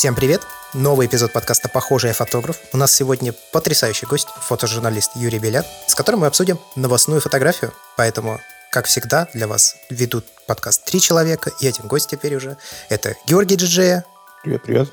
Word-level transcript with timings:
Всем 0.00 0.14
привет! 0.14 0.40
Новый 0.72 1.08
эпизод 1.08 1.30
подкаста 1.30 1.68
«Похожий 1.68 2.12
фотограф». 2.12 2.56
У 2.72 2.78
нас 2.78 2.90
сегодня 2.90 3.34
потрясающий 3.52 4.06
гость, 4.06 4.28
фотожурналист 4.28 5.10
Юрий 5.14 5.38
Белят, 5.38 5.66
с 5.86 5.94
которым 5.94 6.20
мы 6.20 6.26
обсудим 6.26 6.58
новостную 6.74 7.20
фотографию. 7.20 7.74
Поэтому, 7.98 8.40
как 8.72 8.86
всегда, 8.86 9.28
для 9.34 9.46
вас 9.46 9.76
ведут 9.90 10.24
подкаст 10.46 10.86
три 10.86 11.02
человека, 11.02 11.52
и 11.60 11.68
один 11.68 11.86
гость 11.86 12.08
теперь 12.08 12.34
уже. 12.34 12.56
Это 12.88 13.14
Георгий 13.26 13.56
Джиджея. 13.56 14.06
Привет, 14.42 14.62
привет. 14.62 14.88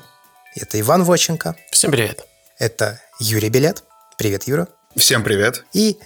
Это 0.54 0.78
Иван 0.78 1.04
Воченко. 1.04 1.56
Всем 1.70 1.90
привет. 1.90 2.26
Это 2.58 3.00
Юрий 3.18 3.48
Белят. 3.48 3.84
Привет, 4.18 4.44
Юра. 4.46 4.68
Всем 4.94 5.24
привет. 5.24 5.64
И 5.72 5.98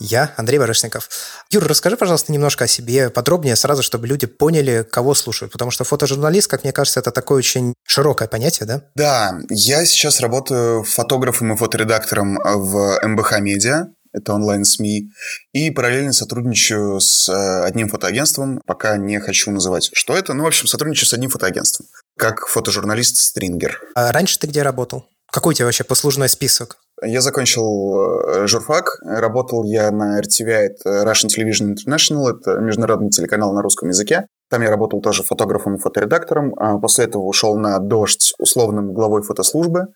я, 0.00 0.32
Андрей 0.36 0.58
Барышников. 0.58 1.08
Юр, 1.50 1.64
расскажи, 1.66 1.96
пожалуйста, 1.96 2.32
немножко 2.32 2.64
о 2.64 2.66
себе 2.66 3.10
подробнее, 3.10 3.54
сразу, 3.54 3.82
чтобы 3.82 4.06
люди 4.06 4.26
поняли, 4.26 4.84
кого 4.90 5.14
слушают. 5.14 5.52
Потому 5.52 5.70
что 5.70 5.84
фотожурналист, 5.84 6.50
как 6.50 6.64
мне 6.64 6.72
кажется, 6.72 7.00
это 7.00 7.12
такое 7.12 7.38
очень 7.38 7.74
широкое 7.86 8.26
понятие, 8.26 8.66
да? 8.66 8.82
Да, 8.94 9.38
я 9.50 9.84
сейчас 9.84 10.20
работаю 10.20 10.82
фотографом 10.84 11.52
и 11.52 11.56
фоторедактором 11.56 12.38
в 12.42 12.98
МБХ 13.02 13.40
Медиа. 13.40 13.88
Это 14.12 14.32
онлайн-СМИ. 14.32 15.10
И 15.52 15.70
параллельно 15.70 16.12
сотрудничаю 16.12 16.98
с 16.98 17.28
э, 17.28 17.64
одним 17.64 17.88
фотоагентством. 17.88 18.60
Пока 18.66 18.96
не 18.96 19.20
хочу 19.20 19.52
называть, 19.52 19.90
что 19.92 20.16
это. 20.16 20.34
Ну, 20.34 20.42
в 20.42 20.46
общем, 20.48 20.66
сотрудничаю 20.66 21.08
с 21.08 21.12
одним 21.12 21.30
фотоагентством. 21.30 21.86
Как 22.18 22.48
фотожурналист 22.48 23.18
Стрингер. 23.18 23.80
А 23.94 24.10
раньше 24.10 24.38
ты 24.38 24.48
где 24.48 24.62
работал? 24.62 25.06
Какой 25.30 25.52
у 25.52 25.54
тебя 25.54 25.66
вообще 25.66 25.84
послужной 25.84 26.28
список? 26.28 26.78
Я 27.02 27.20
закончил 27.20 28.20
э, 28.28 28.46
журфак. 28.46 28.98
Работал 29.02 29.64
я 29.64 29.90
на 29.90 30.20
RTVI, 30.20 30.50
это 30.50 31.04
Russian 31.04 31.28
Television 31.28 31.74
International, 31.74 32.30
это 32.30 32.58
международный 32.58 33.10
телеканал 33.10 33.52
на 33.54 33.62
русском 33.62 33.88
языке. 33.88 34.26
Там 34.50 34.62
я 34.62 34.70
работал 34.70 35.00
тоже 35.00 35.22
фотографом 35.22 35.76
и 35.76 35.78
фоторедактором. 35.78 36.54
А 36.58 36.78
после 36.78 37.04
этого 37.04 37.22
ушел 37.22 37.56
на 37.56 37.78
«Дождь» 37.78 38.34
условным 38.38 38.92
главой 38.92 39.22
фотослужбы. 39.22 39.86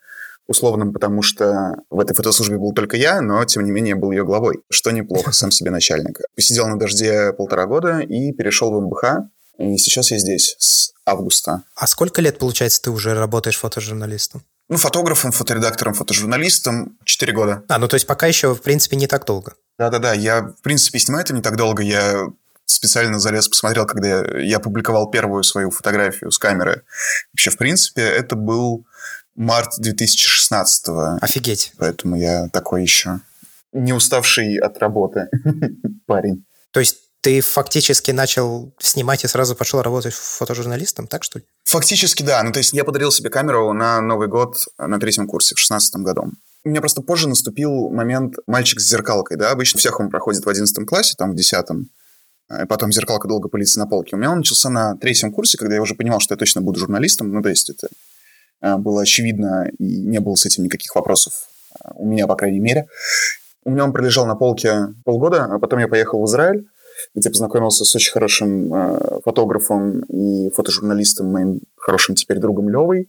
Условным, 0.47 0.93
потому 0.93 1.23
что 1.23 1.77
в 1.89 1.99
этой 1.99 2.15
фотослужбе 2.15 2.59
был 2.59 2.73
только 2.75 2.99
я, 2.99 3.23
но, 3.23 3.43
тем 3.47 3.65
не 3.65 3.71
менее, 3.71 3.95
был 3.95 4.11
ее 4.11 4.25
главой, 4.25 4.59
что 4.71 4.91
неплохо, 4.91 5.33
сам 5.33 5.51
себе 5.51 5.71
начальник. 5.71 6.19
Посидел 6.37 6.69
на 6.69 6.79
«Дожде» 6.79 7.33
полтора 7.33 7.67
года 7.67 8.01
и 8.01 8.33
перешел 8.33 8.71
в 8.71 8.81
МБХ. 8.81 9.05
И 9.59 9.77
сейчас 9.79 10.11
я 10.11 10.19
здесь 10.19 10.57
с 10.59 10.93
августа. 11.07 11.63
А 11.77 11.87
сколько 11.87 12.21
лет, 12.21 12.39
получается, 12.39 12.83
ты 12.83 12.91
уже 12.91 13.15
работаешь 13.15 13.59
фотожурналистом? 13.59 14.43
Ну, 14.69 14.79
фотографом, 14.79 15.33
фоторедактором, 15.33 15.95
фотожурналистом 15.95 16.97
4 17.05 17.33
года. 17.33 17.63
А, 17.69 17.79
ну 17.79 17.87
то 17.87 17.95
есть 17.95 18.07
пока 18.07 18.27
еще, 18.27 18.55
в 18.55 18.63
принципе, 18.63 18.97
не 18.97 19.07
так 19.07 19.27
долго. 19.27 19.55
Да-да-да, 19.79 20.15
я, 20.15 20.43
в 20.43 20.63
принципе, 20.63 20.99
снимаю 20.99 21.25
это 21.25 21.35
не 21.35 21.43
так 21.43 21.57
долго. 21.57 21.83
Я 21.83 22.27
специально 22.65 23.19
залез, 23.19 23.49
посмотрел, 23.49 23.87
когда 23.87 24.25
я 24.41 24.61
публиковал 24.61 25.11
первую 25.11 25.43
свою 25.43 25.71
фотографию 25.71 26.31
с 26.31 26.39
камеры. 26.39 26.83
Вообще, 27.33 27.51
в 27.51 27.59
принципе, 27.59 28.03
это 28.03 28.37
был 28.37 28.87
март 29.35 29.75
2016 29.79 30.89
-го. 30.89 31.19
Офигеть. 31.21 31.73
Поэтому 31.77 32.17
я 32.17 32.49
такой 32.49 32.83
еще 32.83 33.21
не 33.75 33.93
уставший 33.93 34.57
от 34.57 34.79
работы 34.79 35.29
парень. 36.07 36.45
То 36.71 36.81
есть 36.81 37.04
ты 37.25 37.41
фактически 37.41 38.11
начал 38.11 38.75
снимать 38.79 39.25
и 39.25 39.29
сразу 39.29 39.57
пошел 39.57 39.81
работать 39.81 40.13
фотожурналистом, 40.13 41.07
так 41.07 41.25
что 41.25 41.39
ли? 41.39 41.47
Фактически, 41.65 42.23
да. 42.23 42.43
Ну, 42.43 42.53
то 42.53 42.59
есть 42.59 42.75
я 42.75 42.85
подарил 42.85 43.11
себе 43.11 43.31
камеру 43.31 43.73
на 43.73 44.03
Новый 44.03 44.29
год 44.29 44.59
на 44.77 45.01
третьем 45.01 45.27
курсе 45.27 45.55
в 45.55 45.59
шестнадцатом 45.59 46.05
году. 46.05 46.33
У 46.65 46.69
меня 46.69 46.81
просто 46.81 47.01
позже 47.01 47.27
наступил 47.27 47.89
момент 47.89 48.35
мальчик 48.47 48.79
с 48.79 48.87
зеркалкой, 48.87 49.39
да, 49.39 49.53
обычно 49.53 49.79
всех 49.79 50.01
он 50.01 50.11
проходит 50.11 50.45
в 50.45 50.49
одиннадцатом 50.51 50.85
классе, 50.85 51.15
там 51.17 51.33
в 51.33 51.35
десятом, 51.35 51.89
и 52.51 52.67
потом 52.67 52.93
зеркалка 52.93 53.27
долго 53.27 53.49
пылится 53.49 53.79
на 53.79 53.87
полке. 53.87 54.17
У 54.17 54.19
меня 54.19 54.31
он 54.31 54.39
начался 54.39 54.69
на 54.69 54.95
третьем 54.99 55.33
курсе, 55.33 55.57
когда 55.57 55.77
я 55.77 55.81
уже 55.81 55.95
понимал, 55.95 56.21
что 56.21 56.35
я 56.35 56.39
точно 56.39 56.61
буду 56.61 56.79
журналистом, 56.79 57.33
ну, 57.33 57.41
то 57.41 57.49
есть 57.49 57.71
это 57.71 57.89
э, 58.61 58.77
было 58.77 59.01
очевидно, 59.01 59.71
и 59.79 59.85
не 59.85 60.21
было 60.21 60.35
с 60.35 60.45
этим 60.45 60.65
никаких 60.65 60.95
вопросов 60.95 61.33
э, 61.73 61.89
у 61.95 62.07
меня, 62.07 62.27
по 62.27 62.37
крайней 62.37 62.61
мере. 62.61 62.87
У 63.65 63.71
меня 63.71 63.85
он 63.85 63.95
пролежал 63.95 64.27
на 64.27 64.35
полке 64.35 64.89
полгода, 65.07 65.45
а 65.45 65.59
потом 65.59 65.79
я 65.79 65.89
поехал 65.89 66.21
в 66.21 66.27
Израиль, 66.27 66.67
где 67.15 67.31
познакомился 67.31 67.85
с 67.85 67.95
очень 67.95 68.13
хорошим 68.13 68.75
э, 68.75 69.21
фотографом 69.25 70.01
и 70.05 70.51
фотожурналистом, 70.51 71.31
моим 71.31 71.61
хорошим 71.77 72.15
теперь 72.15 72.39
другом 72.39 72.69
Левой 72.69 73.09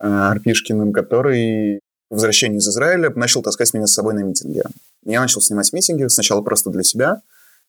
э, 0.00 0.06
Арпишкиным, 0.06 0.92
который 0.92 1.80
по 2.08 2.16
возвращении 2.16 2.58
из 2.58 2.68
Израиля 2.68 3.10
начал 3.14 3.42
таскать 3.42 3.72
меня 3.72 3.86
с 3.86 3.94
собой 3.94 4.14
на 4.14 4.20
митинги. 4.20 4.62
Я 5.04 5.20
начал 5.20 5.40
снимать 5.40 5.72
митинги 5.72 6.06
сначала 6.08 6.42
просто 6.42 6.70
для 6.70 6.82
себя, 6.82 7.22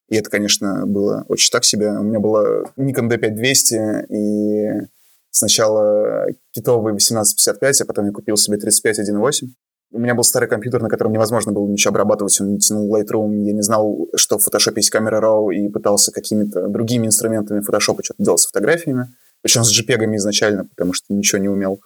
и 0.09 0.17
это, 0.17 0.29
конечно, 0.29 0.85
было 0.85 1.25
очень 1.29 1.51
так 1.51 1.63
себе. 1.63 1.89
У 1.91 2.03
меня 2.03 2.19
было 2.19 2.65
Nikon 2.75 3.09
D5200 3.09 4.07
и 4.09 4.87
сначала 5.29 6.25
китовый 6.51 6.91
1855, 6.91 7.81
а 7.81 7.85
потом 7.85 8.05
я 8.07 8.11
купил 8.11 8.35
себе 8.35 8.57
35 8.57 9.09
1.8. 9.09 9.47
У 9.93 9.99
меня 9.99 10.15
был 10.15 10.23
старый 10.23 10.47
компьютер, 10.47 10.81
на 10.81 10.89
котором 10.89 11.11
невозможно 11.11 11.51
было 11.51 11.67
ничего 11.67 11.91
обрабатывать, 11.91 12.39
он 12.39 12.53
не 12.53 12.59
тянул 12.59 12.95
Lightroom, 12.95 13.43
я 13.43 13.51
не 13.51 13.61
знал, 13.61 14.07
что 14.15 14.37
в 14.37 14.47
Photoshop 14.47 14.73
есть 14.77 14.89
камера 14.89 15.21
RAW, 15.21 15.53
и 15.53 15.69
пытался 15.69 16.13
какими-то 16.13 16.67
другими 16.67 17.07
инструментами 17.07 17.59
Photoshop 17.59 17.99
что-то 18.01 18.23
делать 18.23 18.39
с 18.39 18.47
фотографиями, 18.47 19.13
причем 19.41 19.63
с 19.65 19.69
JPEG 19.69 20.15
изначально, 20.15 20.65
потому 20.65 20.93
что 20.93 21.13
ничего 21.13 21.41
не 21.41 21.49
умел. 21.49 21.81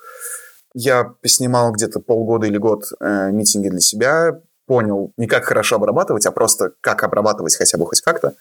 Я 0.75 1.05
поснимал 1.21 1.71
где-то 1.71 1.99
полгода 1.99 2.45
или 2.45 2.57
год 2.57 2.83
э, 2.99 3.31
митинги 3.31 3.69
для 3.69 3.79
себя, 3.79 4.39
понял 4.67 5.13
не 5.17 5.25
как 5.25 5.45
хорошо 5.45 5.77
обрабатывать, 5.77 6.25
а 6.27 6.31
просто 6.31 6.73
как 6.81 7.03
обрабатывать 7.03 7.55
хотя 7.55 7.77
бы 7.77 7.85
хоть 7.87 8.01
как-то, 8.01 8.35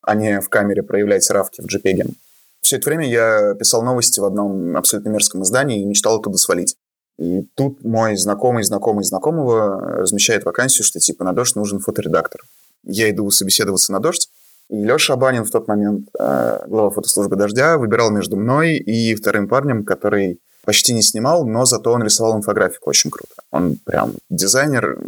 а 0.00 0.14
не 0.14 0.40
в 0.40 0.48
камере 0.48 0.82
проявлять 0.82 1.28
равки 1.30 1.60
в 1.60 1.66
JPEG. 1.66 2.14
Все 2.60 2.76
это 2.76 2.88
время 2.88 3.08
я 3.08 3.54
писал 3.54 3.82
новости 3.82 4.20
в 4.20 4.24
одном 4.24 4.76
абсолютно 4.76 5.10
мерзком 5.10 5.42
издании 5.42 5.82
и 5.82 5.84
мечтал 5.84 6.18
оттуда 6.18 6.38
свалить. 6.38 6.76
И 7.18 7.42
тут 7.54 7.82
мой 7.82 8.16
знакомый, 8.16 8.62
знакомый 8.62 9.04
знакомого 9.04 9.80
размещает 9.98 10.44
вакансию, 10.44 10.84
что 10.84 11.00
типа 11.00 11.24
на 11.24 11.32
дождь 11.32 11.56
нужен 11.56 11.80
фоторедактор. 11.80 12.42
Я 12.84 13.10
иду 13.10 13.30
собеседоваться 13.30 13.92
на 13.92 14.00
дождь, 14.00 14.28
и 14.68 14.82
Леша 14.82 15.14
Абанин 15.14 15.44
в 15.44 15.50
тот 15.50 15.68
момент, 15.68 16.08
э, 16.18 16.66
глава 16.66 16.90
фотослужбы 16.90 17.36
«Дождя», 17.36 17.78
выбирал 17.78 18.10
между 18.10 18.36
мной 18.36 18.76
и 18.76 19.14
вторым 19.14 19.48
парнем, 19.48 19.84
который 19.84 20.40
почти 20.64 20.92
не 20.92 21.02
снимал, 21.02 21.46
но 21.46 21.64
зато 21.64 21.92
он 21.92 22.02
рисовал 22.02 22.36
инфографику 22.36 22.90
очень 22.90 23.10
круто. 23.10 23.34
Он 23.52 23.76
прям 23.76 24.14
дизайнер, 24.28 24.98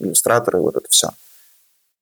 иллюстратор 0.00 0.56
и 0.56 0.60
вот 0.60 0.76
это 0.76 0.86
все. 0.90 1.10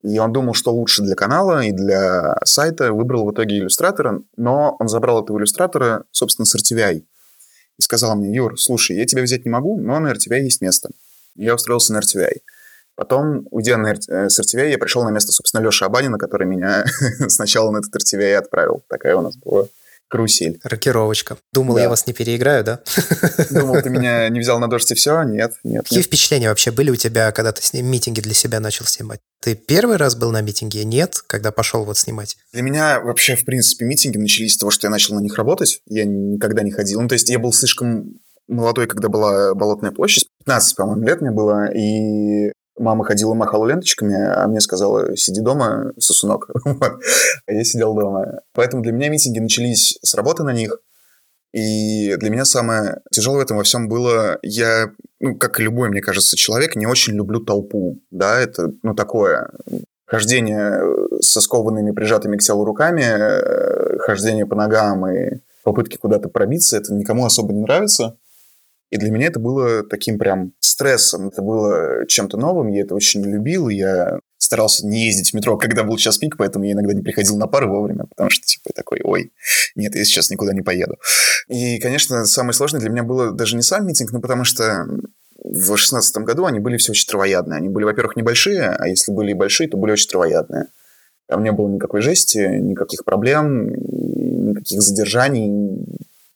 И 0.02 0.18
он 0.18 0.32
думал, 0.32 0.54
что 0.54 0.72
лучше 0.72 1.02
для 1.02 1.14
канала 1.14 1.62
и 1.62 1.72
для 1.72 2.36
сайта. 2.44 2.92
Выбрал 2.92 3.26
в 3.26 3.32
итоге 3.32 3.58
иллюстратора, 3.58 4.22
но 4.36 4.76
он 4.78 4.88
забрал 4.88 5.22
этого 5.22 5.38
иллюстратора, 5.38 6.04
собственно, 6.10 6.46
с 6.46 6.54
RTVI 6.56 7.04
и 7.78 7.82
сказал 7.82 8.16
мне, 8.16 8.34
Юр, 8.34 8.58
слушай, 8.58 8.96
я 8.96 9.06
тебя 9.06 9.22
взять 9.22 9.44
не 9.44 9.50
могу, 9.50 9.80
но 9.80 9.98
на 9.98 10.12
RTVI 10.12 10.40
есть 10.40 10.60
место. 10.60 10.90
Я 11.34 11.54
устроился 11.54 11.92
на 11.92 11.98
RTVI. 11.98 12.40
Потом, 12.96 13.46
уйдя 13.50 13.76
на, 13.76 13.92
э, 13.92 14.28
с 14.28 14.38
RTVI, 14.38 14.70
я 14.70 14.78
пришел 14.78 15.02
на 15.02 15.10
место, 15.10 15.32
собственно, 15.32 15.62
Леши 15.62 15.84
Абанина, 15.84 16.16
который 16.16 16.46
меня 16.46 16.84
сначала 17.28 17.70
на 17.70 17.78
этот 17.78 17.94
RTVI 17.94 18.34
отправил. 18.34 18.84
Такая 18.88 19.16
у 19.16 19.20
нас 19.20 19.36
была 19.36 19.66
карусель. 20.14 20.60
Рокировочка. 20.62 21.38
Думал, 21.52 21.74
да. 21.74 21.82
я 21.82 21.88
вас 21.88 22.06
не 22.06 22.12
переиграю, 22.12 22.62
да? 22.62 22.80
Думал, 23.50 23.82
ты 23.82 23.90
меня 23.90 24.28
не 24.30 24.38
взял 24.38 24.60
на 24.60 24.68
дождь 24.68 24.92
и 24.92 24.94
все? 24.94 25.20
Нет, 25.24 25.54
нет. 25.64 25.82
Какие 25.82 25.98
нет. 25.98 26.06
впечатления 26.06 26.48
вообще 26.48 26.70
были 26.70 26.90
у 26.90 26.96
тебя, 26.96 27.32
когда 27.32 27.50
ты 27.50 27.62
с 27.62 27.72
митинги 27.72 28.20
для 28.20 28.32
себя 28.32 28.60
начал 28.60 28.84
снимать? 28.84 29.18
Ты 29.42 29.56
первый 29.56 29.96
раз 29.96 30.14
был 30.14 30.30
на 30.30 30.40
митинге? 30.40 30.84
Нет, 30.84 31.16
когда 31.26 31.50
пошел 31.50 31.84
вот 31.84 31.98
снимать? 31.98 32.36
Для 32.52 32.62
меня 32.62 33.00
вообще, 33.00 33.34
в 33.34 33.44
принципе, 33.44 33.84
митинги 33.86 34.16
начались 34.18 34.54
с 34.54 34.58
того, 34.58 34.70
что 34.70 34.86
я 34.86 34.90
начал 34.90 35.16
на 35.16 35.20
них 35.20 35.34
работать. 35.36 35.80
Я 35.86 36.04
никогда 36.04 36.62
не 36.62 36.70
ходил. 36.70 37.00
Ну, 37.00 37.08
то 37.08 37.14
есть 37.14 37.28
я 37.28 37.40
был 37.40 37.52
слишком 37.52 38.20
молодой, 38.46 38.86
когда 38.86 39.08
была 39.08 39.52
Болотная 39.54 39.90
площадь. 39.90 40.28
15, 40.44 40.76
по-моему, 40.76 41.02
лет 41.02 41.20
мне 41.22 41.32
было. 41.32 41.72
И 41.74 42.52
Мама 42.78 43.04
ходила, 43.04 43.34
махала 43.34 43.66
ленточками, 43.66 44.16
а 44.16 44.46
мне 44.48 44.60
сказала, 44.60 45.16
сиди 45.16 45.40
дома, 45.40 45.92
сосунок. 45.98 46.50
а 46.64 47.52
я 47.52 47.64
сидел 47.64 47.94
дома. 47.94 48.40
Поэтому 48.52 48.82
для 48.82 48.92
меня 48.92 49.08
митинги 49.08 49.38
начались 49.38 49.98
с 50.02 50.14
работы 50.14 50.42
на 50.42 50.52
них. 50.52 50.78
И 51.52 52.16
для 52.16 52.30
меня 52.30 52.44
самое 52.44 53.00
тяжелое 53.12 53.38
в 53.38 53.42
этом 53.42 53.58
во 53.58 53.62
всем 53.62 53.88
было, 53.88 54.38
я, 54.42 54.90
ну, 55.20 55.36
как 55.36 55.60
и 55.60 55.62
любой, 55.62 55.88
мне 55.88 56.00
кажется, 56.00 56.36
человек, 56.36 56.74
не 56.74 56.86
очень 56.86 57.14
люблю 57.14 57.38
толпу. 57.38 58.00
Да, 58.10 58.40
это, 58.40 58.72
ну, 58.82 58.94
такое 58.94 59.50
хождение 60.04 60.80
со 61.20 61.40
скованными, 61.40 61.92
прижатыми 61.92 62.36
к 62.36 62.42
телу 62.42 62.64
руками, 62.64 63.04
э, 63.04 63.98
хождение 63.98 64.46
по 64.46 64.56
ногам 64.56 65.06
и 65.06 65.40
попытки 65.62 65.96
куда-то 65.96 66.28
пробиться, 66.28 66.76
это 66.76 66.92
никому 66.92 67.24
особо 67.24 67.52
не 67.52 67.62
нравится. 67.62 68.16
И 68.94 68.96
для 68.96 69.10
меня 69.10 69.26
это 69.26 69.40
было 69.40 69.82
таким 69.82 70.20
прям 70.20 70.52
стрессом, 70.60 71.26
это 71.26 71.42
было 71.42 72.06
чем-то 72.06 72.36
новым, 72.36 72.68
я 72.68 72.82
это 72.82 72.94
очень 72.94 73.22
не 73.22 73.32
любил, 73.32 73.68
я 73.68 74.20
старался 74.38 74.86
не 74.86 75.06
ездить 75.06 75.30
в 75.30 75.34
метро, 75.34 75.56
когда 75.56 75.82
был 75.82 75.96
час 75.96 76.16
пик, 76.16 76.36
поэтому 76.36 76.64
я 76.64 76.74
иногда 76.74 76.94
не 76.94 77.02
приходил 77.02 77.36
на 77.36 77.48
пары 77.48 77.66
вовремя, 77.66 78.04
потому 78.08 78.30
что, 78.30 78.46
типа, 78.46 78.70
такой, 78.72 79.00
ой, 79.02 79.32
нет, 79.74 79.96
я 79.96 80.04
сейчас 80.04 80.30
никуда 80.30 80.52
не 80.52 80.62
поеду. 80.62 80.94
И, 81.48 81.80
конечно, 81.80 82.24
самое 82.24 82.52
сложное 82.52 82.80
для 82.80 82.88
меня 82.88 83.02
было 83.02 83.32
даже 83.32 83.56
не 83.56 83.62
сам 83.62 83.84
митинг, 83.84 84.12
но 84.12 84.20
потому 84.20 84.44
что 84.44 84.86
в 85.42 85.76
шестнадцатом 85.76 86.24
году 86.24 86.44
они 86.44 86.60
были 86.60 86.76
все 86.76 86.92
очень 86.92 87.08
травоядные. 87.08 87.56
Они 87.56 87.70
были, 87.70 87.86
во-первых, 87.86 88.14
небольшие, 88.14 88.76
а 88.78 88.86
если 88.86 89.10
были 89.10 89.32
и 89.32 89.34
большие, 89.34 89.68
то 89.68 89.76
были 89.76 89.90
очень 89.90 90.08
травоядные. 90.08 90.66
Там 91.26 91.42
не 91.42 91.50
было 91.50 91.68
никакой 91.68 92.00
жести, 92.00 92.38
никаких 92.60 93.04
проблем, 93.04 93.70
никаких 94.50 94.82
задержаний, 94.82 95.84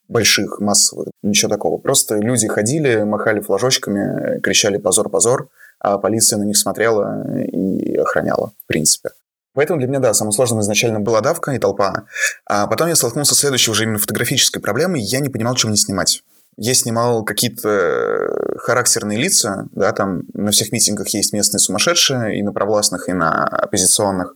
больших, 0.09 0.59
массовых. 0.61 1.09
ничего 1.23 1.51
такого. 1.51 1.79
Просто 1.79 2.17
люди 2.17 2.49
ходили, 2.49 3.03
махали 3.03 3.41
флажочками, 3.41 4.41
кричали 4.41 4.79
«позор, 4.79 5.09
позор», 5.09 5.49
а 5.79 5.99
полиция 5.99 6.39
на 6.39 6.45
них 6.45 6.57
смотрела 6.57 7.25
и 7.33 7.95
охраняла, 7.97 8.53
в 8.65 8.67
принципе. 8.67 9.11
Поэтому 9.55 9.79
для 9.79 9.89
меня, 9.89 10.01
да, 10.01 10.15
самым 10.15 10.33
сложным 10.33 10.61
изначально 10.61 11.01
была 11.01 11.21
давка 11.21 11.53
и 11.53 11.59
толпа. 11.59 12.05
А 12.47 12.67
потом 12.67 12.89
я 12.89 12.97
столкнулся 12.97 13.35
с 13.35 13.39
следующей 13.39 13.71
уже 13.71 13.85
именно 13.85 13.99
фотографической 13.99 14.63
проблемой, 14.63 15.01
я 15.03 15.21
не 15.21 15.29
понимал, 15.29 15.57
что 15.57 15.69
мне 15.69 15.77
снимать. 15.77 16.23
Я 16.57 16.75
снимал 16.75 17.25
какие-то 17.25 18.57
характерные 18.59 19.19
лица, 19.19 19.69
да, 19.73 19.93
там 19.93 20.23
на 20.33 20.51
всех 20.51 20.73
митингах 20.73 21.09
есть 21.09 21.33
местные 21.33 21.61
сумасшедшие, 21.61 22.39
и 22.39 22.43
на 22.43 22.53
провластных, 22.53 23.09
и 23.09 23.13
на 23.13 23.45
оппозиционных 23.45 24.35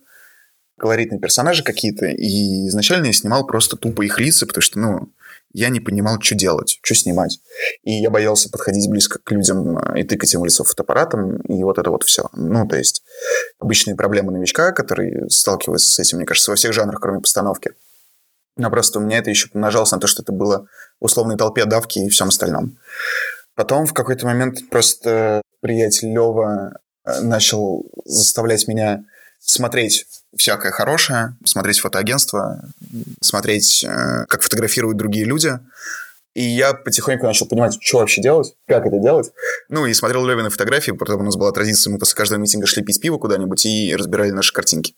колоритные 0.79 1.21
персонажи 1.21 1.63
какие-то, 1.63 2.07
и 2.07 2.67
изначально 2.69 3.07
я 3.07 3.13
снимал 3.13 3.47
просто 3.47 3.77
тупо 3.77 4.03
их 4.03 4.19
лица, 4.19 4.47
потому 4.47 4.63
что, 4.63 4.79
ну, 4.81 5.09
я 5.53 5.69
не 5.69 5.81
понимал, 5.81 6.21
что 6.21 6.35
делать, 6.35 6.79
что 6.83 6.95
снимать. 6.95 7.41
И 7.83 7.93
я 7.93 8.11
боялся 8.11 8.51
подходить 8.51 8.89
близко 8.91 9.19
к 9.19 9.31
людям 9.31 9.79
э, 9.79 10.01
и 10.01 10.05
тыкать 10.05 10.33
им 10.35 10.41
в 10.41 10.45
лицо 10.45 10.65
фотоаппаратом, 10.65 11.41
и 11.43 11.63
вот 11.63 11.79
это 11.79 11.91
вот 11.91 12.05
все. 12.05 12.29
Ну, 12.33 12.67
то 12.67 12.77
есть 12.77 13.03
обычные 13.59 13.97
проблемы 13.97 14.33
новичка, 14.33 14.73
который 14.73 15.31
сталкивается 15.31 15.91
с 15.91 15.99
этим, 15.99 16.19
мне 16.19 16.27
кажется, 16.27 16.51
во 16.51 16.57
всех 16.57 16.73
жанрах, 16.73 17.01
кроме 17.01 17.21
постановки. 17.21 17.73
Но 18.57 18.71
просто 18.71 18.99
у 18.99 19.03
меня 19.03 19.19
это 19.19 19.31
еще 19.31 19.49
помножалось 19.49 19.93
на 19.93 20.01
то, 20.01 20.07
что 20.07 20.23
это 20.23 20.33
было 20.33 20.67
в 21.01 21.05
условной 21.07 21.37
толпе 21.37 21.65
давки 21.65 22.01
и 22.01 22.09
всем 22.09 22.29
остальном. 22.29 22.79
Потом 23.55 23.87
в 23.87 23.95
какой-то 23.95 24.27
момент 24.27 24.69
просто 24.71 25.43
приятель 25.61 26.09
Лева 26.13 26.79
э, 27.05 27.21
начал 27.21 27.91
заставлять 28.05 28.69
меня 28.69 29.05
смотреть 29.39 30.07
всякое 30.37 30.73
хорошее, 30.73 31.37
смотреть 31.45 31.81
фотоагентство, 31.81 32.65
смотреть, 33.21 33.85
э, 33.85 34.27
как 34.29 34.43
фотографируют 34.43 34.99
другие 34.99 35.25
люди. 35.25 35.59
И 36.35 36.43
я 36.43 36.73
потихоньку 36.73 37.27
начал 37.27 37.47
понимать, 37.47 37.77
что 37.79 37.99
вообще 37.99 38.23
делать, 38.23 38.55
как 38.67 38.87
это 38.87 38.99
делать. 38.99 39.33
Ну, 39.69 39.85
и 39.85 39.93
смотрел 39.93 40.27
Левины 40.27 40.49
фотографии, 40.49 40.93
потом 40.93 41.21
у 41.21 41.25
нас 41.25 41.37
была 41.37 41.53
традиция, 41.53 41.93
мы 41.93 41.99
после 41.99 42.17
каждого 42.17 42.41
митинга 42.41 42.67
шли 42.67 42.83
пить 42.83 43.01
пиво 43.01 43.19
куда-нибудь 43.19 43.67
и 43.67 43.95
разбирали 43.95 44.31
наши 44.31 44.53
картинки. 44.55 44.95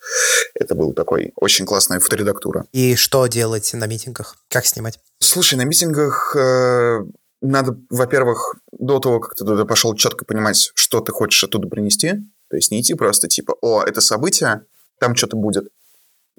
Это 0.55 0.77
был 0.77 0.93
такой 0.93 1.33
очень 1.35 1.67
классная 1.67 1.99
фоторедактура. 1.99 2.67
И 2.73 2.95
что 2.95 3.27
делать 3.27 3.73
на 3.75 3.87
митингах? 3.87 4.37
Как 4.49 4.65
снимать? 4.65 5.01
Слушай, 5.19 5.57
на 5.57 5.65
митингах 5.65 6.37
э, 6.37 7.05
надо, 7.41 7.79
во-первых, 7.91 8.55
до 8.73 9.01
того, 9.01 9.19
как 9.19 9.35
ты 9.35 9.45
туда 9.45 9.65
пошел, 9.65 9.95
четко 9.97 10.25
понимать, 10.25 10.71
что 10.75 11.01
ты 11.01 11.11
хочешь 11.11 11.43
оттуда 11.43 11.69
принести. 11.69 12.13
То 12.49 12.57
есть 12.57 12.71
не 12.71 12.81
идти 12.81 12.95
просто 12.95 13.27
типа, 13.27 13.57
о, 13.61 13.83
это 13.83 14.01
событие, 14.01 14.63
там 14.99 15.15
что-то 15.15 15.37
будет. 15.37 15.69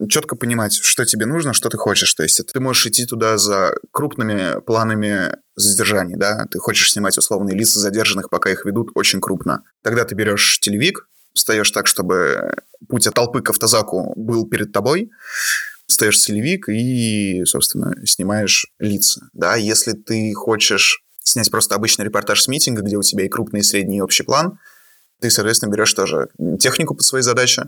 Четко 0.09 0.35
понимать, 0.35 0.73
что 0.73 1.05
тебе 1.05 1.25
нужно, 1.25 1.53
что 1.53 1.69
ты 1.69 1.77
хочешь. 1.77 2.13
То 2.13 2.23
есть 2.23 2.45
ты 2.45 2.59
можешь 2.59 2.85
идти 2.85 3.05
туда 3.05 3.37
за 3.37 3.73
крупными 3.91 4.59
планами 4.61 5.37
задержаний, 5.55 6.15
да, 6.17 6.45
ты 6.51 6.59
хочешь 6.59 6.91
снимать 6.91 7.17
условные 7.17 7.57
лица 7.57 7.79
задержанных, 7.79 8.29
пока 8.29 8.51
их 8.51 8.65
ведут 8.65 8.89
очень 8.93 9.21
крупно. 9.21 9.63
Тогда 9.83 10.03
ты 10.03 10.13
берешь 10.13 10.59
телевик, 10.59 11.07
встаешь 11.33 11.71
так, 11.71 11.87
чтобы 11.87 12.55
путь 12.89 13.07
от 13.07 13.13
толпы 13.13 13.41
к 13.41 13.49
автозаку 13.51 14.13
был 14.17 14.47
перед 14.47 14.73
тобой, 14.73 15.11
встаешь 15.87 16.19
телевик 16.19 16.67
и, 16.67 17.45
собственно, 17.45 17.93
снимаешь 18.05 18.67
лица. 18.79 19.29
Да, 19.33 19.55
если 19.55 19.93
ты 19.93 20.33
хочешь 20.33 21.03
снять 21.23 21.49
просто 21.49 21.75
обычный 21.75 22.05
репортаж 22.05 22.41
с 22.41 22.47
митинга, 22.47 22.81
где 22.81 22.97
у 22.97 23.01
тебя 23.01 23.25
и 23.25 23.29
крупный, 23.29 23.61
и 23.61 23.63
средний, 23.63 23.97
и 23.97 24.01
общий 24.01 24.23
план, 24.23 24.59
ты, 25.21 25.29
соответственно, 25.29 25.71
берешь 25.71 25.93
тоже 25.93 26.27
технику 26.59 26.95
под 26.95 27.05
свои 27.05 27.21
задачи, 27.21 27.63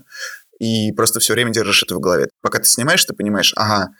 и 0.58 0.92
просто 0.92 1.20
все 1.20 1.34
время 1.34 1.52
держишь 1.52 1.82
это 1.82 1.94
в 1.94 2.00
голове. 2.00 2.28
Пока 2.42 2.58
ты 2.58 2.64
снимаешь, 2.64 3.04
ты 3.04 3.14
понимаешь, 3.14 3.52
ага, 3.56 3.90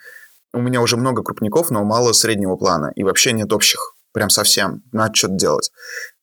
у 0.52 0.60
меня 0.60 0.80
уже 0.80 0.96
много 0.96 1.22
крупников, 1.22 1.70
но 1.70 1.84
мало 1.84 2.12
среднего 2.12 2.56
плана, 2.56 2.92
и 2.96 3.04
вообще 3.04 3.32
нет 3.32 3.52
общих, 3.52 3.94
прям 4.12 4.30
совсем, 4.30 4.82
надо 4.92 5.14
что-то 5.14 5.34
делать. 5.34 5.70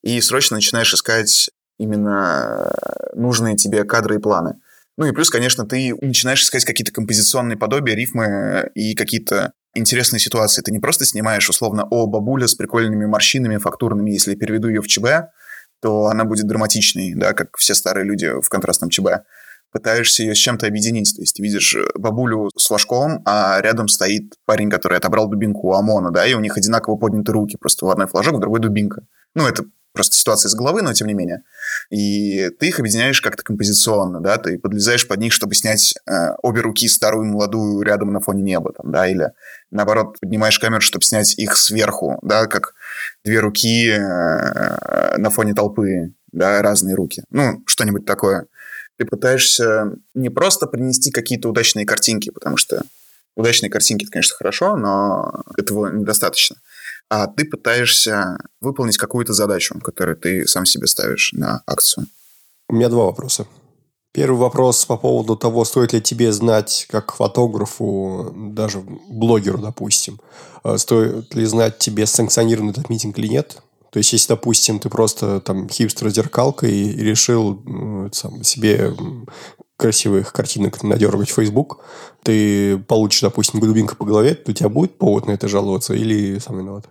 И 0.04 0.20
срочно 0.22 0.58
начинаешь 0.58 0.94
искать 0.94 1.50
именно 1.78 2.72
нужные 3.14 3.56
тебе 3.56 3.84
кадры 3.84 4.16
и 4.16 4.20
планы. 4.20 4.56
Ну 4.98 5.06
и 5.06 5.12
плюс, 5.12 5.30
конечно, 5.30 5.66
ты 5.66 5.94
начинаешь 6.02 6.42
искать 6.42 6.64
какие-то 6.64 6.94
композиционные 6.94 7.58
подобия, 7.58 7.96
рифмы 7.96 8.72
и 8.76 8.96
какие-то 8.96 9.52
интересные 9.74 10.22
ситуации. 10.22 10.62
Ты 10.62 10.72
не 10.72 10.80
просто 10.80 11.06
снимаешь, 11.06 11.50
условно, 11.50 11.86
о, 11.90 12.08
бабуля 12.08 12.48
с 12.48 12.56
прикольными 12.56 13.06
морщинами 13.06 13.58
фактурными, 13.58 14.12
если 14.12 14.32
я 14.32 14.38
переведу 14.38 14.70
ее 14.70 14.82
в 14.82 14.88
ЧБ, 14.88 15.32
то 15.82 16.06
она 16.06 16.24
будет 16.24 16.48
драматичной, 16.48 17.14
да, 17.14 17.34
как 17.34 17.58
все 17.58 17.76
старые 17.76 18.06
люди 18.06 18.32
в 18.42 18.48
контрастном 18.48 18.90
ЧБ 18.90 19.08
пытаешься 19.72 20.24
ее 20.24 20.36
с 20.36 20.38
чем-то 20.38 20.68
объединить. 20.68 21.16
То 21.16 21.22
есть 21.22 21.36
ты 21.36 21.44
видишь 21.44 21.76
э, 21.76 21.84
бабулю 21.96 22.50
с 22.56 22.68
флажком, 22.68 23.22
а 23.26 23.60
рядом 23.62 23.88
стоит 23.88 24.34
парень, 24.46 24.70
который 24.70 24.98
отобрал 24.98 25.28
дубинку 25.28 25.68
у 25.68 25.74
ОМОНа, 25.74 26.12
да, 26.12 26.26
и 26.26 26.34
у 26.34 26.40
них 26.40 26.58
одинаково 26.58 26.96
подняты 26.96 27.32
руки. 27.32 27.58
Просто 27.58 27.86
в 27.86 27.90
одной 27.90 28.08
флажок, 28.08 28.36
в 28.36 28.40
другой 28.40 28.60
дубинка. 28.60 29.06
Ну, 29.34 29.46
это 29.46 29.66
просто 29.96 30.16
ситуация 30.16 30.50
из 30.50 30.56
головы, 30.56 30.84
но 30.84 30.94
тем 30.94 31.08
не 31.08 31.14
менее. 31.14 31.42
И 31.90 32.50
ты 32.60 32.68
их 32.68 32.80
объединяешь 32.80 33.22
как-то 33.22 33.44
композиционно, 33.44 34.22
да, 34.22 34.38
ты 34.38 34.60
подлезаешь 34.60 35.08
под 35.08 35.20
них, 35.20 35.34
чтобы 35.34 35.56
снять 35.56 35.96
э, 36.06 36.36
обе 36.44 36.62
руки 36.62 36.88
старую 36.88 37.28
и 37.28 37.32
молодую 37.32 37.82
рядом 37.82 38.14
на 38.14 38.20
фоне 38.20 38.44
неба, 38.44 38.74
там, 38.74 38.92
да, 38.92 39.08
или 39.08 39.32
наоборот 39.72 40.20
поднимаешь 40.20 40.60
камеру, 40.60 40.82
чтобы 40.82 41.04
снять 41.04 41.38
их 41.40 41.58
сверху, 41.58 42.20
да, 42.22 42.46
как 42.46 42.74
две 43.24 43.40
руки 43.40 43.90
э, 43.90 45.18
на 45.18 45.30
фоне 45.30 45.54
толпы, 45.54 46.14
да, 46.32 46.62
разные 46.62 46.96
руки. 46.96 47.24
Ну, 47.32 47.64
что-нибудь 47.66 48.06
такое 48.06 48.48
ты 48.98 49.06
пытаешься 49.06 49.92
не 50.14 50.30
просто 50.30 50.68
принести 50.68 51.12
какие-то 51.12 51.50
удачные 51.50 51.86
картинки, 51.86 52.30
потому 52.30 52.58
что 52.58 52.84
удачные 53.36 53.70
картинки, 53.70 54.04
это, 54.04 54.12
конечно, 54.12 54.36
хорошо, 54.38 54.76
но 54.76 55.44
этого 55.58 55.88
недостаточно. 55.88 56.58
А 57.10 57.28
ты 57.28 57.46
пытаешься 57.46 58.38
выполнить 58.62 58.98
какую-то 58.98 59.34
задачу, 59.34 59.80
которую 59.80 60.18
ты 60.18 60.48
сам 60.48 60.66
себе 60.66 60.88
ставишь 60.88 61.34
на 61.34 61.62
акцию. 61.68 62.08
У 62.68 62.76
меня 62.76 62.90
два 62.90 63.06
вопроса. 63.06 63.46
Первый 64.12 64.38
вопрос 64.38 64.86
по 64.86 64.96
поводу 64.98 65.36
того, 65.36 65.66
стоит 65.66 65.92
ли 65.92 66.02
тебе 66.02 66.32
знать, 66.32 66.88
как 66.90 67.12
фотографу, 67.12 68.34
даже 68.34 68.80
блогеру, 68.80 69.58
допустим, 69.58 70.22
э, 70.64 70.78
стоит 70.78 71.36
ли 71.36 71.46
знать 71.46 71.80
тебе 71.80 72.06
санкционированный 72.06 72.72
этот 72.72 72.90
митинг 72.90 73.20
или 73.20 73.28
нет. 73.28 73.62
То 73.96 74.00
есть, 74.00 74.12
если, 74.12 74.28
допустим, 74.28 74.82
ты 74.82 74.90
просто 74.90 75.40
там 75.40 75.70
хипстер-зеркалкой 75.70 76.70
и 76.70 77.02
решил 77.02 77.62
ну, 77.64 78.10
сам, 78.12 78.44
себе 78.44 78.94
красивых 79.78 80.34
картинок 80.34 80.84
надергать 80.84 81.30
в 81.30 81.34
Facebook, 81.34 81.82
ты 82.22 82.78
получишь, 82.78 83.22
допустим, 83.22 83.62
дубинка 83.62 83.96
по 83.96 84.04
голове, 84.04 84.36
то 84.36 84.52
у 84.52 84.54
тебя 84.54 84.68
будет 84.68 84.98
повод 84.98 85.28
на 85.28 85.32
это 85.32 85.48
жаловаться 85.48 85.94
или 85.94 86.40
сам 86.40 86.58
виноват? 86.58 86.88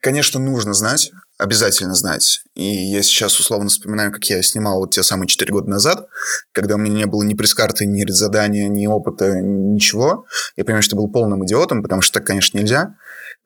Конечно, 0.00 0.38
нужно 0.38 0.74
знать, 0.74 1.10
обязательно 1.38 1.96
знать. 1.96 2.42
И 2.54 2.62
я 2.62 3.02
сейчас 3.02 3.40
условно 3.40 3.68
вспоминаю, 3.68 4.12
как 4.12 4.24
я 4.26 4.40
снимал 4.44 4.78
вот 4.78 4.92
те 4.92 5.02
самые 5.02 5.26
четыре 5.26 5.52
года 5.52 5.68
назад, 5.68 6.06
когда 6.52 6.76
у 6.76 6.78
меня 6.78 6.98
не 6.98 7.06
было 7.06 7.24
ни 7.24 7.34
пресс-карты, 7.34 7.84
ни 7.84 8.08
задания, 8.08 8.68
ни 8.68 8.86
опыта, 8.86 9.40
ничего. 9.40 10.24
Я 10.54 10.64
понимаю, 10.64 10.84
что 10.84 10.94
был 10.94 11.10
полным 11.10 11.44
идиотом, 11.44 11.82
потому 11.82 12.00
что 12.00 12.20
так, 12.20 12.28
конечно, 12.28 12.58
нельзя. 12.58 12.94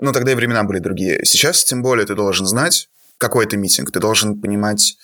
Но 0.02 0.12
тогда 0.12 0.32
и 0.32 0.34
времена 0.34 0.64
были 0.64 0.80
другие. 0.80 1.24
Сейчас, 1.24 1.62
тем 1.62 1.80
более, 1.80 2.04
ты 2.04 2.16
должен 2.16 2.44
знать, 2.44 2.88
какой 3.18 3.44
это 3.44 3.56
митинг, 3.56 3.92
ты 3.92 4.00
должен 4.00 4.40
понимать, 4.40 4.96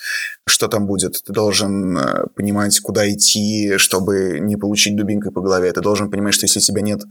что 0.44 0.66
там 0.66 0.88
будет, 0.88 1.22
ты 1.24 1.32
должен 1.32 1.96
э, 1.96 2.26
понимать, 2.34 2.80
куда 2.80 3.08
идти, 3.08 3.74
чтобы 3.76 4.40
не 4.40 4.56
получить 4.56 4.96
дубинкой 4.96 5.30
по 5.30 5.40
голове, 5.40 5.72
ты 5.72 5.82
должен 5.82 6.10
понимать, 6.10 6.34
что 6.34 6.46
если 6.46 6.58
у 6.58 6.62
тебя 6.62 6.82
нет 6.82 7.02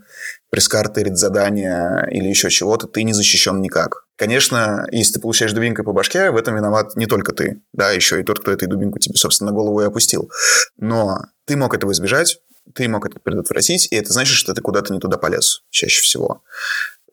пресс-карты, 0.50 1.16
задания 1.16 2.06
или 2.12 2.28
еще 2.28 2.50
чего-то, 2.50 2.88
ты 2.88 3.04
не 3.04 3.14
защищен 3.14 3.62
никак. 3.62 4.04
Конечно, 4.18 4.86
если 4.92 5.14
ты 5.14 5.20
получаешь 5.22 5.54
дубинкой 5.54 5.86
по 5.86 5.94
башке, 5.94 6.30
в 6.32 6.36
этом 6.36 6.58
виноват 6.58 6.98
не 6.98 7.06
только 7.06 7.32
ты, 7.32 7.62
да, 7.72 7.92
еще 7.92 8.20
и 8.20 8.24
тот, 8.24 8.42
кто 8.42 8.52
этой 8.52 8.68
дубинку 8.68 9.00
тебе, 9.00 9.16
собственно, 9.16 9.52
на 9.52 9.56
голову 9.56 9.80
и 9.80 9.86
опустил. 9.86 10.30
Но 10.76 11.22
ты 11.46 11.56
мог 11.56 11.74
этого 11.74 11.94
избежать, 11.94 12.42
ты 12.76 12.90
мог 12.90 13.06
это 13.06 13.18
предотвратить, 13.22 13.88
и 13.92 13.96
это 13.96 14.12
значит, 14.12 14.36
что 14.36 14.54
ты 14.54 14.62
куда-то 14.62 14.92
не 14.92 15.00
туда 15.00 15.18
полез 15.18 15.62
чаще 15.70 16.02
всего. 16.02 16.44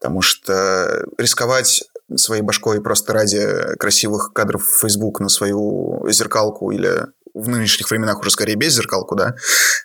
Потому 0.05 0.21
что 0.21 1.07
рисковать 1.17 1.83
своей 2.15 2.43
башкой 2.43 2.83
просто 2.83 3.15
ради 3.15 3.75
красивых 3.79 4.35
кадров 4.35 4.63
в 4.63 4.79
Facebook 4.79 5.21
на 5.21 5.31
свою 5.31 6.07
зеркалку 6.11 6.71
или 6.73 7.07
в 7.33 7.49
нынешних 7.49 7.91
временах 7.91 8.21
уже 8.21 8.31
скорее 8.31 8.55
без 8.55 8.75
зеркалку, 8.75 9.17
да, 9.17 9.35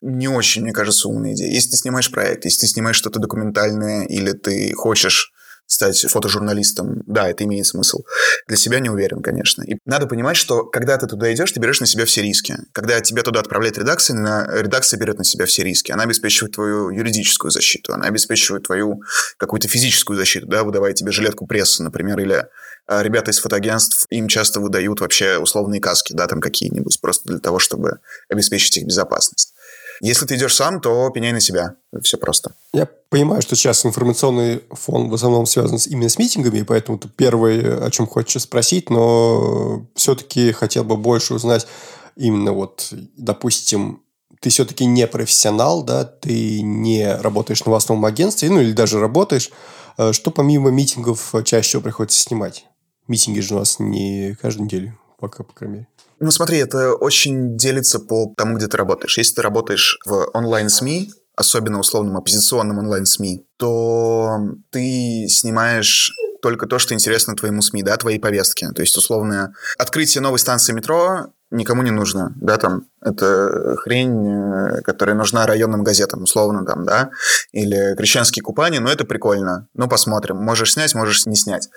не 0.01 0.27
очень, 0.27 0.63
мне 0.63 0.73
кажется, 0.73 1.07
умная 1.07 1.31
идея. 1.35 1.49
Если 1.49 1.69
ты 1.69 1.77
снимаешь 1.77 2.11
проект, 2.11 2.43
если 2.43 2.59
ты 2.59 2.67
снимаешь 2.67 2.97
что-то 2.97 3.21
документальное, 3.21 4.03
или 4.07 4.33
ты 4.33 4.73
хочешь 4.73 5.31
стать 5.69 6.01
фотожурналистом, 6.09 7.03
да, 7.05 7.29
это 7.29 7.43
имеет 7.43 7.67
смысл. 7.67 7.99
Для 8.47 8.57
себя 8.57 8.79
не 8.79 8.89
уверен, 8.89 9.21
конечно. 9.21 9.61
И 9.61 9.77
надо 9.85 10.07
понимать, 10.07 10.35
что 10.35 10.65
когда 10.65 10.97
ты 10.97 11.05
туда 11.05 11.31
идешь, 11.31 11.51
ты 11.51 11.59
берешь 11.59 11.79
на 11.79 11.85
себя 11.85 12.05
все 12.05 12.23
риски. 12.23 12.55
Когда 12.73 12.99
тебя 13.01 13.21
туда 13.21 13.39
отправляет 13.39 13.77
редакция, 13.77 14.15
на... 14.15 14.47
редакция 14.51 14.99
берет 14.99 15.19
на 15.19 15.23
себя 15.23 15.45
все 15.45 15.63
риски. 15.63 15.91
Она 15.91 16.03
обеспечивает 16.03 16.55
твою 16.55 16.89
юридическую 16.89 17.51
защиту, 17.51 17.93
она 17.93 18.07
обеспечивает 18.07 18.63
твою 18.63 19.01
какую-то 19.37 19.67
физическую 19.67 20.17
защиту, 20.17 20.47
да, 20.47 20.63
выдавая 20.63 20.93
тебе 20.93 21.11
жилетку 21.11 21.45
прессы, 21.45 21.83
например, 21.83 22.19
или 22.19 22.45
а, 22.87 23.03
ребята 23.03 23.29
из 23.29 23.37
фотоагентств, 23.37 24.07
им 24.09 24.27
часто 24.27 24.59
выдают 24.59 24.99
вообще 24.99 25.37
условные 25.37 25.79
каски, 25.79 26.13
да, 26.13 26.25
там 26.25 26.41
какие-нибудь, 26.41 26.99
просто 26.99 27.29
для 27.29 27.39
того, 27.39 27.59
чтобы 27.59 27.99
обеспечить 28.29 28.77
их 28.77 28.87
безопасность. 28.87 29.53
Если 30.01 30.25
ты 30.25 30.35
идешь 30.35 30.55
сам, 30.55 30.79
то 30.81 31.09
пеняй 31.09 31.33
на 31.33 31.41
себя. 31.41 31.75
Все 32.01 32.17
просто. 32.17 32.53
Я 32.73 32.87
понимаю, 33.09 33.41
что 33.41 33.55
сейчас 33.55 33.85
информационный 33.85 34.63
фон 34.71 35.09
в 35.09 35.13
основном 35.13 35.45
связан 35.45 35.79
именно 35.87 36.09
с 36.09 36.17
митингами, 36.17 36.61
поэтому 36.61 36.97
это 36.97 37.09
первое, 37.09 37.85
о 37.85 37.91
чем 37.91 38.07
хочется 38.07 38.39
спросить, 38.39 38.89
но 38.89 39.85
все-таки 39.95 40.51
хотел 40.51 40.83
бы 40.83 40.95
больше 40.95 41.33
узнать 41.33 41.67
именно 42.15 42.53
вот, 42.53 42.93
допустим, 43.17 44.03
ты 44.39 44.49
все-таки 44.49 44.85
не 44.85 45.07
профессионал, 45.07 45.83
да, 45.83 46.05
ты 46.05 46.61
не 46.61 47.13
работаешь 47.15 47.61
в 47.61 47.65
новостном 47.65 48.05
агентстве, 48.05 48.49
ну 48.49 48.61
или 48.61 48.71
даже 48.71 48.99
работаешь, 48.99 49.51
э, 49.97 50.13
что 50.13 50.31
помимо 50.31 50.69
митингов 50.69 51.33
чаще 51.45 51.67
всего 51.67 51.81
приходится 51.81 52.19
снимать? 52.19 52.65
Митинги 53.07 53.39
же 53.39 53.55
у 53.55 53.59
нас 53.59 53.79
не 53.79 54.35
каждую 54.41 54.65
неделю, 54.65 54.97
пока, 55.19 55.43
по 55.43 55.53
крайней 55.53 55.75
мере. 55.77 55.87
Ну, 56.19 56.31
смотри, 56.31 56.57
это 56.57 56.93
очень 56.93 57.57
делится 57.57 57.99
по 57.99 58.33
тому, 58.35 58.57
где 58.57 58.67
ты 58.67 58.77
работаешь. 58.77 59.17
Если 59.17 59.35
ты 59.35 59.41
работаешь 59.41 59.99
в 60.05 60.29
онлайн-СМИ, 60.33 61.11
особенно 61.35 61.79
условном 61.79 62.17
оппозиционном 62.17 62.79
онлайн-СМИ, 62.79 63.45
то 63.57 64.39
ты 64.71 65.27
снимаешь 65.29 66.11
только 66.41 66.67
то, 66.67 66.79
что 66.79 66.93
интересно 66.93 67.35
твоему 67.35 67.61
СМИ, 67.61 67.83
да, 67.83 67.97
твоей 67.97 68.19
повестке. 68.19 68.69
То 68.71 68.81
есть, 68.81 68.97
условно, 68.97 69.53
открытие 69.77 70.21
новой 70.21 70.39
станции 70.39 70.73
метро 70.73 71.27
никому 71.51 71.81
не 71.81 71.91
нужно, 71.91 72.33
да, 72.35 72.57
там, 72.57 72.85
это 73.01 73.75
хрень, 73.77 74.27
э, 74.27 74.81
которая 74.83 75.15
нужна 75.15 75.47
районным 75.47 75.83
газетам, 75.83 76.23
условно, 76.23 76.63
там, 76.65 76.85
да, 76.85 77.09
или 77.51 77.95
крещенские 77.95 78.43
купания, 78.43 78.79
ну, 78.79 78.89
это 78.89 79.03
прикольно, 79.03 79.67
ну, 79.73 79.87
посмотрим, 79.87 80.37
можешь 80.37 80.73
снять, 80.73 80.93
можешь 80.93 81.25
не 81.25 81.35
снять. 81.35 81.69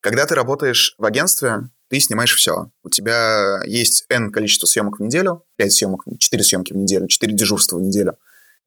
Когда 0.00 0.24
ты 0.24 0.34
работаешь 0.34 0.94
в 0.96 1.04
агентстве, 1.04 1.68
ты 1.90 1.98
снимаешь 1.98 2.34
все. 2.34 2.70
У 2.84 2.88
тебя 2.88 3.60
есть 3.66 4.04
N 4.08 4.30
количество 4.30 4.66
съемок 4.66 5.00
в 5.00 5.02
неделю, 5.02 5.44
5 5.56 5.72
съемок, 5.72 6.04
4 6.18 6.44
съемки 6.44 6.72
в 6.72 6.76
неделю, 6.76 7.08
4 7.08 7.34
дежурства 7.34 7.76
в 7.78 7.82
неделю. 7.82 8.16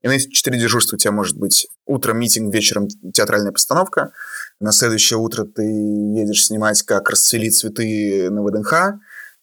И 0.01 0.07
на 0.07 0.11
эти 0.11 0.29
4 0.29 0.59
дежурства 0.59 0.97
у 0.97 0.99
тебя 0.99 1.13
может 1.13 1.37
быть 1.37 1.67
утром 1.85 2.19
митинг, 2.19 2.53
вечером 2.53 2.89
театральная 3.13 3.53
постановка, 3.53 4.11
на 4.59 4.73
следующее 4.73 5.17
утро 5.17 5.45
ты 5.45 5.63
едешь 5.63 6.45
снимать, 6.45 6.83
как 6.83 7.09
расцвели 7.09 7.49
цветы 7.49 8.29
на 8.29 8.43
ВДНХ, 8.43 8.99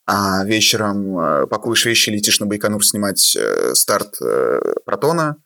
а 0.07 0.45
вечером 0.45 1.19
э, 1.19 1.47
пакуешь 1.47 1.87
вещи, 1.87 2.11
летишь 2.11 2.39
на 2.41 2.47
Байконур 2.47 2.85
снимать 2.85 3.35
э, 3.35 3.75
старт 3.75 4.17
э, 4.21 4.61
Протона. 4.85 5.37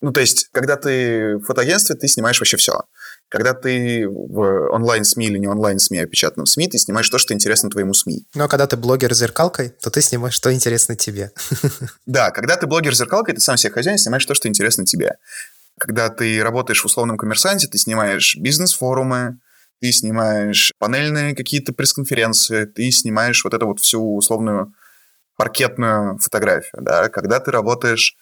Ну, 0.00 0.12
то 0.12 0.20
есть, 0.20 0.48
когда 0.52 0.76
ты 0.76 1.36
в 1.36 1.42
фотоагентстве, 1.42 1.94
ты 1.94 2.08
снимаешь 2.08 2.40
вообще 2.40 2.56
все. 2.56 2.84
Когда 3.32 3.54
ты 3.54 4.06
в 4.06 4.68
онлайн-СМИ 4.72 5.26
или 5.26 5.38
не 5.38 5.46
онлайн-СМИ, 5.46 6.00
а 6.00 6.06
печатном 6.06 6.44
СМИ, 6.44 6.68
ты 6.68 6.76
снимаешь 6.76 7.08
то, 7.08 7.16
что 7.16 7.32
интересно 7.32 7.70
твоему 7.70 7.94
СМИ. 7.94 8.26
Ну, 8.34 8.44
а 8.44 8.48
когда 8.48 8.66
ты 8.66 8.76
блогер 8.76 9.14
зеркалкой, 9.14 9.70
то 9.70 9.88
ты 9.90 10.02
снимаешь, 10.02 10.34
что 10.34 10.52
интересно 10.52 10.96
тебе. 10.96 11.32
Да, 12.06 12.30
когда 12.30 12.58
ты 12.58 12.66
блогер 12.66 12.94
зеркалкой, 12.94 13.34
ты 13.34 13.40
сам 13.40 13.56
себе 13.56 13.72
хозяин, 13.72 13.96
снимаешь 13.96 14.26
то, 14.26 14.34
что 14.34 14.48
интересно 14.48 14.84
тебе. 14.84 15.16
Когда 15.78 16.10
ты 16.10 16.42
работаешь 16.42 16.82
в 16.82 16.84
условном 16.84 17.16
коммерсанте, 17.16 17.68
ты 17.68 17.78
снимаешь 17.78 18.36
бизнес-форумы, 18.36 19.38
ты 19.80 19.92
снимаешь 19.92 20.72
панельные 20.78 21.34
какие-то 21.34 21.72
пресс-конференции, 21.72 22.66
ты 22.66 22.90
снимаешь 22.90 23.42
вот 23.44 23.54
эту 23.54 23.66
вот 23.66 23.80
всю 23.80 24.14
условную 24.14 24.74
паркетную 25.38 26.18
фотографию, 26.18 26.82
да, 26.82 27.08
когда 27.08 27.40
ты 27.40 27.50
работаешь 27.50 28.14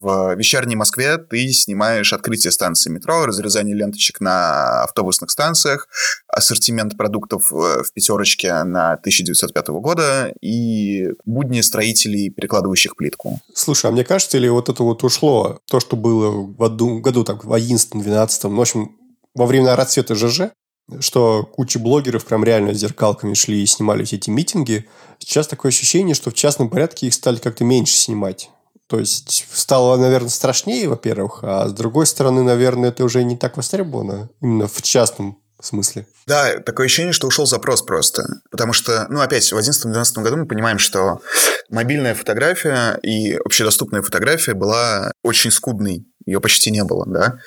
в 0.00 0.34
вечерней 0.34 0.76
Москве 0.76 1.18
ты 1.18 1.48
снимаешь 1.52 2.12
открытие 2.12 2.52
станции 2.52 2.90
метро, 2.90 3.26
разрезание 3.26 3.74
ленточек 3.74 4.20
на 4.20 4.84
автобусных 4.84 5.30
станциях, 5.30 5.88
ассортимент 6.28 6.96
продуктов 6.96 7.50
в 7.50 7.92
пятерочке 7.92 8.62
на 8.64 8.92
1905 8.92 9.68
года 9.68 10.32
и 10.40 11.08
будни 11.24 11.60
строителей, 11.60 12.30
перекладывающих 12.30 12.96
плитку. 12.96 13.40
Слушай, 13.54 13.90
а 13.90 13.92
мне 13.92 14.04
кажется, 14.04 14.36
или 14.36 14.48
вот 14.48 14.68
это 14.68 14.82
вот 14.82 15.02
ушло, 15.04 15.60
то, 15.68 15.80
что 15.80 15.96
было 15.96 16.30
в 16.30 16.56
году, 16.56 17.00
году 17.00 17.24
так, 17.24 17.44
в 17.44 17.52
11-12, 17.52 18.28
ну, 18.44 18.56
в 18.56 18.60
общем, 18.60 18.96
во 19.34 19.46
времена 19.46 19.76
расцвета 19.76 20.14
ЖЖ, 20.14 20.52
что 20.98 21.44
куча 21.44 21.78
блогеров 21.78 22.24
прям 22.24 22.44
реально 22.44 22.72
зеркалками 22.74 23.34
шли 23.34 23.62
и 23.62 23.66
снимали 23.66 24.04
все 24.04 24.16
эти 24.16 24.30
митинги. 24.30 24.88
Сейчас 25.18 25.46
такое 25.46 25.70
ощущение, 25.70 26.14
что 26.14 26.30
в 26.30 26.34
частном 26.34 26.68
порядке 26.68 27.06
их 27.06 27.14
стали 27.14 27.36
как-то 27.36 27.64
меньше 27.64 27.96
снимать. 27.96 28.50
То 28.90 28.98
есть 28.98 29.46
стало, 29.52 29.96
наверное, 29.96 30.30
страшнее, 30.30 30.88
во-первых, 30.88 31.44
а 31.44 31.68
с 31.68 31.72
другой 31.72 32.06
стороны, 32.06 32.42
наверное, 32.42 32.88
это 32.88 33.04
уже 33.04 33.22
не 33.22 33.36
так 33.36 33.56
востребовано 33.56 34.30
именно 34.42 34.66
в 34.66 34.82
частном 34.82 35.38
смысле. 35.62 36.08
Да, 36.26 36.58
такое 36.58 36.86
ощущение, 36.86 37.12
что 37.12 37.28
ушел 37.28 37.46
запрос 37.46 37.82
просто. 37.82 38.24
Потому 38.50 38.72
что, 38.72 39.06
ну, 39.08 39.20
опять, 39.20 39.44
в 39.44 39.56
2011-2012 39.56 40.22
году 40.22 40.36
мы 40.38 40.46
понимаем, 40.46 40.80
что 40.80 41.20
мобильная 41.68 42.16
фотография 42.16 42.98
и 43.04 43.34
общедоступная 43.34 44.02
фотография 44.02 44.54
была 44.54 45.12
очень 45.22 45.52
скудной. 45.52 46.04
Ее 46.26 46.40
почти 46.40 46.72
не 46.72 46.82
было, 46.82 47.06
да. 47.06 47.38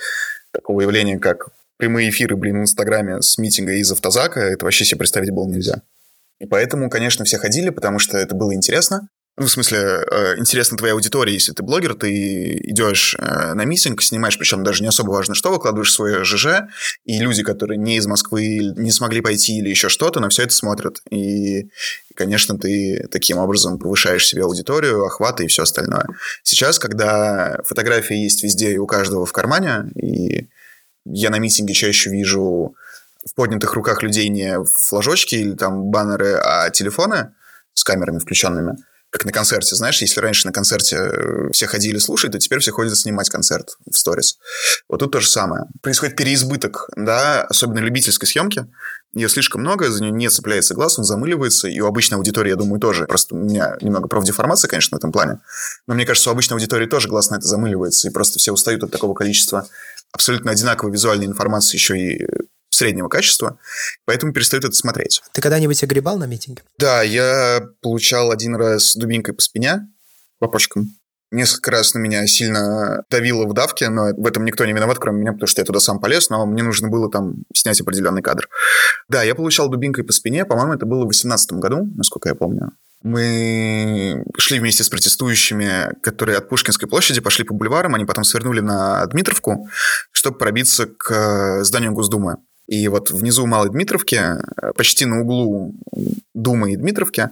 Такого 0.53 0.79
явления, 0.79 1.19
как 1.19 1.49
прямые 1.75 2.09
эфиры, 2.09 2.37
блин, 2.37 2.59
в 2.59 2.61
Инстаграме 2.61 3.21
с 3.21 3.37
митинга 3.37 3.73
из 3.73 3.91
автозака, 3.91 4.39
это 4.39 4.63
вообще 4.63 4.85
себе 4.85 4.99
представить 4.99 5.31
было 5.31 5.45
нельзя. 5.49 5.81
И 6.39 6.45
поэтому, 6.45 6.89
конечно, 6.89 7.25
все 7.25 7.37
ходили, 7.37 7.69
потому 7.69 7.99
что 7.99 8.17
это 8.17 8.33
было 8.33 8.55
интересно. 8.55 9.09
Ну, 9.35 9.47
в 9.47 9.49
смысле, 9.49 9.79
э, 9.79 10.37
интересна 10.37 10.77
твоя 10.77 10.93
аудитория, 10.93 11.33
если 11.33 11.53
ты 11.53 11.63
блогер, 11.63 11.95
ты 11.95 12.55
идешь 12.69 13.15
э, 13.17 13.53
на 13.55 13.65
митинг, 13.65 14.03
снимаешь, 14.03 14.37
причем 14.37 14.63
даже 14.63 14.83
не 14.83 14.89
особо 14.89 15.09
важно 15.09 15.33
что, 15.33 15.49
выкладываешь 15.49 15.91
свое 15.91 16.23
ЖЖ, 16.23 16.67
и 17.03 17.17
люди, 17.17 17.41
которые 17.41 17.79
не 17.79 17.97
из 17.97 18.05
Москвы, 18.05 18.59
не 18.77 18.91
смогли 18.91 19.21
пойти 19.21 19.57
или 19.57 19.69
еще 19.69 19.89
что-то, 19.89 20.19
на 20.19 20.29
все 20.29 20.43
это 20.43 20.53
смотрят. 20.53 21.01
И, 21.09 21.67
конечно, 22.13 22.59
ты 22.59 23.07
таким 23.11 23.39
образом 23.39 23.79
повышаешь 23.79 24.27
себе 24.27 24.43
аудиторию, 24.43 25.03
охваты 25.03 25.45
и 25.45 25.47
все 25.47 25.63
остальное. 25.63 26.05
Сейчас, 26.43 26.77
когда 26.77 27.57
фотографии 27.65 28.15
есть 28.15 28.43
везде 28.43 28.73
и 28.73 28.77
у 28.77 28.85
каждого 28.85 29.25
в 29.25 29.31
кармане, 29.31 29.89
и 29.95 30.47
я 31.05 31.31
на 31.31 31.39
митинге 31.39 31.73
чаще 31.73 32.11
вижу 32.11 32.75
в 33.25 33.33
поднятых 33.33 33.73
руках 33.73 34.03
людей 34.03 34.29
не 34.29 34.63
флажочки 34.63 35.33
или 35.33 35.55
там 35.55 35.85
баннеры, 35.85 36.35
а 36.35 36.69
телефоны 36.69 37.31
с 37.73 37.83
камерами 37.83 38.19
включенными– 38.19 38.77
как 39.13 39.25
на 39.25 39.31
концерте, 39.31 39.75
знаешь, 39.75 40.01
если 40.01 40.19
раньше 40.19 40.47
на 40.47 40.51
концерте 40.51 40.95
э, 40.95 41.51
все 41.51 41.67
ходили 41.67 41.99
слушать, 41.99 42.31
то 42.31 42.39
теперь 42.39 42.57
все 42.57 42.71
ходят 42.71 42.97
снимать 42.97 43.29
концерт 43.29 43.77
в 43.87 43.95
сторис. 43.95 44.39
Вот 44.89 45.01
тут 45.01 45.11
то 45.11 45.19
же 45.19 45.29
самое. 45.29 45.65
Происходит 45.83 46.15
переизбыток, 46.15 46.89
да, 46.95 47.43
особенно 47.43 47.77
любительской 47.77 48.27
съемки. 48.27 48.65
Ее 49.13 49.29
слишком 49.29 49.61
много, 49.61 49.91
за 49.91 50.01
нее 50.01 50.11
не 50.11 50.29
цепляется 50.29 50.73
глаз, 50.73 50.97
он 50.97 51.05
замыливается, 51.05 51.67
и 51.67 51.79
у 51.79 51.85
обычной 51.85 52.17
аудитории, 52.17 52.49
я 52.49 52.55
думаю, 52.55 52.79
тоже. 52.79 53.05
Просто 53.05 53.35
у 53.35 53.37
меня 53.37 53.77
немного 53.81 54.07
профдеформация, 54.07 54.67
конечно, 54.67 54.95
в 54.95 54.97
этом 54.97 55.11
плане. 55.11 55.41
Но 55.85 55.93
мне 55.93 56.07
кажется, 56.07 56.31
у 56.31 56.33
обычной 56.33 56.55
аудитории 56.55 56.87
тоже 56.87 57.07
глаз 57.07 57.29
на 57.29 57.35
это 57.35 57.45
замыливается, 57.45 58.07
и 58.07 58.11
просто 58.11 58.39
все 58.39 58.51
устают 58.51 58.83
от 58.83 58.89
такого 58.89 59.13
количества 59.13 59.67
абсолютно 60.11 60.49
одинаковой 60.51 60.91
визуальной 60.91 61.27
информации 61.27 61.75
еще 61.75 61.99
и 61.99 62.27
среднего 62.73 63.07
качества, 63.07 63.59
поэтому 64.05 64.33
перестают 64.33 64.65
это 64.65 64.75
смотреть. 64.75 65.21
Ты 65.31 65.41
когда-нибудь 65.41 65.83
огребал 65.83 66.17
на 66.17 66.25
митинге? 66.25 66.63
Да, 66.77 67.01
я 67.01 67.61
получал 67.81 68.31
один 68.31 68.55
раз 68.55 68.95
дубинкой 68.95 69.33
по 69.33 69.41
спине, 69.41 69.87
по 70.39 70.47
почкам. 70.47 70.89
Несколько 71.31 71.71
раз 71.71 71.95
на 71.95 71.99
меня 71.99 72.27
сильно 72.27 73.03
давило 73.09 73.47
в 73.47 73.53
давке, 73.53 73.89
но 73.89 74.13
в 74.15 74.27
этом 74.27 74.45
никто 74.45 74.65
не 74.65 74.73
виноват, 74.73 74.99
кроме 74.99 75.21
меня, 75.21 75.33
потому 75.33 75.47
что 75.47 75.61
я 75.61 75.65
туда 75.65 75.79
сам 75.79 75.99
полез, 75.99 76.29
но 76.29 76.45
мне 76.45 76.61
нужно 76.61 76.89
было 76.89 77.09
там 77.09 77.37
снять 77.55 77.81
определенный 77.81 78.21
кадр. 78.21 78.47
Да, 79.09 79.23
я 79.23 79.33
получал 79.33 79.67
дубинкой 79.67 80.03
по 80.03 80.13
спине, 80.13 80.45
по-моему, 80.45 80.73
это 80.73 80.85
было 80.85 80.99
в 80.99 81.09
2018 81.09 81.53
году, 81.53 81.87
насколько 81.95 82.29
я 82.29 82.35
помню. 82.35 82.73
Мы 83.01 84.23
шли 84.37 84.59
вместе 84.59 84.83
с 84.83 84.89
протестующими, 84.89 85.89
которые 86.01 86.37
от 86.37 86.47
Пушкинской 86.47 86.87
площади 86.87 87.19
пошли 87.19 87.43
по 87.43 87.53
бульварам, 87.53 87.95
они 87.95 88.05
потом 88.05 88.23
свернули 88.23 88.61
на 88.61 89.05
Дмитровку, 89.07 89.67
чтобы 90.11 90.37
пробиться 90.37 90.85
к 90.85 91.63
зданию 91.63 91.91
Госдумы. 91.93 92.37
И 92.67 92.87
вот 92.87 93.11
внизу 93.11 93.45
Малой 93.45 93.69
Дмитровки, 93.69 94.15
э, 94.15 94.73
почти 94.75 95.05
на 95.05 95.21
углу 95.21 95.75
Думы 96.33 96.73
и 96.73 96.77
Дмитровки, 96.77 97.29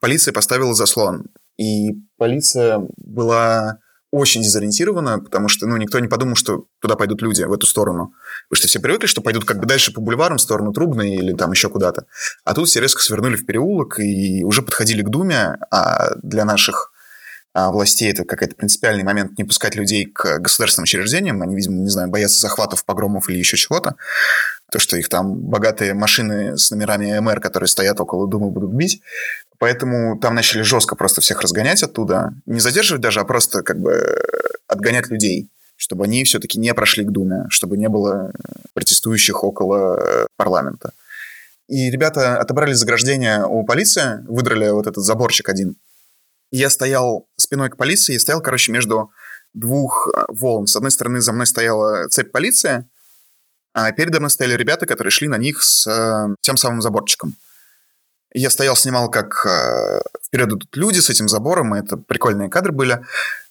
полиция 0.00 0.32
поставила 0.32 0.74
заслон. 0.74 1.26
И 1.56 1.94
полиция 2.16 2.86
была 2.96 3.78
очень 4.10 4.42
дезориентирована, 4.42 5.18
потому 5.18 5.48
что 5.48 5.66
ну, 5.66 5.76
никто 5.76 5.98
не 5.98 6.08
подумал, 6.08 6.34
что 6.34 6.64
туда 6.80 6.96
пойдут 6.96 7.20
люди, 7.20 7.42
в 7.42 7.52
эту 7.52 7.66
сторону. 7.66 8.14
Потому 8.48 8.58
что 8.58 8.68
все 8.68 8.80
привыкли, 8.80 9.06
что 9.06 9.20
пойдут 9.20 9.44
как 9.44 9.58
бы 9.58 9.66
дальше 9.66 9.92
по 9.92 10.00
бульварам, 10.00 10.38
в 10.38 10.42
сторону 10.42 10.72
Трубной 10.72 11.14
или 11.14 11.34
там 11.34 11.50
еще 11.50 11.68
куда-то. 11.68 12.06
А 12.44 12.54
тут 12.54 12.68
все 12.68 12.80
резко 12.80 13.02
свернули 13.02 13.36
в 13.36 13.44
переулок 13.44 13.98
и 13.98 14.44
уже 14.44 14.62
подходили 14.62 15.02
к 15.02 15.10
Думе, 15.10 15.58
а 15.70 16.14
для 16.22 16.46
наших 16.46 16.92
а, 17.52 17.70
властей 17.70 18.10
это 18.10 18.24
какой-то 18.24 18.54
принципиальный 18.54 19.04
момент 19.04 19.36
не 19.36 19.44
пускать 19.44 19.74
людей 19.74 20.06
к 20.06 20.38
государственным 20.38 20.84
учреждениям. 20.84 21.42
Они, 21.42 21.54
видимо, 21.54 21.76
не 21.76 21.90
знаю, 21.90 22.08
боятся 22.08 22.40
захватов, 22.40 22.84
погромов 22.86 23.28
или 23.28 23.38
еще 23.38 23.56
чего-то 23.58 23.96
то, 24.70 24.78
что 24.78 24.96
их 24.96 25.08
там 25.08 25.34
богатые 25.34 25.94
машины 25.94 26.58
с 26.58 26.70
номерами 26.70 27.18
МР, 27.18 27.40
которые 27.40 27.68
стоят 27.68 28.00
около 28.00 28.28
дома, 28.28 28.50
будут 28.50 28.72
бить. 28.72 29.00
Поэтому 29.58 30.18
там 30.18 30.34
начали 30.34 30.62
жестко 30.62 30.94
просто 30.94 31.20
всех 31.20 31.40
разгонять 31.40 31.82
оттуда. 31.82 32.34
Не 32.46 32.60
задерживать 32.60 33.02
даже, 33.02 33.20
а 33.20 33.24
просто 33.24 33.62
как 33.62 33.80
бы 33.80 34.20
отгонять 34.66 35.08
людей, 35.08 35.50
чтобы 35.76 36.04
они 36.04 36.22
все-таки 36.24 36.58
не 36.58 36.72
прошли 36.74 37.04
к 37.04 37.10
Думе, 37.10 37.46
чтобы 37.48 37.76
не 37.76 37.88
было 37.88 38.32
протестующих 38.74 39.42
около 39.42 40.26
парламента. 40.36 40.92
И 41.68 41.90
ребята 41.90 42.38
отобрали 42.38 42.72
заграждение 42.72 43.44
у 43.44 43.64
полиции, 43.64 44.24
выдрали 44.26 44.70
вот 44.70 44.86
этот 44.86 45.04
заборчик 45.04 45.48
один. 45.48 45.76
Я 46.50 46.70
стоял 46.70 47.26
спиной 47.36 47.68
к 47.68 47.76
полиции 47.76 48.14
и 48.14 48.18
стоял, 48.18 48.40
короче, 48.40 48.72
между 48.72 49.10
двух 49.52 50.08
э, 50.14 50.24
волн. 50.28 50.66
С 50.66 50.76
одной 50.76 50.90
стороны, 50.90 51.20
за 51.20 51.32
мной 51.32 51.46
стояла 51.46 52.08
цепь 52.08 52.32
полиции, 52.32 52.86
а 53.72 53.92
передо 53.92 54.18
мной 54.18 54.30
стояли 54.30 54.56
ребята, 54.56 54.86
которые 54.86 55.10
шли 55.10 55.28
на 55.28 55.38
них 55.38 55.62
с 55.62 55.86
э, 55.86 56.34
тем 56.40 56.56
самым 56.56 56.82
заборчиком. 56.82 57.34
Я 58.34 58.50
стоял, 58.50 58.76
снимал, 58.76 59.10
как 59.10 59.46
э, 59.46 60.00
вперед 60.26 60.48
идут 60.48 60.76
люди 60.76 60.98
с 60.98 61.10
этим 61.10 61.28
забором, 61.28 61.74
и 61.74 61.80
это 61.80 61.96
прикольные 61.96 62.50
кадры 62.50 62.72
были. 62.72 63.04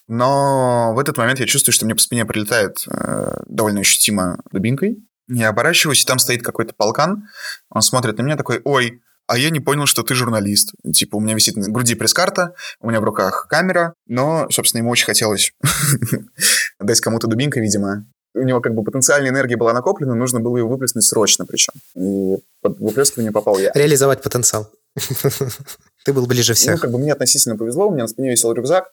Но 0.07 0.93
в 0.93 0.99
этот 0.99 1.17
момент 1.17 1.39
я 1.39 1.45
чувствую, 1.45 1.73
что 1.73 1.85
мне 1.85 1.95
по 1.95 2.01
спине 2.01 2.25
прилетает 2.25 2.85
э, 2.87 3.41
довольно 3.47 3.81
ощутимо 3.81 4.39
дубинкой. 4.51 4.97
Я 5.27 5.49
оборачиваюсь, 5.49 6.03
и 6.03 6.05
там 6.05 6.19
стоит 6.19 6.43
какой-то 6.43 6.73
полкан. 6.73 7.27
Он 7.69 7.81
смотрит 7.81 8.17
на 8.17 8.21
меня 8.21 8.37
такой, 8.37 8.61
ой, 8.63 9.01
а 9.27 9.37
я 9.37 9.49
не 9.49 9.59
понял, 9.59 9.85
что 9.85 10.03
ты 10.03 10.15
журналист. 10.15 10.73
Типа, 10.93 11.17
у 11.17 11.19
меня 11.19 11.33
висит 11.33 11.57
на 11.57 11.67
груди 11.69 11.95
пресс-карта, 11.95 12.53
у 12.79 12.89
меня 12.89 13.01
в 13.01 13.03
руках 13.03 13.47
камера, 13.49 13.93
но, 14.07 14.49
собственно, 14.49 14.79
ему 14.79 14.91
очень 14.91 15.05
хотелось 15.05 15.51
дать 16.79 17.01
кому-то 17.01 17.27
дубинкой, 17.27 17.61
видимо. 17.61 18.05
У 18.37 18.43
него 18.43 18.61
как 18.61 18.73
бы 18.73 18.83
потенциальная 18.83 19.29
энергия 19.29 19.57
была 19.57 19.73
накоплена, 19.73 20.15
нужно 20.15 20.39
было 20.39 20.57
ее 20.57 20.65
выплеснуть 20.65 21.05
срочно 21.05 21.45
причем. 21.45 21.73
И 21.95 22.37
под 22.61 22.79
выплескивание 22.79 23.31
попал 23.31 23.57
я. 23.57 23.71
Реализовать 23.73 24.21
потенциал. 24.21 24.69
Ты 26.05 26.13
был 26.13 26.25
ближе 26.25 26.53
всех. 26.53 26.75
Ну, 26.75 26.81
как 26.81 26.91
бы 26.91 26.99
мне 26.99 27.13
относительно 27.13 27.57
повезло, 27.57 27.87
у 27.87 27.91
меня 27.91 28.03
на 28.03 28.07
спине 28.07 28.31
висел 28.31 28.53
рюкзак, 28.53 28.91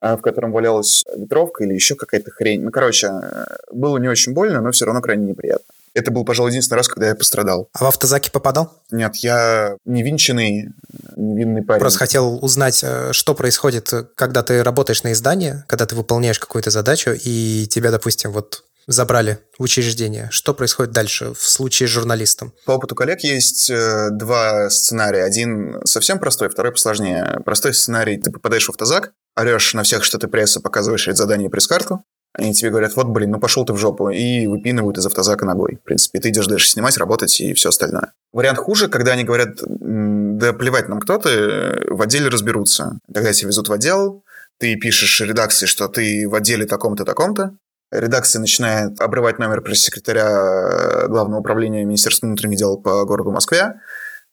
а, 0.00 0.16
в 0.16 0.22
котором 0.22 0.52
валялась 0.52 1.02
ветровка 1.16 1.64
или 1.64 1.74
еще 1.74 1.94
какая-то 1.94 2.30
хрень. 2.30 2.62
Ну, 2.62 2.70
короче, 2.70 3.08
э, 3.08 3.46
было 3.72 3.96
не 3.96 4.08
очень 4.08 4.34
больно, 4.34 4.60
но 4.60 4.70
все 4.70 4.84
равно 4.84 5.00
крайне 5.00 5.26
неприятно. 5.26 5.64
Это 5.94 6.10
был, 6.10 6.26
пожалуй, 6.26 6.50
единственный 6.50 6.76
раз, 6.76 6.88
когда 6.88 7.08
я 7.08 7.14
пострадал. 7.14 7.70
А 7.72 7.84
в 7.84 7.88
автозаки 7.88 8.30
попадал? 8.30 8.70
Нет, 8.90 9.16
я 9.16 9.78
невинченный, 9.86 10.68
невинный 11.16 11.62
парень. 11.62 11.80
Просто 11.80 12.00
хотел 12.00 12.38
узнать, 12.44 12.84
э, 12.84 13.12
что 13.12 13.34
происходит, 13.34 13.90
когда 14.14 14.42
ты 14.42 14.62
работаешь 14.62 15.02
на 15.02 15.12
издании, 15.12 15.64
когда 15.66 15.86
ты 15.86 15.96
выполняешь 15.96 16.38
какую-то 16.38 16.70
задачу, 16.70 17.12
и 17.14 17.66
тебя, 17.70 17.90
допустим, 17.90 18.32
вот 18.32 18.64
забрали 18.86 19.38
в 19.58 19.62
учреждение. 19.62 20.28
Что 20.30 20.54
происходит 20.54 20.92
дальше 20.92 21.34
в 21.34 21.42
случае 21.42 21.88
с 21.88 21.92
журналистом? 21.92 22.52
По 22.64 22.72
опыту 22.72 22.94
коллег 22.94 23.20
есть 23.20 23.70
э, 23.70 24.08
два 24.10 24.70
сценария. 24.70 25.24
Один 25.24 25.80
совсем 25.84 26.18
простой, 26.18 26.48
второй 26.48 26.72
посложнее. 26.72 27.40
Простой 27.44 27.74
сценарий– 27.74 28.16
ты 28.22 28.30
попадаешь 28.30 28.66
в 28.66 28.70
автозак, 28.70 29.12
орешь 29.34 29.74
на 29.74 29.82
всех, 29.82 30.04
что 30.04 30.18
ты 30.18 30.28
пресса, 30.28 30.60
показываешь 30.60 31.08
задание 31.12 31.50
пресс-карту, 31.50 32.04
они 32.38 32.52
тебе 32.52 32.70
говорят, 32.70 32.94
вот, 32.96 33.06
блин, 33.06 33.30
ну 33.30 33.40
пошел 33.40 33.64
ты 33.64 33.72
в 33.72 33.78
жопу, 33.78 34.10
и 34.10 34.46
выпинывают 34.46 34.98
из 34.98 35.06
автозака 35.06 35.46
ногой. 35.46 35.78
В 35.82 35.86
принципе, 35.86 36.20
ты 36.20 36.28
идешь 36.28 36.46
дальше 36.46 36.68
снимать, 36.68 36.98
работать 36.98 37.40
и 37.40 37.54
все 37.54 37.70
остальное. 37.70 38.12
Вариант 38.32 38.58
хуже, 38.58 38.88
когда 38.88 39.12
они 39.12 39.24
говорят, 39.24 39.56
да 39.58 40.52
плевать 40.52 40.88
нам 40.88 41.00
кто 41.00 41.16
ты, 41.18 41.86
в 41.88 42.02
отделе 42.02 42.28
разберутся. 42.28 42.98
Тогда 43.12 43.32
тебя 43.32 43.48
везут 43.48 43.68
в 43.68 43.72
отдел, 43.72 44.22
ты 44.58 44.76
пишешь 44.76 45.20
редакции, 45.20 45.64
что 45.64 45.88
ты 45.88 46.28
в 46.28 46.34
отделе 46.34 46.66
таком-то, 46.66 47.04
таком-то, 47.04 47.56
редакция 47.90 48.40
начинает 48.40 49.00
обрывать 49.00 49.38
номер 49.38 49.62
пресс-секретаря 49.62 51.06
Главного 51.08 51.40
управления 51.40 51.84
Министерства 51.84 52.26
внутренних 52.26 52.58
дел 52.58 52.78
по 52.78 53.04
городу 53.04 53.30
Москве, 53.30 53.74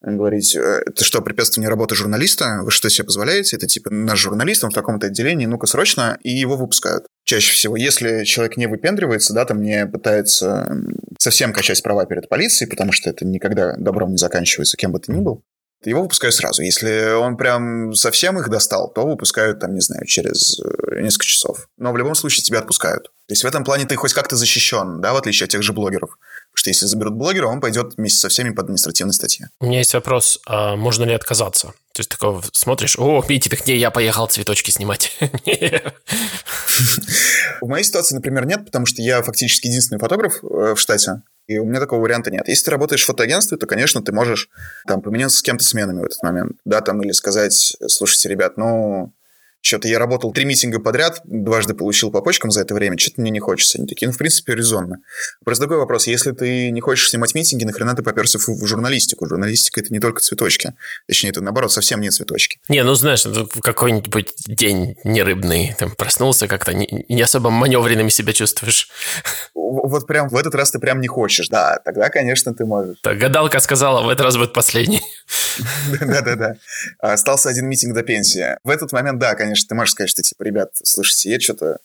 говорить, 0.03 0.55
«Э, 0.55 0.81
это 0.85 1.03
что, 1.03 1.21
препятствование 1.21 1.69
работы 1.69 1.95
журналиста? 1.95 2.59
Вы 2.63 2.71
что 2.71 2.89
себе 2.89 3.05
позволяете? 3.05 3.55
Это 3.55 3.67
типа 3.67 3.89
наш 3.89 4.19
журналист, 4.19 4.63
он 4.63 4.71
в 4.71 4.73
таком-то 4.73 5.07
отделении, 5.07 5.45
ну-ка 5.45 5.65
срочно, 5.65 6.17
и 6.21 6.31
его 6.31 6.57
выпускают. 6.57 7.05
Чаще 7.23 7.53
всего, 7.53 7.77
если 7.77 8.25
человек 8.25 8.57
не 8.57 8.67
выпендривается, 8.67 9.33
да, 9.33 9.45
там 9.45 9.61
не 9.61 9.85
пытается 9.85 10.67
совсем 11.17 11.53
качать 11.53 11.81
права 11.81 12.05
перед 12.05 12.27
полицией, 12.27 12.69
потому 12.69 12.91
что 12.91 13.09
это 13.09 13.25
никогда 13.25 13.75
добром 13.77 14.11
не 14.11 14.17
заканчивается, 14.17 14.75
кем 14.75 14.91
бы 14.91 14.99
ты 14.99 15.13
ни 15.13 15.21
был, 15.21 15.43
его 15.89 16.01
выпускают 16.01 16.35
сразу. 16.35 16.61
Если 16.61 17.13
он 17.13 17.37
прям 17.37 17.93
совсем 17.93 18.39
их 18.39 18.49
достал, 18.49 18.91
то 18.91 19.05
выпускают, 19.05 19.59
там, 19.59 19.73
не 19.73 19.81
знаю, 19.81 20.05
через 20.05 20.59
э, 20.59 21.01
несколько 21.01 21.25
часов. 21.25 21.67
Но 21.77 21.91
в 21.91 21.97
любом 21.97 22.15
случае 22.15 22.43
тебя 22.43 22.59
отпускают. 22.59 23.03
То 23.03 23.31
есть 23.31 23.43
в 23.43 23.47
этом 23.47 23.63
плане 23.63 23.85
ты 23.85 23.95
хоть 23.95 24.13
как-то 24.13 24.35
защищен, 24.35 25.01
да, 25.01 25.13
в 25.13 25.17
отличие 25.17 25.45
от 25.45 25.51
тех 25.51 25.63
же 25.63 25.73
блогеров. 25.73 26.17
Что 26.53 26.69
если 26.69 26.85
заберут 26.85 27.15
блогера, 27.15 27.47
он 27.47 27.59
пойдет 27.61 27.95
вместе 27.97 28.19
со 28.19 28.29
всеми 28.29 28.51
по 28.51 28.61
административной 28.61 29.13
статье. 29.13 29.49
У 29.59 29.65
меня 29.65 29.79
есть 29.79 29.93
вопрос, 29.93 30.39
а 30.45 30.75
можно 30.75 31.03
ли 31.03 31.13
отказаться? 31.13 31.73
То 31.93 31.99
есть 31.99 32.09
такого 32.09 32.43
смотришь, 32.53 32.97
о, 32.97 33.23
митинг, 33.27 33.67
не, 33.67 33.77
я 33.77 33.91
поехал 33.91 34.27
цветочки 34.27 34.71
снимать. 34.71 35.17
В 37.61 37.67
моей 37.67 37.83
ситуации, 37.83 38.15
например, 38.15 38.45
нет, 38.45 38.65
потому 38.65 38.85
что 38.85 39.01
я 39.01 39.21
фактически 39.21 39.67
единственный 39.67 39.99
фотограф 39.99 40.43
э, 40.43 40.73
в 40.75 40.79
штате. 40.79 41.21
И 41.47 41.57
у 41.57 41.65
меня 41.65 41.79
такого 41.79 42.01
варианта 42.01 42.31
нет. 42.31 42.47
Если 42.47 42.65
ты 42.65 42.71
работаешь 42.71 43.03
в 43.03 43.05
фотоагентстве, 43.05 43.57
то, 43.57 43.67
конечно, 43.67 44.01
ты 44.01 44.11
можешь 44.11 44.49
там 44.87 45.01
поменяться 45.01 45.37
с 45.37 45.41
кем-то 45.41 45.63
сменами 45.63 46.01
в 46.01 46.05
этот 46.05 46.23
момент. 46.23 46.53
Да, 46.65 46.81
там, 46.81 47.01
или 47.03 47.11
сказать, 47.11 47.75
слушайте, 47.87 48.29
ребят, 48.29 48.57
ну, 48.57 49.13
что-то 49.63 49.87
я 49.87 49.97
работал 49.97 50.33
три 50.33 50.43
митинга 50.43 50.79
подряд, 50.79 51.21
дважды 51.23 51.73
получил 51.73 52.11
по 52.11 52.21
почкам 52.21 52.51
за 52.51 52.61
это 52.61 52.73
время, 52.73 52.97
что-то 52.97 53.21
мне 53.21 53.31
не 53.31 53.39
хочется. 53.39 53.77
Они 53.77 53.87
такие, 53.87 54.07
ну, 54.07 54.13
в 54.13 54.17
принципе, 54.17 54.53
резонно. 54.55 54.97
Просто 55.45 55.63
такой 55.63 55.77
вопрос, 55.77 56.05
если 56.05 56.33
ты 56.33 56.69
не 56.69 56.81
хочешь 56.81 57.09
снимать 57.09 57.33
митинги, 57.33 57.63
нахрена 57.63 57.95
ты 57.95 58.03
поперся 58.03 58.39
в, 58.39 58.45
в 58.45 58.67
журналистику? 58.67 59.25
Журналистика– 59.25 59.79
это 59.81 59.93
не 59.93 60.01
только 60.01 60.19
цветочки. 60.19 60.73
Точнее, 61.07 61.29
это, 61.29 61.39
наоборот, 61.39 61.71
совсем 61.71 62.01
не 62.01 62.09
цветочки. 62.09 62.59
Не, 62.67 62.83
ну, 62.83 62.93
знаешь, 62.95 63.25
какой-нибудь 63.61 64.33
день 64.47 64.97
нерыбный, 65.05 65.73
там, 65.79 65.91
проснулся 65.91 66.49
как-то, 66.49 66.73
не, 66.73 67.05
не 67.07 67.21
особо 67.21 67.49
маневренными 67.49 68.09
себя 68.09 68.33
чувствуешь. 68.33 68.89
Вот 69.53 70.05
прям 70.07 70.27
в 70.27 70.35
этот 70.35 70.55
раз 70.55 70.71
ты 70.71 70.79
прям 70.79 70.99
не 70.99 71.07
хочешь. 71.07 71.47
Да, 71.47 71.79
тогда, 71.85 72.09
конечно, 72.09 72.53
ты 72.53 72.65
можешь. 72.65 72.97
Так, 73.01 73.17
гадалка 73.17 73.61
сказала, 73.61 74.01
в 74.01 74.09
этот 74.09 74.25
раз 74.25 74.35
будет 74.35 74.51
последний. 74.51 75.01
Да-да-да. 76.01 76.55
Остался 76.99 77.47
один 77.47 77.67
митинг 77.67 77.93
до 77.95 78.03
пенсии. 78.03 78.57
В 78.65 78.69
этот 78.69 78.91
момент, 78.91 79.19
да, 79.19 79.35
конечно, 79.35 79.52
конечно, 79.53 79.67
ты 79.69 79.75
можешь 79.75 79.91
сказать, 79.91 80.09
что, 80.09 80.23
типа, 80.23 80.43
ребят, 80.43 80.71
слушайте, 80.83 81.29
я 81.29 81.39
что-то 81.39 81.77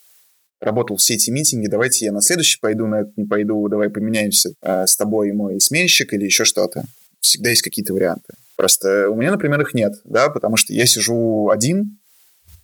работал 0.60 0.96
все 0.96 1.14
эти 1.14 1.30
митинги, 1.30 1.68
давайте 1.68 2.06
я 2.06 2.12
на 2.12 2.22
следующий 2.22 2.58
пойду, 2.58 2.86
на 2.86 3.02
этот 3.02 3.16
не 3.16 3.26
пойду, 3.26 3.68
давай 3.68 3.90
поменяемся 3.90 4.54
э, 4.62 4.86
с 4.86 4.96
тобой, 4.96 5.32
мой 5.32 5.60
сменщик 5.60 6.14
или 6.14 6.24
еще 6.24 6.44
что-то. 6.44 6.84
Всегда 7.20 7.50
есть 7.50 7.62
какие-то 7.62 7.92
варианты. 7.92 8.34
Просто 8.56 9.10
у 9.10 9.16
меня, 9.16 9.30
например, 9.32 9.60
их 9.60 9.74
нет, 9.74 9.94
да, 10.04 10.30
потому 10.30 10.56
что 10.56 10.72
я 10.72 10.86
сижу 10.86 11.50
один, 11.50 11.98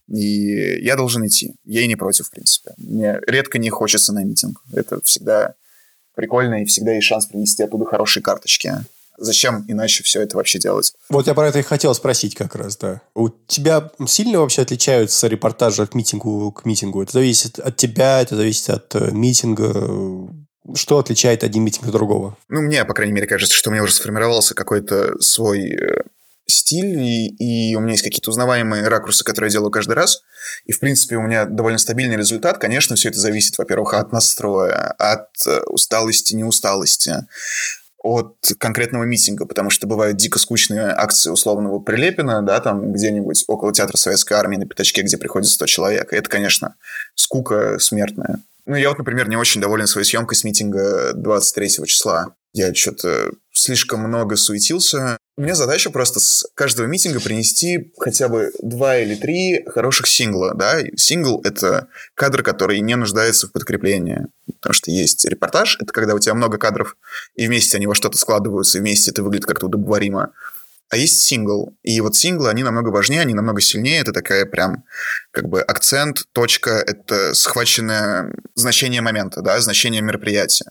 и 0.09 0.83
я 0.83 0.97
должен 0.97 1.27
идти. 1.27 1.55
Я 1.65 1.83
и 1.83 1.87
не 1.87 1.97
против, 1.97 2.27
в 2.27 2.31
принципе. 2.31 2.73
Мне 2.79 3.21
редко 3.27 3.59
не 3.59 3.69
хочется 3.69 4.13
на 4.13 4.25
митинг. 4.25 4.63
Это 4.73 5.01
всегда 5.03 5.55
прикольно, 6.15 6.63
и 6.63 6.65
всегда 6.65 6.93
есть 6.93 7.07
шанс 7.07 7.27
принести 7.27 7.63
оттуда 7.63 7.85
хорошие 7.85 8.23
карточки. 8.23 8.73
Зачем 9.17 9.65
иначе 9.69 10.03
все 10.03 10.23
это 10.23 10.37
вообще 10.37 10.59
делать? 10.59 10.93
Вот 11.09 11.27
я 11.27 11.35
про 11.35 11.49
это 11.49 11.61
и 11.61 11.63
хотел 11.63 11.95
спросить 11.95 12.35
как 12.35 12.57
раз, 12.57 12.77
да. 12.77 13.01
У 13.15 13.29
тебя 13.29 13.91
сильно 14.07 14.41
вообще 14.41 14.63
отличаются 14.63 15.29
репортажи 15.29 15.83
от 15.83 15.95
митингу 15.95 16.51
к 16.53 16.65
митингу? 16.65 17.03
Это 17.03 17.13
зависит 17.13 17.59
от 17.59 17.77
тебя, 17.77 18.21
это 18.21 18.37
зависит 18.37 18.71
от 18.71 18.95
э, 18.95 19.11
митинга. 19.13 20.29
Что 20.75 20.99
отличает 20.99 21.45
один 21.45 21.63
митинг 21.63 21.87
от 21.87 21.93
другого? 21.93 22.37
Ну, 22.49 22.63
мне, 22.63 22.85
по 22.85 22.95
крайней 22.95 23.13
мере, 23.13 23.27
кажется, 23.27 23.55
что 23.55 23.71
у 23.71 23.73
меня 23.73 23.83
уже 23.83 23.93
сформировался 23.93 24.55
какой-то 24.55 25.21
свой 25.21 25.61
э, 25.61 26.03
стиль, 26.47 27.01
и, 27.01 27.71
и 27.71 27.77
у 27.77 27.81
меня 27.81 27.93
есть 27.93 28.03
какие-то 28.03 28.31
узнаваемые 28.31 28.89
ракурсы, 28.89 29.25
которые 29.25 29.49
я 29.49 29.53
делаю 29.53 29.71
каждый 29.71 29.93
раз. 29.93 30.23
И, 30.65 30.73
в 30.73 30.81
принципе, 30.81 31.17
у 31.17 31.23
меня 31.23 31.45
довольно 31.45 31.79
стабильный 31.79 32.17
результат. 32.17 32.59
Конечно, 32.59 32.97
все 32.97 33.11
это 33.11 33.19
зависит, 33.19 33.57
во-первых, 33.59 33.95
от 33.95 34.13
настроя, 34.13 34.95
от 34.99 35.29
э, 35.47 35.61
усталости, 35.69 36.35
неусталости, 36.35 37.27
от 38.05 38.37
конкретного 38.59 39.05
митинга, 39.05 39.47
потому 39.47 39.71
что 39.71 39.87
бывают 39.87 40.19
дико 40.19 40.39
скучные 40.39 40.89
акции 40.89 41.31
условного 41.31 41.81
Прилепина, 41.81 42.43
да, 42.43 42.61
там 42.61 42.93
где-нибудь 42.93 43.45
около 43.49 43.73
театра 43.73 43.97
Советской 43.97 44.35
Армии 44.35 44.59
на 44.59 44.67
пятачке, 44.67 45.01
где 45.01 45.17
приходит 45.17 45.49
100 45.49 45.67
человек. 45.67 46.13
И 46.13 46.17
это, 46.17 46.29
конечно, 46.29 46.77
скука 47.15 47.79
смертная. 47.79 48.41
Ну, 48.67 48.77
я 48.77 48.91
вот, 48.91 48.99
например, 48.99 49.29
не 49.29 49.37
очень 49.37 49.63
доволен 49.63 49.87
своей 49.87 50.07
съемкой 50.07 50.37
с 50.37 50.45
митинга 50.45 51.15
23 51.15 51.87
числа. 51.87 52.35
Я 52.53 52.75
что-то 52.75 53.33
слишком 53.53 54.01
много 54.01 54.37
суетился. 54.37 55.17
У 55.37 55.43
меня 55.43 55.57
задача 55.57 55.91
просто 55.91 56.21
с 56.21 56.47
каждого 56.55 56.87
митинга 56.87 57.21
принести 57.21 57.93
хотя 57.99 58.29
бы 58.29 58.53
два 58.63 58.99
или 58.99 59.17
три 59.17 59.65
хороших 59.67 60.07
сингла, 60.07 60.55
да. 60.55 60.79
Сингл— 60.95 61.41
это 61.45 61.89
кадр, 62.15 62.45
который 62.45 62.79
не 62.79 62.95
нуждается 62.95 63.49
в 63.49 63.53
подкреплении. 63.53 64.29
Потому 64.61 64.75
что 64.75 64.93
есть 64.93 65.25
репортаж, 65.25 65.77
это 65.81 65.93
когда 65.93 66.15
у 66.15 66.21
тебя 66.21 66.35
много 66.35 66.57
кадров, 66.57 66.97
и 67.35 67.49
вместе 67.49 67.77
они 67.77 67.89
во 67.89 67.97
что-то 67.97 68.17
складываются, 68.17 68.79
и 68.79 68.81
вместе 68.81 69.11
это 69.11 69.25
выглядит 69.25 69.47
как-то 69.47 69.67
удобоваримо. 69.67 70.33
А 70.91 70.97
есть 70.97 71.23
сингл. 71.23 71.77
И 71.83 72.01
вот 72.01 72.15
синглы, 72.15 72.51
они 72.51 72.63
намного 72.63 72.91
важнее, 72.91 73.23
они 73.23 73.35
намного 73.35 73.61
сильнее. 73.61 74.01
Это 74.01 74.13
такая 74.13 74.47
прям 74.47 74.85
как 75.31 75.49
бы 75.49 75.61
акцент, 75.61 76.25
точка, 76.33 76.71
это 76.87 77.35
схваченное 77.35 78.33
значение 78.55 79.01
момента, 79.01 79.41
да, 79.41 79.59
значение 79.61 80.03
мероприятия. 80.03 80.67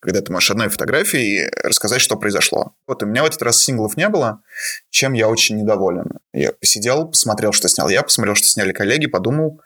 Когда 0.00 0.20
ты 0.20 0.30
можешь 0.30 0.50
одной 0.50 0.68
фотографией 0.68 1.50
рассказать, 1.62 2.00
что 2.00 2.16
произошло. 2.16 2.76
Вот 2.86 3.02
у 3.02 3.06
меня 3.06 3.22
в 3.22 3.26
этот 3.26 3.42
раз 3.42 3.58
синглов 3.58 3.96
не 3.96 4.08
было, 4.08 4.42
чем 4.90 5.14
я 5.14 5.28
очень 5.28 5.56
недоволен. 5.56 6.18
Я 6.32 6.52
посидел, 6.52 7.08
посмотрел, 7.08 7.52
что 7.52 7.68
снял 7.68 7.88
я, 7.88 8.02
посмотрел, 8.02 8.34
что 8.34 8.46
сняли 8.46 8.72
коллеги, 8.72 9.06
подумал. 9.06 9.60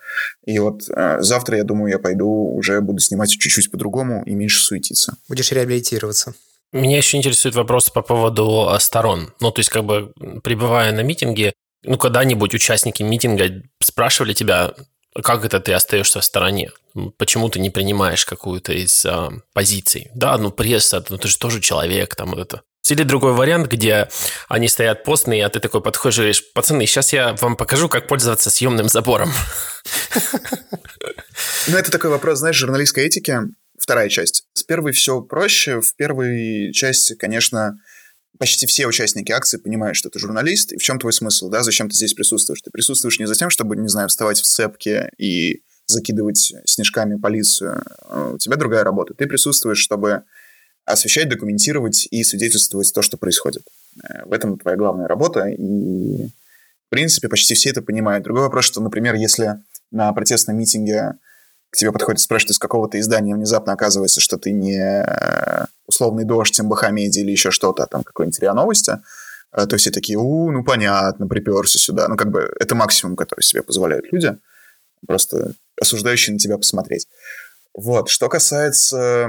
И 0.46 0.58
вот 0.58 0.82
э, 0.88 1.18
завтра, 1.20 1.58
я 1.58 1.64
думаю, 1.64 1.90
я 1.90 1.98
пойду 1.98 2.28
уже 2.28 2.80
буду 2.80 3.00
снимать 3.00 3.30
чуть-чуть 3.30 3.70
по-другому 3.70 4.22
и 4.24 4.34
меньше 4.34 4.61
суетиться. 4.61 5.16
Будешь 5.28 5.52
реабилитироваться. 5.52 6.34
Меня 6.72 6.98
еще 6.98 7.16
интересует 7.16 7.54
вопрос 7.54 7.88
по 7.90 8.02
поводу 8.02 8.68
э, 8.70 8.78
сторон. 8.78 9.33
Ну, 9.40 9.50
то 9.50 9.61
есть, 9.61 9.70
как 9.70 9.85
бы, 9.85 10.12
пребывая 10.42 10.92
на 10.92 11.00
митинге, 11.00 11.54
ну, 11.83 11.96
когда-нибудь 11.96 12.54
участники 12.54 13.02
митинга 13.02 13.62
спрашивали 13.81 14.35
тебя, 14.35 14.74
как 15.22 15.44
это 15.44 15.61
ты 15.61 15.72
остаешься 15.72 16.20
в 16.20 16.24
стороне? 16.24 16.70
Почему 17.16 17.48
ты 17.48 17.59
не 17.59 17.70
принимаешь 17.70 18.24
какую-то 18.24 18.72
из 18.72 19.04
а, 19.07 19.33
позиций? 19.52 20.11
Да, 20.14 20.37
ну 20.37 20.50
пресса, 20.50 21.04
ну 21.09 21.16
ты 21.16 21.28
же 21.28 21.38
тоже 21.38 21.61
человек, 21.61 22.14
там 22.14 22.31
вот 22.31 22.40
это. 22.40 22.62
Или 22.90 23.02
другой 23.02 23.33
вариант, 23.33 23.68
где 23.70 24.09
они 24.48 24.68
стоят 24.68 25.04
постные, 25.04 25.44
а 25.44 25.50
ты 25.50 25.61
такой 25.61 25.83
подходишь 25.83 26.16
и 26.16 26.20
говоришь, 26.20 26.52
пацаны, 26.54 26.87
сейчас 26.87 27.12
я 27.12 27.35
вам 27.35 27.57
покажу, 27.57 27.88
как 27.88 28.07
пользоваться 28.07 28.50
съемным 28.50 28.88
забором. 28.88 29.33
Ну, 31.66 31.76
это 31.76 31.90
такой 31.90 32.11
вопрос, 32.11 32.38
знаешь, 32.38 32.57
журналистской 32.57 33.04
этики. 33.04 33.40
Вторая 33.78 34.08
часть. 34.08 34.44
С 34.52 34.62
первой 34.62 34.92
все 34.92 35.20
проще. 35.20 35.80
В 35.80 35.94
первой 35.96 36.72
части, 36.72 37.14
конечно, 37.14 37.78
почти 38.38 38.66
все 38.66 38.86
участники 38.86 39.32
акции 39.32 39.58
понимают, 39.58 39.96
что 39.96 40.10
ты 40.10 40.18
журналист, 40.18 40.72
и 40.72 40.78
в 40.78 40.82
чем 40.82 40.98
твой 40.98 41.12
смысл, 41.12 41.48
да, 41.48 41.62
зачем 41.62 41.88
ты 41.88 41.96
здесь 41.96 42.14
присутствуешь? 42.14 42.62
Ты 42.62 42.70
присутствуешь 42.70 43.18
не 43.18 43.26
за 43.26 43.34
тем, 43.34 43.50
чтобы, 43.50 43.76
не 43.76 43.88
знаю, 43.88 44.08
вставать 44.08 44.40
в 44.40 44.44
цепки 44.44 45.10
и 45.18 45.62
закидывать 45.86 46.52
снежками 46.66 47.16
полицию. 47.16 47.82
У 48.34 48.38
тебя 48.38 48.56
другая 48.56 48.84
работа. 48.84 49.14
Ты 49.14 49.26
присутствуешь, 49.26 49.78
чтобы 49.78 50.22
освещать, 50.84 51.28
документировать 51.28 52.08
и 52.10 52.22
свидетельствовать 52.24 52.92
то, 52.94 53.02
что 53.02 53.16
происходит. 53.16 53.62
Э, 54.02 54.24
в 54.24 54.32
этом 54.32 54.58
твоя 54.58 54.76
главная 54.76 55.06
работа, 55.06 55.46
и, 55.46 56.26
в 56.26 56.90
принципе, 56.90 57.28
почти 57.28 57.54
все 57.54 57.70
это 57.70 57.82
понимают. 57.82 58.24
Другой 58.24 58.44
вопрос, 58.44 58.64
что, 58.64 58.80
например, 58.80 59.14
если 59.14 59.62
на 59.90 60.12
протестном 60.12 60.56
митинге 60.56 61.18
к 61.70 61.76
тебе 61.76 61.92
подходит 61.92 62.20
и 62.20 62.22
спрашивает 62.22 62.52
из 62.52 62.59
какого-то 62.59 62.98
издания, 62.98 63.35
внезапно 63.35 63.72
оказывается, 63.72 64.20
что 64.20 64.38
ты 64.38 64.52
не 64.52 64.81
э, 64.81 65.66
условный 65.87 66.24
дождь, 66.24 66.59
Мбахамеди 66.61 67.20
или 67.20 67.31
еще 67.31 67.50
что-то, 67.50 67.85
а 67.85 67.87
там 67.87 68.04
какой-нибудь 68.04 68.38
РИА 68.40 68.54
Новости, 68.54 68.98
э, 69.52 69.66
то 69.66 69.76
все 69.76 69.90
такие, 69.90 70.18
у, 70.18 70.50
ну 70.50 70.64
понятно, 70.64 71.26
приперся 71.26 71.78
сюда. 71.78 72.09
Ну, 72.09 72.16
как 72.16 72.31
бы 72.31 72.50
это 72.59 72.74
максимум, 72.74 73.16
который 73.16 73.42
себе 73.42 73.62
позволяют 73.62 74.11
люди, 74.12 74.37
просто 75.07 75.52
осуждающие 75.81 76.33
на 76.33 76.38
тебя 76.38 76.57
посмотреть. 76.57 77.07
Вот. 77.74 78.09
Что 78.09 78.28
касается 78.28 79.28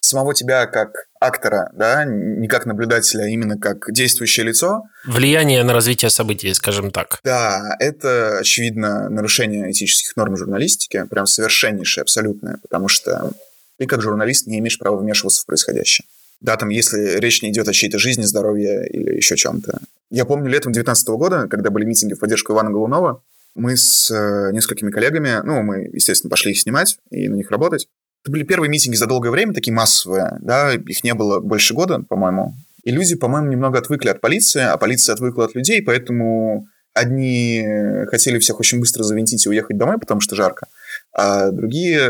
самого 0.00 0.34
тебя 0.34 0.66
как 0.66 1.06
актора, 1.20 1.70
да, 1.74 2.04
не 2.04 2.48
как 2.48 2.66
наблюдателя, 2.66 3.24
а 3.24 3.28
именно 3.28 3.58
как 3.58 3.92
действующее 3.92 4.46
лицо. 4.46 4.82
Влияние 5.06 5.62
на 5.62 5.72
развитие 5.72 6.10
событий, 6.10 6.52
скажем 6.54 6.90
так. 6.90 7.20
Да, 7.22 7.76
это, 7.78 8.38
очевидно, 8.38 9.08
нарушение 9.08 9.70
этических 9.70 10.16
норм 10.16 10.36
журналистики, 10.36 11.04
прям 11.08 11.26
совершеннейшее, 11.26 12.02
абсолютное, 12.02 12.58
потому 12.62 12.88
что 12.88 13.32
ты 13.78 13.86
как 13.86 14.02
журналист 14.02 14.46
не 14.46 14.58
имеешь 14.58 14.78
права 14.78 14.96
вмешиваться 14.96 15.42
в 15.42 15.46
происходящее. 15.46 16.06
Да, 16.40 16.56
там, 16.56 16.70
если 16.70 17.18
речь 17.18 17.42
не 17.42 17.50
идет 17.50 17.68
о 17.68 17.72
чьей-то 17.72 17.98
жизни, 17.98 18.22
здоровье 18.22 18.88
или 18.88 19.16
еще 19.16 19.36
чем-то. 19.36 19.80
Я 20.10 20.24
помню 20.24 20.48
летом 20.48 20.72
2019 20.72 21.08
года, 21.10 21.48
когда 21.48 21.70
были 21.70 21.84
митинги 21.84 22.14
в 22.14 22.18
поддержку 22.18 22.52
Ивана 22.52 22.70
Голунова, 22.70 23.22
мы 23.54 23.76
с 23.76 24.10
э, 24.10 24.52
несколькими 24.52 24.90
коллегами, 24.90 25.40
ну, 25.44 25.62
мы, 25.62 25.90
естественно, 25.92 26.30
пошли 26.30 26.52
их 26.52 26.60
снимать 26.60 26.98
и 27.10 27.28
на 27.28 27.34
них 27.34 27.50
работать. 27.50 27.88
Это 28.22 28.32
были 28.32 28.42
первые 28.44 28.68
митинги 28.70 28.96
за 28.96 29.06
долгое 29.06 29.30
время, 29.30 29.54
такие 29.54 29.72
массовые, 29.72 30.38
да, 30.40 30.74
их 30.74 31.04
не 31.04 31.14
было 31.14 31.40
больше 31.40 31.72
года, 31.74 32.02
по-моему. 32.08 32.54
И 32.84 32.90
люди, 32.90 33.14
по-моему, 33.14 33.48
немного 33.48 33.78
отвыкли 33.78 34.08
от 34.08 34.20
полиции, 34.20 34.62
а 34.62 34.76
полиция 34.76 35.14
отвыкла 35.14 35.46
от 35.46 35.54
людей, 35.54 35.82
поэтому 35.82 36.66
одни 36.92 37.64
хотели 38.10 38.38
всех 38.38 38.60
очень 38.60 38.80
быстро 38.80 39.04
завинтить 39.04 39.46
и 39.46 39.48
уехать 39.48 39.78
домой, 39.78 39.98
потому 39.98 40.20
что 40.20 40.36
жарко, 40.36 40.66
а 41.12 41.50
другие 41.50 42.00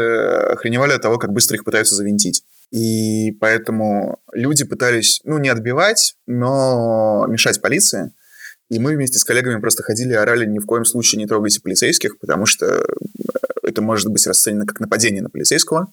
охреневали 0.53 0.93
от 0.93 1.03
того, 1.03 1.19
как 1.19 1.33
быстро 1.33 1.57
их 1.57 1.65
пытаются 1.65 1.95
завинтить. 1.95 2.43
И 2.73 3.33
поэтому 3.41 4.21
люди 4.33 4.65
пытались, 4.65 5.21
ну, 5.25 5.39
не 5.39 5.49
отбивать, 5.49 6.15
но 6.27 7.27
мешать 7.29 7.61
полиции. 7.61 8.13
И 8.69 8.79
мы 8.79 8.95
вместе 8.95 9.19
с 9.19 9.25
коллегами 9.25 9.61
просто 9.61 9.83
ходили 9.83 10.13
и 10.13 10.17
орали 10.17 10.47
ни 10.47 10.61
в 10.61 10.67
коем 10.67 10.85
случае 10.85 11.19
не 11.19 11.27
трогайте 11.27 11.61
полицейских, 11.61 12.19
потому 12.21 12.47
что 12.47 12.87
это 13.63 13.83
может 13.83 14.09
быть 14.09 14.27
расценено 14.27 14.67
как 14.67 14.81
нападение 14.81 15.23
на 15.23 15.31
полицейского, 15.31 15.93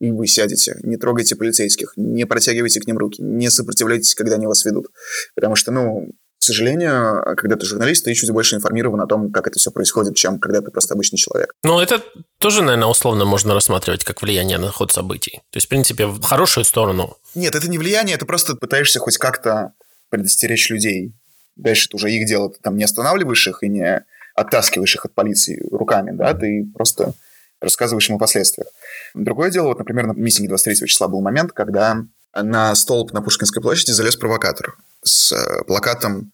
и 0.00 0.10
вы 0.10 0.26
сядете. 0.26 0.76
Не 0.82 0.96
трогайте 0.96 1.36
полицейских, 1.36 1.92
не 1.96 2.26
протягивайте 2.26 2.80
к 2.80 2.86
ним 2.86 2.98
руки, 2.98 3.22
не 3.22 3.50
сопротивляйтесь, 3.50 4.14
когда 4.14 4.34
они 4.34 4.46
вас 4.46 4.64
ведут. 4.64 4.88
Потому 5.34 5.56
что, 5.56 5.70
ну, 5.70 6.08
к 6.38 6.42
сожалению, 6.44 7.22
когда 7.36 7.56
ты 7.56 7.64
журналист, 7.64 8.04
ты 8.04 8.12
чуть 8.12 8.30
больше 8.30 8.56
информирован 8.56 9.00
о 9.00 9.06
том, 9.06 9.32
как 9.32 9.46
это 9.46 9.58
все 9.58 9.70
происходит, 9.70 10.14
чем 10.14 10.38
когда 10.38 10.60
ты 10.60 10.70
просто 10.70 10.92
обычный 10.92 11.16
человек. 11.16 11.54
Ну, 11.62 11.80
это 11.80 12.02
тоже, 12.38 12.60
наверное, 12.60 12.88
условно 12.88 13.24
можно 13.24 13.54
рассматривать 13.54 14.04
как 14.04 14.20
влияние 14.20 14.58
на 14.58 14.70
ход 14.70 14.92
событий. 14.92 15.40
То 15.50 15.56
есть, 15.56 15.66
в 15.66 15.70
принципе, 15.70 16.06
в 16.06 16.20
хорошую 16.22 16.64
сторону. 16.64 17.16
Нет, 17.34 17.54
это 17.54 17.70
не 17.70 17.78
влияние, 17.78 18.18
ты 18.18 18.26
просто 18.26 18.56
пытаешься 18.56 18.98
хоть 18.98 19.16
как-то 19.16 19.72
предостеречь 20.10 20.68
людей. 20.68 21.14
Дальше 21.56 21.86
это 21.88 21.96
уже 21.96 22.10
их 22.10 22.26
дело. 22.26 22.50
Ты 22.50 22.58
там 22.60 22.76
не 22.76 22.84
останавливаешь 22.84 23.46
их 23.48 23.62
и 23.62 23.68
не 23.68 24.04
оттаскиваешь 24.34 24.94
их 24.94 25.04
от 25.04 25.14
полиции 25.14 25.66
руками, 25.70 26.10
да, 26.12 26.34
ты 26.34 26.66
просто 26.74 27.14
рассказываешь 27.60 28.08
ему 28.08 28.16
о 28.16 28.20
последствиях. 28.20 28.68
Другое 29.14 29.50
дело, 29.50 29.68
вот, 29.68 29.78
например, 29.78 30.06
на 30.06 30.12
митинге 30.12 30.48
23 30.48 30.86
числа 30.86 31.08
был 31.08 31.20
момент, 31.20 31.52
когда 31.52 32.04
на 32.34 32.74
столб 32.74 33.12
на 33.12 33.22
Пушкинской 33.22 33.62
площади 33.62 33.92
залез 33.92 34.16
провокатор 34.16 34.74
с 35.02 35.32
э, 35.32 35.64
плакатом 35.64 36.32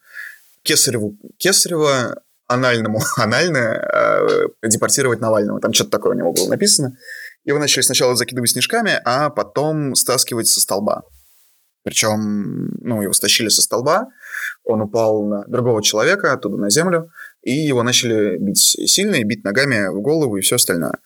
Кесареву 0.62 1.16
Кесарева 1.38 2.20
анальному 2.46 3.00
анально 3.16 3.58
э, 3.58 4.46
депортировать 4.68 5.20
Навального. 5.20 5.60
Там 5.60 5.72
что-то 5.72 5.90
такое 5.90 6.14
у 6.14 6.18
него 6.18 6.32
было 6.32 6.48
написано. 6.48 6.96
Его 7.44 7.58
начали 7.58 7.82
сначала 7.82 8.16
закидывать 8.16 8.50
снежками, 8.50 9.00
а 9.04 9.30
потом 9.30 9.94
стаскивать 9.94 10.48
со 10.48 10.60
столба. 10.60 11.02
Причем, 11.82 12.68
ну, 12.80 13.00
его 13.00 13.12
стащили 13.14 13.48
со 13.48 13.62
столба, 13.62 14.08
он 14.64 14.82
упал 14.82 15.24
на 15.24 15.44
другого 15.46 15.82
человека, 15.82 16.32
оттуда 16.32 16.58
на 16.58 16.68
землю, 16.68 17.10
и 17.42 17.52
его 17.52 17.82
начали 17.82 18.36
бить 18.38 18.58
сильно, 18.58 19.16
и 19.16 19.24
бить 19.24 19.44
ногами 19.44 19.88
в 19.88 20.00
голову 20.00 20.36
и 20.36 20.40
все 20.40 20.56
остальное. 20.56 20.98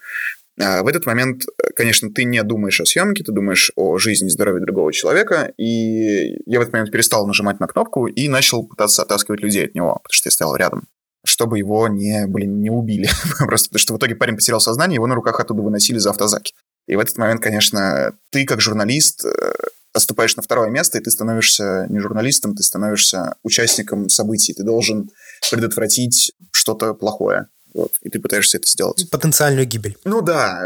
А 0.60 0.82
в 0.82 0.86
этот 0.86 1.04
момент, 1.06 1.42
конечно, 1.74 2.12
ты 2.12 2.24
не 2.24 2.42
думаешь 2.42 2.80
о 2.80 2.86
съемке, 2.86 3.24
ты 3.24 3.32
думаешь 3.32 3.72
о 3.74 3.98
жизни 3.98 4.28
и 4.28 4.30
здоровье 4.30 4.64
другого 4.64 4.92
человека, 4.92 5.52
и 5.58 6.36
я 6.46 6.58
в 6.58 6.62
этот 6.62 6.72
момент 6.72 6.92
перестал 6.92 7.26
нажимать 7.26 7.58
на 7.58 7.66
кнопку 7.66 8.06
и 8.06 8.28
начал 8.28 8.64
пытаться 8.64 9.02
оттаскивать 9.02 9.40
людей 9.40 9.66
от 9.66 9.74
него, 9.74 9.94
потому 10.02 10.12
что 10.12 10.28
я 10.28 10.30
стоял 10.30 10.56
рядом 10.56 10.88
чтобы 11.26 11.58
его 11.58 11.88
не, 11.88 12.26
блин, 12.26 12.60
не 12.60 12.70
убили. 12.70 13.08
Просто 13.38 13.70
потому 13.70 13.78
что 13.78 13.94
в 13.94 13.96
итоге 13.96 14.14
парень 14.14 14.36
потерял 14.36 14.60
сознание, 14.60 14.96
его 14.96 15.06
на 15.06 15.14
руках 15.14 15.40
оттуда 15.40 15.62
выносили 15.62 15.98
за 15.98 16.10
автозаки. 16.10 16.52
И 16.86 16.96
в 16.96 16.98
этот 16.98 17.16
момент, 17.16 17.42
конечно, 17.42 18.12
ты 18.30 18.44
как 18.44 18.60
журналист 18.60 19.24
э, 19.24 19.52
отступаешь 19.94 20.36
на 20.36 20.42
второе 20.42 20.68
место, 20.68 20.98
и 20.98 21.00
ты 21.00 21.10
становишься 21.10 21.86
не 21.88 21.98
журналистом, 21.98 22.54
ты 22.54 22.62
становишься 22.62 23.36
участником 23.42 24.10
событий. 24.10 24.52
Ты 24.52 24.64
должен 24.64 25.08
предотвратить 25.50 26.32
что-то 26.50 26.94
плохое. 26.94 27.48
Вот, 27.74 27.92
и 28.02 28.08
ты 28.08 28.20
пытаешься 28.20 28.58
это 28.58 28.68
сделать. 28.68 29.08
Потенциальную 29.10 29.66
гибель. 29.66 29.96
Ну 30.04 30.22
да, 30.22 30.60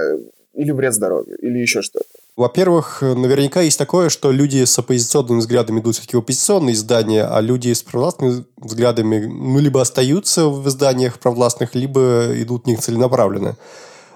или 0.54 0.72
вред 0.72 0.94
здоровью, 0.94 1.36
или 1.38 1.58
еще 1.58 1.82
что-то. 1.82 2.04
Во-первых, 2.36 3.02
наверняка 3.02 3.62
есть 3.62 3.78
такое, 3.78 4.10
что 4.10 4.30
люди 4.30 4.64
с 4.64 4.78
оппозиционными 4.78 5.40
взглядами 5.40 5.80
идут 5.80 5.96
все-таки 5.96 6.16
в 6.16 6.20
оппозиционные 6.20 6.74
издания, 6.74 7.24
а 7.24 7.40
люди 7.40 7.72
с 7.72 7.82
провластными 7.82 8.44
взглядами 8.56 9.26
ну, 9.26 9.58
либо 9.58 9.80
остаются 9.80 10.46
в 10.46 10.68
изданиях 10.68 11.18
провластных, 11.18 11.74
либо 11.74 12.28
идут 12.34 12.64
в 12.64 12.66
них 12.68 12.80
целенаправленно. 12.80 13.56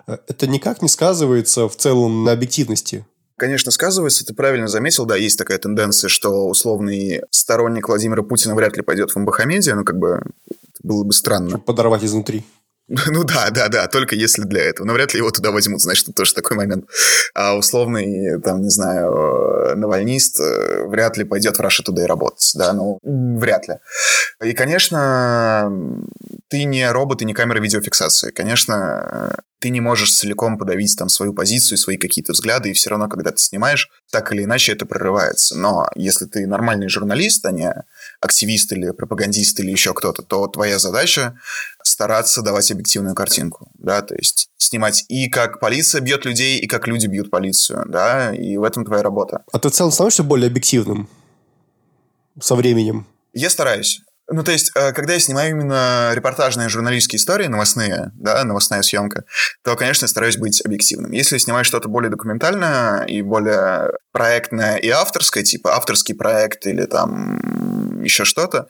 Это 0.07 0.46
никак 0.46 0.83
не 0.83 0.88
сказывается 0.88 1.68
в 1.68 1.77
целом 1.77 2.25
на 2.25 2.33
объективности 2.33 3.05
Конечно, 3.37 3.71
сказывается, 3.71 4.25
ты 4.25 4.35
правильно 4.35 4.68
заметил, 4.68 5.05
да, 5.05 5.16
есть 5.16 5.38
такая 5.38 5.59
тенденция, 5.59 6.09
что 6.09 6.47
условный 6.49 7.23
сторонник 7.31 7.88
Владимира 7.88 8.23
Путина 8.23 8.55
вряд 8.55 8.77
ли 8.77 8.83
пойдет 8.83 9.11
в 9.11 9.16
МБХ-медиа, 9.16 9.75
ну, 9.75 9.85
как 9.85 9.99
бы, 9.99 10.23
было 10.83 11.03
бы 11.05 11.12
странно. 11.12 11.51
Чтобы 11.51 11.64
подорвать 11.64 12.05
изнутри. 12.05 12.45
Ну 13.12 13.25
да, 13.25 13.51
да, 13.51 13.68
да, 13.68 13.87
только 13.88 14.14
если 14.14 14.42
для 14.42 14.62
этого. 14.62 14.87
Но 14.87 14.92
вряд 14.92 15.14
ли 15.14 15.18
его 15.18 15.31
туда 15.31 15.51
возьмут, 15.51 15.81
значит, 15.81 16.09
это 16.09 16.14
тоже 16.14 16.35
такой 16.35 16.57
момент. 16.57 16.87
А 17.35 17.57
условный, 17.57 18.40
там, 18.40 18.61
не 18.61 18.71
знаю, 18.71 19.77
навальнист 19.77 20.40
э, 20.40 20.87
вряд 20.87 21.16
ли 21.16 21.25
пойдет 21.25 21.57
в 21.57 21.61
Russia 21.61 21.85
Today 21.87 22.07
работать, 22.07 22.53
да, 22.55 22.73
ну, 22.73 22.99
вряд 23.03 23.68
ли. 23.68 23.77
И, 24.45 24.53
конечно, 24.53 25.71
ты 26.49 26.64
не 26.64 26.90
робот 26.90 27.23
и 27.23 27.25
не 27.25 27.35
камера 27.35 27.61
видеофиксации. 27.61 28.31
Конечно, 28.31 29.35
ты 29.61 29.71
не 29.71 29.81
можешь 29.81 30.12
целиком 30.12 30.59
подавить 30.59 30.97
там 30.99 31.09
свою 31.09 31.33
позицию, 31.33 31.79
свои 31.79 31.97
какие-то 31.97 32.33
взгляды, 32.33 32.71
и 32.71 32.73
все 32.73 32.90
равно, 32.90 33.09
когда 33.09 33.31
ты 33.31 33.38
снимаешь, 33.38 33.88
так 34.11 34.33
или 34.33 34.45
иначе 34.45 34.73
это 34.73 34.85
прорывается. 34.87 35.57
Но 35.57 35.88
если 35.95 36.27
ты 36.27 36.47
нормальный 36.47 36.88
журналист, 36.88 37.47
а 37.47 37.53
не 37.53 37.73
активист 38.23 38.73
или 38.73 38.93
пропагандист 38.93 39.59
или 39.61 39.71
еще 39.71 39.93
кто-то, 39.93 40.23
то 40.23 40.47
твоя 40.47 40.79
задача 40.79 41.37
стараться 41.83 42.43
давать 42.43 42.71
объективную 42.71 43.15
картинку, 43.15 43.69
да, 43.75 44.01
то 44.01 44.15
есть 44.15 44.49
снимать 44.57 45.05
и 45.09 45.29
как 45.29 45.61
полиция 45.61 46.01
бьет 46.01 46.25
людей, 46.25 46.59
и 46.59 46.67
как 46.67 46.87
люди 46.87 47.07
бьют 47.07 47.31
полицию, 47.31 47.85
да, 47.89 48.33
и 48.35 48.57
в 48.57 48.63
этом 48.63 48.85
твоя 48.85 49.03
работа. 49.03 49.45
А 49.53 49.59
ты 49.59 49.69
в 49.69 49.73
целом 49.73 49.91
становишься 49.91 50.23
более 50.23 50.49
объективным 50.49 51.09
со 52.41 52.55
временем? 52.55 53.07
Я 53.33 53.51
стараюсь. 53.51 54.01
Ну, 54.33 54.42
то 54.42 54.51
есть, 54.51 54.73
э, 54.75 54.92
когда 54.92 55.12
я 55.12 55.21
снимаю 55.21 55.51
именно 55.51 56.12
репортажные 56.14 56.71
журналистские 56.71 57.18
истории, 57.18 57.49
новостные, 57.49 58.12
да, 58.14 58.42
новостная 58.45 58.81
съемка, 58.81 59.25
то, 59.62 59.77
конечно, 59.77 60.09
стараюсь 60.09 60.38
быть 60.38 60.64
объективным. 60.64 61.12
Если 61.12 61.37
снимаю 61.37 61.66
что-то 61.66 61.88
более 61.88 62.11
документальное 62.11 63.05
и 63.05 63.21
более 63.21 63.90
проектное 64.11 64.77
и 64.77 64.88
авторское, 64.88 65.45
типа 65.45 65.77
авторский 65.77 66.14
проект 66.14 66.66
или 66.66 66.87
там 66.87 68.03
еще 68.03 68.25
что-то, 68.25 68.68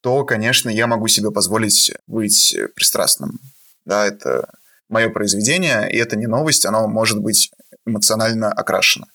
то, 0.00 0.24
конечно, 0.24 0.70
я 0.70 0.86
могу 0.86 1.08
себе 1.08 1.32
позволить 1.32 1.92
быть 2.06 2.56
пристрастным. 2.76 3.40
Да, 3.84 4.06
это 4.06 4.48
мое 4.88 5.08
произведение, 5.08 5.90
и 5.90 5.96
это 5.96 6.14
не 6.14 6.26
новость, 6.26 6.66
оно 6.66 6.86
может 6.86 7.18
быть 7.18 7.50
эмоционально 7.84 8.52
окрашено. 8.52 9.06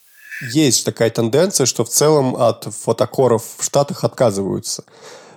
Есть 0.52 0.84
такая 0.84 1.08
тенденция, 1.08 1.64
что 1.64 1.84
в 1.86 1.88
целом 1.88 2.36
от 2.36 2.64
фотокоров 2.64 3.42
в 3.56 3.64
Штатах 3.64 4.04
отказываются. 4.04 4.84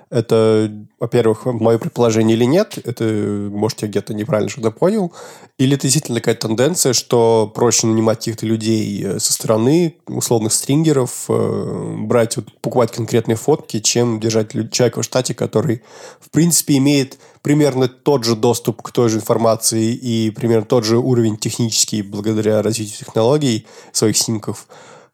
Это, 0.09 0.71
во-первых, 0.99 1.45
мое 1.45 1.77
предположение 1.77 2.35
или 2.35 2.45
нет, 2.45 2.79
это, 2.83 3.03
может, 3.03 3.83
я 3.83 3.87
где-то 3.87 4.15
неправильно 4.15 4.49
что-то 4.49 4.71
понял, 4.71 5.13
или 5.59 5.75
это 5.75 5.83
действительно 5.83 6.17
такая 6.17 6.33
тенденция, 6.33 6.93
что 6.93 7.51
проще 7.53 7.85
нанимать 7.85 8.17
каких-то 8.17 8.47
людей 8.47 9.03
э, 9.03 9.19
со 9.19 9.33
стороны, 9.33 9.97
условных 10.07 10.53
стрингеров, 10.53 11.25
э, 11.29 11.95
брать, 11.99 12.37
вот, 12.37 12.51
покупать 12.59 12.91
конкретные 12.91 13.35
фотки, 13.35 13.79
чем 13.81 14.19
держать 14.19 14.51
человека 14.71 15.03
в 15.03 15.05
штате, 15.05 15.35
который, 15.35 15.83
в 16.19 16.31
принципе, 16.31 16.77
имеет 16.77 17.19
примерно 17.43 17.87
тот 17.87 18.23
же 18.23 18.35
доступ 18.35 18.81
к 18.81 18.91
той 18.91 19.09
же 19.09 19.17
информации 19.17 19.93
и 19.93 20.31
примерно 20.31 20.65
тот 20.65 20.85
же 20.85 20.97
уровень 20.97 21.37
технический 21.37 22.01
благодаря 22.01 22.63
развитию 22.63 22.97
технологий 22.97 23.67
своих 23.91 24.17
снимков, 24.17 24.67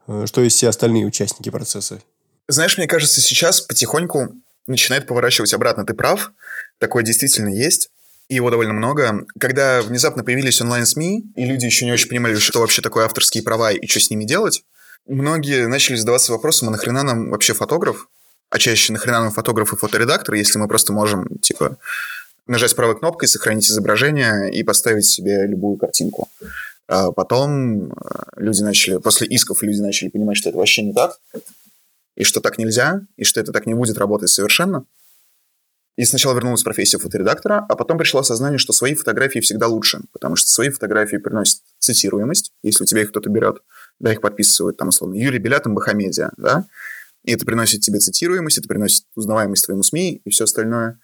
э, 0.07 0.23
что 0.25 0.41
и 0.41 0.47
все 0.47 0.69
остальные 0.69 1.05
участники 1.05 1.49
процесса. 1.49 1.99
Знаешь, 2.47 2.77
мне 2.77 2.87
кажется, 2.87 3.19
сейчас 3.19 3.59
потихоньку 3.59 4.29
начинает 4.67 5.07
поворачивать 5.07 5.53
обратно. 5.53 5.85
Ты 5.85 5.93
прав, 5.93 6.31
такое 6.79 7.03
действительно 7.03 7.49
есть. 7.49 7.89
И 8.27 8.35
его 8.35 8.49
довольно 8.49 8.73
много. 8.73 9.25
Когда 9.39 9.81
внезапно 9.81 10.23
появились 10.23 10.59
онлайн-СМИ, 10.59 11.25
и 11.35 11.45
люди 11.45 11.65
еще 11.65 11.85
не 11.85 11.91
очень 11.91 12.09
понимали, 12.09 12.35
что 12.35 12.59
вообще 12.59 12.81
такое 12.81 13.05
авторские 13.05 13.43
права 13.43 13.71
и 13.71 13.87
что 13.87 13.99
с 13.99 14.09
ними 14.09 14.23
делать, 14.23 14.63
многие 15.05 15.67
начали 15.67 15.95
задаваться 15.95 16.31
вопросом, 16.31 16.69
а 16.69 16.71
нахрена 16.71 17.03
нам 17.03 17.29
вообще 17.29 17.53
фотограф? 17.53 18.07
А 18.49 18.57
чаще 18.57 18.93
нахрена 18.93 19.21
нам 19.21 19.31
фотограф 19.31 19.73
и 19.73 19.75
фоторедактор, 19.75 20.35
если 20.35 20.57
мы 20.57 20.67
просто 20.67 20.91
можем, 20.91 21.37
типа, 21.39 21.77
нажать 22.47 22.75
правой 22.75 22.97
кнопкой, 22.97 23.27
сохранить 23.27 23.69
изображение 23.69 24.51
и 24.51 24.63
поставить 24.63 25.05
себе 25.05 25.45
любую 25.45 25.77
картинку. 25.77 26.27
А 26.87 27.11
потом 27.11 27.87
э, 27.87 27.91
люди 28.37 28.61
начали, 28.61 28.97
после 28.97 29.27
исков 29.27 29.63
люди 29.63 29.81
начали 29.81 30.09
понимать, 30.09 30.37
что 30.37 30.49
это 30.49 30.57
вообще 30.57 30.83
не 30.83 30.93
так, 30.93 31.17
и 32.15 32.23
что 32.23 32.41
так 32.41 32.57
нельзя, 32.57 33.01
и 33.17 33.23
что 33.23 33.39
это 33.39 33.51
так 33.51 33.65
не 33.65 33.73
будет 33.73 33.97
работать 33.97 34.29
совершенно. 34.29 34.85
И 35.97 36.03
сначала 36.03 36.33
вернулась 36.33 36.63
профессия 36.63 36.97
фоторедактора, 36.97 37.65
а 37.69 37.75
потом 37.75 37.97
пришло 37.97 38.19
осознание, 38.19 38.57
что 38.57 38.73
свои 38.73 38.95
фотографии 38.95 39.39
всегда 39.39 39.67
лучше, 39.67 40.01
потому 40.11 40.35
что 40.35 40.49
свои 40.49 40.69
фотографии 40.69 41.17
приносят 41.17 41.61
цитируемость, 41.79 42.51
если 42.63 42.83
у 42.83 42.85
тебя 42.85 43.01
их 43.01 43.09
кто-то 43.09 43.29
берет, 43.29 43.61
да, 43.99 44.11
их 44.11 44.19
подписывают, 44.19 44.75
там, 44.75 44.89
условно, 44.89 45.15
Юрий 45.15 45.39
Белят, 45.39 45.67
Бахамедиа, 45.67 46.31
да, 46.35 46.65
и 47.23 47.31
это 47.31 47.45
приносит 47.45 47.81
тебе 47.81 47.99
цитируемость, 47.99 48.57
это 48.57 48.67
приносит 48.67 49.05
узнаваемость 49.15 49.65
твоему 49.65 49.83
СМИ 49.83 50.21
и 50.23 50.29
все 50.29 50.43
остальное. 50.43 50.99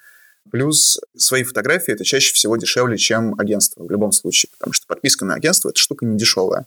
Плюс 0.52 1.00
свои 1.15 1.43
фотографии 1.43 1.93
это 1.93 2.04
чаще 2.04 2.34
всего 2.34 2.58
дешевле, 2.58 2.97
чем 2.97 3.39
агентство 3.39 3.84
в 3.84 3.89
любом 3.89 4.12
случае, 4.12 4.50
потому 4.58 4.74
что 4.74 4.88
подписка 4.88 5.24
на 5.24 5.36
агентство– 5.36 5.69
это 5.69 5.80
штука 5.80 6.06
не 6.06 6.17
дешевая. 6.17 6.65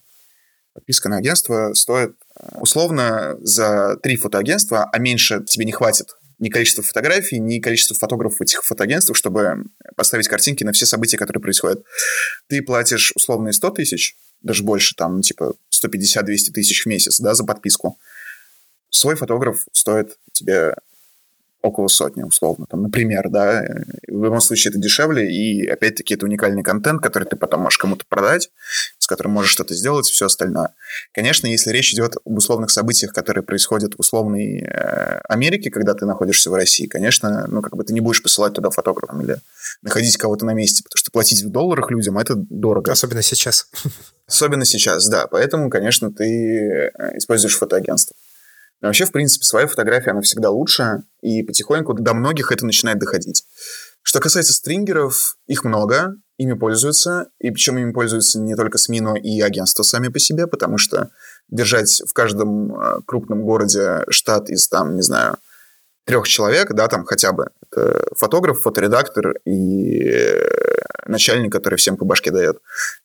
Подписка 0.74 1.08
на 1.08 1.18
агентство 1.18 1.72
стоит 1.74 2.16
э, 2.38 2.58
условно 2.58 3.36
за 3.40 3.96
три 4.02 4.16
фотоагентства, 4.16 4.90
а 4.92 4.98
меньше 4.98 5.44
тебе 5.44 5.64
не 5.64 5.72
хватит 5.72 6.16
ни 6.38 6.48
количество 6.48 6.82
фотографий, 6.82 7.38
ни 7.38 7.60
количество 7.60 7.96
фотографов 7.96 8.40
этих 8.40 8.64
фотоагентствах, 8.64 9.16
чтобы 9.16 9.64
поставить 9.96 10.28
картинки 10.28 10.64
на 10.64 10.72
все 10.72 10.84
события, 10.84 11.16
которые 11.16 11.40
происходят. 11.40 11.84
Ты 12.48 12.60
платишь 12.60 13.12
условные 13.14 13.52
100 13.52 13.70
тысяч, 13.70 14.16
даже 14.42 14.64
больше, 14.64 14.94
там, 14.96 15.22
типа 15.22 15.54
150-200 15.72 16.50
тысяч 16.52 16.84
в 16.84 16.86
месяц, 16.86 17.20
да, 17.20 17.34
за 17.34 17.44
подписку. 17.44 17.98
Свой 18.90 19.14
фотограф 19.14 19.64
стоит 19.72 20.18
тебе 20.32 20.74
около 21.62 21.88
сотни, 21.88 22.22
условно, 22.22 22.66
там, 22.68 22.82
например, 22.82 23.30
да, 23.30 23.64
в 24.06 24.22
любом 24.22 24.40
случае 24.40 24.70
это 24.70 24.78
дешевле, 24.78 25.32
и, 25.32 25.66
опять-таки, 25.66 26.14
это 26.14 26.26
уникальный 26.26 26.62
контент, 26.62 27.00
который 27.00 27.24
ты 27.24 27.36
потом 27.36 27.62
можешь 27.62 27.78
кому-то 27.78 28.04
продать, 28.06 28.50
с 29.04 29.06
которым 29.06 29.32
можешь 29.32 29.52
что-то 29.52 29.74
сделать, 29.74 30.06
все 30.06 30.26
остальное. 30.26 30.70
Конечно, 31.12 31.46
если 31.46 31.70
речь 31.70 31.92
идет 31.92 32.16
об 32.24 32.38
условных 32.38 32.70
событиях, 32.70 33.12
которые 33.12 33.44
происходят 33.44 33.94
в 33.94 34.00
условной 34.00 34.60
э, 34.60 35.20
Америке, 35.28 35.70
когда 35.70 35.92
ты 35.92 36.06
находишься 36.06 36.50
в 36.50 36.54
России, 36.54 36.86
конечно, 36.86 37.46
ну, 37.46 37.60
как 37.60 37.76
бы 37.76 37.84
ты 37.84 37.92
не 37.92 38.00
будешь 38.00 38.22
посылать 38.22 38.54
туда 38.54 38.70
фотографом 38.70 39.20
или 39.20 39.36
находить 39.82 40.16
кого-то 40.16 40.46
на 40.46 40.54
месте, 40.54 40.82
потому 40.82 40.98
что 40.98 41.10
платить 41.10 41.42
в 41.42 41.50
долларах 41.50 41.90
людям 41.90 42.18
это 42.18 42.34
дорого. 42.34 42.92
Особенно 42.92 43.20
сейчас. 43.20 43.68
Особенно 44.26 44.64
сейчас, 44.64 45.06
да. 45.08 45.26
Поэтому, 45.26 45.68
конечно, 45.68 46.10
ты 46.10 46.24
э, 46.24 47.18
используешь 47.18 47.58
фотоагентство. 47.58 48.16
Но 48.80 48.88
вообще, 48.88 49.04
в 49.04 49.12
принципе, 49.12 49.44
своя 49.44 49.66
фотография, 49.66 50.12
она 50.12 50.22
всегда 50.22 50.48
лучше, 50.48 51.02
и 51.20 51.42
потихоньку 51.42 51.92
до 51.92 52.14
многих 52.14 52.52
это 52.52 52.64
начинает 52.64 52.98
доходить. 52.98 53.44
Что 54.02 54.20
касается 54.20 54.54
стрингеров, 54.54 55.36
их 55.46 55.64
много, 55.64 56.16
ими 56.38 56.54
пользуются, 56.54 57.28
и 57.40 57.50
причем 57.50 57.78
ими 57.78 57.92
пользуются 57.92 58.40
не 58.40 58.54
только 58.56 58.78
СМИ, 58.78 59.00
но 59.00 59.16
и 59.16 59.40
агентства 59.40 59.82
сами 59.82 60.08
по 60.08 60.18
себе, 60.18 60.46
потому 60.46 60.78
что 60.78 61.10
держать 61.48 62.02
в 62.06 62.12
каждом 62.12 62.74
э, 62.74 63.00
крупном 63.06 63.42
городе 63.42 64.04
штат 64.08 64.50
из, 64.50 64.68
там, 64.68 64.96
не 64.96 65.02
знаю, 65.02 65.36
трех 66.04 66.28
человек, 66.28 66.72
да, 66.72 66.88
там 66.88 67.04
хотя 67.04 67.32
бы, 67.32 67.48
это 67.70 68.06
фотограф, 68.16 68.60
фоторедактор 68.60 69.36
и 69.44 70.08
э, 70.08 70.48
начальник, 71.06 71.52
который 71.52 71.76
всем 71.76 71.96
по 71.96 72.04
башке 72.04 72.30
дает, 72.30 72.60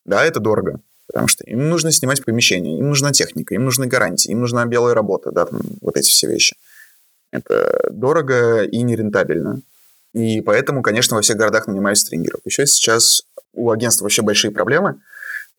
да, 0.06 0.26
это 0.26 0.40
дорого. 0.40 0.82
Потому 1.08 1.28
что 1.28 1.44
им 1.46 1.70
нужно 1.70 1.92
снимать 1.92 2.24
помещение, 2.24 2.78
им 2.78 2.90
нужна 2.90 3.12
техника, 3.12 3.56
им 3.56 3.66
нужны 3.66 3.88
гарантии, 3.88 4.32
им 4.32 4.42
нужна 4.42 4.66
белая 4.66 4.94
работа, 4.94 5.32
да, 5.32 5.46
там, 5.46 5.60
вот 5.82 5.98
эти 5.98 6.10
все 6.10 6.28
вещи. 6.28 6.56
Это 7.32 7.90
дорого 7.92 8.64
и 8.64 8.82
нерентабельно. 8.82 9.62
И 10.14 10.42
поэтому, 10.42 10.82
конечно, 10.82 11.16
во 11.16 11.22
всех 11.22 11.38
городах 11.38 11.68
нанимают 11.68 12.00
стрингеров. 12.00 12.42
Еще 12.46 12.66
сейчас 12.66 13.24
у 13.54 13.72
агентства 13.72 14.06
вообще 14.06 14.22
большие 14.22 14.52
проблемы, 14.52 15.02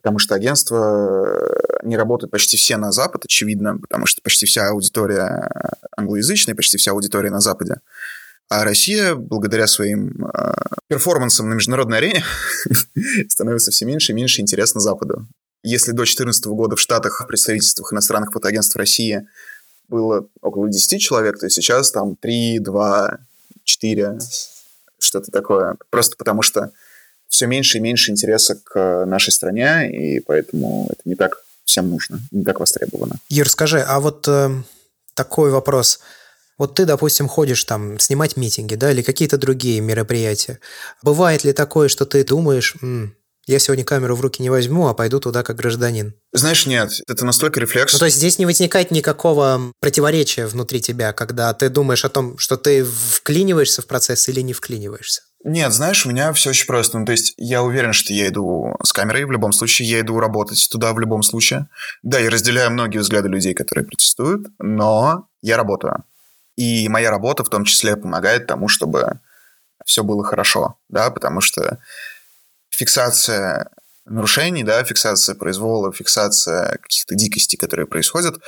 потому 0.02 0.18
что 0.18 0.34
агентства 0.34 1.38
не 1.82 1.96
работают 1.96 2.30
почти 2.30 2.56
все 2.56 2.76
на 2.76 2.92
Запад, 2.92 3.24
очевидно, 3.24 3.78
потому 3.78 4.06
что 4.06 4.22
почти 4.22 4.46
вся 4.46 4.68
аудитория 4.68 5.50
англоязычная, 5.96 6.54
почти 6.54 6.78
вся 6.78 6.92
аудитория 6.92 7.30
на 7.30 7.40
Западе. 7.40 7.76
А 8.48 8.64
Россия, 8.64 9.14
благодаря 9.14 9.68
своим 9.68 10.26
э, 10.26 10.54
перформансам 10.88 11.48
на 11.48 11.54
международной 11.54 11.98
арене, 11.98 12.24
становится 13.28 13.70
все 13.70 13.86
меньше 13.86 14.10
и 14.10 14.14
меньше 14.14 14.40
интересна 14.40 14.80
Западу. 14.80 15.28
Если 15.62 15.92
до 15.92 15.98
2014 15.98 16.46
года 16.46 16.74
в 16.74 16.80
Штатах 16.80 17.20
в 17.20 17.26
представительствах 17.28 17.92
иностранных 17.92 18.32
фотоагентств 18.32 18.74
России 18.74 19.28
было 19.88 20.26
около 20.40 20.68
10 20.68 21.00
человек, 21.00 21.38
то 21.38 21.48
сейчас 21.48 21.92
там 21.92 22.16
3, 22.16 22.58
2, 22.58 23.18
4, 23.70 24.18
что-то 24.98 25.30
такое. 25.30 25.76
Просто 25.90 26.16
потому 26.16 26.42
что 26.42 26.70
все 27.28 27.46
меньше 27.46 27.78
и 27.78 27.80
меньше 27.80 28.10
интереса 28.10 28.56
к 28.56 29.04
нашей 29.06 29.30
стране, 29.30 29.90
и 29.90 30.20
поэтому 30.20 30.88
это 30.90 31.00
не 31.04 31.14
так 31.14 31.42
всем 31.64 31.88
нужно, 31.88 32.20
не 32.30 32.44
так 32.44 32.60
востребовано. 32.60 33.16
Юр, 33.28 33.48
скажи, 33.48 33.80
а 33.80 34.00
вот 34.00 34.26
э, 34.28 34.50
такой 35.14 35.50
вопрос– 35.50 36.00
вот 36.60 36.74
ты, 36.74 36.84
допустим, 36.84 37.26
ходишь 37.26 37.64
там 37.64 37.98
снимать 37.98 38.36
митинги, 38.36 38.74
да, 38.74 38.92
или 38.92 39.00
какие-то 39.00 39.38
другие 39.38 39.80
мероприятия. 39.80 40.58
Бывает 41.02 41.42
ли 41.42 41.54
такое, 41.54 41.88
что 41.88 42.04
ты 42.04 42.22
думаешь, 42.22 42.74
М, 42.82 43.16
я 43.46 43.58
сегодня 43.58 43.84
камеру 43.84 44.14
в 44.14 44.20
руки 44.20 44.42
не 44.42 44.50
возьму, 44.50 44.88
а 44.88 44.94
пойду 44.94 45.20
туда 45.20 45.42
как 45.42 45.56
гражданин? 45.56 46.14
Знаешь, 46.32 46.66
нет, 46.66 46.92
это 47.08 47.24
настолько 47.24 47.60
рефлекс. 47.60 47.92
Ну, 47.92 47.98
то 47.98 48.04
есть 48.04 48.16
здесь 48.16 48.38
не 48.38 48.46
возникает 48.46 48.90
никакого 48.90 49.72
противоречия 49.80 50.46
внутри 50.46 50.80
тебя, 50.80 51.12
когда 51.12 51.52
ты 51.54 51.68
думаешь 51.68 52.04
о 52.04 52.08
том, 52.08 52.38
что 52.38 52.56
ты 52.56 52.84
вклиниваешься 52.84 53.82
в 53.82 53.86
процесс 53.86 54.28
или 54.28 54.40
не 54.40 54.52
вклиниваешься? 54.52 55.22
Нет, 55.42 55.72
знаешь, 55.72 56.04
у 56.04 56.10
меня 56.10 56.32
все 56.34 56.50
очень 56.50 56.66
просто. 56.66 56.98
Ну, 56.98 57.06
то 57.06 57.12
есть 57.12 57.32
я 57.38 57.62
уверен, 57.62 57.94
что 57.94 58.12
я 58.12 58.28
иду 58.28 58.76
с 58.82 58.92
камерой 58.92 59.24
в 59.24 59.32
любом 59.32 59.52
случае, 59.52 59.88
я 59.88 60.00
иду 60.00 60.20
работать 60.20 60.68
туда 60.70 60.92
в 60.92 61.00
любом 61.00 61.22
случае. 61.22 61.68
Да, 62.02 62.18
я 62.18 62.28
разделяю 62.28 62.70
многие 62.70 62.98
взгляды 62.98 63.28
людей, 63.28 63.54
которые 63.54 63.86
протестуют, 63.86 64.48
но 64.58 65.28
я 65.40 65.56
работаю. 65.56 66.04
И 66.56 66.88
моя 66.88 67.10
работа 67.10 67.42
в 67.42 67.48
том 67.48 67.64
числе 67.64 67.96
помогает 67.96 68.46
тому, 68.46 68.68
чтобы 68.68 69.20
все 69.86 70.04
было 70.04 70.22
хорошо, 70.22 70.76
да, 70.90 71.10
потому 71.10 71.40
что 71.40 71.78
фиксация 72.80 73.68
нарушений, 74.06 74.64
да, 74.64 74.82
фиксация 74.84 75.34
произвола, 75.34 75.92
фиксация 75.92 76.78
каких-то 76.78 77.14
дикостей, 77.14 77.58
которые 77.58 77.86
происходят, 77.86 78.40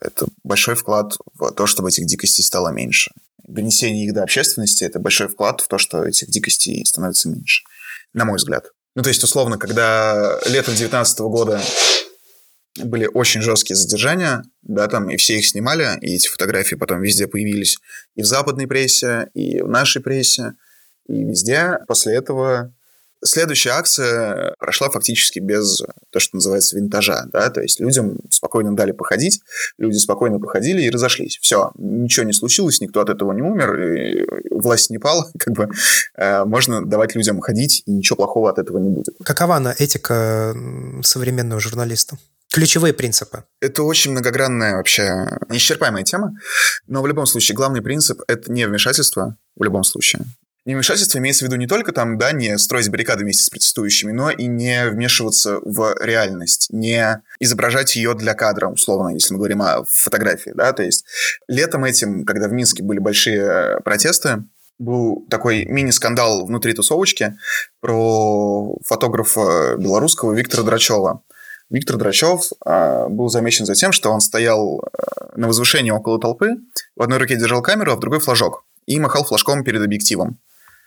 это 0.00 0.26
большой 0.44 0.76
вклад 0.76 1.16
в 1.34 1.50
то, 1.50 1.66
чтобы 1.66 1.88
этих 1.88 2.06
дикостей 2.06 2.44
стало 2.44 2.68
меньше. 2.68 3.10
Донесение 3.42 4.06
их 4.06 4.14
до 4.14 4.22
общественности– 4.22 4.84
это 4.88 5.00
большой 5.00 5.26
вклад 5.26 5.60
в 5.60 5.66
то, 5.66 5.78
что 5.78 6.04
этих 6.04 6.28
дикостей 6.28 6.86
становится 6.86 7.28
меньше, 7.28 7.64
на 8.14 8.24
мой 8.24 8.36
взгляд. 8.36 8.70
Ну, 8.94 9.02
то 9.02 9.08
есть, 9.08 9.24
условно, 9.24 9.58
когда 9.58 10.38
летом 10.46 10.74
2019 10.74 11.18
года 11.20 11.60
были 12.76 13.08
очень 13.12 13.42
жесткие 13.42 13.76
задержания, 13.76 14.44
да, 14.62 14.86
там, 14.86 15.10
и 15.10 15.16
все 15.16 15.38
их 15.38 15.46
снимали, 15.46 15.98
и 16.00 16.14
эти 16.14 16.28
фотографии 16.28 16.76
потом 16.76 17.02
везде 17.02 17.26
появились 17.26 17.78
и 18.14 18.22
в 18.22 18.26
западной 18.26 18.68
прессе, 18.68 19.28
и 19.34 19.60
в 19.60 19.68
нашей 19.68 20.00
прессе, 20.00 20.54
и 21.08 21.24
везде. 21.24 21.78
После 21.88 22.14
этого 22.14 22.72
Следующая 23.24 23.70
акция 23.70 24.54
прошла 24.58 24.90
фактически 24.90 25.38
без 25.38 25.82
то, 26.10 26.18
что 26.18 26.36
называется 26.36 26.76
винтажа, 26.76 27.26
да, 27.32 27.50
то 27.50 27.60
есть 27.60 27.80
людям 27.80 28.18
спокойно 28.30 28.74
дали 28.74 28.92
походить, 28.92 29.40
люди 29.78 29.96
спокойно 29.96 30.40
походили 30.40 30.82
и 30.82 30.90
разошлись. 30.90 31.38
Все, 31.40 31.70
ничего 31.76 32.26
не 32.26 32.32
случилось, 32.32 32.80
никто 32.80 33.00
от 33.00 33.10
этого 33.10 33.32
не 33.32 33.42
умер, 33.42 34.26
власть 34.50 34.90
не 34.90 34.98
пала, 34.98 35.30
как 35.38 35.54
бы 35.54 35.68
э, 36.16 36.44
можно 36.44 36.84
давать 36.84 37.14
людям 37.14 37.40
ходить, 37.40 37.82
и 37.86 37.92
ничего 37.92 38.16
плохого 38.16 38.50
от 38.50 38.58
этого 38.58 38.78
не 38.78 38.88
будет. 38.88 39.14
Какова 39.24 39.56
она 39.56 39.74
этика 39.78 40.54
современного 41.02 41.60
журналиста? 41.60 42.18
Ключевые 42.52 42.92
принципы. 42.92 43.44
Это 43.60 43.82
очень 43.82 44.10
многогранная 44.10 44.76
вообще 44.76 45.38
неисчерпаемая 45.48 46.04
тема, 46.04 46.34
но 46.86 47.00
в 47.00 47.06
любом 47.06 47.24
случае 47.24 47.56
главный 47.56 47.80
принцип– 47.80 48.20
это 48.28 48.52
не 48.52 48.66
вмешательство 48.66 49.38
в 49.56 49.62
любом 49.62 49.84
случае. 49.84 50.24
Невмешательство 50.64 51.18
имеется 51.18 51.44
в 51.44 51.48
виду 51.48 51.56
не 51.56 51.66
только 51.66 51.92
там, 51.92 52.18
да, 52.18 52.30
не 52.30 52.56
строить 52.56 52.88
баррикады 52.88 53.24
вместе 53.24 53.42
с 53.42 53.50
протестующими, 53.50 54.12
но 54.12 54.30
и 54.30 54.46
не 54.46 54.88
вмешиваться 54.88 55.58
в 55.64 55.96
реальность, 56.00 56.68
не 56.70 57.20
изображать 57.40 57.96
ее 57.96 58.14
для 58.14 58.34
кадра, 58.34 58.68
условно, 58.68 59.08
если 59.08 59.34
мы 59.34 59.38
говорим 59.38 59.62
о 59.62 59.84
фотографии, 59.88 60.52
да, 60.54 60.72
то 60.72 60.84
есть 60.84 61.04
летом 61.48 61.84
этим, 61.84 62.24
когда 62.24 62.46
в 62.46 62.52
Минске 62.52 62.84
были 62.84 63.00
большие 63.00 63.80
протесты, 63.84 64.44
был 64.78 65.26
такой 65.28 65.64
мини-скандал 65.64 66.46
внутри 66.46 66.74
тусовочки 66.74 67.36
про 67.80 68.76
фотографа 68.84 69.76
белорусского 69.78 70.32
Виктора 70.32 70.62
Драчева. 70.62 71.22
Виктор 71.70 71.96
Драчев 71.96 72.50
э, 72.66 73.06
был 73.08 73.28
замечен 73.28 73.64
за 73.64 73.74
тем, 73.74 73.92
что 73.92 74.10
он 74.10 74.20
стоял 74.20 74.80
э, 74.80 75.36
на 75.36 75.46
возвышении 75.46 75.90
около 75.90 76.20
толпы, 76.20 76.56
в 76.96 77.02
одной 77.02 77.18
руке 77.18 77.36
держал 77.36 77.62
камеру, 77.62 77.92
а 77.92 77.96
в 77.96 78.00
другой 78.00 78.20
флажок, 78.20 78.64
и 78.86 79.00
махал 79.00 79.24
флажком 79.24 79.64
перед 79.64 79.82
объективом, 79.82 80.38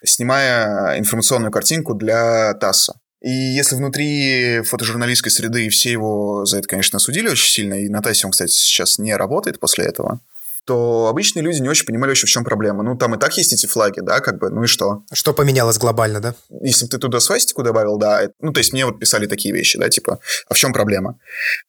снимая 0.05 0.97
информационную 0.97 1.51
картинку 1.51 1.93
для 1.93 2.53
ТАССа. 2.55 2.93
И 3.21 3.31
если 3.31 3.75
внутри 3.75 4.61
фотожурналистской 4.61 5.31
среды 5.31 5.69
все 5.69 5.91
его 5.91 6.45
за 6.45 6.59
это, 6.59 6.67
конечно, 6.67 6.97
осудили 6.97 7.27
очень 7.27 7.49
сильно, 7.49 7.73
и 7.73 7.89
на 7.89 8.01
ТАССе 8.01 8.27
он, 8.27 8.31
кстати, 8.31 8.51
сейчас 8.51 8.99
не 8.99 9.15
работает 9.15 9.59
после 9.59 9.85
этого, 9.85 10.19
то 10.65 11.07
обычные 11.07 11.43
люди 11.43 11.61
не 11.61 11.69
очень 11.69 11.85
понимали 11.85 12.09
вообще, 12.09 12.25
в 12.25 12.29
чем 12.29 12.43
проблема. 12.43 12.83
Ну, 12.83 12.97
там 12.97 13.15
и 13.15 13.19
так 13.19 13.37
есть 13.37 13.53
эти 13.53 13.67
флаги, 13.67 13.99
да, 14.01 14.19
как 14.19 14.39
бы, 14.39 14.49
ну 14.49 14.63
и 14.63 14.67
что? 14.67 15.03
Что 15.13 15.33
поменялось 15.33 15.77
глобально, 15.77 16.19
да? 16.19 16.35
Если 16.61 16.85
бы 16.85 16.89
ты 16.89 16.97
туда 16.97 17.19
свастику 17.19 17.63
добавил, 17.63 17.97
да, 17.97 18.29
ну, 18.41 18.51
то 18.51 18.59
есть 18.59 18.73
мне 18.73 18.85
вот 18.85 18.99
писали 18.99 19.27
такие 19.27 19.53
вещи, 19.53 19.77
да, 19.77 19.89
типа, 19.89 20.19
а 20.49 20.53
в 20.53 20.57
чем 20.57 20.73
проблема? 20.73 21.19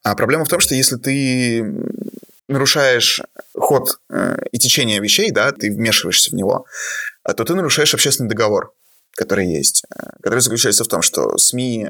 А 0.02 0.14
проблема 0.14 0.46
в 0.46 0.48
том, 0.48 0.60
что 0.60 0.74
если 0.74 0.96
ты 0.96 1.62
нарушаешь 2.48 3.20
ход 3.54 3.98
э, 4.08 4.36
и 4.52 4.58
течение 4.58 5.00
вещей, 5.00 5.30
да, 5.30 5.52
ты 5.52 5.70
вмешиваешься 5.70 6.30
в 6.30 6.34
него, 6.34 6.64
то 7.34 7.44
ты 7.44 7.54
нарушаешь 7.54 7.94
общественный 7.94 8.28
договор, 8.28 8.72
который 9.16 9.46
есть, 9.46 9.84
э, 9.90 10.10
который 10.22 10.40
заключается 10.40 10.84
в 10.84 10.88
том, 10.88 11.02
что 11.02 11.36
СМИ 11.36 11.88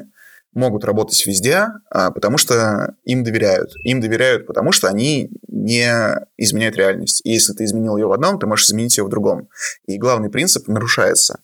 могут 0.57 0.85
работать 0.85 1.27
везде, 1.27 1.67
а, 1.91 2.11
потому 2.11 2.39
что 2.39 2.95
им 3.05 3.23
доверяют. 3.23 3.75
Им 3.85 4.01
доверяют, 4.01 4.47
потому 4.47 4.73
что 4.73 4.89
они 4.89 5.31
не 5.49 5.87
изменяют 6.39 6.77
реальность. 6.77 7.21
И 7.25 7.31
если 7.31 7.53
ты 7.53 7.65
изменил 7.65 7.97
ее 7.99 8.07
в 8.07 8.13
одном, 8.13 8.39
ты 8.39 8.47
можешь 8.47 8.67
изменить 8.67 8.97
ее 8.97 9.05
в 9.05 9.11
другом. 9.11 9.49
И 9.87 9.99
главный 9.99 10.31
принцип 10.31 10.67
нарушается. 10.67 11.41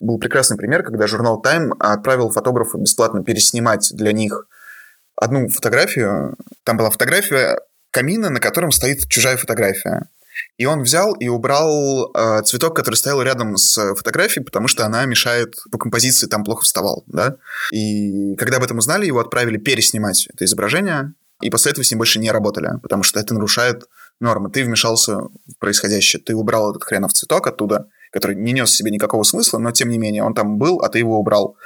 Был 0.00 0.18
прекрасный 0.18 0.56
пример, 0.56 0.82
когда 0.82 1.06
журнал 1.06 1.40
Time 1.44 1.70
отправил 1.78 2.30
фотографу 2.30 2.78
бесплатно 2.78 3.22
переснимать 3.22 3.90
для 3.94 4.12
них 4.12 4.48
одну 5.14 5.48
фотографию. 5.48 6.36
Там 6.64 6.76
была 6.76 6.90
фотография 6.90 7.60
камина, 7.90 8.28
на 8.28 8.40
котором 8.40 8.72
стоит 8.72 9.08
чужая 9.08 9.36
фотография. 9.36 10.08
И 10.58 10.66
он 10.66 10.82
взял 10.82 11.14
и 11.14 11.28
убрал 11.28 12.10
э, 12.12 12.42
цветок, 12.42 12.74
который 12.74 12.96
стоял 12.96 13.22
рядом 13.22 13.56
с 13.56 13.94
фотографией, 13.94 14.44
потому 14.44 14.66
что 14.68 14.84
она 14.84 15.06
мешает 15.06 15.54
по 15.70 15.78
композиции, 15.78 16.26
там 16.26 16.44
плохо 16.44 16.64
вставал, 16.64 17.04
да. 17.06 17.36
И 17.72 18.34
когда 18.34 18.58
об 18.58 18.64
этом 18.64 18.78
узнали, 18.78 19.06
его 19.06 19.20
отправили 19.20 19.56
переснимать 19.56 20.28
это 20.32 20.44
изображение, 20.44 21.14
и 21.40 21.50
после 21.50 21.70
этого 21.70 21.84
с 21.84 21.90
ним 21.90 21.98
больше 21.98 22.18
не 22.18 22.32
работали, 22.32 22.70
потому 22.82 23.04
что 23.04 23.20
это 23.20 23.34
нарушает 23.34 23.84
нормы. 24.20 24.50
Ты 24.50 24.64
вмешался 24.64 25.16
в 25.16 25.30
происходящее, 25.60 26.20
ты 26.20 26.34
убрал 26.34 26.70
этот 26.70 26.82
хренов 26.82 27.12
цветок 27.12 27.46
оттуда, 27.46 27.88
который 28.10 28.34
не 28.34 28.52
нес 28.52 28.70
себе 28.72 28.90
никакого 28.90 29.22
смысла, 29.22 29.58
но 29.58 29.70
тем 29.70 29.88
не 29.90 29.98
менее 29.98 30.24
он 30.24 30.34
там 30.34 30.58
был, 30.58 30.80
а 30.80 30.88
ты 30.88 30.98
его 30.98 31.20
убрал. 31.20 31.56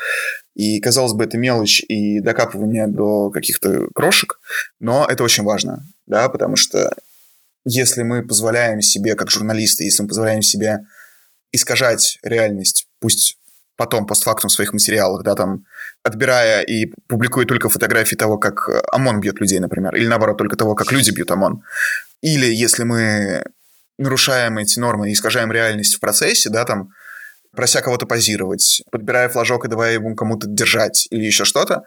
И, 0.55 0.81
казалось 0.81 1.15
бы, 1.15 1.25
это 1.25 1.39
мелочь 1.39 1.83
и 1.89 2.21
докапывание 2.21 2.87
до 2.87 3.31
каких-то 3.31 3.89
крошек, 3.95 4.39
но 4.81 5.07
это 5.09 5.25
очень 5.25 5.45
важно, 5.45 5.87
да, 6.07 6.29
потому 6.29 6.57
что 6.57 6.93
если 7.64 8.03
мы 8.03 8.27
позволяем 8.27 8.81
себе, 8.81 9.14
как 9.14 9.31
журналисты, 9.31 9.85
если 9.85 10.03
мы 10.03 10.09
позволяем 10.09 10.42
себе 10.42 10.81
искажать 11.53 12.18
реальность, 12.22 12.87
пусть 13.01 13.37
потом, 13.77 14.07
постфактум 14.07 14.48
в 14.48 14.53
своих 14.53 14.72
материалах, 14.72 15.22
да, 15.22 15.35
там, 15.35 15.64
отбирая 16.03 16.62
и 16.62 16.92
публикуя 17.09 17.46
только 17.46 17.68
фотографии 17.68 18.16
того, 18.16 18.38
как 18.38 18.68
ОМОН 18.92 19.20
бьет 19.20 19.40
людей, 19.40 19.59
например, 19.59 19.94
или 19.94 20.07
наоборот, 20.07 20.38
только 20.38 20.57
того, 20.57 20.75
как 20.75 20.92
люди 20.92 21.11
бьют 21.11 21.31
ОМОН. 21.31 21.62
Или 22.20 22.46
если 22.46 22.85
мы 22.85 23.44
нарушаем 23.98 24.59
эти 24.59 24.79
нормы 24.79 25.11
и 25.11 25.12
искажаем 25.12 25.51
реальность 25.53 25.94
в 25.94 26.01
процессе, 26.01 26.51
да, 26.51 26.64
там, 26.64 26.90
прося 27.55 27.81
кого-то 27.81 28.07
позировать, 28.07 28.83
подбирая 28.90 29.29
флажок 29.29 29.64
и 29.64 29.68
давая 29.68 29.94
ему 29.94 30.14
кому-то 30.14 30.46
держать 30.46 31.07
или 31.11 31.25
еще 31.25 31.44
что-то, 31.44 31.83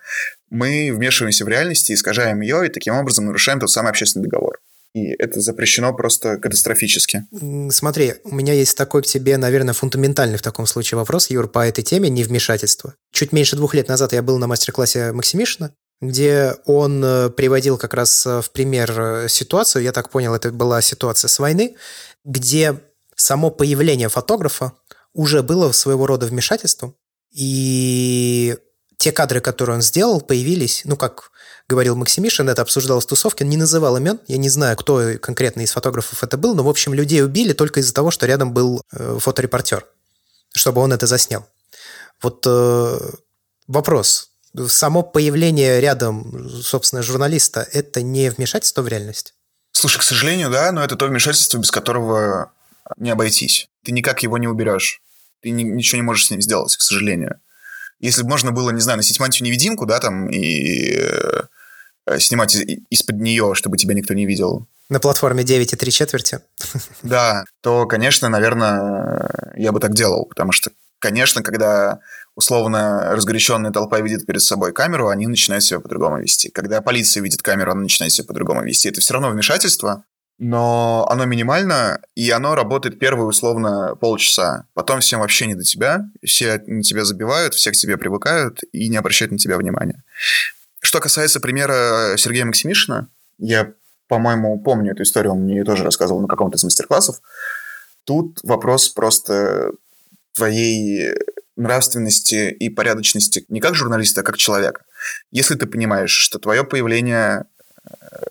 мы 0.50 0.92
вмешиваемся 0.94 1.46
в 1.46 1.48
реальность 1.48 1.90
и 1.90 1.94
искажаем 1.94 2.42
ее, 2.42 2.66
и 2.66 2.70
таким 2.70 2.96
образом 2.96 3.26
нарушаем 3.26 3.60
тот 3.60 3.72
самый 3.72 3.90
общественный 3.90 4.26
договор 4.26 4.60
и 4.96 5.14
это 5.20 5.42
запрещено 5.42 5.94
просто 5.94 6.38
катастрофически. 6.38 7.26
Смотри, 7.70 8.14
у 8.24 8.34
меня 8.34 8.54
есть 8.54 8.78
такой 8.78 9.04
к 9.04 9.06
тебе, 9.06 9.36
наверное, 9.36 9.74
фундаментальный 9.74 10.38
в 10.38 10.42
таком 10.42 10.66
случае 10.66 10.98
вопрос, 10.98 11.30
Юр, 11.30 11.50
по 11.50 11.68
этой 11.68 11.84
теме 11.84 12.10
невмешательства. 12.10 12.96
Чуть 13.12 13.34
меньше 13.34 13.58
двух 13.58 13.74
лет 13.74 13.90
назад 13.90 14.14
я 14.14 14.22
был 14.22 14.38
на 14.38 14.48
мастер-классе 14.48 15.12
Максимишина, 15.12 15.74
где 16.00 16.56
он 16.66 17.04
э, 17.04 17.30
приводил 17.30 17.78
как 17.78 17.94
раз 17.94 18.26
э, 18.26 18.42
в 18.42 18.52
пример 18.52 18.94
э, 18.98 19.28
ситуацию, 19.28 19.84
я 19.84 19.92
так 19.92 20.10
понял, 20.10 20.34
это 20.34 20.54
была 20.54 20.82
ситуация 20.82 21.28
с 21.28 21.40
войны, 21.40 21.76
где 22.24 22.80
само 23.18 23.52
появление 23.52 24.08
фотографа 24.08 24.72
уже 25.14 25.44
было 25.44 25.74
своего 25.74 26.08
рода 26.08 26.26
вмешательством, 26.26 26.96
и 27.34 28.58
те 28.98 29.12
кадры, 29.12 29.42
которые 29.42 29.76
он 29.76 29.82
сделал, 29.82 30.22
появились, 30.22 30.84
ну, 30.86 30.96
как 30.96 31.32
говорил 31.68 31.96
Максимишин, 31.96 32.50
это 32.50 32.62
обсуждалось 32.62 33.06
в 33.06 33.08
тусовке, 33.08 33.46
не 33.46 33.58
называл 33.58 33.98
имен, 33.98 34.20
я 34.28 34.38
не 34.38 34.50
знаю, 34.50 34.78
кто 34.78 35.18
конкретно 35.20 35.62
из 35.62 35.72
фотографов 35.72 36.24
это 36.24 36.38
был, 36.38 36.56
но, 36.56 36.64
в 36.64 36.70
общем, 36.70 36.94
людей 36.94 37.24
убили 37.24 37.54
только 37.54 37.80
из-за 37.80 37.94
того, 37.94 38.12
что 38.12 38.26
рядом 38.26 38.54
был 38.54 38.82
э, 38.92 39.18
фоторепортер, 39.20 39.86
чтобы 40.54 40.82
он 40.82 40.94
это 40.94 41.08
заснял. 41.08 41.48
Вот 42.22 42.46
э, 42.48 43.00
вопрос. 43.68 44.30
Само 44.68 45.04
появление 45.04 45.82
рядом, 45.82 46.50
собственно, 46.62 47.04
журналиста– 47.04 47.68
это 47.74 48.02
не 48.02 48.30
вмешательство 48.30 48.82
в 48.82 48.88
реальность? 48.88 49.34
Слушай, 49.72 50.00
к 50.00 50.04
сожалению, 50.04 50.50
да, 50.50 50.72
но 50.72 50.84
это 50.84 50.96
то 50.96 51.08
вмешательство, 51.08 51.58
без 51.58 51.72
которого 51.72 52.54
не 52.98 53.10
обойтись. 53.10 53.68
Ты 53.84 53.92
никак 53.92 54.24
его 54.24 54.38
не 54.38 54.48
уберешь. 54.48 55.02
Ты 55.42 55.50
ни, 55.50 55.64
ничего 55.64 55.98
не 55.98 56.04
можешь 56.04 56.28
с 56.28 56.32
ним 56.32 56.42
сделать, 56.42 56.76
к 56.76 56.82
сожалению. 56.82 57.42
Если 58.00 58.22
бы 58.22 58.30
можно 58.30 58.52
было, 58.52 58.70
не 58.70 58.82
знаю, 58.82 58.98
носить 58.98 59.20
мантию-невидимку, 59.20 59.86
да, 59.86 60.00
там, 60.00 60.30
и 60.30 60.96
э, 60.98 61.42
снимать 62.18 62.56
из-под 62.56 63.18
нее, 63.18 63.54
чтобы 63.56 63.78
тебя 63.78 63.94
никто 63.94 64.14
не 64.14 64.26
видел. 64.26 64.68
На 64.90 65.00
платформе 65.00 65.44
9 65.44 65.74
и 65.74 65.76
3 65.76 65.92
четверти. 65.92 66.40
Да, 67.04 67.44
то, 67.62 67.86
конечно, 67.88 68.30
наверное, 68.30 69.54
я 69.56 69.72
бы 69.72 69.80
так 69.80 69.94
делал, 69.94 70.26
потому 70.26 70.52
что, 70.52 70.72
конечно, 71.00 71.42
когда 71.42 72.00
условно 72.36 73.16
разгоряченная 73.16 73.72
толпа 73.72 74.00
видит 74.02 74.26
перед 74.26 74.42
собой 74.42 74.74
камеру, 74.74 75.08
они 75.08 75.28
начинают 75.28 75.64
себя 75.64 75.80
по-другому 75.80 76.20
вести. 76.20 76.50
Когда 76.50 76.82
полиция 76.82 77.24
видит 77.24 77.42
камеру, 77.42 77.72
она 77.72 77.82
начинает 77.82 78.12
себя 78.12 78.28
по-другому 78.28 78.64
вести. 78.64 78.90
Это 78.90 79.02
все 79.02 79.14
равно 79.14 79.30
вмешательство, 79.30 80.04
но 80.38 81.08
оно 81.10 81.26
минимально, 81.26 82.02
и 82.14 82.30
оно 82.30 82.56
работает 82.56 83.00
первые, 83.00 83.26
условно, 83.26 83.96
полчаса. 83.96 84.68
Потом 84.74 85.00
всем 85.00 85.22
вообще 85.22 85.48
не 85.48 85.56
до 85.56 85.64
тебя, 85.64 86.10
все 86.24 86.62
на 86.68 86.84
тебя 86.84 87.06
забивают, 87.06 87.54
все 87.54 87.72
к 87.72 87.76
тебе 87.76 87.98
привыкают 87.98 88.62
и 88.74 88.90
не 88.90 88.98
обращают 88.98 89.32
на 89.32 89.38
тебя 89.38 89.58
внимания. 89.58 90.04
Что 90.96 91.02
касается 91.02 91.42
примера 91.42 92.16
Сергея 92.16 92.46
Максимишина, 92.46 93.10
я, 93.38 93.74
по-моему, 94.08 94.58
помню 94.62 94.94
эту 94.94 95.04
историю, 95.04 95.34
он 95.34 95.42
мне 95.42 95.58
ее 95.58 95.66
тоже 95.66 95.84
рассказывал 95.84 96.22
на 96.22 96.28
каком-то 96.30 96.56
из 96.56 96.64
мастер-классов. 96.64 97.22
Тут 98.06 98.40
вопрос 98.44 98.88
просто 98.88 99.74
твоей 100.34 101.16
нравственности 101.58 102.50
и 102.50 102.70
порядочности 102.70 103.44
не 103.50 103.60
как 103.60 103.76
журналиста, 103.76 104.22
а 104.22 104.24
как 104.24 104.38
человека. 104.38 104.86
Если 105.32 105.56
ты 105.56 105.66
понимаешь, 105.66 106.12
что 106.12 106.40
твое 106.40 106.64
появление 106.64 107.44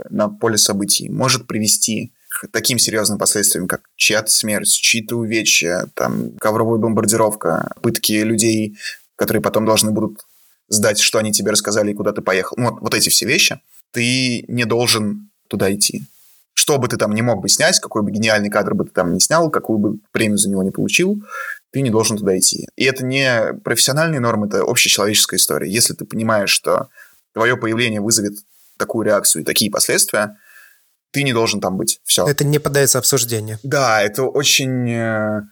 на 0.08 0.30
поле 0.30 0.56
событий 0.56 1.10
может 1.10 1.46
привести 1.46 2.14
к 2.30 2.48
таким 2.50 2.78
серьезным 2.78 3.18
последствиям, 3.18 3.68
как 3.68 3.82
чья-то 3.96 4.30
смерть, 4.30 4.70
чьи-то 4.70 5.16
увечья, 5.16 5.90
там, 5.92 6.30
ковровая 6.38 6.78
бомбардировка, 6.78 7.74
пытки 7.82 8.22
людей, 8.22 8.78
которые 9.16 9.42
потом 9.42 9.66
должны 9.66 9.90
будут 9.90 10.24
сдать, 10.68 10.98
что 10.98 11.18
они 11.18 11.32
тебе 11.32 11.50
рассказали 11.50 11.90
и 11.90 11.94
куда 11.94 12.12
ты 12.12 12.22
поехал. 12.22 12.56
Вот, 12.58 12.80
вот 12.80 12.94
эти 12.94 13.08
все 13.08 13.26
вещи. 13.26 13.60
Ты 13.92 14.44
не 14.48 14.64
должен 14.64 15.30
туда 15.48 15.72
идти. 15.72 16.04
Что 16.54 16.78
бы 16.78 16.88
ты 16.88 16.96
там 16.96 17.14
не 17.14 17.22
мог 17.22 17.42
бы 17.42 17.48
снять, 17.48 17.80
какой 17.80 18.02
бы 18.02 18.10
гениальный 18.10 18.48
кадр 18.48 18.74
бы 18.74 18.84
ты 18.84 18.90
там 18.90 19.12
не 19.12 19.20
снял, 19.20 19.50
какую 19.50 19.78
бы 19.78 19.98
премию 20.12 20.38
за 20.38 20.48
него 20.48 20.62
не 20.62 20.70
получил, 20.70 21.22
ты 21.72 21.82
не 21.82 21.90
должен 21.90 22.16
туда 22.16 22.38
идти. 22.38 22.68
И 22.76 22.84
это 22.84 23.04
не 23.04 23.54
профессиональные 23.64 24.20
нормы, 24.20 24.46
это 24.46 24.62
общечеловеческая 24.62 25.38
история. 25.38 25.70
Если 25.70 25.94
ты 25.94 26.04
понимаешь, 26.04 26.50
что 26.50 26.88
твое 27.32 27.56
появление 27.56 28.00
вызовет 28.00 28.34
такую 28.78 29.04
реакцию 29.04 29.42
и 29.42 29.44
такие 29.44 29.70
последствия, 29.70 30.36
ты 31.10 31.22
не 31.22 31.32
должен 31.32 31.60
там 31.60 31.76
быть. 31.76 32.00
Все. 32.04 32.26
Это 32.26 32.44
не 32.44 32.58
поддается 32.58 32.98
обсуждению. 32.98 33.58
Да, 33.62 34.02
это 34.02 34.24
очень 34.24 34.90
э, 34.90 35.42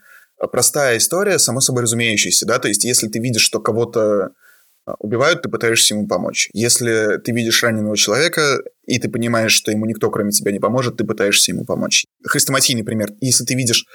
простая 0.51 0.97
история, 0.97 1.39
само 1.39 1.61
собой 1.61 1.83
разумеющаяся, 1.83 2.45
да, 2.45 2.59
то 2.59 2.67
есть 2.67 2.83
если 2.83 3.07
ты 3.07 3.19
видишь, 3.19 3.43
что 3.43 3.59
кого-то 3.59 4.31
убивают, 4.99 5.41
ты 5.41 5.49
пытаешься 5.49 5.93
ему 5.93 6.07
помочь. 6.07 6.49
Если 6.53 7.17
ты 7.23 7.31
видишь 7.31 7.63
раненого 7.63 7.95
человека, 7.95 8.61
и 8.85 8.99
ты 8.99 9.09
понимаешь, 9.09 9.53
что 9.53 9.71
ему 9.71 9.85
никто, 9.85 10.09
кроме 10.09 10.31
тебя, 10.31 10.51
не 10.51 10.59
поможет, 10.59 10.97
ты 10.97 11.05
пытаешься 11.05 11.51
ему 11.51 11.65
помочь. 11.65 12.05
Хрестоматийный 12.25 12.83
пример. 12.83 13.13
Если 13.21 13.45
ты 13.45 13.55
видишь 13.55 13.85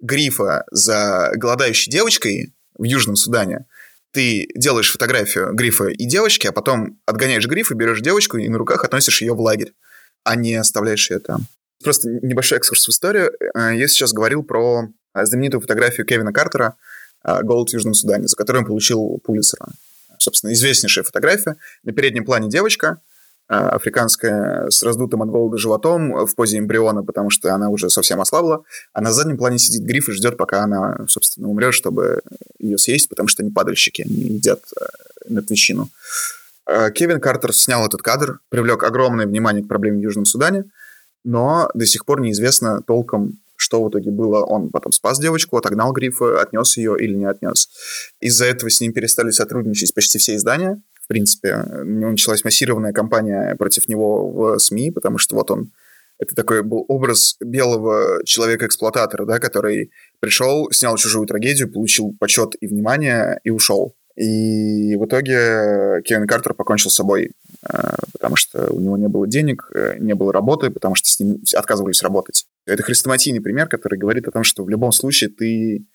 грифа 0.00 0.64
за 0.70 1.30
голодающей 1.34 1.90
девочкой 1.90 2.52
в 2.76 2.84
Южном 2.84 3.16
Судане, 3.16 3.64
ты 4.12 4.48
делаешь 4.54 4.92
фотографию 4.92 5.54
грифа 5.54 5.88
и 5.88 6.06
девочки, 6.06 6.46
а 6.46 6.52
потом 6.52 7.00
отгоняешь 7.06 7.46
грифа, 7.46 7.74
берешь 7.74 8.00
девочку 8.00 8.36
и 8.36 8.48
на 8.48 8.58
руках 8.58 8.84
относишь 8.84 9.22
ее 9.22 9.34
в 9.34 9.40
лагерь, 9.40 9.72
а 10.24 10.36
не 10.36 10.54
оставляешь 10.54 11.10
ее 11.10 11.18
там. 11.18 11.46
Просто 11.82 12.08
небольшой 12.08 12.58
экскурс 12.58 12.86
в 12.86 12.90
историю. 12.90 13.32
Э, 13.54 13.76
я 13.76 13.88
сейчас 13.88 14.12
говорил 14.12 14.42
про 14.42 14.88
э, 15.14 15.24
знаменитую 15.24 15.60
фотографию 15.60 16.06
Кевина 16.06 16.32
Картера 16.32 16.76
«Голод 17.24 17.70
в 17.70 17.72
Южном 17.72 17.94
Судане», 17.94 18.28
за 18.28 18.36
которую 18.36 18.62
он 18.62 18.66
получил 18.68 19.20
Пулицера. 19.24 19.66
Собственно, 20.26 20.52
известнейшая 20.54 21.04
фотография. 21.04 21.56
На 21.84 21.92
переднем 21.92 22.24
плане 22.24 22.48
девочка– 22.48 23.00
а, 23.48 23.68
африканская 23.68 24.68
с 24.70 24.82
раздутым 24.82 25.22
от 25.22 25.28
голода 25.28 25.56
животом 25.56 26.26
в 26.26 26.34
позе 26.34 26.58
эмбриона, 26.58 27.04
потому 27.04 27.30
что 27.30 27.54
она 27.54 27.68
уже 27.68 27.90
совсем 27.90 28.20
ослабла, 28.20 28.64
а 28.92 29.00
на 29.00 29.12
заднем 29.12 29.36
плане 29.36 29.58
сидит 29.58 29.82
гриф 29.82 30.08
и 30.08 30.12
ждет, 30.12 30.36
пока 30.36 30.64
она, 30.64 31.06
собственно, 31.06 31.48
умрет, 31.48 31.72
чтобы 31.72 32.22
ее 32.58 32.76
съесть, 32.76 33.08
потому 33.08 33.28
что 33.28 33.44
они 33.44 33.52
падальщики, 33.52 34.02
они 34.02 34.14
едят 34.14 34.64
э, 34.80 34.84
мертвечину. 35.28 35.90
А, 36.66 36.90
Кевин 36.90 37.20
Картер 37.20 37.54
снял 37.54 37.86
этот 37.86 38.02
кадр, 38.02 38.40
привлек 38.48 38.82
огромное 38.82 39.26
внимание 39.26 39.62
к 39.62 39.68
проблеме 39.68 39.98
в 39.98 40.02
Южном 40.02 40.24
Судане, 40.24 40.64
но 41.22 41.70
до 41.72 41.86
сих 41.86 42.04
пор 42.04 42.20
неизвестно 42.20 42.82
толком, 42.82 43.38
что 43.56 43.82
в 43.82 43.90
итоге 43.90 44.10
было. 44.10 44.44
Он 44.44 44.70
потом 44.70 44.92
спас 44.92 45.18
девочку, 45.18 45.56
отогнал 45.56 45.92
грифа, 45.92 46.40
отнес 46.40 46.76
ее 46.76 46.96
или 46.98 47.14
не 47.14 47.26
отнес. 47.26 47.68
Из-за 48.20 48.46
этого 48.46 48.70
с 48.70 48.80
ним 48.80 48.92
перестали 48.92 49.30
сотрудничать 49.30 49.94
почти 49.94 50.18
все 50.18 50.36
издания, 50.36 50.82
в 51.02 51.08
принципе. 51.08 51.64
У 51.82 51.84
него 51.84 52.10
началась 52.10 52.44
массированная 52.44 52.92
кампания 52.92 53.54
против 53.56 53.88
него 53.88 54.30
в 54.30 54.58
СМИ, 54.58 54.90
потому 54.90 55.18
что 55.18 55.36
вот 55.36 55.50
он 55.50 55.72
это 56.18 56.34
такой 56.34 56.62
был 56.62 56.84
образ 56.88 57.36
белого 57.40 58.22
человека-эксплуататора, 58.24 59.26
да, 59.26 59.38
который 59.38 59.90
пришел, 60.20 60.70
снял 60.70 60.96
чужую 60.96 61.26
трагедию, 61.26 61.70
получил 61.70 62.16
почет 62.18 62.54
и 62.60 62.66
внимание 62.66 63.38
и 63.44 63.50
ушел. 63.50 63.94
И 64.16 64.96
в 64.96 65.04
итоге 65.04 66.00
Кевин 66.04 66.26
Картер 66.26 66.54
покончил 66.54 66.90
с 66.90 66.94
собой, 66.94 67.32
э, 67.68 67.94
потому 68.14 68.36
что 68.36 68.72
у 68.72 68.80
него 68.80 68.96
не 68.96 69.08
было 69.08 69.26
денег, 69.26 69.70
э, 69.74 69.98
не 69.98 70.14
было 70.14 70.32
работы, 70.32 70.70
потому 70.70 70.94
что 70.94 71.08
с 71.08 71.20
ним 71.20 71.42
отказывались 71.54 72.02
работать. 72.02 72.46
Это 72.66 72.82
хрестоматийный 72.82 73.40
пример, 73.40 73.68
который 73.68 73.98
говорит 73.98 74.26
о 74.28 74.32
том, 74.32 74.42
что 74.42 74.64
в 74.64 74.68
любом 74.68 74.92
случае 74.92 75.30
ты 75.30 75.86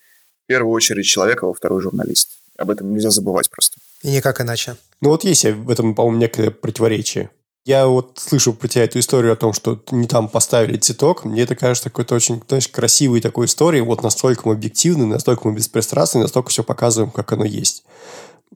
в 0.45 0.47
первую 0.47 0.73
очередь 0.73 1.05
человек, 1.05 1.43
а 1.43 1.47
во 1.47 1.53
второй 1.53 1.81
журналист. 1.81 2.31
Об 2.57 2.69
этом 2.69 2.91
нельзя 2.93 3.09
забывать 3.09 3.49
просто. 3.49 3.77
И 4.03 4.11
никак 4.11 4.41
иначе. 4.41 4.75
Ну 5.01 5.09
вот 5.09 5.23
есть 5.23 5.45
в 5.45 5.69
этом, 5.69 5.95
по-моему, 5.95 6.19
некое 6.19 6.51
противоречие. 6.51 7.29
Я 7.63 7.85
вот 7.85 8.17
слышу 8.17 8.53
про 8.53 8.67
тебя 8.67 8.85
эту 8.85 8.97
историю 8.97 9.33
о 9.33 9.35
том, 9.35 9.53
что 9.53 9.83
не 9.91 10.07
там 10.07 10.27
поставили 10.27 10.77
цветок. 10.77 11.25
Мне 11.25 11.43
это 11.43 11.55
кажется 11.55 11.89
какой-то 11.89 12.15
очень, 12.15 12.41
знаешь, 12.47 12.67
красивой 12.67 13.21
такой 13.21 13.45
историей. 13.45 13.83
Вот 13.83 14.01
настолько 14.01 14.47
мы 14.47 14.55
объективны, 14.55 15.05
настолько 15.05 15.47
мы 15.47 15.55
беспристрастны, 15.55 16.21
настолько 16.21 16.49
все 16.49 16.63
показываем, 16.63 17.11
как 17.11 17.31
оно 17.33 17.45
есть. 17.45 17.83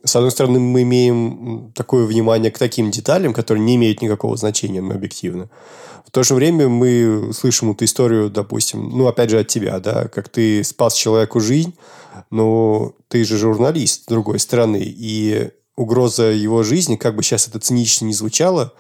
С 0.03 0.15
одной 0.15 0.31
стороны, 0.31 0.59
мы 0.59 0.83
имеем 0.83 1.71
такое 1.73 2.05
внимание 2.05 2.51
к 2.51 2.57
таким 2.57 2.91
деталям, 2.91 3.33
которые 3.33 3.63
не 3.63 3.75
имеют 3.75 4.01
никакого 4.01 4.37
значения, 4.37 4.81
но 4.81 4.93
объективно. 4.93 5.49
В 6.05 6.11
то 6.11 6.23
же 6.23 6.35
время 6.35 6.69
мы 6.69 7.31
слышим 7.33 7.71
эту 7.71 7.85
историю, 7.85 8.29
допустим, 8.29 8.89
ну, 8.89 9.07
опять 9.07 9.29
же, 9.29 9.39
от 9.39 9.47
тебя, 9.47 9.79
да, 9.79 10.07
как 10.07 10.29
ты 10.29 10.63
спас 10.63 10.93
человеку 10.93 11.39
жизнь, 11.39 11.73
но 12.29 12.93
ты 13.07 13.23
же 13.23 13.37
журналист, 13.37 14.03
с 14.03 14.05
другой 14.05 14.39
стороны, 14.39 14.81
и 14.81 15.49
угроза 15.75 16.31
его 16.31 16.63
жизни, 16.63 16.95
как 16.95 17.15
бы 17.15 17.23
сейчас 17.23 17.47
это 17.47 17.59
цинично 17.59 18.05
не 18.05 18.13
звучало, 18.13 18.73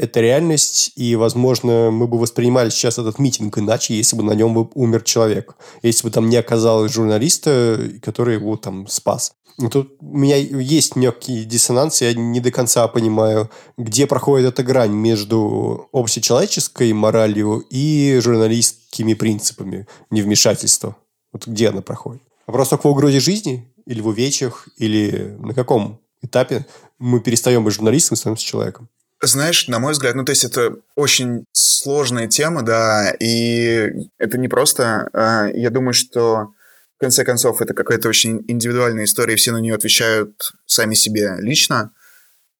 это 0.00 0.20
реальность, 0.20 0.92
и, 0.96 1.14
возможно, 1.14 1.90
мы 1.90 2.06
бы 2.06 2.18
воспринимали 2.18 2.70
сейчас 2.70 2.98
этот 2.98 3.18
митинг 3.18 3.58
иначе, 3.58 3.94
если 3.94 4.16
бы 4.16 4.22
на 4.22 4.32
нем 4.32 4.54
бы 4.54 4.70
умер 4.74 5.02
человек. 5.02 5.56
Если 5.82 6.04
бы 6.04 6.10
там 6.10 6.30
не 6.30 6.38
оказалось 6.38 6.90
журналиста, 6.90 7.78
который 8.00 8.36
его 8.36 8.56
там 8.56 8.86
спас. 8.88 9.34
Тут 9.70 9.96
у 10.00 10.16
меня 10.16 10.36
есть 10.36 10.96
некий 10.96 11.44
диссонанс, 11.44 12.00
я 12.00 12.14
не 12.14 12.40
до 12.40 12.50
конца 12.50 12.88
понимаю, 12.88 13.50
где 13.76 14.06
проходит 14.06 14.54
эта 14.54 14.62
грань 14.62 14.92
между 14.92 15.90
общечеловеческой 15.92 16.94
моралью 16.94 17.62
и 17.68 18.20
журналистскими 18.22 19.12
принципами 19.12 19.86
невмешательства. 20.08 20.96
Вот 21.30 21.46
где 21.46 21.68
она 21.68 21.82
проходит? 21.82 22.22
Вопрос 22.46 22.70
только 22.70 22.86
в 22.86 22.90
угрозе 22.90 23.20
жизни? 23.20 23.70
Или 23.84 24.00
в 24.00 24.06
увечьях? 24.06 24.66
Или 24.78 25.36
на 25.38 25.52
каком 25.52 26.00
этапе 26.22 26.64
мы 26.98 27.20
перестаем 27.20 27.64
быть 27.64 27.74
журналистом 27.74 28.14
и 28.14 28.18
становимся 28.18 28.46
человеком? 28.46 28.88
Знаешь, 29.22 29.68
на 29.68 29.78
мой 29.78 29.92
взгляд, 29.92 30.14
ну, 30.14 30.24
то 30.24 30.30
есть 30.30 30.44
это 30.44 30.76
очень 30.94 31.44
сложная 31.52 32.26
тема, 32.26 32.62
да, 32.62 33.14
и 33.20 33.90
это 34.18 34.38
не 34.38 34.48
просто. 34.48 35.10
А, 35.12 35.46
я 35.52 35.70
думаю, 35.70 35.92
что 35.92 36.52
в 36.96 37.00
конце 37.00 37.24
концов, 37.24 37.60
это 37.60 37.74
какая-то 37.74 38.08
очень 38.08 38.44
индивидуальная 38.48 39.04
история, 39.04 39.34
и 39.34 39.36
все 39.36 39.52
на 39.52 39.58
нее 39.58 39.74
отвечают 39.74 40.52
сами 40.66 40.94
себе 40.94 41.36
лично. 41.38 41.92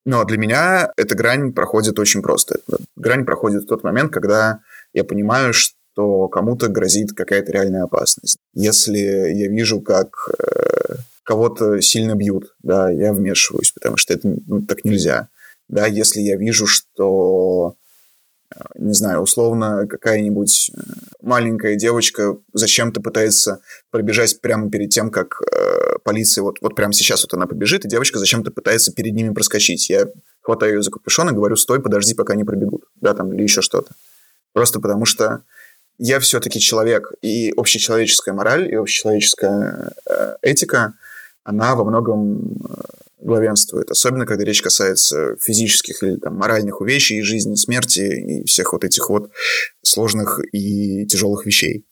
Но 0.05 0.25
для 0.25 0.39
меня 0.39 0.91
эта 0.97 1.15
грань 1.15 1.53
проходит 1.53 1.99
очень 1.99 2.23
просто. 2.23 2.61
Грань 2.97 3.25
проходит 3.25 3.65
в 3.65 3.67
тот 3.67 3.83
момент, 3.85 4.13
когда 4.13 4.61
я 4.93 5.05
понимаю, 5.05 5.53
что 5.53 6.29
кому-то 6.29 6.69
грозит 6.69 7.13
какая-то 7.13 7.53
реальная 7.53 7.85
опасность. 7.85 8.39
Если 8.55 8.99
я 8.99 9.49
вижу, 9.49 9.81
как 9.81 10.09
э, 10.39 10.95
кого-то 11.23 11.81
сильно 11.81 12.15
бьют, 12.15 12.55
да, 12.63 12.91
я 12.91 13.13
вмешиваюсь, 13.13 13.73
потому 13.73 13.97
что 13.97 14.15
это 14.15 14.27
ну, 14.47 14.63
так 14.63 14.85
нельзя. 14.85 15.29
Да, 15.71 15.87
если 15.87 16.21
я 16.21 16.37
вижу, 16.37 16.67
что 16.67 17.77
не 18.75 18.93
знаю, 18.93 19.21
условно 19.21 19.87
какая-нибудь 19.87 20.73
э, 20.75 20.81
маленькая 21.23 21.77
девочка 21.77 22.37
зачем-то 22.53 23.01
пытается 23.01 23.61
пробежать 23.93 24.41
прямо 24.41 24.69
перед 24.69 24.91
тем, 24.91 25.11
как 25.11 25.41
э, 25.41 25.99
полиция, 26.03 26.43
вот, 26.43 26.57
вот 26.61 26.75
прямо 26.75 26.93
сейчас 26.93 27.23
вот 27.23 27.35
она 27.35 27.47
побежит, 27.47 27.85
и 27.85 27.89
девочка 27.89 28.19
зачем-то 28.19 28.51
пытается 28.51 28.93
перед 28.93 29.15
ними 29.15 29.33
проскочить. 29.33 29.89
Я 29.89 30.09
хватаю 30.41 30.75
ее 30.75 30.83
за 30.83 30.91
капюшон 30.91 31.31
и 31.31 31.33
говорю, 31.33 31.55
стой, 31.55 31.81
подожди, 31.81 32.15
пока 32.15 32.35
не 32.35 32.43
пробегут, 32.43 32.87
да, 33.01 33.15
там, 33.15 33.33
или 33.33 33.45
еще 33.45 33.63
что-то. 33.63 33.95
Просто 34.53 34.81
потому 34.81 35.05
что 35.05 35.45
я 35.99 36.19
все-таки 36.19 36.59
человек, 36.59 37.13
и 37.23 37.53
общечеловеческая 37.57 38.35
мораль, 38.35 38.69
и 38.69 38.75
общечеловеческая 38.75 39.93
э, 40.11 40.37
этика, 40.43 40.95
она 41.45 41.77
во 41.77 41.85
многом 41.85 42.57
э, 42.69 43.00
главенствует, 43.23 43.91
особенно 43.91 44.27
когда 44.27 44.45
речь 44.45 44.63
касается 44.63 45.37
физических 45.41 46.03
или 46.03 46.17
там, 46.17 46.37
моральных 46.37 46.81
увечий, 46.81 47.23
жизни, 47.23 47.55
смерти 47.55 48.01
и 48.01 48.45
всех 48.45 48.73
вот 48.73 48.85
этих 48.85 49.09
вот 49.11 49.31
сложных 49.83 50.41
и 50.53 51.07
тяжелых 51.07 51.47
вещей. 51.47 51.87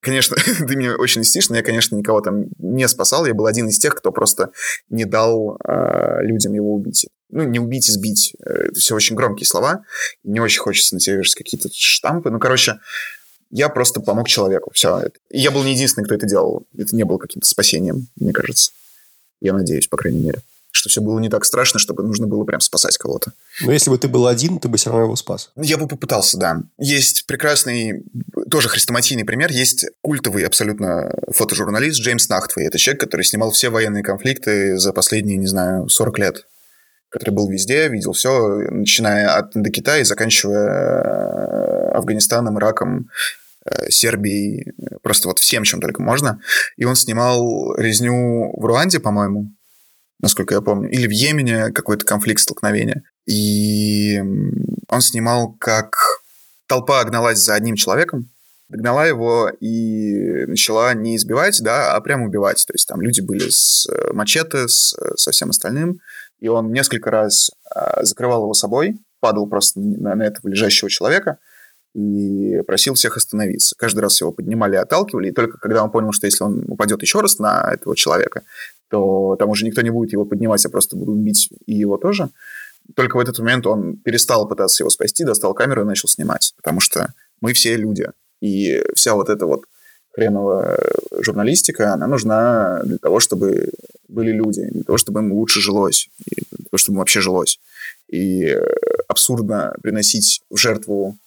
Конечно, 0.00 0.36
ты 0.68 0.76
меня 0.76 0.96
очень 0.96 1.22
льстишь, 1.22 1.48
но 1.48 1.56
я, 1.56 1.62
конечно, 1.62 1.96
никого 1.96 2.20
там 2.20 2.46
не 2.58 2.86
спасал. 2.88 3.26
Я 3.26 3.34
был 3.34 3.46
один 3.46 3.68
из 3.68 3.78
тех, 3.78 3.94
кто 3.94 4.12
просто 4.12 4.50
не 4.88 5.04
дал 5.04 5.58
э, 5.64 6.22
людям 6.22 6.52
его 6.52 6.74
убить. 6.74 7.06
Ну, 7.30 7.42
не 7.42 7.58
убить, 7.58 7.90
избить. 7.90 8.36
Это 8.38 8.78
все 8.78 8.94
очень 8.94 9.16
громкие 9.16 9.46
слова. 9.46 9.82
Не 10.22 10.40
очень 10.40 10.60
хочется 10.60 10.94
на 10.94 11.00
тебя 11.00 11.20
какие-то 11.36 11.68
штампы. 11.72 12.30
Ну, 12.30 12.38
короче, 12.38 12.78
я 13.50 13.68
просто 13.68 14.00
помог 14.00 14.28
человеку. 14.28 14.70
Все. 14.72 15.10
И 15.30 15.40
я 15.40 15.50
был 15.50 15.64
не 15.64 15.72
единственный, 15.72 16.04
кто 16.04 16.14
это 16.14 16.26
делал. 16.26 16.66
Это 16.76 16.94
не 16.94 17.04
было 17.04 17.18
каким-то 17.18 17.48
спасением, 17.48 18.06
мне 18.14 18.32
кажется. 18.32 18.70
Я 19.40 19.54
надеюсь, 19.54 19.88
по 19.88 19.96
крайней 19.96 20.22
мере 20.22 20.40
что 20.76 20.88
все 20.88 21.00
было 21.00 21.18
не 21.18 21.28
так 21.28 21.44
страшно, 21.44 21.78
чтобы 21.78 22.02
нужно 22.02 22.26
было 22.26 22.44
прям 22.44 22.60
спасать 22.60 22.98
кого-то. 22.98 23.32
Но 23.62 23.72
если 23.72 23.90
бы 23.90 23.98
ты 23.98 24.08
был 24.08 24.26
один, 24.26 24.58
ты 24.58 24.68
бы 24.68 24.76
все 24.76 24.90
равно 24.90 25.04
его 25.04 25.16
спас. 25.16 25.50
Я 25.56 25.78
бы 25.78 25.88
попытался, 25.88 26.38
да. 26.38 26.62
Есть 26.78 27.26
прекрасный, 27.26 28.04
тоже 28.50 28.68
хрестоматийный 28.68 29.24
пример. 29.24 29.50
Есть 29.50 29.86
культовый 30.02 30.44
абсолютно 30.44 31.12
фотожурналист 31.32 32.00
Джеймс 32.00 32.28
Нахтвей. 32.28 32.66
Это 32.66 32.78
человек, 32.78 33.00
который 33.00 33.22
снимал 33.22 33.50
все 33.50 33.70
военные 33.70 34.02
конфликты 34.02 34.78
за 34.78 34.92
последние, 34.92 35.38
не 35.38 35.46
знаю, 35.46 35.88
40 35.88 36.18
лет 36.18 36.46
который 37.08 37.30
был 37.30 37.48
везде, 37.48 37.88
видел 37.88 38.12
все, 38.12 38.58
начиная 38.70 39.36
от 39.36 39.56
Индокитая 39.56 40.00
и 40.00 40.04
заканчивая 40.04 40.66
э, 40.66 41.90
Афганистаном, 41.92 42.58
Ираком, 42.58 43.08
э, 43.64 43.90
Сербией, 43.90 44.72
просто 45.02 45.28
вот 45.28 45.38
всем, 45.38 45.64
чем 45.64 45.80
только 45.80 46.02
можно. 46.02 46.40
И 46.76 46.84
он 46.84 46.94
снимал 46.94 47.74
резню 47.76 48.52
в 48.54 48.64
Руанде, 48.64 49.00
по-моему, 49.00 49.55
насколько 50.20 50.54
я 50.54 50.60
помню, 50.60 50.90
или 50.90 51.06
в 51.06 51.10
Йемене 51.10 51.70
какой-то 51.72 52.04
конфликт, 52.04 52.40
столкновения. 52.40 53.02
И 53.26 54.18
он 54.88 55.00
снимал, 55.00 55.54
как 55.58 55.96
толпа 56.66 57.02
гналась 57.04 57.38
за 57.38 57.54
одним 57.54 57.76
человеком, 57.76 58.30
догнала 58.68 59.06
его 59.06 59.50
и 59.60 60.46
начала 60.46 60.92
не 60.94 61.16
избивать, 61.16 61.60
да, 61.62 61.94
а 61.94 62.00
прям 62.00 62.22
убивать. 62.22 62.64
То 62.66 62.72
есть 62.72 62.88
там 62.88 63.00
люди 63.00 63.20
были 63.20 63.48
с 63.48 63.88
э, 63.88 64.12
мачете, 64.12 64.68
с, 64.68 64.96
со 65.16 65.30
всем 65.30 65.50
остальным, 65.50 66.00
и 66.40 66.48
он 66.48 66.72
несколько 66.72 67.10
раз 67.10 67.50
а, 67.74 68.04
закрывал 68.04 68.42
его 68.42 68.54
собой, 68.54 68.98
падал 69.20 69.46
просто 69.48 69.80
на, 69.80 70.14
на 70.14 70.22
этого 70.24 70.48
лежащего 70.48 70.90
человека 70.90 71.38
и 71.94 72.60
просил 72.66 72.94
всех 72.94 73.16
остановиться. 73.16 73.74
Каждый 73.78 74.00
раз 74.00 74.20
его 74.20 74.32
поднимали 74.32 74.74
и 74.74 74.78
отталкивали, 74.78 75.28
и 75.28 75.32
только 75.32 75.58
когда 75.58 75.82
он 75.82 75.90
понял, 75.90 76.12
что 76.12 76.26
если 76.26 76.44
он 76.44 76.64
упадет 76.68 77.00
еще 77.00 77.20
раз 77.20 77.38
на 77.38 77.72
этого 77.72 77.96
человека, 77.96 78.42
то 78.88 79.36
там 79.38 79.50
уже 79.50 79.64
никто 79.64 79.82
не 79.82 79.90
будет 79.90 80.12
его 80.12 80.24
поднимать, 80.24 80.64
а 80.64 80.70
просто 80.70 80.96
будут 80.96 81.18
бить 81.18 81.50
и 81.66 81.74
его 81.74 81.96
тоже. 81.96 82.30
Только 82.94 83.16
в 83.16 83.20
этот 83.20 83.38
момент 83.38 83.66
он 83.66 83.96
перестал 83.96 84.46
пытаться 84.48 84.82
его 84.82 84.90
спасти, 84.90 85.24
достал 85.24 85.54
камеру 85.54 85.82
и 85.82 85.86
начал 85.86 86.08
снимать, 86.08 86.54
потому 86.56 86.80
что 86.80 87.14
мы 87.40 87.52
все 87.52 87.76
люди, 87.76 88.10
и 88.40 88.82
вся 88.94 89.14
вот 89.14 89.28
эта 89.28 89.46
вот 89.46 89.64
хреновая 90.12 90.78
журналистика, 91.18 91.92
она 91.92 92.06
нужна 92.06 92.80
для 92.84 92.98
того, 92.98 93.20
чтобы 93.20 93.70
были 94.08 94.30
люди, 94.32 94.62
для 94.70 94.82
того, 94.84 94.98
чтобы 94.98 95.20
им 95.20 95.32
лучше 95.32 95.60
жилось, 95.60 96.08
и 96.30 96.42
для 96.50 96.64
того, 96.70 96.78
чтобы 96.78 96.94
им 96.94 96.98
вообще 97.00 97.20
жилось. 97.20 97.60
И 98.08 98.56
абсурдно 99.08 99.74
приносить 99.82 100.40
в 100.48 100.56
жертву 100.56 101.18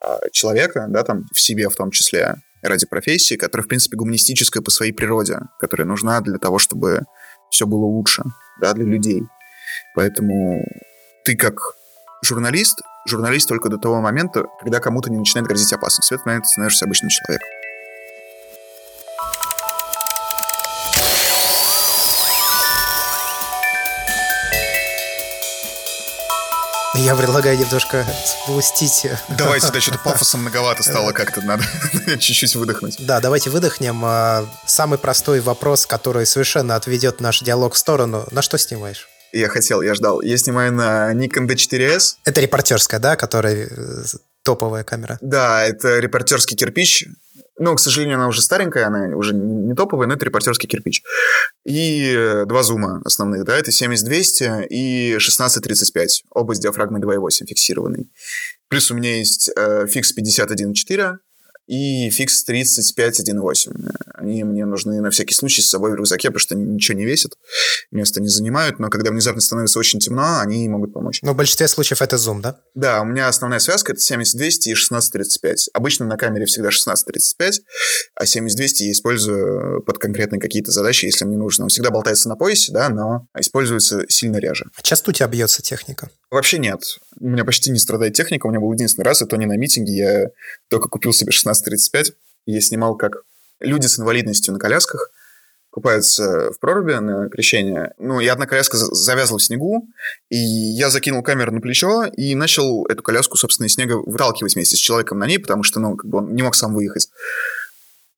а, 0.00 0.20
человека, 0.30 0.86
да, 0.88 1.02
там, 1.02 1.26
в 1.32 1.40
себе 1.40 1.68
в 1.68 1.76
том 1.76 1.90
числе, 1.90 2.36
ради 2.64 2.86
профессии, 2.86 3.36
которая, 3.36 3.64
в 3.64 3.68
принципе, 3.68 3.96
гуманистическая 3.96 4.62
по 4.62 4.70
своей 4.70 4.92
природе, 4.92 5.38
которая 5.58 5.86
нужна 5.86 6.20
для 6.20 6.38
того, 6.38 6.58
чтобы 6.58 7.02
все 7.50 7.66
было 7.66 7.84
лучше, 7.84 8.22
да, 8.60 8.72
для 8.72 8.84
людей. 8.84 9.22
Поэтому 9.94 10.64
ты 11.24 11.36
как 11.36 11.58
журналист, 12.24 12.80
журналист 13.06 13.48
только 13.48 13.68
до 13.68 13.78
того 13.78 14.00
момента, 14.00 14.46
когда 14.60 14.80
кому-то 14.80 15.10
не 15.10 15.18
начинает 15.18 15.46
грозить 15.46 15.72
опасность. 15.72 16.10
В 16.10 16.14
этот 16.14 16.26
момент 16.26 16.44
ты 16.44 16.50
становишься 16.50 16.84
обычным 16.84 17.10
человеком. 17.10 17.48
Я 26.96 27.16
предлагаю 27.16 27.58
немножко 27.58 28.06
спустить. 28.24 29.06
Давай 29.36 29.60
сюда 29.60 29.80
что-то 29.82 29.98
пафоса 29.98 30.38
многовато 30.38 30.84
стало 30.84 31.12
как-то, 31.12 31.42
надо 31.42 31.64
чуть-чуть 32.18 32.54
выдохнуть. 32.54 32.96
Да, 33.00 33.20
давайте 33.20 33.50
выдохнем. 33.50 34.00
А, 34.04 34.46
самый 34.64 34.98
простой 34.98 35.40
вопрос, 35.40 35.86
который 35.86 36.24
совершенно 36.24 36.76
отведет 36.76 37.20
наш 37.20 37.40
диалог 37.40 37.74
в 37.74 37.78
сторону. 37.78 38.26
На 38.30 38.42
что 38.42 38.58
снимаешь? 38.58 39.08
Я 39.32 39.48
хотел, 39.48 39.82
я 39.82 39.94
ждал. 39.94 40.20
Я 40.20 40.38
снимаю 40.38 40.72
на 40.72 41.12
Nikon 41.12 41.48
D4S. 41.48 42.14
Это 42.24 42.40
репортерская, 42.40 43.00
да, 43.00 43.16
которая 43.16 43.66
э, 43.68 44.04
топовая 44.44 44.84
камера? 44.84 45.18
Да, 45.20 45.64
это 45.64 45.98
репортерский 45.98 46.56
кирпич. 46.56 47.06
Ну, 47.56 47.74
к 47.74 47.80
сожалению, 47.80 48.16
она 48.16 48.26
уже 48.28 48.42
старенькая, 48.42 48.86
она 48.86 49.16
уже 49.16 49.32
не 49.32 49.74
топовая, 49.74 50.08
но 50.08 50.14
это 50.14 50.24
репортерский 50.24 50.68
кирпич. 50.68 51.02
И 51.64 52.12
э, 52.12 52.46
два 52.46 52.62
зума 52.64 53.00
основных, 53.04 53.44
да, 53.44 53.56
это 53.56 53.70
70-200 53.70 54.66
и 54.68 55.16
16-35. 55.16 56.06
Оба 56.30 56.54
с 56.54 56.58
диафрагмой 56.58 57.00
2.8 57.00 57.46
фиксированный. 57.46 58.10
Плюс 58.68 58.90
у 58.90 58.94
меня 58.94 59.18
есть 59.18 59.50
э, 59.54 59.86
фикс 59.86 60.12
51.4, 60.16 61.18
и 61.66 62.10
фикс 62.10 62.44
35.1.8. 62.48 63.72
Они 64.14 64.44
мне 64.44 64.64
нужны 64.66 65.00
на 65.00 65.10
всякий 65.10 65.34
случай 65.34 65.62
с 65.62 65.70
собой 65.70 65.92
в 65.92 65.94
рюкзаке, 65.94 66.28
потому 66.28 66.38
что 66.38 66.54
ничего 66.54 66.98
не 66.98 67.04
весят, 67.04 67.32
место 67.90 68.20
не 68.20 68.28
занимают, 68.28 68.78
но 68.78 68.90
когда 68.90 69.10
внезапно 69.10 69.40
становится 69.40 69.78
очень 69.78 69.98
темно, 69.98 70.40
они 70.40 70.68
могут 70.68 70.92
помочь. 70.92 71.20
Но 71.22 71.32
в 71.32 71.36
большинстве 71.36 71.68
случаев 71.68 72.02
это 72.02 72.16
зум, 72.18 72.40
да? 72.40 72.58
Да, 72.74 73.02
у 73.02 73.04
меня 73.04 73.28
основная 73.28 73.58
связка 73.58 73.92
это 73.92 74.00
70-200 74.00 74.48
и 74.66 74.74
16-35. 74.74 75.68
Обычно 75.72 76.06
на 76.06 76.16
камере 76.16 76.46
всегда 76.46 76.68
16-35, 76.68 77.52
а 78.14 78.24
70-200 78.24 78.46
я 78.80 78.92
использую 78.92 79.82
под 79.82 79.98
конкретные 79.98 80.40
какие-то 80.40 80.70
задачи, 80.70 81.06
если 81.06 81.24
мне 81.24 81.36
нужно. 81.36 81.64
Он 81.64 81.68
всегда 81.68 81.90
болтается 81.90 82.28
на 82.28 82.36
поясе, 82.36 82.72
да, 82.72 82.88
но 82.88 83.26
используется 83.38 84.04
сильно 84.08 84.36
реже. 84.38 84.66
А 84.76 84.82
часто 84.82 85.10
у 85.10 85.12
тебя 85.12 85.28
бьется 85.28 85.62
техника? 85.62 86.10
Вообще 86.34 86.58
нет. 86.58 86.98
У 87.20 87.28
меня 87.28 87.44
почти 87.44 87.70
не 87.70 87.78
страдает 87.78 88.14
техника. 88.14 88.46
У 88.46 88.50
меня 88.50 88.58
был 88.58 88.72
единственный 88.72 89.04
раз, 89.04 89.22
и 89.22 89.24
то 89.24 89.36
не 89.36 89.46
на 89.46 89.56
митинге. 89.56 89.92
Я 89.92 90.26
только 90.68 90.88
купил 90.88 91.12
себе 91.12 91.28
1635. 91.28 92.10
И 92.46 92.52
я 92.52 92.60
снимал, 92.60 92.96
как 92.96 93.22
люди 93.60 93.86
с 93.86 94.00
инвалидностью 94.00 94.52
на 94.52 94.58
колясках 94.58 95.12
купаются 95.70 96.50
в 96.50 96.58
проруби 96.58 96.94
на 96.94 97.28
крещение. 97.28 97.94
Ну, 97.98 98.18
и 98.18 98.26
одна 98.26 98.46
коляска 98.46 98.76
завязла 98.76 99.38
в 99.38 99.44
снегу, 99.44 99.86
и 100.28 100.36
я 100.36 100.90
закинул 100.90 101.22
камеру 101.22 101.52
на 101.52 101.60
плечо 101.60 102.06
и 102.06 102.34
начал 102.34 102.84
эту 102.86 103.04
коляску, 103.04 103.36
собственно, 103.36 103.68
из 103.68 103.74
снега 103.74 103.94
выталкивать 103.94 104.56
вместе 104.56 104.74
с 104.74 104.80
человеком 104.80 105.20
на 105.20 105.28
ней, 105.28 105.38
потому 105.38 105.62
что, 105.62 105.78
ну, 105.78 105.96
как 105.96 106.10
бы 106.10 106.18
он 106.18 106.34
не 106.34 106.42
мог 106.42 106.56
сам 106.56 106.74
выехать. 106.74 107.10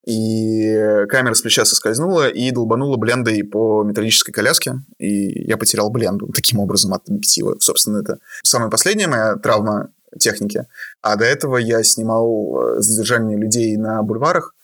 И 0.07 1.05
камера 1.09 1.35
с 1.35 1.43
плеча 1.43 1.65
соскользнула 1.65 2.29
и 2.29 2.53
долбанула 2.53 2.97
блендой 2.97 3.43
по 3.43 3.83
металлической 3.83 4.33
коляске. 4.33 4.75
И 4.99 5.49
я 5.49 5.57
потерял 5.57 5.91
бленду 5.91 6.29
таким 6.33 6.61
образом 6.61 6.95
от 6.95 7.09
объектива. 7.09 7.57
Собственно, 7.59 7.99
это 7.99 8.19
самая 8.45 8.71
последняя 8.71 9.09
моя 9.09 9.35
травма 9.35 9.91
техники. 10.19 10.65
А 11.03 11.17
до 11.17 11.25
этого 11.25 11.57
я 11.57 11.83
снимал 11.83 12.77
э, 12.77 12.81
задержание 12.81 13.37
людей 13.37 13.77
на 13.77 14.01
бульварах. 14.03 14.55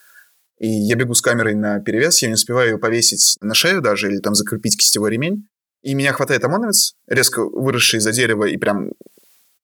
И 0.59 0.68
я 0.68 0.95
бегу 0.95 1.14
с 1.14 1.20
камерой 1.20 1.57
на 1.57 1.80
перевес, 1.80 2.22
я 2.22 2.28
не 2.28 2.34
успеваю 2.34 2.72
ее 2.72 2.78
повесить 2.78 3.36
на 3.40 3.53
шею 3.53 3.82
даже 3.82 4.09
или 4.09 4.18
там 4.18 4.36
закрепить 4.36 4.78
кистевой 4.78 5.11
ремень. 5.11 5.49
И 5.82 5.95
меня 5.95 6.12
хватает 6.12 6.45
ОМОНовец, 6.45 6.95
резко 7.09 7.43
выросший 7.45 7.99
из-за 7.99 8.12
дерева 8.12 8.45
и 8.45 8.57
прям 8.57 8.93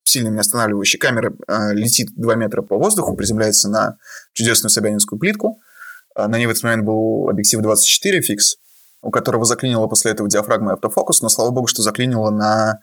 сильно 0.03 0.29
меня 0.29 0.41
останавливающий. 0.41 0.99
Камера 0.99 1.33
э, 1.47 1.75
летит 1.75 2.09
2 2.17 2.35
метра 2.35 2.63
по 2.63 2.77
воздуху, 2.77 3.15
приземляется 3.15 3.69
на 3.69 3.99
чудесную 4.33 4.71
собянинскую 4.71 5.21
плитку. 5.21 5.61
А, 6.19 6.27
на 6.27 6.37
ней 6.37 6.47
в 6.47 6.51
этот 6.51 6.65
момент 6.65 6.85
был 6.85 7.29
объектив 7.29 7.61
24 7.61 8.21
фикс, 8.23 8.57
у 9.03 9.11
которого 9.11 9.45
заклинило 9.45 9.87
после 9.87 10.11
этого 10.11 10.29
диафрагмой 10.29 10.75
автофокус, 10.75 11.23
но 11.23 11.29
слава 11.29 11.51
богу, 11.51 11.69
что 11.69 11.83
заклинило 11.83 12.31
на 12.31 12.81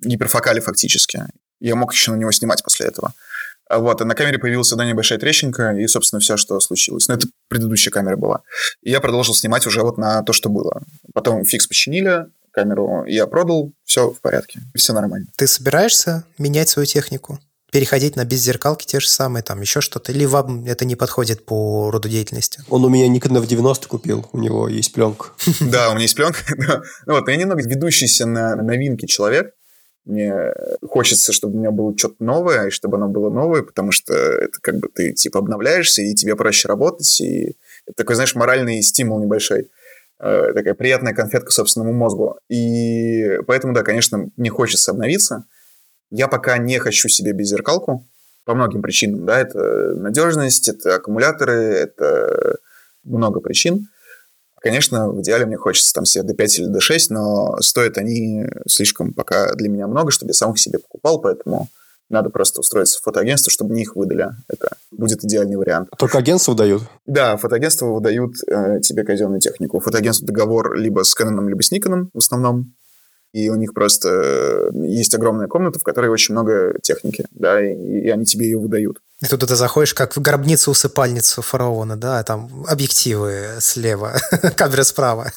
гиперфокале 0.00 0.60
фактически. 0.60 1.24
Я 1.58 1.74
мог 1.74 1.92
еще 1.92 2.12
на 2.12 2.16
него 2.16 2.30
снимать 2.30 2.62
после 2.62 2.86
этого. 2.86 3.12
А 3.68 3.78
вот, 3.78 4.00
и 4.00 4.04
на 4.04 4.14
камере 4.14 4.38
появилась 4.38 4.70
одна 4.70 4.84
небольшая 4.84 5.18
трещинка, 5.18 5.72
и, 5.72 5.86
собственно, 5.88 6.20
все, 6.20 6.36
что 6.36 6.60
случилось. 6.60 7.08
Но 7.08 7.14
ну, 7.14 7.18
это 7.18 7.28
предыдущая 7.48 7.90
камера 7.90 8.16
была. 8.16 8.42
И 8.82 8.90
я 8.90 9.00
продолжил 9.00 9.34
снимать 9.34 9.66
уже 9.66 9.82
вот 9.82 9.98
на 9.98 10.22
то, 10.22 10.32
что 10.32 10.48
было. 10.48 10.82
Потом 11.12 11.44
фикс 11.44 11.66
починили, 11.66 12.26
камеру 12.52 13.04
я 13.06 13.26
продал, 13.26 13.72
все 13.84 14.10
в 14.10 14.20
порядке, 14.20 14.60
все 14.76 14.92
нормально. 14.92 15.26
Ты 15.36 15.48
собираешься 15.48 16.24
менять 16.38 16.68
свою 16.68 16.86
технику? 16.86 17.40
Переходить 17.74 18.14
на 18.14 18.24
беззеркалки 18.24 18.86
те 18.86 19.00
же 19.00 19.08
самые, 19.08 19.42
там 19.42 19.60
еще 19.60 19.80
что-то? 19.80 20.12
Или 20.12 20.26
вам 20.26 20.64
это 20.64 20.84
не 20.84 20.94
подходит 20.94 21.44
по 21.44 21.90
роду 21.90 22.08
деятельности? 22.08 22.60
Он 22.70 22.84
у 22.84 22.88
меня 22.88 23.12
Nikon 23.12 23.40
в 23.40 23.48
90 23.48 23.88
купил, 23.88 24.28
у 24.32 24.38
него 24.38 24.68
есть 24.68 24.92
пленка. 24.92 25.30
Да, 25.60 25.88
у 25.88 25.94
меня 25.94 26.02
есть 26.02 26.14
пленка. 26.14 26.38
Ну 27.06 27.14
вот, 27.14 27.28
я 27.28 27.34
немного 27.34 27.68
ведущийся 27.68 28.26
на 28.26 28.54
новинки 28.54 29.06
человек. 29.06 29.54
Мне 30.04 30.32
хочется, 30.88 31.32
чтобы 31.32 31.56
у 31.56 31.58
меня 31.58 31.72
было 31.72 31.98
что-то 31.98 32.22
новое, 32.22 32.68
и 32.68 32.70
чтобы 32.70 32.96
оно 32.96 33.08
было 33.08 33.28
новое, 33.28 33.62
потому 33.62 33.90
что 33.90 34.14
это 34.14 34.56
как 34.62 34.76
бы 34.76 34.88
ты 34.94 35.12
типа 35.12 35.40
обновляешься, 35.40 36.02
и 36.02 36.14
тебе 36.14 36.36
проще 36.36 36.68
работать, 36.68 37.20
и 37.20 37.56
это 37.86 37.96
такой, 37.96 38.14
знаешь, 38.14 38.36
моральный 38.36 38.82
стимул 38.82 39.18
небольшой 39.18 39.68
э, 40.20 40.52
такая 40.54 40.74
приятная 40.74 41.12
конфетка 41.12 41.50
собственному 41.50 41.92
мозгу. 41.92 42.38
И 42.48 43.40
поэтому, 43.48 43.74
да, 43.74 43.82
конечно, 43.82 44.28
мне 44.36 44.50
хочется 44.50 44.92
обновиться. 44.92 45.46
Я 46.16 46.28
пока 46.28 46.58
не 46.58 46.78
хочу 46.78 47.08
себе 47.08 47.32
беззеркалку 47.32 48.06
по 48.44 48.54
многим 48.54 48.82
причинам. 48.82 49.26
Да, 49.26 49.40
это 49.40 49.58
надежность, 49.96 50.68
это 50.68 50.94
аккумуляторы, 50.94 51.54
это 51.54 52.58
много 53.02 53.40
причин. 53.40 53.88
Конечно, 54.62 55.10
в 55.10 55.20
идеале 55.22 55.44
мне 55.44 55.56
хочется 55.56 55.92
там 55.92 56.04
себе 56.04 56.32
D5 56.32 56.46
или 56.58 56.78
D6, 56.78 57.06
но 57.10 57.60
стоят 57.60 57.98
они 57.98 58.46
слишком 58.68 59.12
пока 59.12 59.54
для 59.54 59.68
меня 59.68 59.88
много, 59.88 60.12
чтобы 60.12 60.30
я 60.30 60.34
сам 60.34 60.52
их 60.52 60.60
себе 60.60 60.78
покупал, 60.78 61.20
поэтому 61.20 61.68
надо 62.08 62.30
просто 62.30 62.60
устроиться 62.60 63.00
в 63.00 63.02
фотоагентство, 63.02 63.50
чтобы 63.50 63.72
мне 63.72 63.82
их 63.82 63.96
выдали. 63.96 64.28
Это 64.46 64.76
будет 64.92 65.24
идеальный 65.24 65.56
вариант. 65.56 65.88
Только 65.98 66.18
агентство 66.18 66.52
выдают? 66.52 66.82
Да, 67.06 67.36
фотоагентство 67.36 67.86
выдают 67.86 68.36
э, 68.46 68.78
тебе 68.82 69.02
казенную 69.02 69.40
технику. 69.40 69.80
Фотоагентство 69.80 70.28
договор 70.28 70.74
либо 70.74 71.02
с 71.02 71.12
Canon, 71.20 71.44
либо 71.48 71.60
с 71.60 71.72
Nikon 71.72 72.10
в 72.14 72.18
основном 72.18 72.76
и 73.34 73.48
у 73.50 73.56
них 73.56 73.74
просто 73.74 74.08
э, 74.08 74.70
есть 74.86 75.12
огромная 75.12 75.48
комната, 75.48 75.80
в 75.80 75.82
которой 75.82 76.08
очень 76.08 76.34
много 76.34 76.78
техники, 76.80 77.26
да, 77.32 77.60
и, 77.60 77.74
и 77.74 78.08
они 78.08 78.24
тебе 78.24 78.46
ее 78.46 78.58
выдают. 78.58 79.00
И 79.20 79.26
тут 79.26 79.40
ты 79.40 79.56
заходишь 79.56 79.92
как 79.92 80.14
в 80.14 80.20
гробницу-усыпальницу 80.20 81.42
фараона, 81.42 81.96
да, 81.96 82.22
там 82.22 82.64
объективы 82.68 83.56
слева, 83.58 84.14
камера 84.56 84.84
справа. 84.84 85.32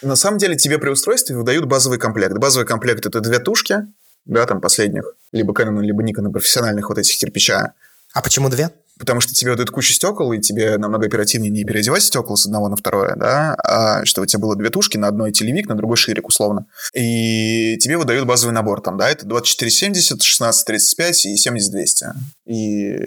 На 0.00 0.16
самом 0.16 0.38
деле 0.38 0.56
тебе 0.56 0.78
при 0.78 0.88
устройстве 0.88 1.36
выдают 1.36 1.66
базовый 1.66 1.98
комплект. 1.98 2.38
Базовый 2.38 2.66
комплект— 2.66 3.04
это 3.06 3.20
две 3.20 3.40
тушки, 3.40 3.86
да, 4.24 4.46
там 4.46 4.62
последних, 4.62 5.04
либо 5.32 5.52
Canon, 5.52 5.82
либо 5.82 6.02
Nikon 6.02 6.32
профессиональных 6.32 6.88
вот 6.88 6.96
этих 6.96 7.18
кирпича. 7.18 7.74
А 8.14 8.22
почему 8.22 8.48
две? 8.48 8.70
Потому 9.00 9.20
что 9.20 9.34
тебе 9.34 9.56
дают 9.56 9.70
кучу 9.70 9.92
стекол, 9.92 10.32
и 10.32 10.38
тебе 10.38 10.76
намного 10.78 11.06
оперативнее 11.06 11.50
не 11.50 11.64
переодевать 11.64 12.02
стекла 12.02 12.36
с 12.36 12.46
одного 12.46 12.68
на 12.68 12.76
второе, 12.76 13.14
да, 13.16 13.54
а 13.64 14.04
что 14.04 14.22
у 14.22 14.26
тебя 14.26 14.38
было 14.38 14.54
две 14.54 14.70
тушки, 14.70 14.96
на 14.96 15.08
одной 15.08 15.32
телевик, 15.32 15.68
на 15.68 15.74
другой 15.74 15.96
ширик, 15.96 16.28
условно. 16.28 16.66
И 16.94 17.78
тебе 17.78 17.96
выдают 17.96 18.26
базовый 18.26 18.54
набор 18.54 18.80
там, 18.82 18.96
да, 18.96 19.10
это 19.10 19.26
2470, 19.26 20.12
1635 20.12 21.26
и 21.26 21.36
7200. 21.36 22.06
И 22.46 22.98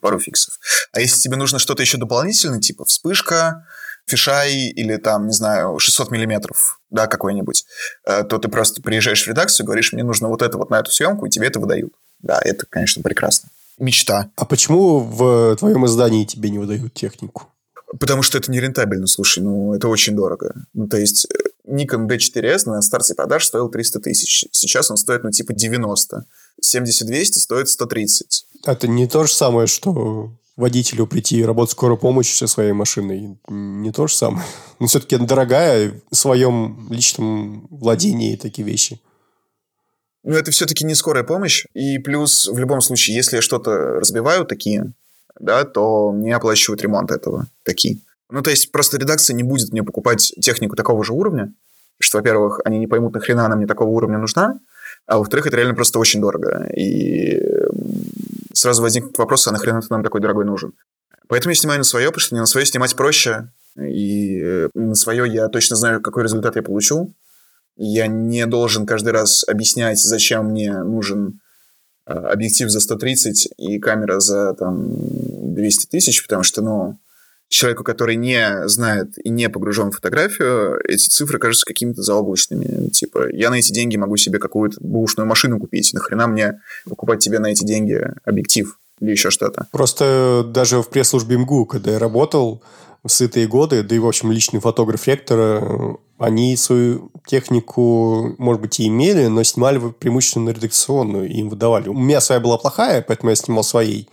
пару 0.00 0.18
фиксов. 0.18 0.58
А 0.92 1.00
если 1.00 1.20
тебе 1.20 1.36
нужно 1.36 1.58
что-то 1.58 1.82
еще 1.82 1.96
дополнительное, 1.96 2.60
типа 2.60 2.84
вспышка, 2.84 3.64
фишай 4.06 4.52
или 4.52 4.96
там, 4.96 5.26
не 5.26 5.32
знаю, 5.32 5.78
600 5.78 6.10
миллиметров, 6.10 6.80
да, 6.90 7.06
какой-нибудь, 7.06 7.64
э, 8.04 8.24
то 8.24 8.38
ты 8.38 8.48
просто 8.48 8.82
приезжаешь 8.82 9.24
в 9.24 9.28
редакцию, 9.28 9.66
говоришь, 9.66 9.92
мне 9.92 10.04
нужно 10.04 10.28
вот 10.28 10.42
это 10.42 10.58
вот 10.58 10.70
на 10.70 10.80
эту 10.80 10.90
съемку, 10.90 11.26
и 11.26 11.30
тебе 11.30 11.48
это 11.48 11.60
выдают. 11.60 11.92
Да, 12.20 12.40
это, 12.42 12.66
конечно, 12.66 13.02
прекрасно. 13.02 13.50
Мечта. 13.78 14.30
А 14.36 14.44
почему 14.44 15.00
в 15.00 15.56
твоем 15.56 15.86
издании 15.86 16.24
тебе 16.24 16.50
не 16.50 16.58
выдают 16.58 16.94
технику? 16.94 17.48
Потому 18.00 18.22
что 18.22 18.38
это 18.38 18.50
нерентабельно, 18.50 19.06
слушай, 19.06 19.42
ну, 19.42 19.72
это 19.74 19.88
очень 19.88 20.16
дорого. 20.16 20.54
Ну, 20.74 20.88
то 20.88 20.96
есть, 20.96 21.26
э, 21.26 21.48
Nikon 21.68 22.08
D4S 22.08 22.66
на 22.66 22.82
старте 22.82 23.14
продаж 23.14 23.46
стоил 23.46 23.68
300 23.68 24.00
тысяч. 24.00 24.46
Сейчас 24.50 24.90
он 24.90 24.96
стоит, 24.96 25.22
ну, 25.22 25.30
типа 25.30 25.52
90. 25.52 26.26
70-200 26.62 27.24
стоит 27.38 27.68
130. 27.68 28.46
Это 28.64 28.88
не 28.88 29.06
то 29.06 29.24
же 29.24 29.32
самое, 29.32 29.66
что 29.66 30.32
водителю 30.56 31.06
прийти 31.06 31.44
работать 31.44 31.72
скорой 31.72 31.98
помощи 31.98 32.34
со 32.34 32.46
своей 32.46 32.72
машиной. 32.72 33.38
Не 33.48 33.92
то 33.92 34.06
же 34.06 34.14
самое. 34.14 34.44
Но 34.80 34.86
все-таки 34.86 35.16
дорогая 35.18 36.00
в 36.10 36.16
своем 36.16 36.88
личном 36.90 37.68
владении 37.70 38.36
такие 38.36 38.66
вещи. 38.66 39.00
Ну, 40.26 40.34
это 40.34 40.50
все-таки 40.50 40.84
не 40.84 40.96
скорая 40.96 41.22
помощь. 41.22 41.66
И 41.72 41.98
плюс, 41.98 42.48
в 42.48 42.58
любом 42.58 42.80
случае, 42.80 43.14
если 43.14 43.38
что-то 43.38 44.00
разбиваю 44.00 44.44
такие, 44.44 44.92
да, 45.38 45.64
то 45.64 46.10
мне 46.10 46.34
оплачивают 46.34 46.82
ремонт 46.82 47.12
этого 47.12 47.46
такие. 47.62 48.00
Ну, 48.28 48.42
то 48.42 48.50
есть, 48.50 48.72
просто 48.72 48.98
редакция 48.98 49.34
не 49.34 49.44
будет 49.44 49.70
мне 49.70 49.84
покупать 49.84 50.34
технику 50.40 50.74
такого 50.74 51.04
же 51.04 51.12
уровня, 51.12 51.52
что, 52.00 52.18
во-первых, 52.18 52.60
они 52.64 52.80
не 52.80 52.88
поймут, 52.88 53.14
нахрена 53.14 53.46
она 53.46 53.54
мне 53.54 53.68
такого 53.68 53.88
уровня 53.90 54.18
нужна, 54.18 54.58
а 55.06 55.18
во-вторых, 55.18 55.46
это 55.46 55.58
реально 55.58 55.74
просто 55.74 56.00
очень 56.00 56.20
дорого. 56.20 56.68
И 56.76 57.40
сразу 58.52 58.82
возникнет 58.82 59.16
вопрос, 59.18 59.46
а 59.46 59.52
нахрена 59.52 59.80
ты 59.80 59.86
нам 59.90 60.02
такой 60.02 60.20
дорогой 60.20 60.44
нужен? 60.44 60.72
Поэтому 61.28 61.52
я 61.52 61.54
снимаю 61.54 61.78
на 61.78 61.84
свое, 61.84 62.08
потому 62.08 62.20
что 62.20 62.34
не 62.34 62.40
на 62.40 62.46
свое 62.46 62.66
снимать 62.66 62.96
проще. 62.96 63.52
И 63.78 64.40
э, 64.42 64.68
на 64.74 64.96
свое 64.96 65.32
я 65.32 65.46
точно 65.48 65.76
знаю, 65.76 66.00
какой 66.00 66.24
результат 66.24 66.56
я 66.56 66.62
получу. 66.64 67.14
Я 67.76 68.06
не 68.06 68.46
должен 68.46 68.86
каждый 68.86 69.12
раз 69.12 69.44
объяснять, 69.46 69.98
зачем 69.98 70.46
мне 70.46 70.82
нужен 70.82 71.40
э, 72.06 72.12
объектив 72.12 72.70
за 72.70 72.80
130 72.80 73.48
и 73.58 73.78
камера 73.78 74.20
за 74.20 74.54
там 74.54 74.94
200 75.54 75.86
тысяч, 75.86 76.22
потому 76.22 76.42
что, 76.42 76.62
ну, 76.62 76.98
человеку, 77.48 77.84
который 77.84 78.16
не 78.16 78.66
знает 78.68 79.12
и 79.22 79.28
не 79.28 79.48
погружен 79.48 79.90
в 79.90 79.96
фотографию, 79.96 80.80
эти 80.84 81.08
цифры 81.08 81.38
кажутся 81.38 81.66
какими-то 81.66 82.02
заоблачными. 82.02 82.88
Типа, 82.88 83.28
я 83.32 83.50
на 83.50 83.56
эти 83.56 83.72
деньги 83.72 83.96
могу 83.96 84.16
себе 84.16 84.38
какую-то 84.38 84.78
бушную 84.80 85.26
машину 85.26 85.60
купить. 85.60 85.92
Нахрена 85.92 86.26
мне 86.26 86.60
покупать 86.84 87.20
тебе 87.20 87.38
на 87.38 87.48
эти 87.48 87.64
деньги 87.64 88.00
объектив 88.24 88.78
или 89.00 89.10
еще 89.10 89.30
что-то? 89.30 89.66
Просто 89.70 90.44
даже 90.48 90.82
в 90.82 90.88
пресс-службе 90.88 91.36
МГУ, 91.36 91.66
когда 91.66 91.92
я 91.92 91.98
работал, 91.98 92.62
в 93.04 93.08
сытые 93.08 93.46
годы, 93.46 93.82
да 93.82 93.94
и, 93.94 93.98
в 93.98 94.06
общем, 94.06 94.32
личный 94.32 94.58
фотограф 94.58 95.06
ректора, 95.06 95.96
они 96.18 96.56
свою 96.56 97.10
технику, 97.26 98.34
может 98.38 98.62
быть, 98.62 98.80
и 98.80 98.86
имели, 98.86 99.26
но 99.26 99.42
снимали 99.42 99.78
преимущественно 99.90 100.50
редакционную, 100.50 101.28
и 101.28 101.34
им 101.38 101.48
выдавали. 101.48 101.88
У 101.88 101.94
меня 101.94 102.20
своя 102.20 102.40
была 102.40 102.58
плохая, 102.58 103.02
поэтому 103.02 103.30
я 103.30 103.36
снимал 103.36 103.64
своей. 103.64 104.08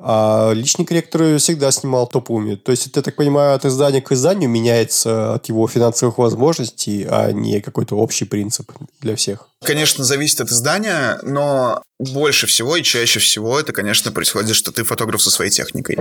А 0.00 0.52
личный 0.52 0.84
корректор 0.84 1.38
всегда 1.38 1.72
снимал 1.72 2.06
топовыми. 2.06 2.54
То 2.54 2.70
есть, 2.70 2.86
это, 2.86 3.00
я 3.00 3.02
так 3.02 3.16
понимаю, 3.16 3.56
от 3.56 3.64
издания 3.64 4.00
к 4.00 4.12
изданию 4.12 4.48
меняется 4.48 5.34
от 5.34 5.48
его 5.48 5.66
финансовых 5.66 6.18
возможностей, 6.18 7.04
а 7.08 7.32
не 7.32 7.60
какой-то 7.60 7.96
общий 7.96 8.24
принцип 8.24 8.70
для 9.00 9.16
всех. 9.16 9.48
Конечно, 9.64 10.04
зависит 10.04 10.40
от 10.40 10.50
издания, 10.50 11.18
но 11.24 11.82
больше 11.98 12.46
всего 12.46 12.76
и 12.76 12.84
чаще 12.84 13.18
всего 13.18 13.58
это, 13.58 13.72
конечно, 13.72 14.12
происходит, 14.12 14.54
что 14.54 14.70
ты 14.70 14.84
фотограф 14.84 15.20
со 15.20 15.30
своей 15.30 15.50
техникой. 15.50 15.98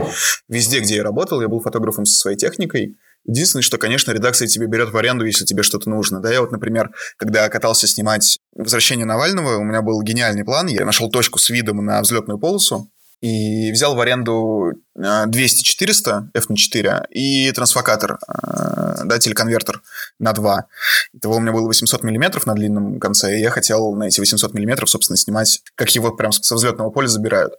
Везде, 0.48 0.80
где 0.80 0.98
я 0.98 1.04
работал, 1.04 1.42
я 1.42 1.48
был 1.48 1.60
фотографом 1.60 2.06
со 2.06 2.20
своей 2.20 2.38
техникой. 2.38 2.96
Единственное, 3.28 3.62
что, 3.62 3.78
конечно, 3.78 4.12
редакция 4.12 4.48
тебе 4.48 4.68
берет 4.68 4.90
в 4.92 4.98
аренду, 4.98 5.26
если 5.26 5.46
тебе 5.46 5.62
что-то 5.62 5.90
нужно. 5.90 6.22
Да, 6.22 6.32
я 6.32 6.42
вот, 6.42 6.52
например, 6.52 6.92
когда 7.18 7.48
катался 7.50 7.86
снимать 7.86 8.40
«Возвращение 8.56 9.06
Навального», 9.06 9.58
у 9.58 9.64
меня 9.64 9.82
был 9.82 10.02
гениальный 10.02 10.46
план. 10.46 10.68
Я 10.68 10.86
нашел 10.86 11.10
точку 11.12 11.38
с 11.38 11.50
видом 11.50 11.86
на 11.86 12.02
взлетную 12.02 12.40
полосу, 12.40 12.90
и 13.22 13.72
взял 13.72 13.96
в 13.96 14.00
аренду 14.00 14.74
200-400 14.96 16.30
F4 16.36 17.08
и 17.10 17.52
трансфокатор, 17.52 18.20
э, 18.28 19.04
да, 19.06 19.18
телеконвертер 19.18 19.82
на 20.20 20.34
2. 20.34 20.66
Итого 21.14 21.38
у 21.38 21.40
меня 21.40 21.52
было 21.52 21.66
800 21.66 22.04
миллиметров 22.04 22.46
на 22.46 22.54
длинном 22.54 23.00
конце, 23.00 23.36
и 23.36 23.42
я 23.42 23.50
хотел 23.50 23.96
на 23.96 24.06
эти 24.06 24.20
800 24.20 24.54
миллиметров, 24.54 24.90
собственно, 24.90 25.18
снимать, 25.18 25.62
как 25.76 25.90
его 25.92 26.12
прям 26.12 26.32
со 26.32 26.56
взлетного 26.56 26.92
поля 26.92 27.08
забирают. 27.08 27.54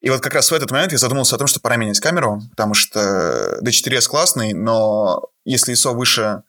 И 0.00 0.08
вот 0.08 0.20
как 0.20 0.34
раз 0.34 0.50
в 0.50 0.54
этот 0.54 0.70
момент 0.70 0.92
я 0.92 0.98
задумался 0.98 1.36
о 1.36 1.38
том, 1.38 1.46
что 1.46 1.60
пора 1.60 1.76
менять 1.76 2.00
камеру, 2.00 2.40
потому 2.50 2.74
что 2.74 3.58
D4S 3.62 4.08
классный, 4.08 4.54
но 4.54 5.28
если 5.44 5.74
ISO 5.74 5.94
выше 5.94 6.42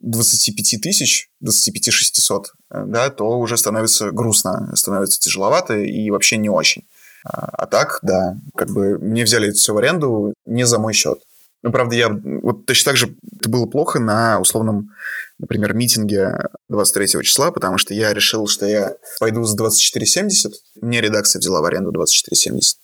25 0.00 0.80
тысяч, 0.82 1.30
25 1.40 1.92
600, 1.92 2.52
э, 2.70 2.84
да, 2.86 3.10
то 3.10 3.38
уже 3.38 3.56
становится 3.56 4.10
грустно, 4.10 4.72
становится 4.74 5.20
тяжеловато 5.20 5.76
и 5.76 6.10
вообще 6.10 6.36
не 6.36 6.48
очень. 6.48 6.86
А 7.24 7.66
так, 7.66 7.98
да, 8.02 8.36
как 8.56 8.70
бы 8.70 8.98
мне 8.98 9.24
взяли 9.24 9.48
это 9.48 9.58
все 9.58 9.74
в 9.74 9.76
аренду 9.78 10.34
не 10.46 10.64
за 10.64 10.78
мой 10.78 10.92
счет. 10.92 11.20
Ну, 11.62 11.72
правда, 11.72 11.96
я 11.96 12.08
вот 12.08 12.66
точно 12.66 12.90
так 12.90 12.96
же 12.96 13.16
это 13.38 13.50
было 13.50 13.66
плохо 13.66 13.98
на 13.98 14.38
условном, 14.38 14.90
например, 15.38 15.74
митинге 15.74 16.38
23 16.68 17.22
числа, 17.24 17.50
потому 17.50 17.76
что 17.76 17.92
я 17.92 18.14
решил, 18.14 18.46
что 18.46 18.66
я 18.66 18.94
пойду 19.18 19.42
за 19.42 19.56
24,70. 19.56 20.52
Мне 20.80 21.00
редакция 21.00 21.40
взяла 21.40 21.60
в 21.60 21.64
аренду 21.64 21.90
24,70. 21.90 22.76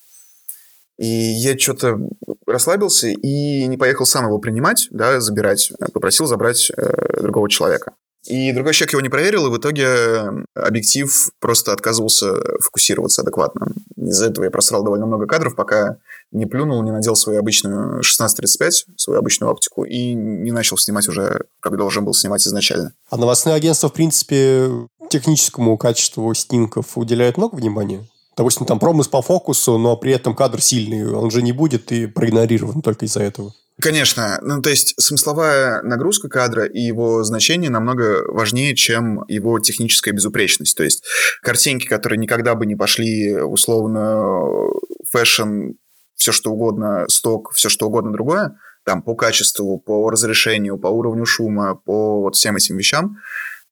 И 0.99 1.07
я 1.07 1.59
что-то 1.59 1.99
расслабился 2.47 3.09
и 3.09 3.67
не 3.67 3.77
поехал 3.77 4.07
сам 4.07 4.27
его 4.27 4.39
принимать, 4.39 4.89
да, 4.91 5.21
забирать. 5.21 5.73
Попросил 5.93 6.27
забрать 6.27 6.71
э, 6.77 7.23
другого 7.23 7.49
человека. 7.51 7.95
И 8.27 8.53
другой 8.53 8.73
человек 8.73 8.93
его 8.93 9.03
не 9.03 9.11
проверил, 9.11 9.47
и 9.47 9.51
в 9.51 9.59
итоге 9.59 10.31
объектив 10.55 11.31
просто 11.41 11.73
отказывался 11.73 12.33
фокусироваться 12.59 13.21
адекватно. 13.21 13.67
Из-за 13.97 14.27
этого 14.27 14.45
я 14.45 14.51
просрал 14.51 14.83
довольно 14.83 15.05
много 15.05 15.27
кадров, 15.27 15.55
пока 15.55 15.99
не 16.33 16.47
плюнул, 16.47 16.83
не 16.83 16.91
надел 16.91 17.17
свою 17.17 17.39
обычную 17.39 17.99
1635, 17.99 18.87
свою 18.97 19.19
обычную 19.19 19.53
оптику, 19.53 19.85
и 19.85 20.15
не 20.15 20.53
начал 20.53 20.79
снимать 20.79 21.07
уже, 21.07 21.45
как 21.61 21.77
должен 21.77 22.05
был 22.05 22.15
снимать 22.15 22.47
изначально. 22.47 22.95
А 23.11 23.19
новостные 23.19 23.57
агентства, 23.57 23.89
в 23.89 23.93
принципе, 23.93 24.71
техническому 25.11 25.77
качеству 25.77 26.33
снимков 26.33 26.97
уделяют 26.97 27.37
много 27.37 27.57
внимания? 27.57 28.09
Допустим, 28.37 28.67
там 28.67 28.79
промах 28.79 29.09
по 29.09 29.23
фокусу, 29.23 29.79
но 29.79 29.97
при 29.97 30.13
этом 30.13 30.35
кадр 30.35 30.61
сильный, 30.61 31.07
он 31.07 31.31
же 31.31 31.43
не 31.43 31.53
будет 31.53 31.93
и 31.93 32.07
проигнорирован 32.07 32.83
только 32.83 33.07
из-за 33.07 33.23
этого. 33.23 33.53
Конечно. 33.81 34.39
Ну, 34.43 34.63
то 34.63 34.71
есть 34.71 34.95
смысловая 35.01 35.83
нагрузка 35.83 36.29
кадра 36.29 36.65
и 36.65 36.81
его 36.81 37.25
значение 37.25 37.71
намного 37.71 38.23
важнее, 38.29 38.77
чем 38.77 39.25
его 39.27 39.59
техническая 39.59 40.15
безупречность. 40.15 40.77
То 40.77 40.85
есть 40.85 41.03
картинки, 41.43 41.87
которые 41.87 42.19
никогда 42.19 42.55
бы 42.55 42.67
не 42.67 42.77
пошли 42.77 43.37
условно 43.37 44.71
fashion, 45.11 45.73
все 46.15 46.31
что 46.31 46.53
угодно, 46.53 47.07
сток, 47.09 47.53
все 47.53 47.69
что 47.69 47.89
угодно 47.89 48.13
другое, 48.13 48.57
там 48.85 49.03
по 49.03 49.17
качеству, 49.17 49.79
по 49.79 50.09
разрешению, 50.09 50.79
по 50.79 50.87
уровню 50.87 51.27
шума, 51.27 51.75
по 51.75 52.21
вот 52.21 52.37
всем 52.37 52.57
этим 52.57 52.77
вещам, 52.77 53.17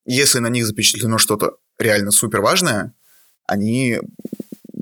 если 0.04 0.40
на 0.40 0.48
них 0.48 0.66
запечатлено 0.66 1.18
что-то 1.18 1.56
реально 1.78 2.10
супер 2.10 2.40
важное, 2.40 2.92
они 3.46 4.00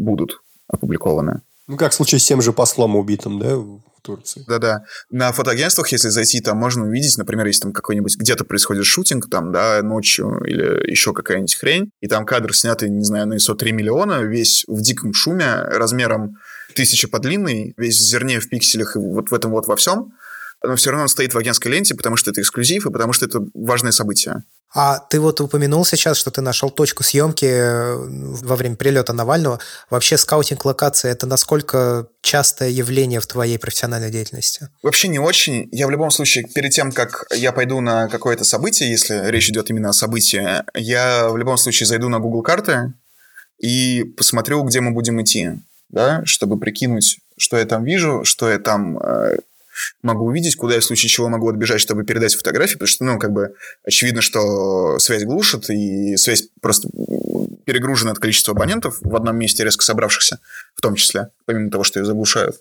будут 0.00 0.40
опубликованы. 0.68 1.42
Ну, 1.66 1.76
как 1.76 1.92
в 1.92 1.94
случае 1.94 2.18
с 2.18 2.26
тем 2.26 2.42
же 2.42 2.52
послом 2.52 2.96
убитым, 2.96 3.38
да, 3.38 3.56
Турции. 4.02 4.44
Да-да. 4.46 4.84
На 5.10 5.30
фотоагентствах, 5.32 5.92
если 5.92 6.08
зайти, 6.08 6.40
там 6.40 6.56
можно 6.56 6.84
увидеть, 6.84 7.16
например, 7.18 7.46
если 7.46 7.62
там 7.62 7.72
какой-нибудь 7.72 8.16
где-то 8.16 8.44
происходит 8.44 8.86
шутинг, 8.86 9.28
там, 9.30 9.52
да, 9.52 9.82
ночью 9.82 10.40
или 10.44 10.90
еще 10.90 11.12
какая-нибудь 11.12 11.54
хрень, 11.54 11.90
и 12.00 12.08
там 12.08 12.26
кадр 12.26 12.54
снятый, 12.54 12.88
не 12.88 13.04
знаю, 13.04 13.28
на 13.28 13.34
ISO 13.34 13.54
3 13.54 13.72
миллиона, 13.72 14.22
весь 14.22 14.64
в 14.66 14.80
диком 14.80 15.12
шуме, 15.12 15.62
размером 15.62 16.38
тысяча 16.74 17.08
по 17.08 17.18
длинной, 17.18 17.74
весь 17.76 17.98
в 17.98 18.02
зерне, 18.02 18.40
в 18.40 18.48
пикселях 18.48 18.96
и 18.96 18.98
вот 18.98 19.30
в 19.30 19.34
этом 19.34 19.50
вот 19.50 19.66
во 19.66 19.76
всем, 19.76 20.12
но 20.62 20.76
все 20.76 20.90
равно 20.90 21.04
он 21.04 21.08
стоит 21.08 21.34
в 21.34 21.38
агентской 21.38 21.72
ленте, 21.72 21.94
потому 21.94 22.16
что 22.16 22.30
это 22.30 22.40
эксклюзив 22.40 22.86
и 22.86 22.90
потому 22.90 23.12
что 23.12 23.26
это 23.26 23.40
важное 23.54 23.92
событие. 23.92 24.44
А 24.72 24.98
ты 24.98 25.18
вот 25.18 25.40
упомянул 25.40 25.84
сейчас, 25.84 26.16
что 26.16 26.30
ты 26.30 26.42
нашел 26.42 26.70
точку 26.70 27.02
съемки 27.02 27.44
э, 27.44 27.96
во 27.96 28.54
время 28.54 28.76
прилета 28.76 29.12
Навального. 29.12 29.58
Вообще 29.88 30.16
скаутинг 30.16 30.64
локации– 30.64 31.10
это 31.10 31.26
насколько 31.26 32.06
частое 32.22 32.68
явление 32.68 33.18
в 33.18 33.26
твоей 33.26 33.58
профессиональной 33.58 34.10
деятельности? 34.10 34.68
Вообще 34.82 35.08
не 35.08 35.18
очень. 35.18 35.68
Я 35.72 35.88
в 35.88 35.90
любом 35.90 36.12
случае, 36.12 36.44
перед 36.44 36.70
тем, 36.70 36.92
как 36.92 37.26
я 37.34 37.50
пойду 37.50 37.80
на 37.80 38.08
какое-то 38.08 38.44
событие, 38.44 38.90
если 38.90 39.28
речь 39.28 39.50
идет 39.50 39.70
именно 39.70 39.88
о 39.88 39.92
событии, 39.92 40.62
я 40.74 41.28
в 41.30 41.36
любом 41.36 41.56
случае 41.56 41.88
зайду 41.88 42.08
на 42.08 42.20
Google 42.20 42.42
карты 42.42 42.92
и 43.58 44.04
посмотрю, 44.16 44.62
где 44.62 44.80
мы 44.80 44.92
будем 44.92 45.20
идти, 45.20 45.50
да, 45.88 46.24
чтобы 46.24 46.60
прикинуть, 46.60 47.18
что 47.36 47.58
я 47.58 47.66
там 47.66 47.82
вижу, 47.82 48.22
что 48.24 48.48
я 48.48 48.60
там 48.60 48.98
э, 48.98 49.38
могу 50.02 50.26
увидеть, 50.26 50.56
куда 50.56 50.74
я 50.74 50.80
в 50.80 50.84
случае 50.84 51.08
чего 51.08 51.28
могу 51.28 51.48
отбежать, 51.48 51.80
чтобы 51.80 52.04
передать 52.04 52.34
фотографии, 52.34 52.74
потому 52.74 52.88
что, 52.88 53.04
ну, 53.04 53.18
как 53.18 53.32
бы, 53.32 53.54
очевидно, 53.84 54.20
что 54.20 54.98
связь 54.98 55.24
глушит, 55.24 55.70
и 55.70 56.16
связь 56.16 56.48
просто 56.60 56.88
перегружена 57.64 58.10
от 58.10 58.18
количества 58.18 58.54
абонентов 58.54 58.98
в 59.00 59.14
одном 59.14 59.36
месте 59.36 59.64
резко 59.64 59.84
собравшихся, 59.84 60.40
в 60.74 60.80
том 60.80 60.94
числе, 60.96 61.28
помимо 61.44 61.70
того, 61.70 61.84
что 61.84 62.00
ее 62.00 62.06
заглушают. 62.06 62.56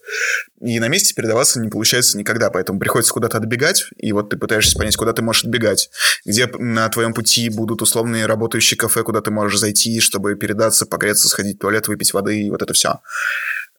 И 0.61 0.80
на 0.80 0.88
месте 0.88 1.13
передаваться 1.13 1.59
не 1.59 1.70
получается 1.70 2.17
никогда, 2.17 2.49
поэтому 2.49 2.80
приходится 2.80 3.13
куда-то 3.13 3.38
отбегать, 3.38 3.86
и 3.97 4.11
вот 4.11 4.30
ты 4.30 4.38
пытаешься 4.38 4.78
понять, 4.78 4.95
куда 4.95 5.13
ты 5.13 5.22
можешь 5.22 5.45
отбегать, 5.45 5.89
где 6.26 6.47
на 6.47 6.88
твоем 6.89 7.13
пути 7.13 7.49
будут 7.49 7.82
условные 7.82 8.26
работающие 8.26 8.78
кафе, 8.78 9.03
куда 9.03 9.22
ты 9.22 9.32
можешь 9.32 9.59
зайти, 9.59 9.99
чтобы 9.99 10.36
передаться, 10.36 10.86
погреться, 10.86 11.28
сходить 11.28 11.57
в 11.57 11.59
туалет, 11.59 11.88
выпить 11.88 12.13
воды, 12.13 12.41
и 12.41 12.49
вот 12.49 12.61
это 12.61 12.74
все. 12.74 12.99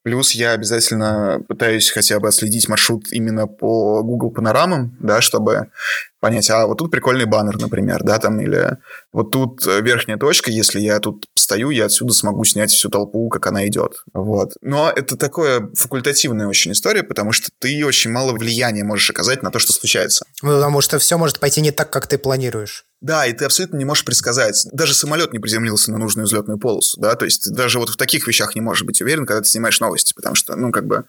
Плюс 0.02 0.32
я 0.32 0.52
обязательно 0.52 1.42
пытаюсь 1.46 1.90
хотя 1.90 2.20
бы 2.20 2.28
отследить 2.28 2.68
маршрут 2.68 3.12
именно 3.12 3.46
по 3.46 4.02
Google 4.02 4.30
панорамам, 4.30 4.96
да, 4.98 5.20
чтобы 5.20 5.70
понять, 6.20 6.48
а 6.50 6.66
вот 6.66 6.78
тут 6.78 6.90
прикольный 6.90 7.26
баннер, 7.26 7.58
например, 7.58 8.02
да, 8.02 8.18
там, 8.18 8.40
или 8.40 8.78
вот 9.12 9.30
тут 9.30 9.64
верхняя 9.66 10.18
точка, 10.18 10.50
если 10.50 10.80
я 10.80 11.00
тут 11.00 11.26
стою, 11.34 11.70
я 11.70 11.86
отсюда 11.86 12.12
смогу 12.12 12.44
снять 12.44 12.70
всю 12.70 12.88
толпу, 12.88 13.28
как 13.28 13.46
она 13.46 13.66
идет. 13.66 14.04
Вот. 14.12 14.52
Но 14.62 14.90
это 14.94 15.16
такое 15.16 15.68
факультативная 15.74 16.46
очень 16.46 16.72
история, 16.72 17.02
потому 17.02 17.32
что 17.32 17.48
ты 17.58 17.84
очень 17.84 18.10
мало 18.10 18.32
влияния 18.32 18.84
можешь 18.84 19.10
оказать 19.10 19.42
на 19.42 19.50
то, 19.50 19.58
что 19.58 19.72
случается. 19.72 20.24
Ну, 20.42 20.56
потому 20.56 20.80
что 20.80 20.98
все 20.98 21.18
может 21.18 21.40
пойти 21.40 21.60
не 21.60 21.72
так, 21.72 21.90
как 21.90 22.06
ты 22.06 22.18
планируешь. 22.18 22.84
Да, 23.00 23.26
и 23.26 23.32
ты 23.32 23.46
абсолютно 23.46 23.76
не 23.76 23.84
можешь 23.84 24.04
предсказать. 24.04 24.66
Даже 24.72 24.94
самолет 24.94 25.32
не 25.32 25.38
приземлился 25.38 25.90
на 25.90 25.98
нужную 25.98 26.26
взлетную 26.26 26.58
полосу, 26.58 27.00
да, 27.00 27.14
то 27.14 27.24
есть 27.24 27.50
даже 27.52 27.78
вот 27.78 27.88
в 27.88 27.96
таких 27.96 28.26
вещах 28.26 28.54
не 28.54 28.60
можешь 28.60 28.84
быть 28.84 29.00
уверен, 29.00 29.26
когда 29.26 29.40
ты 29.40 29.48
снимаешь 29.48 29.80
новости, 29.80 30.12
потому 30.12 30.34
что, 30.34 30.54
ну, 30.56 30.70
как 30.70 30.86
бы 30.86 31.04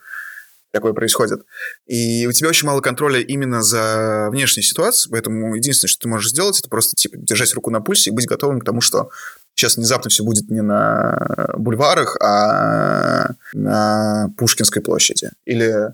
такое 0.71 0.93
происходит. 0.93 1.43
И 1.85 2.25
у 2.27 2.31
тебя 2.31 2.49
очень 2.49 2.65
мало 2.65 2.79
контроля 2.79 3.19
именно 3.19 3.61
за 3.61 4.29
внешней 4.31 4.63
ситуацией, 4.63 5.11
поэтому 5.11 5.55
единственное, 5.55 5.89
что 5.89 6.03
ты 6.03 6.07
можешь 6.07 6.29
сделать, 6.29 6.59
это 6.59 6.69
просто, 6.69 6.95
типа, 6.95 7.17
держать 7.17 7.53
руку 7.53 7.69
на 7.71 7.81
пульсе 7.81 8.09
и 8.09 8.13
быть 8.13 8.25
готовым 8.25 8.61
к 8.61 8.65
тому, 8.65 8.79
что 8.79 9.09
сейчас 9.53 9.75
внезапно 9.75 10.09
все 10.09 10.23
будет 10.23 10.49
не 10.49 10.61
на 10.61 11.49
бульварах, 11.57 12.15
а 12.21 13.31
на 13.53 14.29
Пушкинской 14.37 14.81
площади. 14.81 15.31
Или 15.45 15.93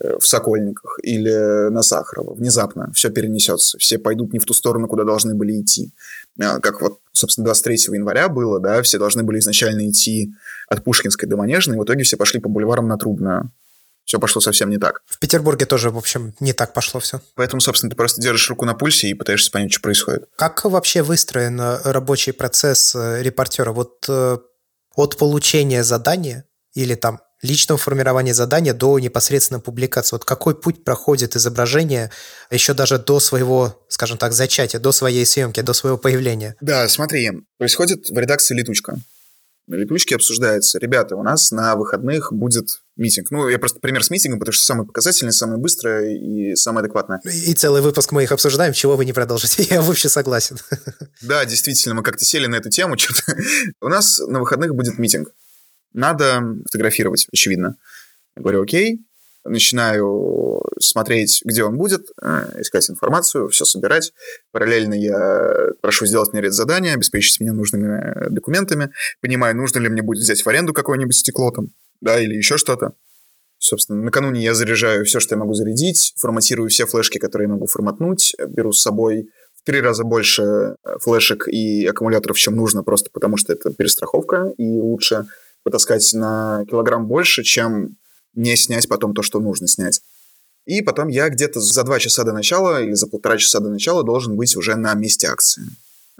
в 0.00 0.26
Сокольниках 0.26 0.98
или 1.02 1.68
на 1.70 1.82
Сахарова. 1.82 2.34
Внезапно 2.34 2.90
все 2.94 3.10
перенесется. 3.10 3.78
Все 3.78 3.98
пойдут 3.98 4.32
не 4.32 4.38
в 4.38 4.44
ту 4.44 4.54
сторону, 4.54 4.88
куда 4.88 5.04
должны 5.04 5.34
были 5.34 5.60
идти. 5.60 5.92
А, 6.40 6.58
как 6.60 6.80
вот, 6.80 7.00
собственно, 7.12 7.44
23 7.46 7.76
января 7.94 8.28
было, 8.28 8.60
да, 8.60 8.82
все 8.82 8.98
должны 8.98 9.22
были 9.22 9.38
изначально 9.38 9.88
идти 9.90 10.32
от 10.68 10.84
Пушкинской 10.84 11.28
до 11.28 11.36
Манежной, 11.36 11.76
и 11.76 11.80
в 11.80 11.84
итоге 11.84 12.04
все 12.04 12.16
пошли 12.16 12.40
по 12.40 12.48
бульварам 12.48 12.88
на 12.88 12.96
Трубную. 12.96 13.52
Все 14.04 14.18
пошло 14.18 14.40
совсем 14.40 14.70
не 14.70 14.78
так. 14.78 15.02
В 15.06 15.18
Петербурге 15.18 15.66
тоже, 15.66 15.90
в 15.90 15.98
общем, 15.98 16.34
не 16.40 16.52
так 16.52 16.72
пошло 16.72 16.98
все. 16.98 17.20
Поэтому, 17.36 17.60
собственно, 17.60 17.90
ты 17.90 17.96
просто 17.96 18.20
держишь 18.20 18.48
руку 18.50 18.64
на 18.64 18.74
пульсе 18.74 19.08
и 19.08 19.14
пытаешься 19.14 19.50
понять, 19.52 19.72
что 19.72 19.82
происходит. 19.82 20.28
Как 20.36 20.64
вообще 20.64 21.02
выстроен 21.02 21.60
э, 21.60 21.78
рабочий 21.84 22.32
процесс 22.32 22.94
э, 22.94 23.22
репортера? 23.22 23.72
Вот 23.72 24.08
от 24.96 25.16
получения 25.16 25.84
задания 25.84 26.44
или 26.74 26.94
там 26.94 27.20
личного 27.42 27.78
формирования 27.78 28.34
задания 28.34 28.74
до 28.74 28.98
непосредственно 28.98 29.60
публикации. 29.60 30.14
Вот 30.14 30.24
какой 30.24 30.54
путь 30.54 30.84
проходит 30.84 31.36
изображение 31.36 32.10
еще 32.50 32.74
даже 32.74 32.98
до 32.98 33.20
своего, 33.20 33.84
скажем 33.88 34.18
так, 34.18 34.32
зачатия, 34.32 34.80
до 34.80 34.92
своей 34.92 35.24
съемки, 35.24 35.60
до 35.60 35.72
своего 35.72 35.98
появления? 35.98 36.56
Да, 36.60 36.88
смотри, 36.88 37.30
происходит 37.58 38.10
в 38.10 38.18
редакции 38.18 38.54
летучка. 38.54 38.98
На 39.70 39.76
летучке 39.76 40.16
обсуждается, 40.16 40.80
ребята, 40.80 41.14
у 41.14 41.22
нас 41.22 41.52
на 41.52 41.76
выходных 41.76 42.32
будет 42.32 42.82
митинг. 42.96 43.30
Ну, 43.30 43.48
я 43.48 43.56
просто 43.56 43.78
пример 43.78 44.02
с 44.02 44.10
митингом, 44.10 44.40
потому 44.40 44.52
что 44.52 44.64
самый 44.64 44.84
показательный, 44.84 45.32
самый 45.32 45.58
быстрый 45.58 46.18
и 46.18 46.56
самый 46.56 46.80
адекватный. 46.80 47.18
И 47.24 47.54
целый 47.54 47.80
выпуск 47.80 48.10
мы 48.10 48.24
их 48.24 48.32
обсуждаем, 48.32 48.72
чего 48.72 48.96
вы 48.96 49.04
не 49.04 49.12
продолжите. 49.12 49.62
Я 49.70 49.80
вообще 49.80 50.08
согласен. 50.08 50.58
Да, 51.22 51.44
действительно, 51.44 51.94
мы 51.94 52.02
как-то 52.02 52.24
сели 52.24 52.46
на 52.46 52.56
эту 52.56 52.68
тему. 52.68 52.96
У 53.80 53.88
нас 53.88 54.18
на 54.18 54.40
выходных 54.40 54.74
будет 54.74 54.98
митинг 54.98 55.28
надо 55.92 56.42
фотографировать, 56.66 57.26
очевидно. 57.32 57.76
Я 58.36 58.42
говорю, 58.42 58.62
окей, 58.62 59.00
начинаю 59.44 60.62
смотреть, 60.78 61.42
где 61.44 61.64
он 61.64 61.76
будет, 61.76 62.06
э, 62.22 62.60
искать 62.60 62.88
информацию, 62.90 63.48
все 63.48 63.64
собирать. 63.64 64.12
Параллельно 64.52 64.94
я 64.94 65.72
прошу 65.80 66.06
сделать 66.06 66.32
мне 66.32 66.42
ряд 66.42 66.52
задания, 66.52 66.94
обеспечить 66.94 67.40
меня 67.40 67.52
нужными 67.52 68.28
документами, 68.30 68.90
понимаю, 69.20 69.56
нужно 69.56 69.78
ли 69.78 69.88
мне 69.88 70.02
будет 70.02 70.20
взять 70.20 70.42
в 70.42 70.48
аренду 70.48 70.72
какое-нибудь 70.72 71.16
стекло 71.16 71.50
там, 71.50 71.68
да, 72.00 72.20
или 72.20 72.34
еще 72.34 72.56
что-то. 72.58 72.92
Собственно, 73.58 74.02
накануне 74.02 74.42
я 74.42 74.54
заряжаю 74.54 75.04
все, 75.04 75.20
что 75.20 75.34
я 75.34 75.38
могу 75.38 75.52
зарядить, 75.52 76.14
форматирую 76.16 76.70
все 76.70 76.86
флешки, 76.86 77.18
которые 77.18 77.46
я 77.46 77.52
могу 77.52 77.66
форматнуть, 77.66 78.34
беру 78.48 78.72
с 78.72 78.80
собой 78.80 79.28
в 79.54 79.64
три 79.64 79.82
раза 79.82 80.04
больше 80.04 80.76
флешек 81.02 81.46
и 81.46 81.86
аккумуляторов, 81.86 82.38
чем 82.38 82.56
нужно, 82.56 82.82
просто 82.82 83.10
потому 83.12 83.36
что 83.36 83.52
это 83.52 83.70
перестраховка, 83.70 84.54
и 84.56 84.80
лучше 84.80 85.26
потаскать 85.62 86.08
на 86.14 86.64
килограмм 86.68 87.06
больше, 87.06 87.42
чем 87.42 87.96
не 88.34 88.56
снять 88.56 88.88
потом 88.88 89.14
то, 89.14 89.22
что 89.22 89.40
нужно 89.40 89.68
снять. 89.68 90.02
И 90.66 90.82
потом 90.82 91.08
я 91.08 91.28
где-то 91.28 91.60
за 91.60 91.82
два 91.82 91.98
часа 91.98 92.22
до 92.24 92.32
начала 92.32 92.82
или 92.82 92.92
за 92.92 93.06
полтора 93.06 93.38
часа 93.38 93.60
до 93.60 93.70
начала 93.70 94.02
должен 94.02 94.36
быть 94.36 94.56
уже 94.56 94.76
на 94.76 94.94
месте 94.94 95.26
акции, 95.26 95.64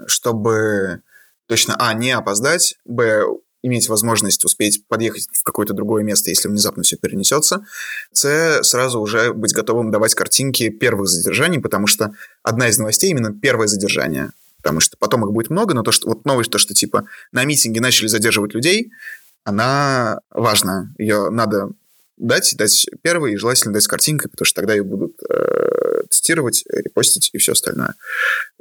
чтобы 0.05 1.01
точно, 1.47 1.75
а, 1.79 1.93
не 1.93 2.11
опоздать, 2.11 2.75
б, 2.85 3.23
иметь 3.63 3.89
возможность 3.89 4.43
успеть 4.45 4.85
подъехать 4.87 5.27
в 5.31 5.43
какое-то 5.43 5.73
другое 5.73 6.03
место, 6.03 6.29
если 6.29 6.47
внезапно 6.47 6.83
все 6.83 6.97
перенесется, 6.97 7.65
с, 8.11 8.61
сразу 8.63 8.99
уже 8.99 9.33
быть 9.33 9.53
готовым 9.53 9.91
давать 9.91 10.15
картинки 10.15 10.69
первых 10.69 11.07
задержаний, 11.07 11.59
потому 11.59 11.87
что 11.87 12.13
одна 12.43 12.69
из 12.69 12.77
новостей 12.77 13.11
именно 13.11 13.33
первое 13.33 13.67
задержание, 13.67 14.31
потому 14.57 14.79
что 14.79 14.97
потом 14.97 15.25
их 15.25 15.31
будет 15.31 15.49
много, 15.49 15.73
но 15.73 15.83
то, 15.83 15.91
что 15.91 16.07
вот 16.07 16.25
новость, 16.25 16.51
то, 16.51 16.57
что 16.57 16.73
типа 16.73 17.05
на 17.31 17.43
митинге 17.43 17.81
начали 17.81 18.07
задерживать 18.07 18.53
людей, 18.53 18.91
она 19.43 20.19
важна. 20.29 20.93
Ее 20.97 21.29
надо 21.29 21.69
дать, 22.17 22.53
дать 22.57 22.85
первой, 23.01 23.33
и 23.33 23.37
желательно 23.37 23.73
дать 23.73 23.83
с 23.83 23.87
картинкой, 23.87 24.29
потому 24.29 24.45
что 24.45 24.61
тогда 24.61 24.73
ее 24.73 24.83
будут 24.83 25.13
э, 25.27 26.03
тестировать, 26.09 26.63
репостить 26.69 27.31
и 27.33 27.37
все 27.39 27.53
остальное. 27.53 27.95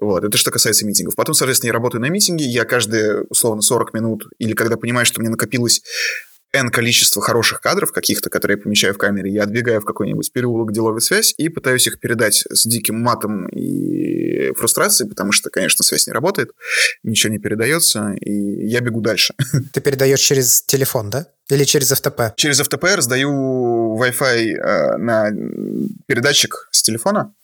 Вот, 0.01 0.25
это 0.25 0.39
что 0.39 0.51
касается 0.51 0.87
митингов. 0.87 1.15
Потом, 1.15 1.35
соответственно, 1.35 1.69
я 1.69 1.75
работаю 1.75 2.01
на 2.01 2.09
митинге, 2.09 2.47
я 2.47 2.65
каждые, 2.65 3.23
условно, 3.29 3.61
40 3.61 3.93
минут, 3.93 4.25
или 4.39 4.55
когда 4.55 4.77
понимаю, 4.77 5.05
что 5.05 5.21
меня 5.21 5.31
накопилось 5.31 5.83
N 6.53 6.71
количество 6.71 7.23
хороших 7.23 7.61
кадров 7.61 7.93
каких-то, 7.93 8.31
которые 8.31 8.57
я 8.57 8.63
помещаю 8.63 8.95
в 8.95 8.99
камере, 8.99 9.31
я 9.31 9.45
отбегаю 9.45 9.81
в 9.81 9.85
какой-нибудь 9.85 10.33
переулок, 10.33 10.71
где 10.71 10.81
ловит 10.81 11.03
связь, 11.03 11.35
и 11.37 11.49
пытаюсь 11.49 11.87
их 11.87 12.01
передать 12.01 12.45
с 12.51 12.67
диким 12.67 13.01
матом 13.01 13.47
и 13.49 14.53
фрустрацией, 14.55 15.09
потому 15.09 15.33
что, 15.33 15.51
конечно, 15.51 15.85
связь 15.85 16.07
не 16.07 16.13
работает, 16.13 16.51
ничего 17.03 17.33
не 17.33 17.39
передается, 17.39 18.13
и 18.21 18.67
я 18.67 18.81
бегу 18.81 19.01
дальше. 19.01 19.35
Ты 19.73 19.81
передаешь 19.81 20.21
через 20.21 20.63
телефон, 20.63 21.11
да? 21.11 21.27
Или 21.51 21.65
через 21.65 21.93
FTP? 21.93 22.33
Через 22.37 22.61
FTP 22.61 22.95
раздаю 22.95 23.99
Wi-Fi 24.01 24.55
э, 24.55 24.97
на 24.99 25.31
передатчик 26.07 26.69
с 26.71 26.83
телефона, 26.83 27.35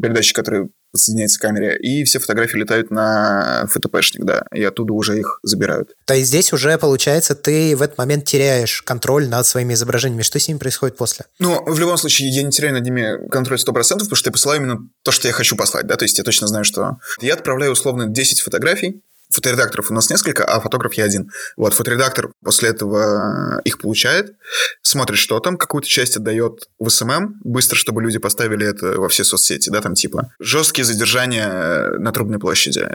передатчик, 0.00 0.36
который 0.36 0.68
подсоединяется 0.92 1.38
к 1.38 1.42
камере, 1.42 1.76
и 1.76 2.04
все 2.04 2.20
фотографии 2.20 2.56
летают 2.56 2.90
на 2.90 3.66
фотопешник, 3.68 4.24
да, 4.24 4.44
и 4.52 4.62
оттуда 4.62 4.92
уже 4.92 5.18
их 5.18 5.40
забирают. 5.42 5.90
То 6.06 6.14
есть 6.14 6.28
здесь 6.28 6.52
уже, 6.52 6.78
получается, 6.78 7.34
ты 7.34 7.76
в 7.76 7.82
этот 7.82 7.98
момент 7.98 8.24
теряешь 8.24 8.82
контроль 8.82 9.28
над 9.28 9.44
своими 9.44 9.74
изображениями. 9.74 10.22
Что 10.22 10.38
с 10.38 10.46
ними 10.46 10.58
происходит 10.58 10.96
после? 10.96 11.24
Ну, 11.40 11.64
в 11.66 11.78
любом 11.80 11.96
случае, 11.96 12.28
я 12.30 12.42
не 12.44 12.50
теряю 12.50 12.74
над 12.74 12.84
ними 12.84 13.28
контроль 13.28 13.58
100%, 13.58 13.64
потому 13.72 14.14
что 14.14 14.28
я 14.28 14.32
посылаю 14.32 14.60
именно 14.60 14.78
то, 15.02 15.10
что 15.10 15.26
я 15.26 15.34
хочу 15.34 15.56
послать, 15.56 15.86
да, 15.86 15.96
то 15.96 16.04
есть 16.04 16.16
я 16.18 16.24
точно 16.24 16.46
знаю, 16.46 16.64
что... 16.64 16.98
Я 17.20 17.34
отправляю 17.34 17.72
условно 17.72 18.06
10 18.06 18.40
фотографий, 18.40 19.02
фоторедакторов 19.30 19.90
у 19.90 19.94
нас 19.94 20.10
несколько, 20.10 20.44
а 20.44 20.60
фотограф 20.60 20.94
я 20.94 21.04
один. 21.04 21.30
Вот, 21.56 21.74
фоторедактор 21.74 22.30
после 22.42 22.70
этого 22.70 23.60
их 23.64 23.78
получает, 23.78 24.34
смотрит, 24.82 25.18
что 25.18 25.40
там, 25.40 25.56
какую-то 25.56 25.88
часть 25.88 26.16
отдает 26.16 26.68
в 26.78 26.88
SMM, 26.88 27.40
быстро, 27.42 27.76
чтобы 27.76 28.02
люди 28.02 28.18
поставили 28.18 28.66
это 28.66 29.00
во 29.00 29.08
все 29.08 29.24
соцсети, 29.24 29.70
да, 29.70 29.80
там 29.80 29.94
типа 29.94 30.30
жесткие 30.38 30.84
задержания 30.84 31.98
на 31.98 32.12
Трубной 32.12 32.38
площади, 32.38 32.88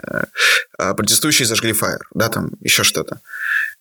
а 0.78 0.94
протестующие 0.94 1.46
зажгли 1.46 1.72
фаер, 1.72 2.08
да, 2.14 2.28
там 2.28 2.52
еще 2.60 2.84
что-то. 2.84 3.20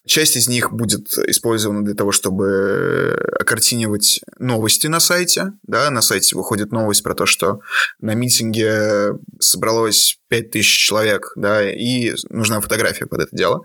Часть 0.09 0.35
из 0.37 0.47
них 0.47 0.71
будет 0.71 1.07
использована 1.27 1.85
для 1.85 1.93
того, 1.93 2.11
чтобы 2.11 3.15
окартинивать 3.39 4.21
новости 4.39 4.87
на 4.87 4.99
сайте. 4.99 5.51
Да, 5.61 5.91
на 5.91 6.01
сайте 6.01 6.35
выходит 6.35 6.71
новость 6.71 7.03
про 7.03 7.13
то, 7.13 7.27
что 7.27 7.59
на 7.99 8.15
митинге 8.15 9.11
собралось 9.39 10.17
5000 10.29 10.65
человек, 10.65 11.31
да, 11.35 11.71
и 11.71 12.15
нужна 12.29 12.59
фотография 12.59 13.05
под 13.05 13.21
это 13.21 13.35
дело. 13.35 13.61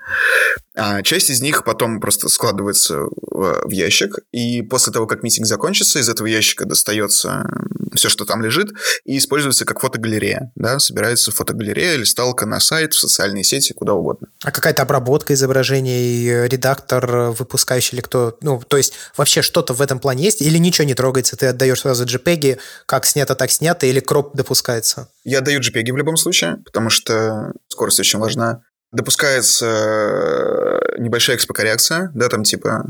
А 0.77 1.03
часть 1.03 1.31
из 1.31 1.41
них 1.41 1.65
потом 1.65 2.01
просто 2.01 2.29
складывается 2.29 3.03
в, 3.03 3.63
в 3.65 3.71
ящик, 3.71 4.19
и 4.33 4.63
после 4.63 4.93
того, 4.93 5.07
как 5.07 5.23
митинг 5.23 5.47
закончится, 5.47 6.01
из 6.01 6.09
этого 6.09 6.27
ящика 6.27 6.65
достается 6.65 7.47
все, 7.95 8.09
что 8.09 8.25
там 8.25 8.43
лежит, 8.43 8.73
и 9.05 9.19
используется 9.19 9.65
как 9.65 9.81
фотогалерея, 9.81 10.51
да, 10.57 10.79
собирается 10.79 11.31
фотогалерея, 11.31 11.97
листалка 11.97 12.45
на 12.47 12.59
сайт, 12.59 12.93
в 12.93 12.99
социальные 12.99 13.45
сети, 13.45 13.73
куда 13.73 13.95
угодно. 13.95 14.29
А 14.43 14.51
какая-то 14.51 14.83
обработка 14.83 15.35
изображений, 15.35 16.29
э, 16.29 16.49
редактор, 16.49 17.15
э, 17.15 17.31
выпускающий 17.31 17.97
или 17.97 18.03
кто, 18.03 18.37
ну, 18.41 18.61
то 18.67 18.77
есть 18.77 18.95
вообще 19.17 19.43
что-то 19.43 19.75
в 19.75 19.81
этом 19.81 20.01
плане 20.01 20.25
есть 20.25 20.43
или 20.43 20.59
ничего 20.59 20.87
не 20.87 20.95
трогается, 20.95 21.37
ты 21.37 21.47
отдаешь 21.47 21.81
сразу 21.81 22.05
JPEG, 22.05 22.59
как 22.87 23.07
снято, 23.07 23.35
так 23.35 23.51
снято, 23.51 23.87
или 23.87 24.01
кроп 24.01 24.35
допускается? 24.35 25.09
Я 25.23 25.39
отдаю 25.39 25.61
JPEG 25.61 25.93
в 25.93 25.97
любом 25.97 26.17
случае, 26.17 26.59
потому 26.65 26.91
что 26.91 27.53
скорость 27.69 28.01
очень 28.01 28.19
важна. 28.19 28.63
Допускается 28.95 29.67
э, 29.67 30.99
небольшая 30.99 31.37
экспокоррекция, 31.37 32.11
да, 32.15 32.29
там 32.29 32.45
типа 32.45 32.85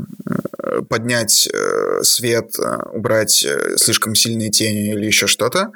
поднять 0.89 1.47
э, 1.51 2.03
свет, 2.03 2.57
э, 2.59 2.77
убрать 2.93 3.43
э, 3.43 3.77
слишком 3.77 4.15
сильные 4.15 4.49
тени 4.49 4.93
или 4.93 5.05
еще 5.05 5.27
что-то. 5.27 5.71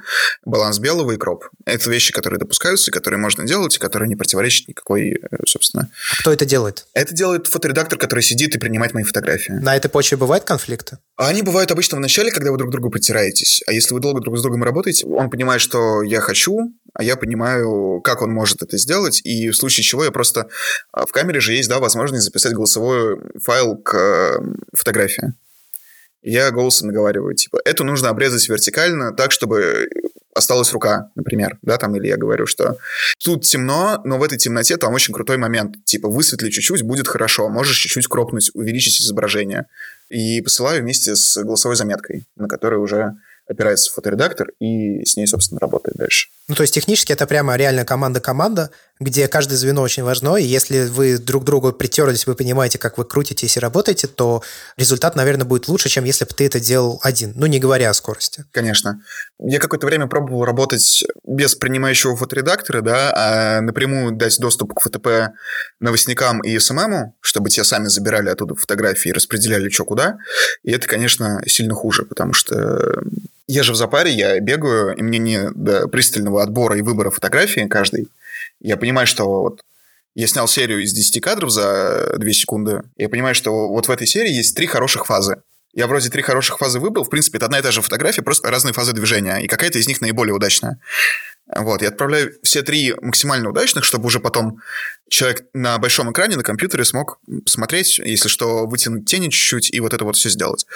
Баланс 0.45 0.79
белого 0.79 1.11
и 1.11 1.17
кроп. 1.17 1.45
Это 1.69 1.89
вещи, 1.89 2.11
которые 2.11 2.39
допускаются, 2.39 2.91
которые 2.91 3.19
можно 3.19 3.45
делать, 3.45 3.75
и 3.75 3.79
которые 3.79 4.09
не 4.09 4.15
противоречат 4.15 4.67
никакой, 4.67 5.21
собственно... 5.45 5.89
А 6.11 6.21
кто 6.21 6.33
это 6.33 6.45
делает? 6.45 6.85
Это 6.93 7.13
делает 7.13 7.47
фоторедактор, 7.47 7.97
который 7.97 8.21
сидит 8.21 8.55
и 8.55 8.59
принимает 8.59 8.93
мои 8.93 9.03
фотографии. 9.03 9.51
На 9.51 9.75
этой 9.75 9.89
почве 9.89 10.17
бывают 10.17 10.43
конфликты? 10.43 10.97
А 11.15 11.27
они 11.27 11.41
бывают 11.41 11.71
обычно 11.71 11.97
в 11.97 11.99
начале, 11.99 12.31
когда 12.31 12.51
вы 12.51 12.57
друг 12.57 12.69
к 12.69 12.71
другу 12.71 12.89
притираетесь. 12.89 13.61
А 13.67 13.73
если 13.73 13.93
вы 13.93 13.99
долго 13.99 14.21
друг 14.21 14.37
с 14.37 14.41
другом 14.41 14.63
работаете, 14.63 15.05
он 15.05 15.29
понимает, 15.29 15.61
что 15.61 16.01
я 16.01 16.21
хочу, 16.21 16.73
а 16.93 17.03
я 17.03 17.15
понимаю, 17.15 18.01
как 18.01 18.21
он 18.21 18.31
может 18.31 18.61
это 18.61 18.77
сделать, 18.77 19.21
и 19.23 19.49
в 19.49 19.55
случае 19.55 19.83
чего 19.83 20.03
я 20.03 20.11
просто... 20.11 20.47
А, 20.91 21.05
в 21.05 21.11
камере 21.11 21.39
же 21.39 21.53
есть, 21.53 21.69
да, 21.69 21.79
возможность 21.79 22.23
записать 22.23 22.53
голосовой 22.53 23.17
файл 23.43 23.77
к 23.77 24.41
фотографии. 24.73 25.33
Я 26.21 26.51
голосом 26.51 26.87
наговариваю, 26.87 27.33
типа, 27.33 27.61
эту 27.63 27.85
нужно 27.85 28.09
обрезать 28.09 28.47
вертикально 28.49 29.13
так, 29.13 29.31
чтобы 29.31 29.87
осталась 30.33 30.71
рука, 30.73 31.11
например, 31.15 31.57
да, 31.61 31.77
там, 31.77 31.95
или 31.95 32.07
я 32.07 32.17
говорю, 32.17 32.45
что 32.45 32.77
тут 33.23 33.43
темно, 33.43 34.01
но 34.05 34.17
в 34.17 34.23
этой 34.23 34.37
темноте 34.37 34.77
там 34.77 34.93
очень 34.93 35.13
крутой 35.13 35.37
момент, 35.37 35.83
типа, 35.85 36.09
высветли 36.09 36.49
чуть-чуть, 36.49 36.83
будет 36.83 37.07
хорошо, 37.07 37.49
можешь 37.49 37.77
чуть-чуть 37.77 38.07
кропнуть, 38.07 38.51
увеличить 38.53 39.01
изображение. 39.01 39.65
И 40.09 40.41
посылаю 40.41 40.81
вместе 40.81 41.15
с 41.15 41.37
голосовой 41.43 41.75
заметкой, 41.75 42.25
на 42.35 42.47
которой 42.47 42.75
уже 42.75 43.15
опирается 43.49 43.91
фоторедактор 43.91 44.49
и 44.59 45.03
с 45.03 45.17
ней, 45.17 45.25
собственно, 45.25 45.59
работает 45.59 45.97
дальше. 45.97 46.27
Ну, 46.47 46.55
то 46.55 46.61
есть 46.61 46.73
технически 46.73 47.13
это 47.13 47.25
прямо 47.25 47.55
реально 47.55 47.83
команда-команда, 47.83 48.69
где 48.99 49.29
каждое 49.29 49.55
звено 49.55 49.81
очень 49.81 50.03
важно, 50.03 50.35
и 50.35 50.43
если 50.43 50.87
вы 50.87 51.17
друг 51.17 51.45
другу 51.45 51.71
притерлись, 51.71 52.27
вы 52.27 52.35
понимаете, 52.35 52.77
как 52.77 52.97
вы 52.97 53.05
крутитесь 53.05 53.55
и 53.55 53.59
работаете, 53.59 54.07
то 54.07 54.43
результат, 54.75 55.15
наверное, 55.15 55.45
будет 55.45 55.69
лучше, 55.69 55.87
чем 55.87 56.03
если 56.03 56.25
бы 56.25 56.31
ты 56.33 56.45
это 56.45 56.59
делал 56.59 56.99
один, 57.01 57.31
ну, 57.35 57.45
не 57.45 57.59
говоря 57.59 57.89
о 57.89 57.93
скорости. 57.93 58.43
Конечно. 58.51 59.01
Я 59.39 59.59
какое-то 59.59 59.87
время 59.87 60.07
пробовал 60.07 60.43
работать 60.43 61.05
без 61.25 61.55
принимающего 61.55 62.17
фоторедактора, 62.17 62.81
да, 62.81 63.13
а 63.15 63.61
напрямую 63.61 64.11
дать 64.11 64.37
доступ 64.37 64.73
к 64.73 64.81
ФТП 64.81 65.33
новостникам 65.79 66.41
и 66.41 66.59
СММу, 66.59 67.15
чтобы 67.21 67.49
те 67.49 67.63
сами 67.63 67.87
забирали 67.87 68.29
оттуда 68.29 68.55
фотографии 68.55 69.09
и 69.09 69.13
распределяли 69.13 69.69
что 69.69 69.85
куда. 69.85 70.17
И 70.63 70.71
это, 70.71 70.87
конечно, 70.87 71.41
сильно 71.47 71.73
хуже, 71.73 72.03
потому 72.03 72.33
что 72.33 73.01
я 73.47 73.63
же 73.63 73.71
в 73.71 73.75
запаре, 73.75 74.11
я 74.11 74.39
бегаю, 74.41 74.93
и 74.95 75.01
мне 75.01 75.19
не 75.19 75.49
до 75.51 75.87
пристального 75.87 76.43
отбора 76.43 76.77
и 76.77 76.81
выбора 76.81 77.11
фотографии 77.11 77.65
каждой. 77.67 78.09
Я 78.59 78.77
понимаю, 78.77 79.07
что 79.07 79.25
вот 79.25 79.61
я 80.15 80.27
снял 80.27 80.47
серию 80.47 80.83
из 80.83 80.93
10 80.93 81.21
кадров 81.21 81.49
за 81.49 82.15
2 82.17 82.31
секунды. 82.31 82.81
Я 82.97 83.09
понимаю, 83.09 83.35
что 83.35 83.69
вот 83.69 83.87
в 83.87 83.91
этой 83.91 84.07
серии 84.07 84.31
есть 84.31 84.55
три 84.55 84.67
хороших 84.67 85.05
фазы. 85.05 85.41
Я 85.73 85.87
вроде 85.87 86.09
три 86.09 86.23
хороших 86.23 86.57
фазы 86.57 86.79
выбрал. 86.79 87.05
В 87.05 87.09
принципе, 87.09 87.37
это 87.37 87.45
одна 87.45 87.59
и 87.59 87.61
та 87.61 87.71
же 87.71 87.81
фотография, 87.81 88.23
просто 88.23 88.49
разные 88.49 88.73
фазы 88.73 88.93
движения. 88.93 89.37
И 89.37 89.47
какая-то 89.47 89.77
из 89.77 89.87
них 89.87 90.01
наиболее 90.01 90.33
удачная. 90.33 90.79
Вот, 91.55 91.81
я 91.81 91.87
отправляю 91.87 92.33
все 92.43 92.61
три 92.61 92.93
максимально 93.01 93.49
удачных, 93.49 93.83
чтобы 93.83 94.05
уже 94.05 94.19
потом 94.19 94.61
человек 95.09 95.45
на 95.53 95.79
большом 95.79 96.11
экране 96.11 96.35
на 96.35 96.43
компьютере 96.43 96.85
смог 96.85 97.19
смотреть, 97.47 97.97
если 97.97 98.29
что, 98.29 98.67
вытянуть 98.67 99.05
тени 99.07 99.29
чуть-чуть 99.29 99.73
и 99.73 99.79
вот 99.79 99.93
это 99.95 100.05
вот 100.05 100.15
все 100.15 100.29
сделать. 100.29 100.67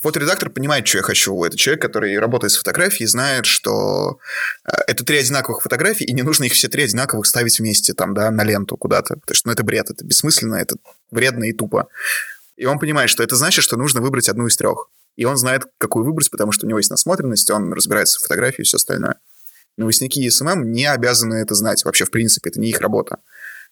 Фоторедактор 0.00 0.48
понимает, 0.48 0.86
что 0.86 0.98
я 0.98 1.02
хочу. 1.02 1.44
Это 1.44 1.58
человек, 1.58 1.82
который 1.82 2.18
работает 2.18 2.52
с 2.52 2.56
фотографией, 2.56 3.06
знает, 3.08 3.44
что 3.44 4.18
э, 4.64 4.72
это 4.86 5.04
три 5.04 5.18
одинаковых 5.18 5.60
фотографии, 5.60 6.04
и 6.04 6.14
не 6.14 6.22
нужно 6.22 6.44
их 6.44 6.54
все 6.54 6.68
три 6.68 6.84
одинаковых 6.84 7.26
ставить 7.26 7.58
вместе 7.58 7.92
там, 7.92 8.14
да, 8.14 8.30
на 8.30 8.42
ленту 8.42 8.78
куда-то. 8.78 9.16
Потому 9.16 9.34
что, 9.34 9.48
ну, 9.48 9.52
это 9.52 9.64
бред, 9.64 9.90
это 9.90 10.02
бессмысленно, 10.02 10.54
это 10.54 10.76
вредно 11.10 11.44
и 11.44 11.52
тупо. 11.52 11.88
И 12.56 12.64
он 12.64 12.78
понимает, 12.78 13.10
что 13.10 13.22
это 13.22 13.36
значит, 13.36 13.64
что 13.64 13.76
нужно 13.76 14.00
выбрать 14.00 14.30
одну 14.30 14.46
из 14.46 14.56
трех. 14.56 14.88
И 15.16 15.26
он 15.26 15.36
знает, 15.36 15.64
какую 15.76 16.06
выбрать, 16.06 16.30
потому 16.30 16.52
что 16.52 16.64
у 16.64 16.68
него 16.68 16.78
есть 16.78 16.90
насмотренность, 16.90 17.50
он 17.50 17.72
разбирается 17.74 18.18
в 18.18 18.22
фотографии 18.22 18.62
и 18.62 18.64
все 18.64 18.76
остальное. 18.76 19.16
Новостники 19.80 20.20
и 20.20 20.30
SMM 20.30 20.70
не 20.70 20.84
обязаны 20.84 21.36
это 21.36 21.54
знать. 21.54 21.84
Вообще, 21.84 22.04
в 22.04 22.10
принципе, 22.10 22.50
это 22.50 22.60
не 22.60 22.68
их 22.68 22.80
работа. 22.80 23.18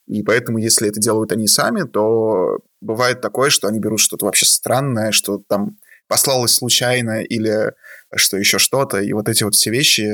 И 0.07 0.23
поэтому, 0.23 0.57
если 0.57 0.89
это 0.89 1.01
делают 1.01 1.33
они 1.33 1.47
сами, 1.47 1.83
то 1.83 2.61
бывает 2.81 3.21
такое, 3.21 3.51
что 3.51 3.69
они 3.69 3.79
берут 3.79 4.01
что-то 4.01 4.25
вообще 4.25 4.47
странное, 4.47 5.13
что 5.13 5.43
там 5.47 5.77
послалось 6.07 6.55
случайно 6.55 7.23
или 7.23 7.73
что 8.17 8.39
еще 8.39 8.59
что-то. 8.59 9.01
И 9.01 9.13
вот 9.13 9.29
эти 9.29 9.43
вот 9.43 9.55
все 9.55 9.71
вещи 9.71 10.11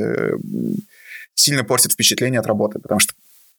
сильно 1.34 1.62
портят 1.62 1.92
впечатление 1.92 2.40
от 2.40 2.46
работы, 2.46 2.80
потому 2.80 2.98
что, 2.98 3.14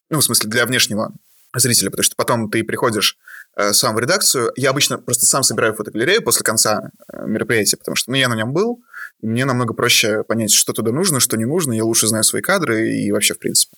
ну, 0.10 0.20
в 0.20 0.24
смысле, 0.24 0.50
для 0.50 0.66
внешнего 0.66 1.14
зрителя, 1.56 1.90
потому 1.90 2.04
что 2.04 2.18
потом 2.18 2.52
ты 2.52 2.66
приходишь 2.66 3.18
э, 3.18 3.35
сам 3.74 3.96
в 3.96 4.00
редакцию. 4.00 4.52
Я 4.56 4.72
обычно 4.72 4.98
просто 4.98 5.26
сам 5.26 5.44
собираю 5.44 5.74
фотогалерею 5.74 6.22
после 6.24 6.44
конца 6.44 6.92
э, 7.12 7.26
мероприятия, 7.26 7.78
потому 7.78 7.96
что, 7.96 8.12
ну, 8.12 8.18
я 8.18 8.28
на 8.28 8.36
нем 8.36 8.54
был, 8.54 8.82
мне 9.22 9.46
намного 9.46 9.74
проще 9.74 10.24
понять, 10.24 10.52
что 10.52 10.74
туда 10.74 10.92
нужно, 10.92 11.20
что 11.20 11.38
не 11.38 11.46
нужно. 11.46 11.74
Я 11.74 11.86
лучше 11.86 12.08
знаю 12.08 12.24
свои 12.24 12.42
кадры 12.42 12.90
и 12.92 13.12
вообще 13.12 13.34
в 13.34 13.40
принципе. 13.40 13.76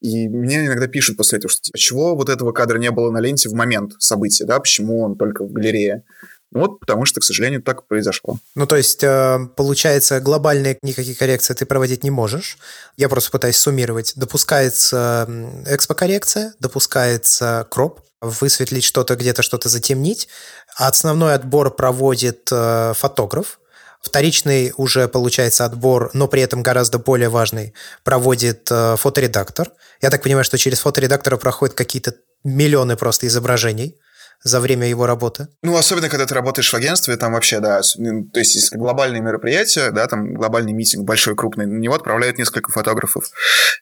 И 0.00 0.28
мне 0.28 0.64
иногда 0.64 0.86
пишут 0.86 1.18
после 1.18 1.38
этого, 1.38 1.50
что 1.50 1.60
типа, 1.60 1.78
чего 1.78 2.16
вот 2.16 2.30
этого 2.30 2.52
кадра 2.52 2.78
не 2.78 2.90
было 2.90 3.10
на 3.10 3.20
ленте 3.20 3.50
в 3.50 3.52
момент 3.52 3.92
события, 3.98 4.46
да, 4.46 4.58
почему 4.58 5.02
он 5.02 5.16
только 5.16 5.44
в 5.44 5.52
галерее. 5.52 6.04
Ну 6.52 6.60
вот, 6.60 6.80
потому 6.80 7.04
что, 7.04 7.20
к 7.20 7.24
сожалению, 7.24 7.62
так 7.62 7.86
произошло. 7.86 8.38
Ну, 8.56 8.66
то 8.66 8.76
есть, 8.76 9.04
э, 9.04 9.38
получается, 9.56 10.20
глобальные 10.20 10.78
никакие 10.82 11.14
коррекции 11.14 11.54
ты 11.54 11.64
проводить 11.64 12.02
не 12.02 12.10
можешь. 12.10 12.58
Я 12.96 13.08
просто 13.08 13.30
пытаюсь 13.30 13.56
суммировать. 13.56 14.14
Допускается 14.16 15.28
экспокоррекция, 15.66 16.54
допускается 16.58 17.68
кроп, 17.70 18.00
высветлить 18.20 18.84
что-то, 18.84 19.16
где-то 19.16 19.42
что-то 19.42 19.68
затемнить. 19.68 20.28
А 20.76 20.88
основной 20.88 21.34
отбор 21.34 21.70
проводит 21.70 22.48
э, 22.52 22.92
фотограф, 22.96 23.58
Вторичный 24.02 24.72
уже 24.78 25.08
получается 25.08 25.66
отбор, 25.66 26.10
но 26.14 26.26
при 26.26 26.40
этом 26.40 26.62
гораздо 26.62 26.98
более 26.98 27.28
важный, 27.28 27.74
проводит 28.02 28.66
э, 28.70 28.96
фоторедактор. 28.96 29.72
Я 30.00 30.08
так 30.08 30.22
понимаю, 30.22 30.42
что 30.44 30.56
через 30.56 30.80
фоторедактора 30.80 31.36
проходят 31.36 31.76
какие-то 31.76 32.14
миллионы 32.42 32.96
просто 32.96 33.26
изображений 33.26 33.98
за 34.42 34.60
время 34.60 34.88
его 34.88 35.06
работы? 35.06 35.48
Ну, 35.62 35.76
особенно, 35.76 36.08
когда 36.08 36.26
ты 36.26 36.34
работаешь 36.34 36.72
в 36.72 36.74
агентстве, 36.74 37.16
там 37.16 37.32
вообще, 37.32 37.60
да, 37.60 37.80
то 37.80 38.38
есть, 38.38 38.54
если 38.54 38.76
глобальные 38.76 39.20
мероприятия, 39.20 39.90
да, 39.90 40.06
там 40.06 40.34
глобальный 40.34 40.72
митинг 40.72 41.04
большой, 41.04 41.36
крупный, 41.36 41.66
на 41.66 41.78
него 41.78 41.94
отправляют 41.94 42.38
несколько 42.38 42.72
фотографов, 42.72 43.30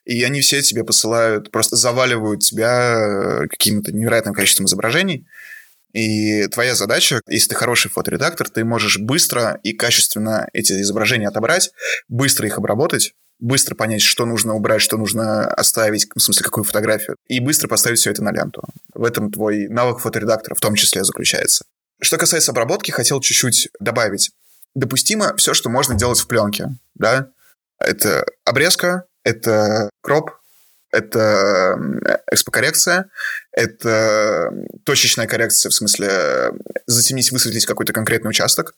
и 0.05 0.23
они 0.23 0.41
все 0.41 0.61
тебе 0.61 0.83
посылают, 0.83 1.51
просто 1.51 1.75
заваливают 1.75 2.41
тебя 2.41 3.43
э, 3.43 3.47
каким-то 3.47 3.91
невероятным 3.91 4.33
количеством 4.33 4.65
изображений, 4.65 5.25
и 5.93 6.45
твоя 6.47 6.75
задача, 6.75 7.21
если 7.27 7.49
ты 7.49 7.55
хороший 7.55 7.89
фоторедактор, 7.89 8.47
ты 8.49 8.63
можешь 8.63 8.99
быстро 8.99 9.59
и 9.63 9.73
качественно 9.73 10.47
эти 10.53 10.73
изображения 10.81 11.27
отобрать, 11.27 11.71
быстро 12.07 12.47
их 12.47 12.57
обработать, 12.57 13.13
быстро 13.39 13.75
понять, 13.75 14.01
что 14.01 14.25
нужно 14.25 14.53
убрать, 14.53 14.81
что 14.81 14.97
нужно 14.97 15.47
оставить, 15.47 16.07
в 16.13 16.19
смысле, 16.19 16.43
какую 16.43 16.63
фотографию, 16.63 17.15
и 17.27 17.39
быстро 17.39 17.67
поставить 17.67 17.99
все 17.99 18.11
это 18.11 18.23
на 18.23 18.31
ленту. 18.31 18.63
В 18.93 19.03
этом 19.03 19.31
твой 19.31 19.67
навык 19.67 19.99
фоторедактора 19.99 20.55
в 20.55 20.59
том 20.59 20.75
числе 20.75 21.03
заключается. 21.03 21.65
Что 22.01 22.17
касается 22.17 22.51
обработки, 22.51 22.91
хотел 22.91 23.19
чуть-чуть 23.19 23.69
добавить. 23.79 24.31
Допустимо 24.75 25.35
все, 25.37 25.53
что 25.53 25.69
можно 25.69 25.95
делать 25.95 26.19
в 26.19 26.27
пленке, 26.27 26.67
да? 26.95 27.29
Это 27.79 28.25
обрезка, 28.45 29.05
это 29.23 29.89
кроп, 30.01 30.31
это 30.91 31.77
экспокоррекция, 32.31 33.09
это 33.51 34.51
точечная 34.85 35.27
коррекция, 35.27 35.69
в 35.69 35.73
смысле 35.73 36.51
затемнить, 36.87 37.31
высветлить 37.31 37.65
какой-то 37.65 37.93
конкретный 37.93 38.29
участок, 38.29 38.75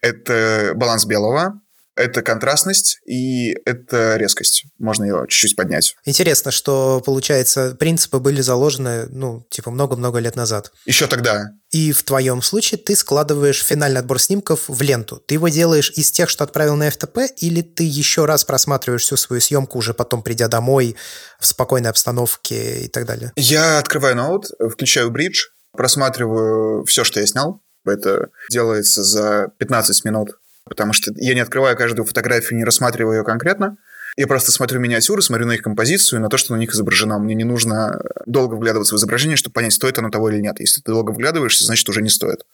это 0.00 0.72
баланс 0.74 1.04
белого, 1.04 1.60
это 1.96 2.22
контрастность 2.22 2.98
и 3.06 3.56
это 3.64 4.16
резкость. 4.16 4.64
Можно 4.78 5.04
ее 5.04 5.26
чуть-чуть 5.28 5.56
поднять. 5.56 5.96
Интересно, 6.04 6.50
что, 6.50 7.02
получается, 7.04 7.76
принципы 7.78 8.18
были 8.18 8.40
заложены, 8.40 9.06
ну, 9.10 9.46
типа, 9.50 9.70
много-много 9.70 10.18
лет 10.18 10.36
назад. 10.36 10.72
Еще 10.86 11.06
тогда. 11.06 11.50
И 11.70 11.92
в 11.92 12.02
твоем 12.02 12.42
случае 12.42 12.78
ты 12.78 12.94
складываешь 12.96 13.62
финальный 13.64 14.00
отбор 14.00 14.20
снимков 14.20 14.68
в 14.68 14.82
ленту. 14.82 15.16
Ты 15.16 15.34
его 15.34 15.48
делаешь 15.48 15.92
из 15.96 16.10
тех, 16.10 16.28
что 16.28 16.44
отправил 16.44 16.76
на 16.76 16.88
FTP, 16.88 17.28
или 17.38 17.62
ты 17.62 17.84
еще 17.84 18.24
раз 18.24 18.44
просматриваешь 18.44 19.02
всю 19.02 19.16
свою 19.16 19.40
съемку, 19.40 19.78
уже 19.78 19.94
потом 19.94 20.22
придя 20.22 20.48
домой 20.48 20.96
в 21.38 21.46
спокойной 21.46 21.90
обстановке 21.90 22.84
и 22.84 22.88
так 22.88 23.06
далее? 23.06 23.32
Я 23.36 23.78
открываю 23.78 24.16
ноут, 24.16 24.46
включаю 24.70 25.10
бридж, 25.10 25.46
просматриваю 25.72 26.84
все, 26.84 27.04
что 27.04 27.20
я 27.20 27.26
снял. 27.26 27.60
Это 27.84 28.30
делается 28.50 29.02
за 29.02 29.48
15 29.58 30.04
минут 30.04 30.38
потому 30.64 30.92
что 30.92 31.12
я 31.16 31.34
не 31.34 31.40
открываю 31.40 31.76
каждую 31.76 32.04
фотографию, 32.06 32.58
не 32.58 32.64
рассматриваю 32.64 33.18
ее 33.18 33.24
конкретно. 33.24 33.76
Я 34.16 34.28
просто 34.28 34.52
смотрю 34.52 34.78
миниатюры, 34.78 35.22
смотрю 35.22 35.46
на 35.46 35.52
их 35.52 35.62
композицию, 35.62 36.20
на 36.20 36.28
то, 36.28 36.36
что 36.36 36.54
на 36.54 36.58
них 36.58 36.72
изображено. 36.72 37.18
Мне 37.18 37.34
не 37.34 37.42
нужно 37.42 38.00
долго 38.26 38.54
вглядываться 38.54 38.94
в 38.94 38.98
изображение, 38.98 39.36
чтобы 39.36 39.54
понять, 39.54 39.72
стоит 39.72 39.98
оно 39.98 40.08
того 40.08 40.30
или 40.30 40.40
нет. 40.40 40.60
Если 40.60 40.80
ты 40.80 40.92
долго 40.92 41.10
вглядываешься, 41.10 41.64
значит, 41.64 41.88
уже 41.88 42.00
не 42.00 42.10
стоит. 42.10 42.46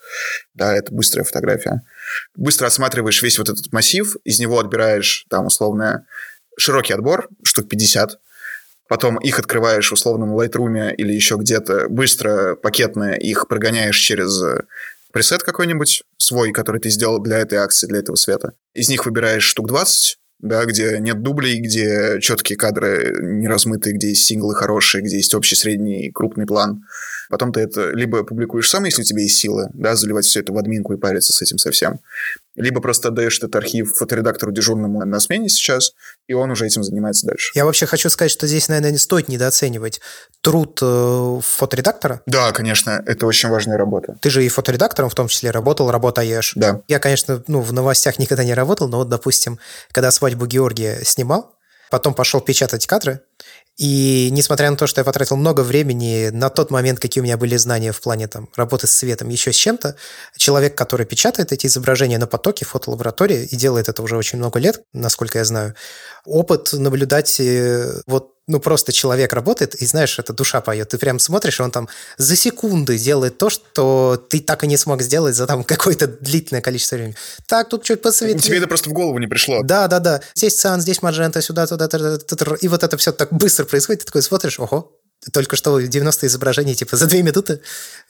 Да, 0.55 0.75
это 0.75 0.93
быстрая 0.95 1.25
фотография. 1.25 1.83
Быстро 2.35 2.67
осматриваешь 2.67 3.23
весь 3.23 3.39
вот 3.39 3.51
этот 3.51 3.71
массив, 3.73 4.17
из 4.25 4.41
него 4.41 4.59
отбираешь 4.59 5.27
там 5.29 5.47
условно 5.47 6.07
широкий 6.57 6.95
отбор, 6.95 7.29
штук 7.43 7.69
50, 7.69 8.19
потом 8.89 9.19
их 9.19 9.39
открываешь 9.39 9.93
условно 9.93 10.25
на 10.25 10.33
Lightroom 10.33 10.95
или 10.95 11.13
еще 11.13 11.37
где-то, 11.37 11.89
быстро 11.91 12.57
пакетно 12.57 13.13
их 13.13 13.49
прогоняешь 13.49 13.99
через 13.99 14.43
пресет 15.13 15.43
какой-нибудь 15.43 16.03
свой, 16.19 16.53
который 16.53 16.81
ты 16.81 16.91
сделал 16.91 17.21
для 17.21 17.39
этой 17.39 17.59
акции, 17.59 17.87
для 17.87 17.99
этого 17.99 18.17
света. 18.17 18.53
Из 18.75 18.89
них 18.89 19.07
выбираешь 19.07 19.45
штук 19.45 19.69
20, 19.69 20.19
да, 20.41 20.65
где 20.65 20.99
нет 21.01 21.23
дублей, 21.23 21.61
где 21.61 22.19
четкие 22.21 22.57
кадры 22.57 23.15
не 23.21 23.47
размытые, 23.47 23.95
где 23.95 24.09
есть 24.09 24.25
синглы 24.25 24.55
хорошие, 24.55 25.03
где 25.03 25.17
есть 25.17 25.35
общий, 25.35 25.57
средний, 25.57 26.11
крупный 26.11 26.47
план. 26.47 26.85
Потом 27.29 27.53
ты 27.53 27.61
это 27.61 27.91
либо 27.91 28.25
публикуешь 28.25 28.69
сам, 28.69 28.85
если 28.85 29.03
у 29.03 29.05
тебя 29.05 29.23
есть 29.23 29.39
силы, 29.39 29.69
да, 29.75 29.95
заливать 29.97 30.25
все 30.25 30.41
это 30.41 30.53
в 30.53 30.59
админку 30.59 30.95
и 30.95 30.99
париться 30.99 31.33
с 31.33 31.43
этим 31.43 31.59
совсем, 31.59 32.01
либо 32.57 32.81
просто 32.81 33.09
отдаешь 33.09 33.39
этот 33.39 33.55
архив 33.57 33.95
фоторедактору 33.95 34.53
дежурному 34.53 35.05
на 35.05 35.21
смене 35.21 35.49
сейчас, 35.49 35.93
и 36.27 36.35
он 36.35 36.51
уже 36.51 36.67
этим 36.67 36.83
занимается 36.83 37.27
дальше. 37.27 37.53
Я 37.55 37.65
вообще 37.65 37.87
хочу 37.87 38.11
сказать, 38.11 38.31
что 38.31 38.47
здесь, 38.47 38.69
наверное, 38.69 38.93
не 38.93 38.99
стоит 38.99 39.29
недооценивать 39.29 40.01
труд 40.41 40.79
э, 40.83 41.41
фоторедактора. 41.43 42.23
Да, 42.27 42.53
конечно, 42.53 43.03
это 43.07 43.27
очень 43.27 43.49
важная 43.49 43.77
работа. 43.77 44.17
Ты 44.21 44.31
же 44.31 44.45
и 44.45 44.49
фоторедактором 44.49 45.11
в 45.11 45.15
том 45.15 45.29
числе 45.29 45.51
работал, 45.51 45.91
работаешь. 45.91 46.53
Да. 46.57 46.83
Я, 46.89 46.99
конечно, 46.99 47.43
ну, 47.47 47.61
в 47.61 47.73
новостях 47.73 48.19
никогда 48.19 48.45
не 48.45 48.55
работал, 48.55 48.89
но 48.89 48.99
вот, 48.99 49.09
допустим, 49.09 49.59
когда 49.93 50.11
свадьбу 50.11 50.47
Георгия 50.47 51.01
снимал, 51.05 51.57
потом 51.91 52.15
пошел 52.15 52.41
печатать 52.41 52.87
кадры, 52.87 53.21
и 53.81 54.28
несмотря 54.31 54.70
на 54.70 54.76
то, 54.76 54.87
что 54.87 55.01
я 55.01 55.07
потратил 55.07 55.37
много 55.37 55.62
времени 55.62 56.28
на 56.28 56.51
тот 56.51 56.70
момент, 56.70 57.01
какие 57.01 57.22
у 57.22 57.24
меня 57.24 57.39
были 57.39 57.57
знания 57.57 57.93
в 57.93 58.01
плане 58.03 58.28
там, 58.28 58.51
работы 58.55 58.87
с 58.87 58.93
цветом, 58.93 59.31
еще 59.31 59.55
с 59.55 59.57
чем-то, 59.57 59.97
человек, 60.37 60.74
который 60.74 61.07
печатает 61.07 61.51
эти 61.51 61.66
изображения 61.66 62.18
на 62.18 62.26
потоке 62.26 62.66
фотолаборатории 62.66 63.47
и 63.47 63.57
делает 63.57 63.89
это 63.89 64.03
уже 64.03 64.18
очень 64.18 64.37
много 64.37 64.59
лет, 64.59 64.83
насколько 64.93 65.39
я 65.39 65.47
знаю, 65.47 65.74
опыт 66.26 66.74
наблюдать 66.74 67.41
э, 67.41 68.03
вот 68.07 68.35
ну, 68.51 68.59
просто 68.59 68.93
человек 68.93 69.33
работает, 69.33 69.77
и 69.77 69.87
знаешь, 69.87 70.19
это 70.19 70.33
душа 70.33 70.61
поет. 70.61 70.89
Ты 70.89 70.99
прям 70.99 71.21
смотришь, 71.21 71.61
он 71.61 71.71
там 71.71 71.89
за 72.19 72.35
секунды 72.35 72.99
делает 72.99 73.39
то, 73.39 73.49
что 73.49 74.23
ты 74.29 74.41
так 74.41 74.65
и 74.65 74.67
не 74.67 74.77
смог 74.77 75.03
сделать 75.03 75.37
за 75.37 75.47
там 75.47 75.63
какое-то 75.75 76.09
длительное 76.09 76.61
количество 76.61 76.97
времени. 76.97 77.15
Так, 77.47 77.69
тут 77.69 77.85
чуть 77.85 78.03
посветлее. 78.03 78.41
Тебе 78.41 78.59
это 78.59 78.67
просто 78.67 78.91
в 78.91 78.93
голову 78.93 79.19
не 79.19 79.29
пришло. 79.29 79.63
Да, 79.63 79.87
да, 79.87 80.01
да. 80.01 80.21
Здесь 80.35 80.57
циан, 80.57 80.81
здесь 80.81 81.01
маджента, 81.01 81.41
сюда, 81.41 81.67
туда, 81.67 81.87
туда, 81.87 82.19
туда, 82.19 82.57
и 82.61 82.69
вот 82.69 82.83
это 82.83 82.97
все 82.97 83.13
так 83.13 83.33
быстро 83.33 83.65
происходит. 83.65 84.01
Ты 84.01 84.07
такой 84.07 84.23
смотришь, 84.23 84.59
ого, 84.59 84.93
только 85.33 85.55
что 85.55 85.79
90 85.79 86.27
изображений, 86.27 86.75
типа, 86.75 86.97
за 86.97 87.07
две 87.07 87.23
минуты. 87.23 87.61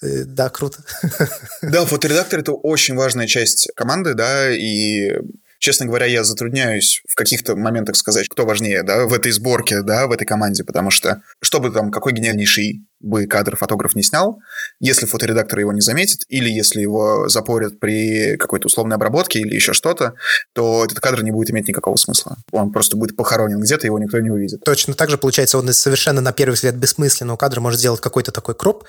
Э, 0.00 0.24
да, 0.24 0.48
круто. 0.48 0.78
Да, 1.62 1.84
фоторедактор– 1.84 2.40
это 2.40 2.52
очень 2.52 2.96
важная 2.96 3.26
часть 3.26 3.68
команды, 3.76 4.14
да, 4.14 4.50
и 4.50 5.12
честно 5.60 5.86
говоря, 5.86 6.06
я 6.06 6.24
затрудняюсь 6.24 7.02
в 7.06 7.14
каких-то 7.14 7.54
моментах 7.54 7.96
сказать, 7.96 8.28
кто 8.28 8.44
важнее, 8.44 8.82
да, 8.82 9.06
в 9.06 9.12
этой 9.12 9.30
сборке, 9.30 9.82
да, 9.82 10.06
в 10.06 10.12
этой 10.12 10.24
команде, 10.24 10.64
потому 10.64 10.90
что, 10.90 11.22
чтобы 11.40 11.70
там 11.70 11.92
какой 11.92 12.12
гениальнейший 12.12 12.86
бы 12.98 13.26
кадр 13.26 13.56
фотограф 13.56 13.94
не 13.94 14.02
снял, 14.02 14.40
если 14.80 15.06
фоторедактор 15.06 15.60
его 15.60 15.72
не 15.72 15.80
заметит, 15.80 16.24
или 16.28 16.50
если 16.50 16.80
его 16.80 17.28
запорят 17.28 17.78
при 17.78 18.36
какой-то 18.36 18.66
условной 18.66 18.96
обработке 18.96 19.40
или 19.40 19.54
еще 19.54 19.72
что-то, 19.72 20.14
то 20.54 20.84
этот 20.84 20.98
кадр 21.00 21.22
не 21.22 21.30
будет 21.30 21.50
иметь 21.50 21.68
никакого 21.68 21.96
смысла. 21.96 22.36
Он 22.50 22.72
просто 22.72 22.96
будет 22.96 23.16
похоронен 23.16 23.60
где-то, 23.60 23.86
его 23.86 23.98
никто 23.98 24.18
не 24.20 24.30
увидит. 24.30 24.64
Точно 24.64 24.94
так 24.94 25.10
же, 25.10 25.18
получается, 25.18 25.58
он 25.58 25.68
из 25.70 25.78
совершенно 25.78 26.20
на 26.20 26.32
первый 26.32 26.54
взгляд 26.54 26.74
бессмысленного 26.74 27.36
кадра 27.36 27.60
может 27.60 27.80
сделать 27.80 28.00
какой-то 28.00 28.32
такой 28.32 28.54
кроп, 28.54 28.84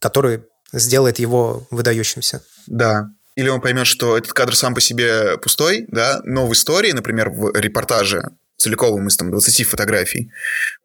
который 0.00 0.42
сделает 0.72 1.18
его 1.18 1.66
выдающимся. 1.70 2.42
Да, 2.66 3.10
или 3.36 3.48
он 3.48 3.60
поймет, 3.60 3.86
что 3.86 4.16
этот 4.16 4.32
кадр 4.32 4.56
сам 4.56 4.74
по 4.74 4.80
себе 4.80 5.36
пустой, 5.38 5.84
да, 5.88 6.20
но 6.24 6.46
в 6.46 6.52
истории, 6.52 6.92
например, 6.92 7.30
в 7.30 7.54
репортаже 7.54 8.22
целиковым 8.56 9.06
из 9.08 9.16
там 9.16 9.30
20 9.30 9.66
фотографий, 9.66 10.32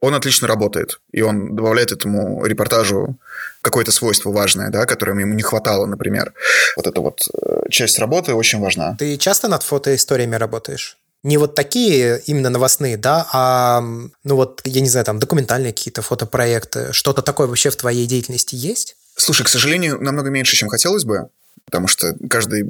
он 0.02 0.14
отлично 0.14 0.48
работает, 0.48 1.00
и 1.14 1.22
он 1.22 1.56
добавляет 1.56 1.94
этому 1.94 2.46
репортажу 2.46 3.18
какое-то 3.62 3.94
свойство 3.94 4.32
важное, 4.32 4.70
да, 4.70 4.86
которое 4.86 5.18
ему 5.18 5.34
не 5.34 5.42
хватало, 5.42 5.86
например. 5.86 6.34
Вот 6.76 6.88
эта 6.88 7.00
вот 7.00 7.28
э, 7.34 7.70
часть 7.70 7.98
работы 8.00 8.34
очень 8.34 8.60
важна. 8.60 8.96
Ты 9.00 9.18
часто 9.18 9.48
над 9.48 9.64
фотоисториями 9.64 10.36
работаешь? 10.36 10.98
Не 11.24 11.38
вот 11.38 11.56
такие 11.56 12.22
именно 12.26 12.50
новостные, 12.50 12.98
да, 12.98 13.28
а, 13.32 13.82
ну 13.82 14.36
вот, 14.36 14.62
я 14.66 14.82
не 14.82 14.90
знаю, 14.90 15.06
там, 15.06 15.20
документальные 15.20 15.72
какие-то 15.72 16.02
фотопроекты, 16.02 16.92
что-то 16.92 17.22
такое 17.22 17.48
вообще 17.48 17.70
в 17.70 17.76
твоей 17.76 18.08
деятельности 18.08 18.56
есть? 18.56 18.98
Слушай, 19.16 19.44
к 19.44 19.50
сожалению, 19.50 20.02
намного 20.02 20.30
меньше, 20.30 20.58
чем 20.58 20.68
хотелось 20.68 21.06
бы 21.06 21.30
потому 21.66 21.88
что 21.88 22.16
каждый 22.30 22.66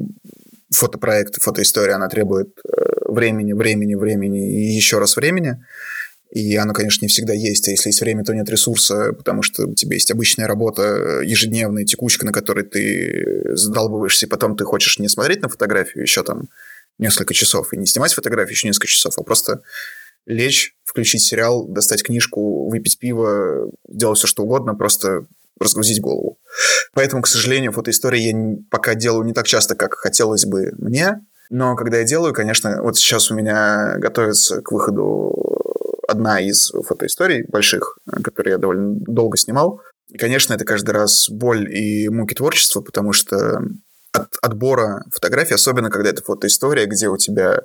фотопроект, 0.69 1.41
фотоистория, 1.41 1.95
она 1.95 2.07
требует 2.07 2.57
э, 2.63 2.71
времени, 3.07 3.53
времени, 3.53 3.95
времени 3.95 4.69
и 4.69 4.73
еще 4.73 4.99
раз 4.99 5.15
времени. 5.15 5.63
И 6.31 6.55
оно, 6.55 6.73
конечно, 6.73 7.03
не 7.03 7.09
всегда 7.09 7.33
есть. 7.33 7.67
А 7.67 7.71
если 7.71 7.89
есть 7.89 7.99
время, 7.99 8.23
то 8.23 8.33
нет 8.33 8.49
ресурса, 8.49 9.11
потому 9.11 9.41
что 9.41 9.67
у 9.67 9.73
тебя 9.75 9.95
есть 9.95 10.11
обычная 10.11 10.47
работа, 10.47 10.83
э, 10.83 11.25
ежедневная 11.25 11.83
текучка, 11.83 12.25
на 12.25 12.31
которой 12.31 12.63
ты 12.63 13.55
задалбываешься, 13.55 14.25
и 14.25 14.29
потом 14.29 14.55
ты 14.55 14.63
хочешь 14.63 14.97
не 14.97 15.09
смотреть 15.09 15.41
на 15.41 15.49
фотографию 15.49 16.03
еще 16.03 16.23
там 16.23 16.47
несколько 16.99 17.33
часов, 17.33 17.73
и 17.73 17.77
не 17.77 17.85
снимать 17.85 18.13
фотографию 18.13 18.53
еще 18.53 18.67
несколько 18.67 18.87
часов, 18.87 19.13
а 19.17 19.23
просто 19.23 19.61
лечь, 20.25 20.75
включить 20.83 21.23
сериал, 21.23 21.67
достать 21.67 22.03
книжку, 22.03 22.69
выпить 22.69 22.99
пиво, 22.99 23.71
делать 23.89 24.19
все, 24.19 24.27
что 24.27 24.43
угодно, 24.43 24.75
просто 24.75 25.25
разгрузить 25.59 25.99
голову. 25.99 26.37
Поэтому, 26.93 27.21
к 27.21 27.27
сожалению, 27.27 27.71
фотоистории 27.71 28.19
я 28.19 28.57
пока 28.69 28.95
делаю 28.95 29.25
не 29.25 29.33
так 29.33 29.45
часто, 29.45 29.75
как 29.75 29.95
хотелось 29.95 30.45
бы 30.45 30.73
мне. 30.77 31.21
Но 31.49 31.75
когда 31.75 31.97
я 31.97 32.03
делаю, 32.03 32.33
конечно, 32.33 32.81
вот 32.81 32.97
сейчас 32.97 33.31
у 33.31 33.35
меня 33.35 33.95
готовится 33.97 34.61
к 34.61 34.71
выходу 34.71 35.35
одна 36.07 36.39
из 36.39 36.71
фотоисторий 36.71 37.43
больших, 37.47 37.97
которые 38.23 38.53
я 38.53 38.57
довольно 38.57 38.95
долго 38.95 39.37
снимал. 39.37 39.81
И, 40.09 40.17
конечно, 40.17 40.53
это 40.53 40.65
каждый 40.65 40.91
раз 40.91 41.29
боль 41.29 41.73
и 41.73 42.09
муки 42.09 42.35
творчества, 42.35 42.81
потому 42.81 43.13
что 43.13 43.61
от 44.11 44.35
отбора 44.41 45.05
фотографий, 45.11 45.53
особенно 45.53 45.89
когда 45.89 46.09
это 46.09 46.21
фотоистория, 46.21 46.85
где 46.85 47.07
у 47.07 47.17
тебя 47.17 47.61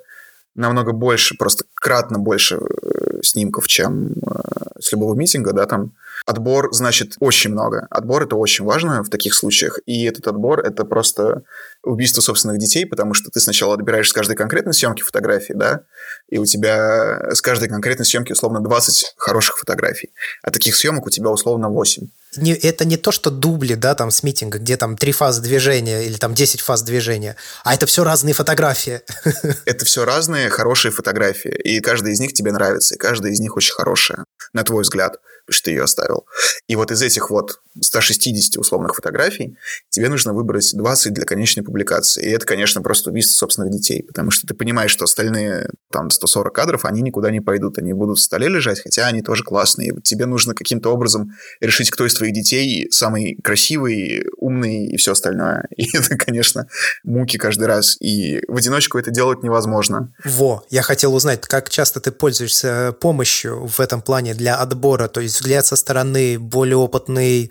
намного 0.55 0.93
больше, 0.93 1.37
просто 1.37 1.65
кратно 1.75 2.19
больше 2.19 2.57
э, 2.57 3.23
снимков, 3.23 3.67
чем 3.67 4.13
э, 4.13 4.81
с 4.81 4.93
любого 4.93 5.15
митинга, 5.15 5.53
да, 5.53 5.67
там 5.67 5.93
Отбор 6.27 6.69
значит 6.73 7.15
очень 7.21 7.51
много. 7.51 7.87
Отбор 7.89 8.25
это 8.25 8.37
очень 8.37 8.65
важно 8.65 9.05
в 9.05 9.09
таких 9.09 9.33
случаях. 9.33 9.79
И 9.87 10.05
этот 10.05 10.27
отбор 10.27 10.61
это 10.61 10.85
просто 10.85 11.43
убийство 11.85 12.21
собственных 12.21 12.59
детей, 12.59 12.85
потому 12.85 13.15
что 13.15 13.31
ты 13.31 13.39
сначала 13.41 13.75
отбираешь 13.75 14.09
с 14.09 14.13
каждой 14.13 14.35
конкретной 14.35 14.75
съемки 14.75 15.03
фотографии, 15.03 15.53
да, 15.53 15.83
и 16.29 16.39
у 16.39 16.45
тебя 16.45 17.31
с 17.33 17.41
каждой 17.41 17.69
конкретной 17.69 18.05
съемки 18.05 18.33
условно 18.33 18.61
20 18.61 19.15
хороших 19.17 19.59
фотографий. 19.59 20.13
А 20.43 20.51
таких 20.51 20.75
съемок 20.75 21.07
у 21.07 21.11
тебя 21.11 21.31
условно 21.31 21.69
8 21.69 22.09
не, 22.37 22.53
это 22.53 22.85
не 22.85 22.97
то, 22.97 23.13
что 23.13 23.31
дубли, 23.31 23.75
да, 23.75 23.95
там 23.95 24.11
с 24.11 24.23
митинга, 24.23 24.59
где 24.59 24.77
там 24.77 24.97
три 24.97 25.13
фазы 25.13 25.43
движения 25.43 26.05
или 26.05 26.17
там 26.17 26.35
10 26.35 26.61
фаз 26.61 26.83
движения, 26.83 27.37
а 27.65 27.75
это 27.75 27.87
все 27.87 28.05
разные 28.05 28.35
фотографии. 28.35 29.01
Это 29.65 29.85
все 29.85 30.05
разные 30.05 30.51
хорошие 30.51 30.93
фотографии, 30.93 31.51
и 31.51 31.81
каждая 31.81 32.13
из 32.13 32.21
них 32.21 32.33
тебе 32.33 32.53
нравится, 32.53 32.95
и 32.95 32.99
каждая 32.99 33.33
из 33.33 33.41
них 33.41 33.57
очень 33.57 33.75
хорошая, 33.75 34.25
на 34.53 34.65
твой 34.65 34.83
взгляд, 34.83 35.19
что 35.49 35.65
ты 35.65 35.71
ее 35.73 35.83
оставил. 35.83 36.27
И 36.69 36.77
вот 36.77 36.91
из 36.91 37.03
этих 37.03 37.31
вот 37.31 37.61
160 37.81 38.57
условных 38.57 38.95
фотографий 38.95 39.57
тебе 39.91 40.09
нужно 40.09 40.33
выбрать 40.33 40.71
20 40.75 41.13
для 41.13 41.25
конечной 41.25 41.63
публикации. 41.63 42.25
И 42.25 42.31
это, 42.31 42.47
конечно, 42.47 42.83
просто 42.83 43.11
убийство 43.11 43.35
собственных 43.35 43.73
детей, 43.73 44.03
потому 44.03 44.31
что 44.31 44.47
ты 44.47 44.55
понимаешь, 44.55 44.91
что 44.91 45.05
остальные 45.05 45.71
там 45.91 46.11
140 46.11 46.55
кадров, 46.55 46.85
они 46.85 47.03
никуда 47.03 47.31
не 47.31 47.41
пойдут, 47.41 47.79
они 47.79 47.93
будут 47.93 48.19
в 48.19 48.23
столе 48.23 48.49
лежать, 48.49 48.81
хотя 48.81 49.07
они 49.07 49.23
тоже 49.23 49.45
классные. 49.45 49.95
Тебе 50.03 50.27
нужно 50.27 50.55
каким-то 50.55 50.93
образом 50.93 51.33
решить, 51.61 51.91
кто 51.91 52.07
из 52.07 52.15
твоих 52.15 52.33
детей 52.33 52.89
самый 52.91 53.37
красивый, 53.43 54.27
умный 54.39 54.87
и 54.87 54.97
все 54.97 55.13
остальное. 55.13 55.67
И 55.77 55.97
это, 55.97 56.17
конечно, 56.17 56.67
муки 57.05 57.37
каждый 57.37 57.67
раз. 57.67 57.97
И 58.01 58.43
в 58.49 58.57
одиночку 58.57 58.99
это 58.99 59.11
делать 59.11 59.43
невозможно. 59.43 60.13
Во, 60.25 60.65
я 60.71 60.83
хотел 60.83 61.15
узнать, 61.15 61.43
как 61.43 61.71
часто 61.71 62.01
ты 62.01 62.11
пользуешься 62.11 62.95
помощью 63.01 63.67
в 63.67 63.81
этом 63.81 64.03
плане 64.03 64.35
для 64.35 64.57
отбора, 64.57 65.09
то 65.09 65.21
есть 65.21 65.36
взгляд 65.41 65.67
со 65.67 65.77
стороны, 65.77 66.39
более 66.39 66.77
опытный 66.77 67.51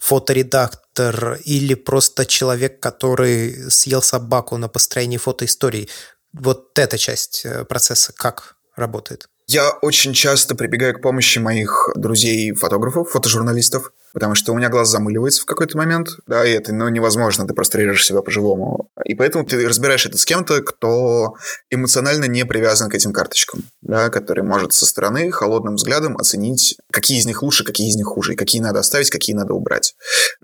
фоторедактор 0.00 1.38
или 1.44 1.74
просто 1.74 2.26
человек, 2.26 2.80
который 2.80 3.70
съел 3.70 4.02
собаку 4.02 4.56
на 4.56 4.68
построении 4.68 5.18
фотоисторий. 5.18 5.88
Вот 6.32 6.78
эта 6.78 6.98
часть 6.98 7.44
э, 7.44 7.64
процесса 7.64 8.12
как 8.12 8.56
работает? 8.76 9.28
Я 9.48 9.70
очень 9.70 10.12
часто 10.12 10.54
прибегаю 10.54 10.94
к 10.94 11.02
помощи 11.02 11.38
моих 11.38 11.90
друзей-фотографов, 11.94 13.10
фотожурналистов, 13.10 13.92
потому 14.16 14.34
что 14.34 14.52
у 14.52 14.56
меня 14.56 14.70
глаз 14.70 14.88
замыливается 14.88 15.42
в 15.42 15.44
какой-то 15.44 15.76
момент, 15.76 16.08
да, 16.26 16.42
и 16.42 16.50
это 16.50 16.72
ну, 16.72 16.88
невозможно, 16.88 17.46
ты 17.46 17.52
просто 17.52 17.76
режешь 17.76 18.06
себя 18.06 18.22
по-живому. 18.22 18.88
И 19.04 19.14
поэтому 19.14 19.44
ты 19.44 19.68
разбираешь 19.68 20.06
это 20.06 20.16
с 20.16 20.24
кем-то, 20.24 20.62
кто 20.62 21.34
эмоционально 21.68 22.24
не 22.24 22.46
привязан 22.46 22.88
к 22.88 22.94
этим 22.94 23.12
карточкам, 23.12 23.64
да, 23.82 24.08
который 24.08 24.42
может 24.42 24.72
со 24.72 24.86
стороны 24.86 25.30
холодным 25.30 25.74
взглядом 25.74 26.16
оценить, 26.16 26.78
какие 26.90 27.18
из 27.18 27.26
них 27.26 27.42
лучше, 27.42 27.62
какие 27.62 27.90
из 27.90 27.96
них 27.96 28.06
хуже, 28.06 28.32
и 28.32 28.36
какие 28.36 28.62
надо 28.62 28.78
оставить, 28.78 29.10
какие 29.10 29.36
надо 29.36 29.52
убрать. 29.52 29.94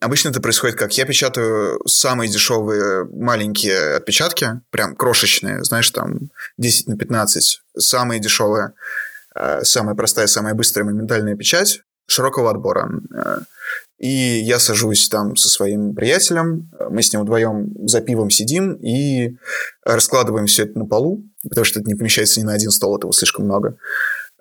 Обычно 0.02 0.28
это 0.28 0.42
происходит 0.42 0.76
как? 0.76 0.92
Я 0.98 1.06
печатаю 1.06 1.80
самые 1.86 2.30
дешевые 2.30 3.06
маленькие 3.06 3.94
отпечатки, 3.96 4.60
прям 4.68 4.94
крошечные, 4.94 5.64
знаешь, 5.64 5.90
там 5.92 6.28
10 6.58 6.88
на 6.88 6.98
15, 6.98 7.62
самые 7.78 8.20
дешевые, 8.20 8.74
э, 9.34 9.62
самая 9.62 9.94
простая, 9.94 10.26
самая 10.26 10.52
быстрая 10.52 10.84
моментальная 10.84 11.36
печать 11.36 11.80
широкого 12.06 12.50
отбора. 12.50 12.90
Э, 13.14 13.38
и 13.98 14.40
я 14.40 14.58
сажусь 14.58 15.08
там 15.08 15.36
со 15.36 15.48
своим 15.48 15.94
приятелем, 15.94 16.70
мы 16.90 17.02
с 17.02 17.12
ним 17.12 17.22
вдвоем 17.22 17.72
за 17.86 18.00
пивом 18.00 18.30
сидим 18.30 18.74
и 18.74 19.36
раскладываем 19.84 20.46
все 20.46 20.64
это 20.64 20.76
на 20.76 20.86
полу, 20.86 21.22
потому 21.48 21.64
что 21.64 21.78
это 21.78 21.88
не 21.88 21.94
помещается 21.94 22.40
ни 22.40 22.44
на 22.44 22.54
один 22.54 22.72
стол, 22.72 22.96
этого 22.96 23.12
слишком 23.12 23.44
много. 23.44 23.76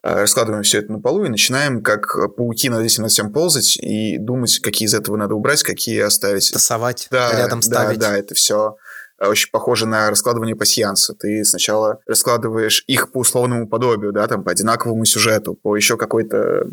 Раскладываем 0.01 0.63
все 0.63 0.79
это 0.79 0.91
на 0.91 0.99
полу 0.99 1.25
и 1.25 1.29
начинаем, 1.29 1.83
как 1.83 2.07
пауки 2.35 2.69
над 2.69 2.83
этим 2.83 3.03
над 3.03 3.11
всем 3.11 3.31
ползать 3.31 3.77
и 3.77 4.17
думать, 4.17 4.57
какие 4.57 4.87
из 4.87 4.95
этого 4.95 5.15
надо 5.15 5.35
убрать, 5.35 5.61
какие 5.61 5.99
оставить. 5.99 6.51
Тасовать, 6.51 7.07
да, 7.11 7.31
рядом 7.37 7.61
ставить. 7.61 7.99
Да, 7.99 8.09
да, 8.09 8.17
это 8.17 8.33
все 8.33 8.77
очень 9.19 9.51
похоже 9.51 9.85
на 9.85 10.09
раскладывание 10.09 10.55
пассианса. 10.55 11.13
Ты 11.13 11.45
сначала 11.45 11.99
раскладываешь 12.07 12.83
их 12.87 13.11
по 13.11 13.19
условному 13.19 13.67
подобию, 13.67 14.11
да, 14.11 14.27
там, 14.27 14.43
по 14.43 14.51
одинаковому 14.51 15.05
сюжету, 15.05 15.53
по 15.53 15.75
еще 15.75 15.97
какой-то 15.97 16.65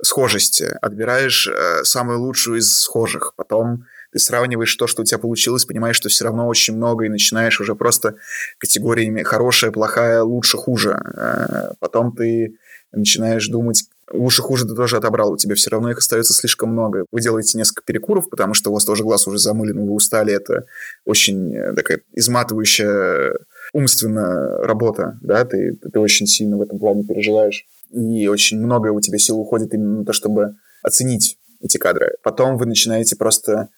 схожести, 0.00 0.68
отбираешь 0.80 1.48
э, 1.48 1.84
самую 1.84 2.20
лучшую 2.20 2.58
из 2.58 2.78
схожих, 2.78 3.34
потом 3.36 3.84
ты 4.12 4.18
сравниваешь 4.18 4.74
то, 4.76 4.86
что 4.86 5.02
у 5.02 5.04
тебя 5.04 5.18
получилось, 5.18 5.64
понимаешь, 5.64 5.96
что 5.96 6.08
все 6.08 6.24
равно 6.24 6.46
очень 6.46 6.76
много, 6.76 7.06
и 7.06 7.08
начинаешь 7.08 7.60
уже 7.60 7.74
просто 7.74 8.16
категориями 8.58 9.22
хорошая, 9.22 9.70
плохая, 9.70 10.22
лучше, 10.22 10.58
хуже. 10.58 11.00
Э, 11.16 11.72
потом 11.78 12.14
ты 12.14 12.56
начинаешь 12.92 13.48
думать, 13.48 13.84
лучше, 14.12 14.42
хуже 14.42 14.66
ты 14.66 14.74
тоже 14.74 14.98
отобрал, 14.98 15.32
у 15.32 15.36
тебя 15.38 15.54
все 15.54 15.70
равно 15.70 15.90
их 15.90 15.98
остается 15.98 16.34
слишком 16.34 16.70
много. 16.70 17.06
Вы 17.10 17.20
делаете 17.20 17.56
несколько 17.56 17.82
перекуров, 17.84 18.28
потому 18.28 18.52
что 18.52 18.70
у 18.70 18.74
вас 18.74 18.84
тоже 18.84 19.02
глаз 19.02 19.26
уже 19.26 19.38
замылен, 19.38 19.86
вы 19.86 19.92
устали, 19.92 20.34
это 20.34 20.66
очень 21.06 21.54
э, 21.54 21.74
такая 21.74 22.00
изматывающая 22.12 23.38
умственная 23.72 24.58
работа, 24.58 25.18
да, 25.22 25.44
ты, 25.44 25.74
ты 25.74 25.98
очень 25.98 26.26
сильно 26.26 26.58
в 26.58 26.62
этом 26.62 26.78
плане 26.78 27.04
переживаешь 27.04 27.66
и 27.92 28.26
очень 28.26 28.58
много 28.58 28.88
у 28.88 29.00
тебя 29.00 29.18
сил 29.18 29.38
уходит 29.38 29.74
именно 29.74 29.98
на 29.98 30.04
то, 30.04 30.12
чтобы 30.12 30.56
оценить 30.82 31.38
эти 31.60 31.78
кадры. 31.78 32.12
Потом 32.22 32.56
вы 32.56 32.66
начинаете 32.66 33.16
просто 33.16 33.68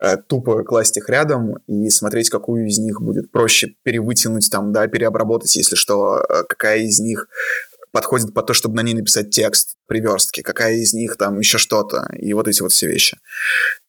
э, 0.00 0.16
тупо 0.16 0.62
класть 0.62 0.96
их 0.96 1.08
рядом 1.08 1.56
и 1.66 1.90
смотреть, 1.90 2.30
какую 2.30 2.66
из 2.66 2.78
них 2.78 3.02
будет 3.02 3.30
проще 3.30 3.74
перевытянуть, 3.82 4.48
там, 4.50 4.72
да, 4.72 4.86
переобработать, 4.86 5.54
если 5.56 5.76
что, 5.76 6.24
э, 6.28 6.44
какая 6.48 6.80
из 6.80 7.00
них 7.00 7.28
подходит 7.92 8.34
под 8.34 8.46
то, 8.46 8.54
чтобы 8.54 8.74
на 8.74 8.82
ней 8.82 8.94
написать 8.94 9.30
текст, 9.30 9.76
приверстки, 9.86 10.42
какая 10.42 10.74
из 10.74 10.94
них 10.94 11.16
там 11.16 11.38
еще 11.38 11.58
что-то, 11.58 12.08
и 12.18 12.32
вот 12.32 12.48
эти 12.48 12.60
вот 12.60 12.72
все 12.72 12.88
вещи. 12.88 13.18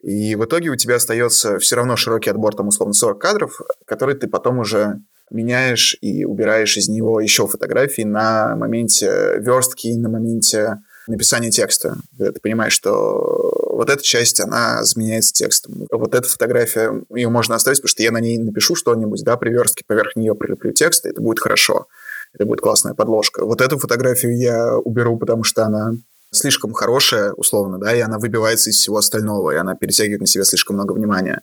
И 0.04 0.36
в 0.36 0.46
итоге 0.46 0.70
у 0.70 0.76
тебя 0.76 0.96
остается 0.96 1.58
все 1.58 1.76
равно 1.76 1.96
широкий 1.96 2.30
отбор, 2.30 2.56
там, 2.56 2.68
условно, 2.68 2.94
40 2.94 3.20
кадров, 3.20 3.60
которые 3.88 4.16
ты 4.16 4.28
потом 4.28 4.60
уже 4.60 5.00
меняешь 5.32 5.98
и 6.02 6.26
убираешь 6.26 6.78
из 6.78 6.88
него 6.88 7.20
еще 7.20 7.48
фотографии 7.48 8.04
на 8.04 8.56
моменте 8.56 9.38
верстки, 9.40 9.88
на 9.96 10.10
моменте 10.10 10.80
написания 11.08 11.52
текста. 11.52 11.98
Ты 12.18 12.34
понимаешь, 12.42 12.74
что 12.74 13.54
вот 13.70 13.90
эта 13.90 14.02
часть, 14.02 14.40
она 14.40 14.84
заменяется 14.84 15.34
текстом. 15.34 15.86
Вот 15.92 16.16
эта 16.16 16.28
фотография, 16.28 17.04
ее 17.14 17.30
можно 17.30 17.56
оставить, 17.56 17.80
потому 17.80 17.90
что 17.90 18.04
я 18.04 18.12
на 18.12 18.20
ней 18.20 18.38
напишу 18.38 18.76
что-нибудь, 18.76 19.24
да, 19.24 19.38
при 19.38 19.50
верстке, 19.52 19.84
поверх 19.86 20.16
нее 20.16 20.36
прилеплю 20.36 20.72
текст, 20.72 21.06
и 21.06 21.10
это 21.10 21.22
будет 21.22 21.40
хорошо. 21.40 21.88
Это 22.34 22.46
будет 22.46 22.62
классная 22.62 22.94
подложка. 22.94 23.46
Вот 23.46 23.62
эту 23.62 23.78
фотографию 23.78 24.38
я 24.38 24.78
уберу, 24.78 25.18
потому 25.18 25.44
что 25.44 25.64
она 25.64 25.94
слишком 26.32 26.74
хорошая, 26.74 27.32
условно, 27.34 27.80
да, 27.80 27.96
и 27.96 28.00
она 28.00 28.20
выбивается 28.20 28.70
из 28.70 28.78
всего 28.78 28.98
остального, 28.98 29.52
и 29.52 29.58
она 29.58 29.76
перетягивает 29.76 30.22
на 30.22 30.28
себя 30.28 30.44
слишком 30.44 30.76
много 30.76 30.94
внимания. 30.94 31.42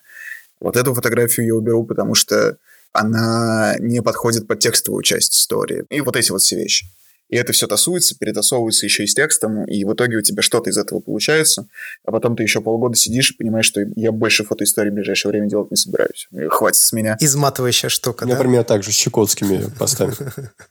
Вот 0.60 0.76
эту 0.76 0.94
фотографию 0.94 1.46
я 1.46 1.54
уберу, 1.54 1.84
потому 1.84 2.14
что 2.14 2.56
она 2.92 3.74
не 3.78 4.02
подходит 4.02 4.46
под 4.46 4.60
текстовую 4.60 5.02
часть 5.02 5.34
истории. 5.34 5.84
И 5.90 6.00
вот 6.00 6.16
эти 6.16 6.30
вот 6.30 6.42
все 6.42 6.56
вещи. 6.56 6.86
И 7.32 7.36
это 7.36 7.54
все 7.54 7.66
тасуется, 7.66 8.14
перетасовывается 8.14 8.84
еще 8.84 9.04
и 9.04 9.06
с 9.06 9.14
текстом, 9.14 9.64
и 9.64 9.84
в 9.86 9.94
итоге 9.94 10.18
у 10.18 10.20
тебя 10.20 10.42
что-то 10.42 10.68
из 10.68 10.76
этого 10.76 11.00
получается, 11.00 11.66
а 12.04 12.12
потом 12.12 12.36
ты 12.36 12.42
еще 12.42 12.60
полгода 12.60 12.94
сидишь 12.94 13.30
и 13.30 13.36
понимаешь, 13.38 13.64
что 13.64 13.80
я 13.96 14.12
больше 14.12 14.44
фотоистории 14.44 14.90
в 14.90 14.92
ближайшее 14.92 15.32
время 15.32 15.48
делать 15.48 15.70
не 15.70 15.78
собираюсь. 15.78 16.28
Хватит 16.50 16.82
с 16.82 16.92
меня. 16.92 17.16
Изматывающая 17.20 17.88
штука, 17.88 18.26
да? 18.26 18.34
Например, 18.34 18.64
так 18.64 18.82
же 18.82 18.92
с 18.92 18.96
Чукотскими 18.96 19.64
постами. 19.78 20.14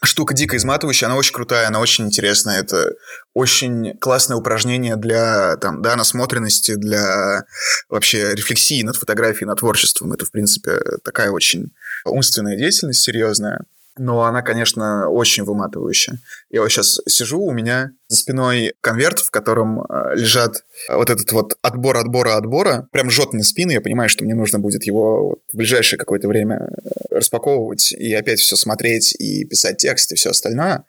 Штука 0.03 0.35
дико 0.35 0.55
изматывающая, 0.55 1.07
она 1.07 1.17
очень 1.17 1.33
крутая, 1.33 1.67
она 1.67 1.79
очень 1.79 2.05
интересная. 2.05 2.59
Это 2.59 2.93
очень 3.33 3.97
классное 3.97 4.37
упражнение 4.37 4.97
для 4.97 5.57
там, 5.57 5.81
да, 5.81 5.95
насмотренности, 5.95 6.75
для 6.75 7.43
вообще 7.89 8.35
рефлексии 8.35 8.83
над 8.83 8.97
фотографией, 8.97 9.47
над 9.47 9.57
творчеством. 9.57 10.13
Это, 10.13 10.25
в 10.25 10.31
принципе, 10.31 10.79
такая 11.03 11.31
очень 11.31 11.71
умственная 12.05 12.55
деятельность 12.55 13.01
серьезная. 13.01 13.65
Но 14.03 14.23
она, 14.23 14.41
конечно, 14.41 15.09
очень 15.09 15.43
выматывающая. 15.43 16.17
Я 16.49 16.61
вот 16.61 16.69
сейчас 16.69 16.99
сижу, 17.07 17.39
у 17.39 17.51
меня 17.51 17.91
за 18.07 18.17
спиной 18.17 18.73
конверт, 18.81 19.19
в 19.19 19.29
котором 19.29 19.83
э, 19.83 20.15
лежат 20.15 20.63
вот 20.89 21.11
этот 21.11 21.31
вот 21.31 21.55
отбор 21.61 21.97
отбора 21.97 22.35
отбора. 22.35 22.87
Прям 22.91 23.11
жжет 23.11 23.31
мне 23.31 23.43
спину, 23.43 23.73
я 23.73 23.79
понимаю, 23.79 24.09
что 24.09 24.23
мне 24.23 24.33
нужно 24.33 24.57
будет 24.57 24.85
его 24.85 25.37
в 25.53 25.55
ближайшее 25.55 25.99
какое-то 25.99 26.27
время 26.27 26.55
э, 26.55 27.15
распаковывать 27.15 27.91
и 27.91 28.11
опять 28.15 28.39
все 28.39 28.55
смотреть 28.55 29.13
и 29.19 29.45
писать 29.45 29.77
текст 29.77 30.11
и 30.13 30.15
все 30.15 30.31
остальное. 30.31 30.85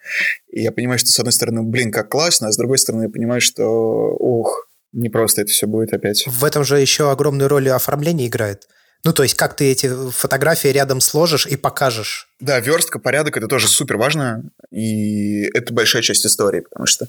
И 0.50 0.62
я 0.62 0.72
понимаю, 0.72 0.98
что 0.98 1.12
с 1.12 1.18
одной 1.18 1.32
стороны, 1.32 1.62
блин, 1.64 1.92
как 1.92 2.08
классно, 2.08 2.48
а 2.48 2.52
с 2.52 2.56
другой 2.56 2.78
стороны, 2.78 3.02
я 3.02 3.10
понимаю, 3.10 3.42
что, 3.42 4.16
ух, 4.18 4.70
не 4.92 5.10
просто 5.10 5.42
это 5.42 5.50
все 5.50 5.66
будет 5.66 5.92
опять. 5.92 6.24
В 6.26 6.44
этом 6.44 6.64
же 6.64 6.80
еще 6.80 7.10
огромную 7.10 7.50
роль 7.50 7.68
оформление 7.68 8.28
играет. 8.28 8.68
Ну, 9.04 9.12
то 9.12 9.24
есть, 9.24 9.34
как 9.34 9.56
ты 9.56 9.72
эти 9.72 9.90
фотографии 10.10 10.68
рядом 10.68 11.00
сложишь 11.00 11.46
и 11.46 11.56
покажешь. 11.56 12.28
Да, 12.38 12.60
верстка, 12.60 13.00
порядок, 13.00 13.36
это 13.36 13.48
тоже 13.48 13.66
супер 13.66 13.96
важно, 13.96 14.44
и 14.70 15.42
это 15.54 15.72
большая 15.72 16.02
часть 16.02 16.24
истории, 16.24 16.60
потому 16.60 16.86
что 16.86 17.08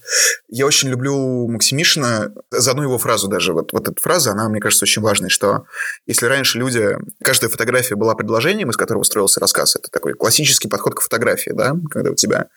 я 0.49 0.65
очень 0.65 0.89
люблю 0.89 1.47
Максимишина, 1.47 2.33
за 2.49 2.71
одну 2.71 2.83
его 2.83 2.97
фразу 2.97 3.27
даже, 3.27 3.53
вот, 3.53 3.73
вот 3.73 3.87
эта 3.87 4.01
фраза, 4.01 4.31
она, 4.31 4.49
мне 4.49 4.59
кажется, 4.59 4.85
очень 4.85 5.03
важной, 5.03 5.29
что 5.29 5.65
если 6.07 6.25
раньше 6.25 6.57
люди, 6.57 6.97
каждая 7.23 7.51
фотография 7.51 7.95
была 7.95 8.15
предложением, 8.15 8.71
из 8.71 8.77
которого 8.77 9.03
строился 9.03 9.39
рассказ, 9.39 9.75
это 9.75 9.89
такой 9.91 10.13
классический 10.13 10.67
подход 10.67 10.95
к 10.95 11.01
фотографии, 11.01 11.51
да, 11.51 11.75
когда 11.91 12.09
у 12.09 12.15
тебя 12.15 12.47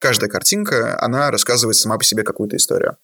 каждая 0.00 0.28
картинка, 0.28 1.00
она 1.00 1.30
рассказывает 1.30 1.76
сама 1.76 1.96
по 1.96 2.02
себе 2.02 2.24
какую-то 2.24 2.56
историю 2.56 2.96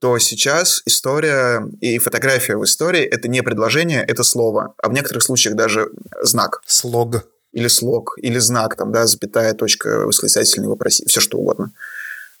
то 0.00 0.18
сейчас 0.18 0.82
история 0.86 1.66
и 1.80 1.98
фотография 1.98 2.56
в 2.56 2.64
истории– 2.64 3.02
это 3.02 3.28
не 3.28 3.42
предложение, 3.42 4.04
это 4.04 4.22
слово, 4.22 4.74
а 4.82 4.88
в 4.88 4.92
некоторых 4.92 5.22
случаях 5.22 5.56
даже 5.56 5.90
знак. 6.22 6.62
Слог. 6.66 7.26
Или 7.52 7.68
слог, 7.68 8.14
или 8.18 8.38
знак, 8.38 8.76
там, 8.76 8.90
да, 8.90 9.06
запятая, 9.06 9.54
точка, 9.54 10.06
восклицательный, 10.06 10.68
вопросительный, 10.68 11.10
все 11.10 11.20
что 11.20 11.38
угодно. 11.38 11.72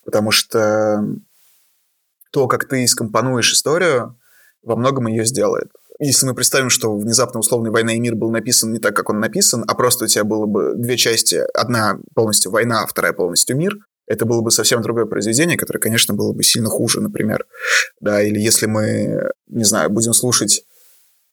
Потому 0.04 0.32
что 0.32 1.04
то, 2.32 2.48
как 2.48 2.68
ты 2.68 2.86
скомпонуешь 2.88 3.52
историю, 3.52 4.18
во 4.64 4.74
многом 4.76 5.06
ее 5.06 5.24
сделает. 5.24 5.70
Если 6.00 6.26
мы 6.26 6.34
представим, 6.34 6.68
что 6.68 6.96
внезапно 6.96 7.38
условный 7.38 7.70
«Война 7.70 7.94
и 7.94 8.00
мир» 8.00 8.16
был 8.16 8.30
написан 8.30 8.72
не 8.72 8.80
так, 8.80 8.96
как 8.96 9.10
он 9.10 9.20
написан, 9.20 9.64
а 9.68 9.74
просто 9.74 10.06
у 10.06 10.08
тебя 10.08 10.24
было 10.24 10.46
бы 10.46 10.72
две 10.74 10.96
части, 10.96 11.36
одна 11.54 12.00
полностью 12.14 12.50
война, 12.50 12.82
а 12.82 12.86
вторая 12.86 13.12
полностью 13.12 13.56
мир, 13.56 13.78
это 14.06 14.26
было 14.26 14.40
бы 14.40 14.50
совсем 14.50 14.82
другое 14.82 15.06
произведение, 15.06 15.56
которое, 15.56 15.80
конечно, 15.80 16.14
было 16.14 16.32
бы 16.32 16.42
сильно 16.42 16.68
хуже, 16.68 17.00
например. 17.00 17.46
Да, 18.00 18.22
или 18.22 18.38
если 18.38 18.66
мы, 18.66 19.30
не 19.48 19.64
знаю, 19.64 19.90
будем 19.90 20.12
слушать 20.12 20.64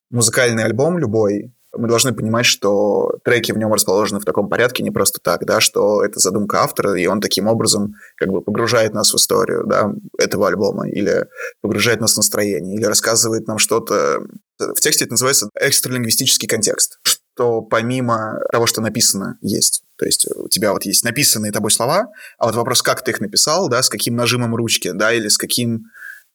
музыкальный 0.09 0.63
альбом 0.63 0.97
любой, 0.97 1.53
мы 1.73 1.87
должны 1.87 2.13
понимать, 2.13 2.45
что 2.45 3.17
треки 3.23 3.51
в 3.53 3.57
нем 3.57 3.73
расположены 3.73 4.19
в 4.19 4.25
таком 4.25 4.49
порядке 4.49 4.83
не 4.83 4.91
просто 4.91 5.19
так, 5.21 5.45
да, 5.45 5.61
что 5.61 6.03
это 6.03 6.19
задумка 6.19 6.63
автора, 6.63 6.99
и 6.99 7.05
он 7.05 7.21
таким 7.21 7.47
образом 7.47 7.93
как 8.17 8.29
бы 8.29 8.41
погружает 8.41 8.93
нас 8.93 9.13
в 9.13 9.15
историю, 9.15 9.65
да, 9.65 9.93
этого 10.17 10.47
альбома, 10.47 10.89
или 10.89 11.27
погружает 11.61 12.01
нас 12.01 12.13
в 12.13 12.17
настроение, 12.17 12.75
или 12.75 12.83
рассказывает 12.83 13.47
нам 13.47 13.57
что-то... 13.57 14.19
В 14.59 14.79
тексте 14.81 15.05
это 15.05 15.13
называется 15.13 15.49
экстралингвистический 15.59 16.47
контекст, 16.47 16.99
что 17.33 17.61
помимо 17.61 18.39
того, 18.51 18.67
что 18.67 18.81
написано, 18.81 19.37
есть. 19.41 19.83
То 19.97 20.05
есть 20.05 20.27
у 20.35 20.47
тебя 20.47 20.73
вот 20.73 20.85
есть 20.85 21.03
написанные 21.03 21.51
тобой 21.51 21.71
слова, 21.71 22.09
а 22.37 22.45
вот 22.45 22.55
вопрос, 22.55 22.81
как 22.81 23.03
ты 23.03 23.11
их 23.11 23.19
написал, 23.19 23.69
да, 23.69 23.81
с 23.81 23.89
каким 23.89 24.15
нажимом 24.15 24.55
ручки, 24.55 24.91
да, 24.91 25.11
или 25.13 25.27
с 25.27 25.37
каким 25.37 25.85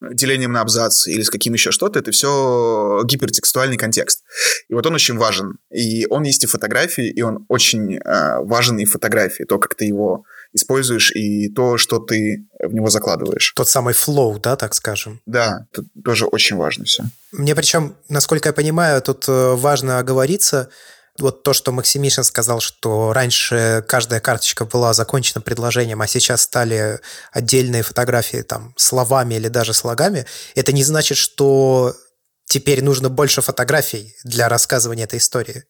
делением 0.01 0.52
на 0.52 0.60
абзац 0.60 1.06
или 1.06 1.23
с 1.23 1.31
каким 1.31 1.55
еще 1.55 1.70
что-то, 1.70 1.98
это 1.98 2.10
все 2.10 3.02
гипертекстуальный 3.05 3.77
контекст. 3.77 4.24
И 4.68 4.74
вот 4.74 4.85
он 4.86 4.94
очень 4.94 5.16
важен. 5.16 5.59
И 5.70 6.06
он 6.10 6.24
есть 6.24 6.44
и 6.44 6.47
фотографии, 6.47 7.09
и 7.09 7.23
он 7.23 7.47
очень 7.48 7.97
э, 7.97 8.40
важен 8.40 8.78
и 8.78 8.85
в 8.85 8.90
фотографии, 8.90 9.44
то, 9.44 9.59
как 9.59 9.74
ты 9.74 9.86
его 9.86 10.24
используешь 10.56 11.12
и 11.12 11.48
то, 11.48 11.78
что 11.78 11.98
ты 11.98 12.46
в 12.58 12.72
него 12.72 12.88
закладываешь. 12.90 13.52
Тот 13.54 13.68
самый 13.68 13.94
флоу, 13.94 14.38
да, 14.38 14.56
так 14.56 14.74
скажем. 14.74 15.20
Да, 15.26 15.66
тут 15.72 15.86
тоже 16.04 16.26
очень 16.26 16.56
важно 16.56 16.84
все. 16.84 17.04
Мне 17.32 17.54
причем, 17.54 17.94
насколько 18.08 18.48
я 18.48 18.52
понимаю, 18.52 19.00
тут 19.02 19.28
э, 19.28 19.54
важно 19.54 19.98
оговориться, 19.98 20.68
вот 21.18 21.42
то, 21.42 21.52
что 21.52 21.72
Максимишин 21.72 22.24
сказал, 22.24 22.60
что 22.60 23.12
раньше 23.12 23.84
каждая 23.88 24.20
карточка 24.20 24.64
была 24.64 24.92
закончена 24.92 25.40
предложением, 25.40 26.02
а 26.02 26.06
сейчас 26.06 26.42
стали 26.42 27.00
отдельные 27.32 27.82
фотографии 27.82 28.42
там 28.42 28.74
словами 28.76 29.34
или 29.34 29.48
даже 29.48 29.72
слогами, 29.72 30.26
это 30.54 30.72
не 30.72 30.84
значит, 30.84 31.16
что 31.16 31.94
теперь 32.46 32.82
нужно 32.82 33.08
больше 33.08 33.42
фотографий 33.42 34.14
для 34.24 34.48
рассказывания 34.48 35.04
этой 35.04 35.18
истории. 35.18 35.64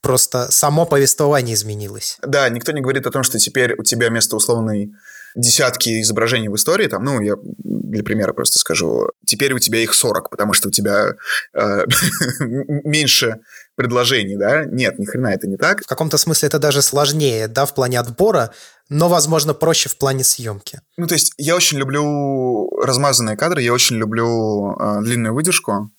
Просто 0.00 0.50
само 0.50 0.86
повествование 0.86 1.54
изменилось. 1.54 2.18
Да, 2.22 2.48
никто 2.48 2.72
не 2.72 2.80
говорит 2.80 3.06
о 3.06 3.10
том, 3.10 3.22
что 3.22 3.38
теперь 3.38 3.74
у 3.78 3.82
тебя 3.82 4.08
вместо 4.08 4.36
условной 4.36 4.92
десятки 5.34 6.02
изображений 6.02 6.48
в 6.48 6.56
истории, 6.56 6.88
там, 6.88 7.04
ну, 7.04 7.20
я 7.20 7.34
для 7.42 8.02
примера 8.02 8.32
просто 8.32 8.58
скажу, 8.58 9.08
теперь 9.26 9.52
у 9.52 9.58
тебя 9.58 9.80
их 9.80 9.94
40, 9.94 10.30
потому 10.30 10.52
что 10.52 10.68
у 10.68 10.70
тебя 10.70 11.14
э, 11.54 11.86
меньше 12.40 13.40
предложений, 13.74 14.36
да? 14.36 14.64
Нет, 14.64 14.98
ни 14.98 15.04
хрена 15.04 15.28
это 15.28 15.46
не 15.46 15.56
так. 15.56 15.82
В 15.82 15.86
каком-то 15.86 16.18
смысле 16.18 16.48
это 16.48 16.58
даже 16.58 16.82
сложнее, 16.82 17.48
да, 17.48 17.64
в 17.66 17.74
плане 17.74 17.98
отбора, 18.00 18.52
но, 18.88 19.08
возможно, 19.08 19.54
проще 19.54 19.88
в 19.88 19.96
плане 19.96 20.24
съемки. 20.24 20.80
Ну, 20.96 21.06
то 21.06 21.14
есть 21.14 21.32
я 21.38 21.56
очень 21.56 21.78
люблю 21.78 22.68
размазанные 22.82 23.36
кадры, 23.36 23.62
я 23.62 23.72
очень 23.72 23.96
люблю 23.96 24.76
э, 24.78 25.00
длинную 25.02 25.34
выдержку. 25.34 25.90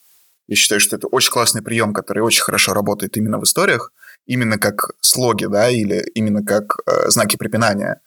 Я 0.48 0.56
считаю, 0.56 0.82
что 0.82 0.96
это 0.96 1.08
очень 1.08 1.32
классный 1.32 1.62
прием, 1.62 1.94
который 1.94 2.20
очень 2.20 2.44
хорошо 2.44 2.74
работает 2.74 3.16
именно 3.18 3.40
в 3.40 3.44
историях, 3.44 3.92
именно 4.26 4.58
как 4.58 4.92
слоги, 5.02 5.46
да, 5.46 5.70
или 5.70 6.04
именно 6.16 6.44
как 6.44 6.78
э, 6.86 7.10
знаки 7.10 7.38
препинания. 7.38 8.02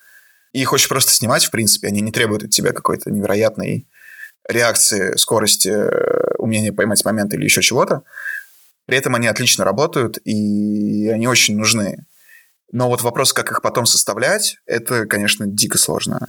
И 0.52 0.60
их 0.60 0.72
очень 0.72 0.88
просто 0.88 1.12
снимать, 1.12 1.44
в 1.44 1.50
принципе, 1.50 1.88
они 1.88 2.00
не 2.00 2.12
требуют 2.12 2.44
от 2.44 2.50
тебя 2.50 2.72
какой-то 2.72 3.10
невероятной 3.10 3.88
реакции, 4.48 5.16
скорости, 5.16 5.68
э, 5.68 6.34
умения 6.38 6.72
поймать 6.72 7.04
момент 7.04 7.32
или 7.34 7.44
еще 7.44 7.62
чего-то. 7.62 8.02
При 8.86 8.96
этом 8.96 9.14
они 9.14 9.26
отлично 9.26 9.64
работают, 9.64 10.18
и 10.24 11.08
они 11.08 11.26
очень 11.26 11.56
нужны. 11.56 12.06
Но 12.70 12.88
вот 12.88 13.02
вопрос, 13.02 13.32
как 13.32 13.50
их 13.50 13.62
потом 13.62 13.86
составлять, 13.86 14.58
это, 14.66 15.06
конечно, 15.06 15.46
дико 15.46 15.78
сложно. 15.78 16.20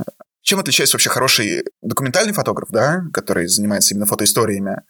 Чем 0.41 0.59
отличается 0.59 0.95
вообще 0.95 1.09
хороший 1.09 1.63
документальный 1.81 2.33
фотограф, 2.33 2.69
да, 2.71 3.03
который 3.11 3.47
занимается 3.47 3.93
именно 3.93 4.05
фотоисториями, 4.05 4.81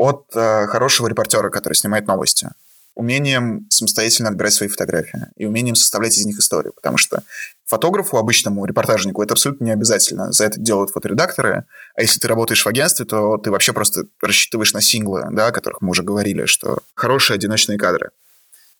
от 0.00 0.34
э, 0.34 0.66
хорошего 0.66 1.08
репортера, 1.08 1.50
который 1.50 1.74
снимает 1.74 2.06
новости? 2.06 2.48
Умением 2.94 3.66
самостоятельно 3.70 4.30
отбирать 4.30 4.54
свои 4.54 4.68
фотографии 4.68 5.26
и 5.36 5.46
умением 5.46 5.74
составлять 5.74 6.16
из 6.16 6.24
них 6.24 6.38
историю. 6.38 6.72
Потому 6.72 6.96
что 6.96 7.22
фотографу, 7.66 8.16
обычному 8.16 8.64
репортажнику, 8.64 9.22
это 9.22 9.34
абсолютно 9.34 9.64
не 9.64 9.70
обязательно. 9.70 10.32
За 10.32 10.44
это 10.44 10.58
делают 10.58 10.90
фоторедакторы. 10.90 11.64
А 11.94 12.02
если 12.02 12.18
ты 12.18 12.28
работаешь 12.28 12.64
в 12.64 12.68
агентстве, 12.68 13.04
то 13.04 13.36
ты 13.36 13.50
вообще 13.50 13.72
просто 13.72 14.04
рассчитываешь 14.22 14.72
на 14.72 14.80
синглы, 14.80 15.24
да, 15.32 15.48
о 15.48 15.52
которых 15.52 15.82
мы 15.82 15.90
уже 15.90 16.02
говорили, 16.02 16.46
что 16.46 16.78
хорошие 16.94 17.34
одиночные 17.34 17.78
кадры. 17.78 18.10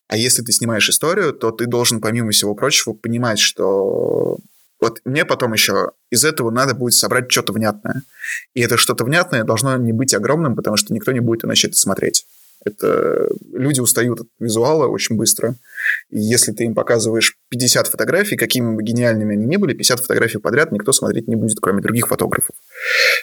А 0.09 0.17
если 0.17 0.43
ты 0.43 0.53
снимаешь 0.53 0.89
историю, 0.89 1.33
то 1.33 1.51
ты 1.53 1.67
должен, 1.67 2.01
помимо 2.01 2.33
всего 2.33 2.55
прочего, 2.55 2.95
понимать, 2.95 3.39
что 3.39 4.39
вот 4.81 5.01
мне 5.05 5.25
потом 5.25 5.53
еще 5.53 5.93
из 6.11 6.25
этого 6.25 6.51
надо 6.51 6.75
будет 6.75 6.95
собрать 6.95 7.31
что-то 7.31 7.53
внятное. 7.53 8.03
И 8.55 8.61
это 8.61 8.77
что-то 8.77 9.05
внятное 9.05 9.45
должно 9.45 9.77
не 9.77 9.93
быть 9.93 10.15
огромным, 10.15 10.57
потому 10.57 10.77
что 10.77 10.95
никто 10.95 11.13
не 11.13 11.21
будет 11.21 11.45
иначе 11.45 11.69
это 11.69 11.77
смотреть. 11.77 12.27
Это 12.65 13.29
люди 13.53 13.81
устают 13.81 14.21
от 14.21 14.29
визуала 14.39 14.87
очень 14.87 15.17
быстро. 15.17 15.57
И 16.11 16.21
если 16.21 16.53
ты 16.53 16.65
им 16.65 16.75
показываешь 16.75 17.37
50 17.49 17.87
фотографий, 17.87 18.37
какими 18.37 18.75
бы 18.75 18.83
гениальными 18.83 19.35
они 19.35 19.47
ни 19.47 19.57
были, 19.57 19.73
50 19.73 20.01
фотографий 20.01 20.39
подряд 20.39 20.71
никто 20.71 20.93
смотреть 20.93 21.27
не 21.27 21.37
будет, 21.37 21.59
кроме 21.61 21.81
других 21.81 22.09
фотографов. 22.09 22.55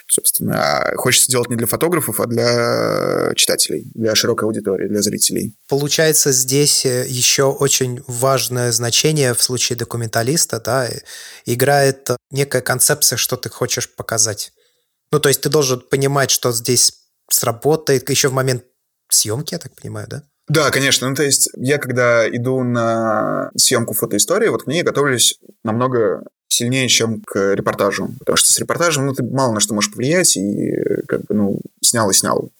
Собственно, 0.07 0.55
а 0.57 0.95
хочется 0.95 1.31
делать 1.31 1.49
не 1.49 1.55
для 1.55 1.68
фотографов, 1.68 2.19
а 2.19 2.26
для 2.26 3.31
читателей, 3.35 3.91
для 3.93 4.15
широкой 4.15 4.45
аудитории, 4.45 4.88
для 4.88 5.01
зрителей. 5.01 5.55
Получается, 5.69 6.31
здесь 6.31 6.85
э, 6.85 7.05
еще 7.07 7.43
очень 7.43 8.01
важное 8.07 8.72
значение 8.72 9.35
в 9.35 9.41
случае 9.41 9.77
документалиста, 9.77 10.59
да, 10.59 10.89
играет 11.45 12.09
некая 12.31 12.61
концепция, 12.61 13.18
что 13.18 13.38
ты 13.38 13.49
хочешь 13.49 13.93
показать. 13.93 14.51
Ну, 15.11 15.19
то 15.19 15.30
есть 15.30 15.41
ты 15.41 15.49
должен 15.49 15.80
понимать, 15.80 16.31
что 16.31 16.51
здесь 16.51 16.93
сработает 17.30 18.09
еще 18.09 18.30
в 18.30 18.34
момент 18.34 18.64
съемки, 19.10 19.54
я 19.54 19.60
так 19.60 19.74
понимаю, 19.74 20.08
да? 20.10 20.24
Да, 20.48 20.72
конечно. 20.72 21.10
Ну, 21.10 21.16
то 21.16 21.24
есть 21.24 21.50
я, 21.58 21.78
когда 21.78 22.28
иду 22.30 22.64
на 22.64 23.52
съемку 23.56 23.94
фотоистории, 23.94 24.48
вот 24.48 24.64
к 24.64 24.68
ней 24.68 24.84
готовлюсь 24.84 25.40
намного 25.64 26.24
сильнее, 26.48 26.88
чем 26.88 27.22
к 27.22 27.54
репортажу. 27.54 28.10
Потому 28.20 28.38
что 28.38 28.52
с 28.52 28.60
репортажем, 28.60 29.06
ну, 29.06 29.14
ты 29.14 29.24
мало 29.24 29.54
на 29.54 29.60
что 29.60 29.74
можешь 29.74 29.92
повлиять, 29.92 30.38
и 30.38 30.72
как 31.08 31.22
бы, 31.26 31.36
ну, 31.36 31.60
снял 31.82 32.10
и 32.10 32.14
снял. 32.14 32.52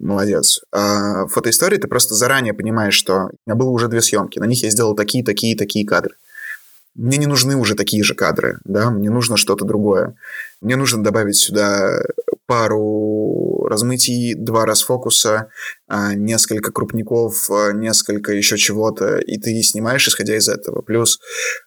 Молодец. 0.00 0.62
А 0.72 1.26
фотоистории 1.28 1.78
ты 1.78 1.86
просто 1.86 2.14
заранее 2.14 2.54
понимаешь, 2.54 2.94
что 2.94 3.14
у 3.14 3.30
меня 3.46 3.54
было 3.54 3.70
уже 3.70 3.88
две 3.88 4.02
съемки, 4.02 4.38
на 4.38 4.44
них 4.44 4.62
я 4.62 4.70
сделал 4.70 4.96
такие, 4.96 5.24
такие, 5.24 5.56
такие 5.56 5.86
кадры. 5.86 6.16
Мне 6.94 7.16
не 7.18 7.26
нужны 7.26 7.56
уже 7.56 7.74
такие 7.74 8.04
же 8.04 8.14
кадры, 8.14 8.58
да, 8.64 8.90
мне 8.90 9.10
нужно 9.10 9.36
что-то 9.36 9.64
другое. 9.64 10.14
Мне 10.60 10.76
нужно 10.76 11.02
добавить 11.02 11.36
сюда 11.36 12.02
пару 12.46 13.66
размытий, 13.68 14.34
два 14.34 14.66
расфокуса, 14.66 15.48
а, 15.88 16.14
несколько 16.14 16.72
крупников, 16.72 17.50
а, 17.50 17.72
несколько 17.72 18.32
еще 18.32 18.56
чего-то, 18.56 19.18
и 19.18 19.38
ты 19.38 19.62
снимаешь, 19.62 20.06
исходя 20.06 20.36
из 20.36 20.48
этого. 20.48 20.82
Плюс 20.82 21.18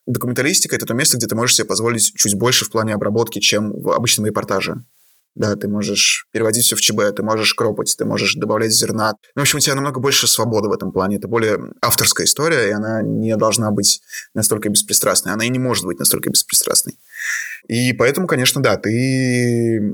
документалистика— 0.06 0.76
это 0.78 0.86
то 0.86 0.94
место, 0.94 1.18
где 1.18 1.28
ты 1.28 1.36
можешь 1.36 1.56
себе 1.56 1.68
позволить 1.68 2.14
чуть 2.16 2.36
больше 2.36 2.66
в 2.66 2.72
плане 2.72 2.94
обработки, 2.94 3.40
чем 3.40 3.72
в 3.72 3.92
обычном 3.92 4.26
репортаже. 4.26 4.84
Да, 5.38 5.56
ты 5.56 5.68
можешь 5.68 6.28
переводить 6.32 6.66
все 6.66 6.76
в 6.76 6.82
ЧБ, 6.82 7.16
ты 7.16 7.22
можешь 7.22 7.54
кропать, 7.54 7.94
ты 7.96 8.06
можешь 8.06 8.34
добавлять 8.34 8.72
зерна. 8.72 9.14
Ну, 9.36 9.42
в 9.42 9.44
общем, 9.44 9.58
у 9.58 9.62
тебя 9.62 9.76
намного 9.76 10.00
больше 10.00 10.26
свободы 10.26 10.68
в 10.68 10.72
этом 10.72 10.92
плане. 10.92 11.18
Это 11.18 11.28
более 11.28 11.60
авторская 11.80 12.26
история, 12.26 12.70
и 12.70 12.72
она 12.72 13.04
не 13.04 13.36
должна 13.38 13.70
быть 13.70 14.02
настолько 14.34 14.70
беспристрастной. 14.70 15.34
Она 15.34 15.46
и 15.46 15.50
не 15.50 15.60
может 15.60 15.86
быть 15.86 16.00
настолько 16.00 16.32
беспристрастной. 16.32 16.98
И 17.68 17.94
поэтому, 17.94 18.26
конечно, 18.26 18.64
да, 18.64 18.78
ты 18.78 19.94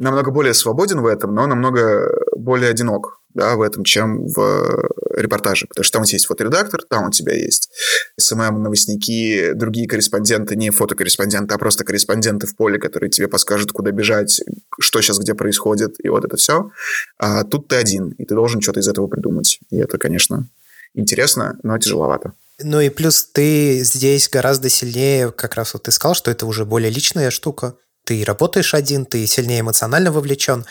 намного 0.00 0.30
более 0.30 0.54
свободен 0.54 1.00
в 1.00 1.06
этом, 1.06 1.34
но 1.34 1.46
намного 1.46 2.10
более 2.34 2.70
одинок 2.70 3.20
да, 3.34 3.54
в 3.54 3.60
этом, 3.60 3.84
чем 3.84 4.26
в 4.26 4.90
репортаже. 5.14 5.66
Потому 5.68 5.84
что 5.84 5.92
там 5.92 6.02
у 6.02 6.04
тебя 6.06 6.16
есть 6.16 6.26
фоторедактор, 6.26 6.82
там 6.88 7.08
у 7.08 7.10
тебя 7.10 7.34
есть 7.34 7.70
SMM, 8.18 8.62
новостники, 8.62 9.52
другие 9.52 9.86
корреспонденты, 9.86 10.56
не 10.56 10.70
фотокорреспонденты, 10.70 11.54
а 11.54 11.58
просто 11.58 11.84
корреспонденты 11.84 12.46
в 12.46 12.56
поле, 12.56 12.78
которые 12.78 13.10
тебе 13.10 13.28
подскажут, 13.28 13.72
куда 13.72 13.90
бежать, 13.90 14.40
что 14.80 15.02
сейчас 15.02 15.18
где 15.18 15.34
происходит, 15.34 15.96
и 16.02 16.08
вот 16.08 16.24
это 16.24 16.36
все. 16.36 16.70
А 17.18 17.44
тут 17.44 17.68
ты 17.68 17.76
один, 17.76 18.10
и 18.12 18.24
ты 18.24 18.34
должен 18.34 18.62
что-то 18.62 18.80
из 18.80 18.88
этого 18.88 19.06
придумать. 19.06 19.60
И 19.70 19.76
это, 19.76 19.98
конечно, 19.98 20.48
интересно, 20.94 21.58
но 21.62 21.78
тяжеловато. 21.78 22.32
Ну 22.62 22.80
и 22.80 22.88
плюс 22.88 23.24
ты 23.24 23.80
здесь 23.84 24.28
гораздо 24.30 24.70
сильнее, 24.70 25.30
как 25.30 25.54
раз 25.54 25.74
вот 25.74 25.84
ты 25.84 25.92
сказал, 25.92 26.14
что 26.14 26.30
это 26.30 26.46
уже 26.46 26.64
более 26.64 26.90
личная 26.90 27.30
штука. 27.30 27.74
Ты 28.04 28.24
работаешь 28.24 28.74
один, 28.74 29.06
ты 29.06 29.26
сильнее 29.26 29.60
эмоционально 29.60 30.10
вовлечен 30.12 30.66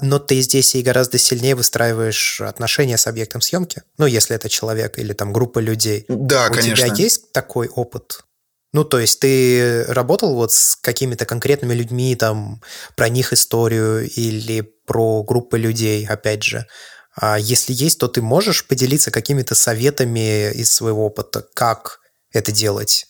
но 0.00 0.18
ты 0.18 0.40
здесь 0.40 0.74
и 0.74 0.82
гораздо 0.82 1.18
сильнее 1.18 1.54
выстраиваешь 1.54 2.40
отношения 2.40 2.98
с 2.98 3.06
объектом 3.06 3.40
съемки. 3.40 3.82
Ну, 3.98 4.06
если 4.06 4.34
это 4.34 4.48
человек 4.48 4.98
или 4.98 5.12
там 5.12 5.32
группа 5.32 5.58
людей. 5.58 6.04
Да, 6.08 6.48
У 6.48 6.54
конечно. 6.54 6.72
У 6.72 6.88
тебя 6.88 6.96
есть 6.96 7.32
такой 7.32 7.68
опыт? 7.68 8.24
Ну, 8.72 8.84
то 8.84 8.98
есть 8.98 9.20
ты 9.20 9.84
работал 9.84 10.34
вот 10.34 10.52
с 10.52 10.74
какими-то 10.76 11.26
конкретными 11.26 11.74
людьми, 11.74 12.16
там, 12.16 12.60
про 12.96 13.08
них 13.08 13.32
историю 13.32 14.10
или 14.10 14.62
про 14.86 15.22
группы 15.22 15.58
людей, 15.58 16.04
опять 16.06 16.42
же. 16.42 16.66
А 17.14 17.38
если 17.38 17.72
есть, 17.72 18.00
то 18.00 18.08
ты 18.08 18.20
можешь 18.20 18.66
поделиться 18.66 19.12
какими-то 19.12 19.54
советами 19.54 20.50
из 20.52 20.72
своего 20.72 21.06
опыта, 21.06 21.46
как 21.54 22.00
это 22.32 22.50
делать? 22.50 23.06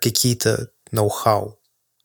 Какие-то 0.00 0.70
ноу-хау? 0.90 1.57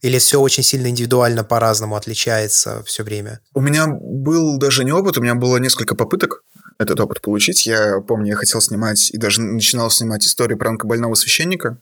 Или 0.03 0.19
все 0.19 0.41
очень 0.41 0.63
сильно 0.63 0.87
индивидуально 0.87 1.45
по-разному 1.45 1.95
отличается 1.95 2.83
все 2.85 3.03
время? 3.03 3.39
У 3.53 3.61
меня 3.61 3.87
был 3.87 4.57
даже 4.57 4.83
не 4.83 4.91
опыт, 4.91 5.17
у 5.17 5.21
меня 5.21 5.33
было 5.33 5.57
несколько 5.57 5.95
попыток 5.95 6.43
этот 6.77 6.99
опыт 6.99 7.21
получить. 7.21 7.65
Я 7.65 8.01
помню, 8.01 8.31
я 8.31 8.35
хотел 8.35 8.59
снимать 8.59 9.11
и 9.11 9.17
даже 9.17 9.41
начинал 9.41 9.89
снимать 9.89 10.25
историю 10.25 10.57
про 10.57 10.71
онкобольного 10.71 11.15
священника. 11.15 11.77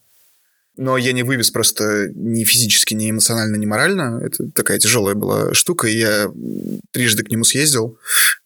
Но 0.77 0.97
я 0.97 1.13
не 1.13 1.23
вывез 1.23 1.49
просто 1.49 2.09
ни 2.13 2.43
физически, 2.43 2.93
ни 2.93 3.09
эмоционально, 3.09 3.55
ни 3.55 3.65
морально. 3.65 4.21
Это 4.23 4.51
такая 4.51 4.77
тяжелая 4.77 5.15
была 5.15 5.55
штука. 5.55 5.87
И 5.87 5.97
я 5.97 6.31
трижды 6.91 7.23
к 7.23 7.29
нему 7.31 7.43
съездил. 7.43 7.97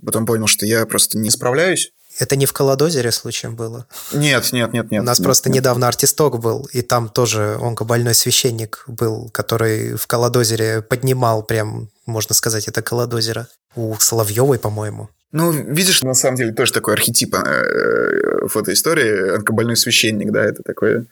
Потом 0.04 0.26
понял, 0.26 0.48
что 0.48 0.66
я 0.66 0.86
просто 0.86 1.18
не 1.18 1.30
справляюсь. 1.30 1.92
Это 2.18 2.36
не 2.36 2.46
в 2.46 2.54
Колодозере 2.54 3.12
случаем 3.12 3.56
было? 3.56 3.88
Нет, 4.14 4.52
нет, 4.54 4.74
нет, 4.74 4.92
нет. 4.92 5.02
У 5.02 5.06
нас 5.06 5.20
нет, 5.20 5.26
просто 5.26 5.50
нет. 5.50 5.58
недавно 5.58 5.88
артисток 5.88 6.40
был, 6.40 6.68
и 6.72 6.82
там 6.82 7.10
тоже 7.10 7.58
онкобольной 7.62 8.14
священник 8.14 8.84
был, 8.88 9.30
который 9.32 9.96
в 9.96 10.08
Колодозере 10.08 10.82
поднимал 10.82 11.44
прям, 11.44 11.90
можно 12.06 12.34
сказать, 12.34 12.68
это 12.68 12.82
Колодозера. 12.82 13.48
У 13.76 13.96
Соловьевой, 14.00 14.58
по-моему. 14.58 15.10
Ну, 15.34 15.52
видишь, 15.52 16.02
на 16.02 16.14
самом 16.14 16.38
деле 16.38 16.54
тоже 16.54 16.72
такой 16.72 16.94
архетип 16.94 17.36
э, 17.36 18.48
фотоистории. 18.48 19.36
Онкобольной 19.36 19.76
священник, 19.76 20.32
да, 20.32 20.42
это 20.42 20.64
такой 20.64 21.08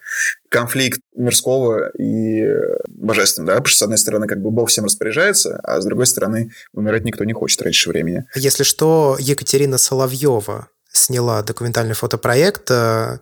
конфликт 0.48 1.00
мирского 1.14 1.90
и 1.90 2.48
божественного, 2.88 3.48
да, 3.48 3.56
потому 3.56 3.68
что, 3.68 3.78
с 3.80 3.82
одной 3.82 3.98
стороны, 3.98 4.26
как 4.26 4.40
бы 4.40 4.50
Бог 4.50 4.70
всем 4.70 4.86
распоряжается, 4.86 5.60
а 5.62 5.78
с 5.78 5.84
другой 5.84 6.06
стороны, 6.06 6.52
умирать 6.72 7.04
никто 7.04 7.24
не 7.24 7.34
хочет 7.34 7.60
раньше 7.60 7.90
времени. 7.90 8.24
Если 8.34 8.62
что, 8.62 9.18
Екатерина 9.20 9.76
Соловьева 9.76 10.68
сняла 10.96 11.42
документальный 11.42 11.94
фотопроект 11.94 12.70
э, 12.70 13.18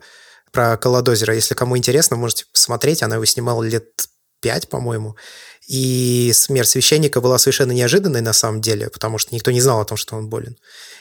про 0.51 0.77
Колодозера. 0.77 1.33
Если 1.33 1.55
кому 1.55 1.77
интересно, 1.77 2.15
можете 2.15 2.45
посмотреть. 2.51 3.03
Она 3.03 3.15
его 3.15 3.25
снимала 3.25 3.63
лет 3.63 3.89
пять, 4.41 4.69
по-моему. 4.69 5.15
И 5.67 6.31
смерть 6.33 6.69
священника 6.69 7.21
была 7.21 7.37
совершенно 7.37 7.71
неожиданной 7.71 8.21
на 8.21 8.33
самом 8.33 8.61
деле, 8.61 8.89
потому 8.89 9.17
что 9.17 9.33
никто 9.33 9.51
не 9.51 9.61
знал 9.61 9.79
о 9.79 9.85
том, 9.85 9.97
что 9.97 10.15
он 10.15 10.27
болен. 10.27 10.57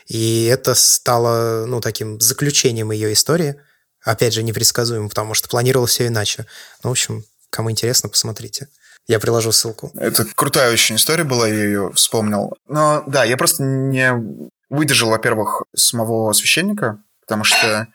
И 0.06 0.46
это 0.46 0.74
стало, 0.74 1.66
ну, 1.66 1.80
таким 1.80 2.20
заключением 2.20 2.92
ее 2.92 3.12
истории. 3.12 3.56
Опять 4.04 4.34
же, 4.34 4.42
непредсказуемым, 4.42 5.08
потому 5.08 5.34
что 5.34 5.48
планировалось 5.48 5.92
все 5.92 6.06
иначе. 6.06 6.46
Ну, 6.82 6.90
в 6.90 6.92
общем, 6.92 7.24
кому 7.50 7.70
интересно, 7.70 8.08
посмотрите. 8.08 8.68
Я 9.08 9.18
приложу 9.18 9.50
ссылку. 9.50 9.90
Это 9.94 10.24
крутая 10.24 10.72
очень 10.72 10.96
история 10.96 11.24
была, 11.24 11.48
я 11.48 11.64
ее 11.64 11.92
вспомнил. 11.92 12.54
Но 12.68 13.02
да, 13.06 13.24
я 13.24 13.36
просто 13.36 13.64
не 13.64 14.50
выдержал, 14.72 15.10
во-первых, 15.10 15.64
самого 15.76 16.32
священника, 16.32 17.02
потому 17.20 17.44
что, 17.44 17.88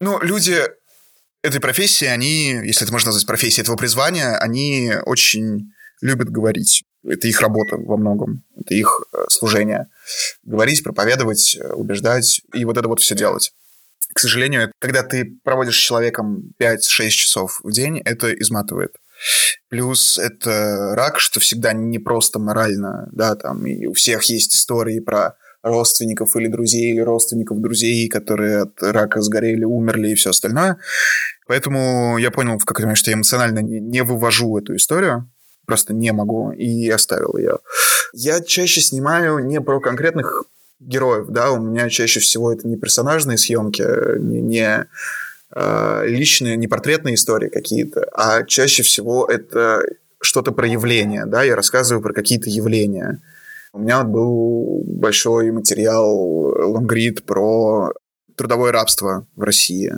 ну, 0.00 0.18
люди 0.22 0.62
этой 1.42 1.60
профессии, 1.60 2.06
они, 2.06 2.52
если 2.64 2.84
это 2.84 2.92
можно 2.92 3.08
назвать 3.08 3.26
профессией 3.26 3.62
этого 3.62 3.76
призвания, 3.76 4.38
они 4.38 4.92
очень 5.04 5.72
любят 6.00 6.30
говорить. 6.30 6.84
Это 7.04 7.28
их 7.28 7.40
работа 7.40 7.76
во 7.76 7.98
многом, 7.98 8.44
это 8.56 8.74
их 8.74 9.02
э, 9.12 9.24
служение. 9.28 9.88
Говорить, 10.42 10.82
проповедовать, 10.82 11.56
э, 11.60 11.72
убеждать 11.74 12.40
и 12.54 12.64
вот 12.64 12.78
это 12.78 12.88
вот 12.88 13.00
все 13.00 13.14
делать. 13.14 13.52
К 14.14 14.18
сожалению, 14.18 14.72
когда 14.78 15.02
ты 15.02 15.38
проводишь 15.44 15.76
с 15.76 15.80
человеком 15.80 16.52
5-6 16.58 17.08
часов 17.08 17.60
в 17.62 17.72
день, 17.72 17.98
это 17.98 18.32
изматывает. 18.32 18.94
Плюс 19.68 20.16
это 20.16 20.94
рак, 20.94 21.18
что 21.20 21.40
всегда 21.40 21.72
не 21.72 21.98
просто 21.98 22.38
морально, 22.38 23.08
да, 23.12 23.34
там, 23.34 23.66
и 23.66 23.86
у 23.86 23.92
всех 23.92 24.22
есть 24.24 24.54
истории 24.54 25.00
про 25.00 25.36
родственников 25.62 26.34
или 26.36 26.48
друзей, 26.48 26.92
или 26.92 27.00
родственников 27.00 27.60
друзей, 27.60 28.08
которые 28.08 28.62
от 28.62 28.82
рака 28.82 29.20
сгорели, 29.20 29.64
умерли 29.64 30.10
и 30.10 30.14
все 30.14 30.30
остальное. 30.30 30.78
Поэтому 31.46 32.18
я 32.18 32.30
понял 32.30 32.58
в 32.58 32.64
какой-то 32.64 32.86
момент, 32.86 32.98
что 32.98 33.10
я 33.10 33.16
эмоционально 33.16 33.60
не 33.60 34.02
вывожу 34.02 34.58
эту 34.58 34.76
историю, 34.76 35.30
просто 35.66 35.94
не 35.94 36.12
могу, 36.12 36.50
и 36.52 36.88
оставил 36.88 37.36
ее. 37.36 37.58
Я 38.12 38.40
чаще 38.40 38.80
снимаю 38.80 39.38
не 39.38 39.60
про 39.60 39.80
конкретных 39.80 40.44
героев, 40.80 41.26
да, 41.28 41.52
у 41.52 41.62
меня 41.62 41.88
чаще 41.88 42.20
всего 42.20 42.52
это 42.52 42.66
не 42.66 42.76
персонажные 42.76 43.38
съемки, 43.38 43.84
не, 44.18 44.40
не 44.40 44.86
э, 45.54 46.02
личные, 46.06 46.56
не 46.56 46.66
портретные 46.66 47.14
истории 47.14 47.48
какие-то, 47.48 48.08
а 48.12 48.42
чаще 48.42 48.82
всего 48.82 49.26
это 49.26 49.82
что-то 50.20 50.52
про 50.52 50.66
явление, 50.66 51.26
да, 51.26 51.42
я 51.42 51.56
рассказываю 51.56 52.02
про 52.02 52.12
какие-то 52.12 52.50
явления. 52.50 53.20
У 53.72 53.78
меня 53.78 54.04
был 54.04 54.82
большой 54.86 55.50
материал, 55.50 56.14
лонгрид 56.72 57.24
про 57.24 57.92
трудовое 58.36 58.72
рабство 58.72 59.26
в 59.36 59.42
России 59.42 59.92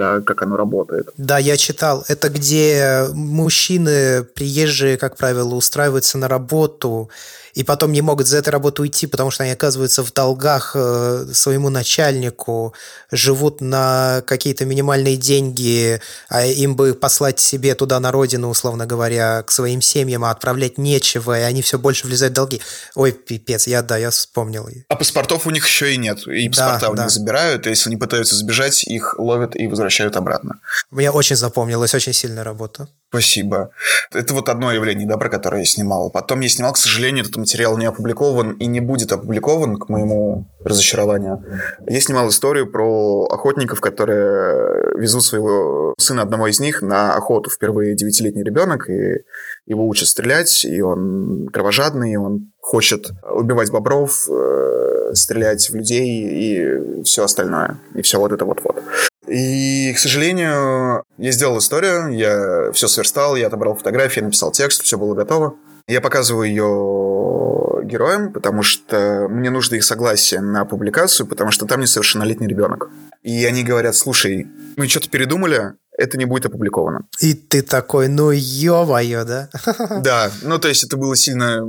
да, 0.00 0.22
как 0.22 0.40
оно 0.40 0.56
работает. 0.56 1.10
Да, 1.18 1.36
я 1.36 1.58
читал. 1.58 2.04
Это 2.08 2.30
где 2.30 3.04
мужчины, 3.12 4.24
приезжие, 4.24 4.96
как 4.96 5.18
правило, 5.18 5.54
устраиваются 5.54 6.16
на 6.16 6.26
работу, 6.26 7.10
и 7.54 7.64
потом 7.64 7.92
не 7.92 8.02
могут 8.02 8.26
за 8.26 8.38
этой 8.38 8.50
работы 8.50 8.82
уйти, 8.82 9.06
потому 9.06 9.30
что 9.30 9.44
они 9.44 9.52
оказываются 9.52 10.02
в 10.02 10.12
долгах 10.12 10.72
э, 10.74 11.26
своему 11.32 11.70
начальнику, 11.70 12.74
живут 13.10 13.60
на 13.60 14.22
какие-то 14.26 14.64
минимальные 14.64 15.16
деньги, 15.16 16.00
а 16.28 16.44
им 16.44 16.76
бы 16.76 16.94
послать 16.94 17.40
себе 17.40 17.74
туда 17.74 18.00
на 18.00 18.12
родину, 18.12 18.48
условно 18.48 18.86
говоря, 18.86 19.42
к 19.42 19.50
своим 19.50 19.82
семьям, 19.82 20.24
а 20.24 20.30
отправлять 20.30 20.78
нечего, 20.78 21.38
и 21.38 21.42
они 21.42 21.62
все 21.62 21.78
больше 21.78 22.06
влезают 22.06 22.32
в 22.32 22.36
долги. 22.36 22.60
Ой, 22.94 23.12
пипец, 23.12 23.66
я, 23.66 23.82
да, 23.82 23.96
я 23.96 24.10
вспомнил. 24.10 24.68
А 24.88 24.96
паспортов 24.96 25.46
у 25.46 25.50
них 25.50 25.66
еще 25.66 25.94
и 25.94 25.96
нет, 25.96 26.26
и 26.26 26.48
паспорта 26.48 26.86
да, 26.86 26.90
у 26.90 26.94
да. 26.94 27.02
них 27.04 27.12
забирают, 27.12 27.66
и 27.66 27.70
если 27.70 27.90
они 27.90 27.96
пытаются 27.96 28.34
сбежать, 28.34 28.84
их 28.84 29.14
ловят 29.18 29.56
и 29.56 29.66
возвращают 29.66 30.16
обратно. 30.16 30.60
Мне 30.90 31.10
очень 31.10 31.36
запомнилась, 31.36 31.94
очень 31.94 32.12
сильная 32.12 32.44
работа. 32.44 32.88
Спасибо. 33.10 33.70
Это 34.12 34.34
вот 34.34 34.48
одно 34.48 34.70
явление, 34.72 35.06
да, 35.06 35.16
про 35.16 35.28
которое 35.28 35.58
я 35.58 35.64
снимал. 35.64 36.10
Потом 36.12 36.38
я 36.40 36.48
снимал, 36.48 36.74
к 36.74 36.76
сожалению, 36.76 37.24
этот 37.24 37.38
материал 37.38 37.76
не 37.76 37.86
опубликован 37.86 38.52
и 38.52 38.66
не 38.66 38.78
будет 38.78 39.10
опубликован, 39.10 39.78
к 39.78 39.88
моему 39.88 40.46
разочарованию. 40.62 41.44
Я 41.88 42.00
снимал 42.00 42.28
историю 42.28 42.70
про 42.70 43.24
охотников, 43.24 43.80
которые 43.80 44.96
везут 44.96 45.24
своего 45.24 45.92
сына, 45.98 46.22
одного 46.22 46.46
из 46.46 46.60
них, 46.60 46.82
на 46.82 47.14
охоту. 47.14 47.50
Впервые 47.50 47.96
девятилетний 47.96 48.44
ребенок, 48.44 48.88
и 48.88 49.24
его 49.66 49.88
учат 49.88 50.06
стрелять, 50.06 50.64
и 50.64 50.80
он 50.80 51.48
кровожадный, 51.52 52.12
и 52.12 52.16
он 52.16 52.52
хочет 52.60 53.10
убивать 53.28 53.72
бобров, 53.72 54.28
э, 54.28 55.14
стрелять 55.14 55.68
в 55.68 55.74
людей 55.74 56.06
и 56.06 57.02
все 57.02 57.24
остальное. 57.24 57.80
И 57.96 58.02
все 58.02 58.20
вот 58.20 58.30
это 58.30 58.44
вот-вот. 58.44 58.80
И, 59.26 59.92
к 59.94 59.98
сожалению, 59.98 61.04
я 61.20 61.32
сделал 61.32 61.58
историю, 61.58 62.08
я 62.16 62.72
все 62.72 62.88
сверстал, 62.88 63.36
я 63.36 63.48
отобрал 63.48 63.74
фотографии, 63.74 64.20
написал 64.20 64.52
текст, 64.52 64.82
все 64.82 64.96
было 64.96 65.14
готово. 65.14 65.54
Я 65.86 66.00
показываю 66.00 66.48
ее 66.48 67.84
героям, 67.84 68.32
потому 68.32 68.62
что 68.62 69.26
мне 69.28 69.50
нужно 69.50 69.74
их 69.74 69.84
согласие 69.84 70.40
на 70.40 70.64
публикацию, 70.64 71.26
потому 71.26 71.50
что 71.50 71.66
там 71.66 71.80
несовершеннолетний 71.80 72.48
ребенок. 72.48 72.88
И 73.22 73.44
они 73.44 73.62
говорят, 73.64 73.96
слушай, 73.96 74.48
мы 74.76 74.88
что-то 74.88 75.10
передумали, 75.10 75.74
это 75.98 76.16
не 76.16 76.24
будет 76.24 76.46
опубликовано. 76.46 77.06
И 77.20 77.34
ты 77.34 77.60
такой, 77.60 78.08
ну 78.08 78.30
ё-моё, 78.30 79.24
да? 79.24 79.50
Да, 80.02 80.30
ну 80.42 80.58
то 80.58 80.68
есть 80.68 80.84
это 80.84 80.96
было 80.96 81.16
сильно 81.16 81.60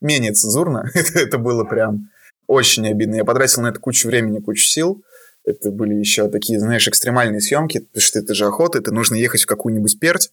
менее 0.00 0.32
цензурно, 0.32 0.88
это, 0.94 1.38
было 1.38 1.64
прям 1.64 2.10
очень 2.46 2.86
обидно. 2.88 3.16
Я 3.16 3.24
потратил 3.24 3.62
на 3.62 3.68
это 3.68 3.80
кучу 3.80 4.06
времени, 4.06 4.38
кучу 4.38 4.62
сил, 4.62 5.02
это 5.44 5.70
были 5.70 5.94
еще 5.94 6.28
такие, 6.28 6.60
знаешь, 6.60 6.86
экстремальные 6.86 7.40
съемки, 7.40 7.80
потому 7.80 8.00
что 8.00 8.18
это 8.18 8.34
же 8.34 8.46
охота, 8.46 8.78
это 8.78 8.92
нужно 8.92 9.16
ехать 9.16 9.42
в 9.42 9.46
какую-нибудь 9.46 9.98
пердь, 9.98 10.30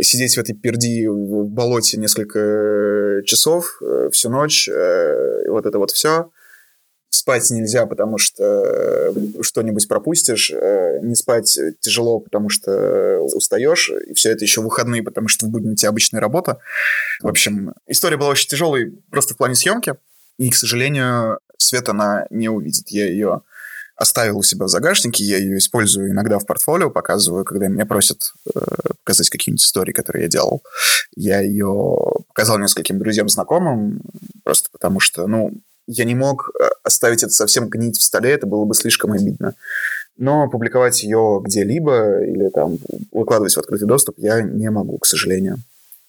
сидеть 0.00 0.36
в 0.36 0.40
этой 0.40 0.54
перди 0.54 1.06
в 1.06 1.44
болоте 1.48 1.98
несколько 1.98 3.22
часов 3.24 3.78
э, 3.82 4.08
всю 4.10 4.30
ночь, 4.30 4.68
э, 4.68 5.48
вот 5.48 5.66
это 5.66 5.78
вот 5.78 5.90
все. 5.90 6.30
Спать 7.10 7.50
нельзя, 7.50 7.86
потому 7.86 8.18
что 8.18 8.44
э, 8.44 9.12
что-нибудь 9.42 9.88
пропустишь. 9.88 10.50
Не 10.50 11.14
спать 11.14 11.58
тяжело, 11.80 12.20
потому 12.20 12.48
что 12.48 13.20
устаешь. 13.20 13.90
И 14.06 14.12
все 14.14 14.30
это 14.30 14.44
еще 14.44 14.60
выходные, 14.60 15.02
потому 15.02 15.28
что 15.28 15.46
в 15.46 15.48
будни 15.48 15.70
у 15.70 15.74
тебя 15.74 15.88
обычная 15.88 16.20
работа. 16.20 16.58
В 17.20 17.28
общем, 17.28 17.74
история 17.86 18.16
была 18.16 18.30
очень 18.30 18.48
тяжелой 18.48 18.92
просто 19.10 19.34
в 19.34 19.36
плане 19.36 19.54
съемки. 19.54 19.94
И, 20.38 20.50
к 20.50 20.54
сожалению, 20.54 21.40
Свет 21.56 21.88
она 21.88 22.26
не 22.30 22.48
увидит. 22.48 22.88
Я 22.88 23.06
ее 23.06 23.42
оставил 23.98 24.38
у 24.38 24.42
себя 24.42 24.66
в 24.66 24.68
загашнике, 24.68 25.24
я 25.24 25.38
ее 25.38 25.58
использую 25.58 26.10
иногда 26.10 26.38
в 26.38 26.46
портфолио, 26.46 26.88
показываю, 26.88 27.44
когда 27.44 27.66
меня 27.66 27.84
просят 27.84 28.32
э, 28.54 28.60
показать 29.04 29.28
какие-нибудь 29.28 29.64
истории, 29.64 29.92
которые 29.92 30.22
я 30.22 30.28
делал. 30.28 30.62
Я 31.16 31.40
ее 31.40 32.14
показал 32.28 32.58
нескольким 32.58 32.98
друзьям, 32.98 33.28
знакомым, 33.28 34.00
просто 34.44 34.70
потому 34.70 35.00
что, 35.00 35.26
ну, 35.26 35.52
я 35.88 36.04
не 36.04 36.14
мог 36.14 36.50
э, 36.60 36.68
оставить 36.84 37.24
это 37.24 37.32
совсем 37.32 37.68
гнить 37.68 37.98
в 37.98 38.02
столе, 38.02 38.30
это 38.30 38.46
было 38.46 38.64
бы 38.64 38.74
слишком 38.74 39.12
обидно. 39.12 39.54
Но 40.16 40.48
публиковать 40.48 41.02
ее 41.02 41.40
где-либо 41.44 42.22
или 42.24 42.48
там 42.50 42.78
выкладывать 43.10 43.54
в 43.54 43.58
открытый 43.58 43.88
доступ 43.88 44.16
я 44.18 44.42
не 44.42 44.70
могу, 44.70 44.98
к 44.98 45.06
сожалению. 45.06 45.58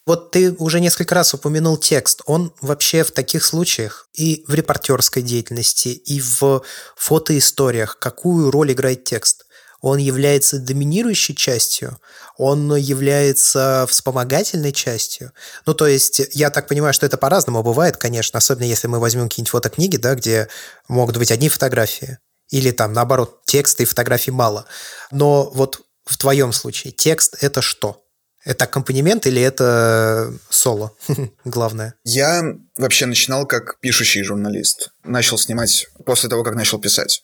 Вот 0.09 0.31
ты 0.31 0.53
уже 0.53 0.79
несколько 0.79 1.13
раз 1.13 1.35
упомянул 1.35 1.77
текст. 1.77 2.23
Он 2.25 2.51
вообще 2.61 3.03
в 3.03 3.11
таких 3.11 3.45
случаях 3.45 4.07
и 4.15 4.43
в 4.47 4.55
репортерской 4.55 5.21
деятельности, 5.21 5.89
и 5.89 6.19
в 6.19 6.63
фотоисториях, 6.95 7.99
какую 7.99 8.49
роль 8.49 8.71
играет 8.71 9.03
текст? 9.03 9.45
Он 9.81 9.99
является 9.99 10.57
доминирующей 10.57 11.35
частью, 11.35 11.99
он 12.37 12.75
является 12.75 13.85
вспомогательной 13.87 14.71
частью. 14.71 15.31
Ну, 15.67 15.75
то 15.75 15.85
есть, 15.85 16.23
я 16.31 16.49
так 16.49 16.67
понимаю, 16.67 16.95
что 16.95 17.05
это 17.05 17.17
по-разному 17.17 17.61
бывает, 17.61 17.97
конечно, 17.97 18.39
особенно 18.39 18.65
если 18.65 18.87
мы 18.87 18.97
возьмем 18.97 19.29
какие-нибудь 19.29 19.51
фотокниги, 19.51 19.97
да, 19.97 20.15
где 20.15 20.47
могут 20.87 21.17
быть 21.17 21.31
одни 21.31 21.49
фотографии, 21.49 22.17
или 22.49 22.71
там, 22.71 22.93
наоборот, 22.93 23.41
текста 23.45 23.83
и 23.83 23.85
фотографий 23.85 24.31
мало. 24.31 24.65
Но 25.11 25.51
вот 25.51 25.81
в 26.03 26.17
твоем 26.17 26.51
случае 26.51 26.93
текст– 26.93 27.37
это 27.41 27.61
что? 27.61 28.08
Это 28.45 28.65
аккомпанемент 28.65 29.27
или 29.27 29.41
это 29.41 30.33
соло 30.49 30.95
главное? 31.45 31.95
Я 32.03 32.55
вообще 32.77 33.05
начинал 33.05 33.45
как 33.45 33.79
пишущий 33.79 34.23
журналист. 34.23 34.91
Начал 35.03 35.37
снимать 35.37 35.87
после 36.05 36.29
того, 36.29 36.43
как 36.43 36.55
начал 36.55 36.79
писать. 36.79 37.23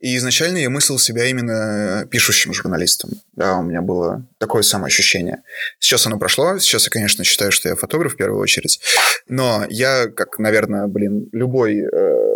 И 0.00 0.16
изначально 0.16 0.58
я 0.58 0.70
мыслил 0.70 0.98
себя 0.98 1.26
именно 1.26 2.06
пишущим 2.10 2.52
журналистом. 2.52 3.10
Да, 3.34 3.58
у 3.58 3.62
меня 3.62 3.82
было 3.82 4.26
такое 4.38 4.62
самое 4.62 4.86
ощущение. 4.86 5.42
Сейчас 5.78 6.06
оно 6.06 6.18
прошло. 6.18 6.58
Сейчас 6.58 6.84
я, 6.84 6.90
конечно, 6.90 7.24
считаю, 7.24 7.52
что 7.52 7.68
я 7.68 7.76
фотограф 7.76 8.14
в 8.14 8.16
первую 8.16 8.40
очередь. 8.40 8.80
Но 9.28 9.64
я, 9.68 10.08
как, 10.08 10.38
наверное, 10.38 10.86
блин, 10.86 11.28
любой 11.32 11.78
э, 11.78 12.30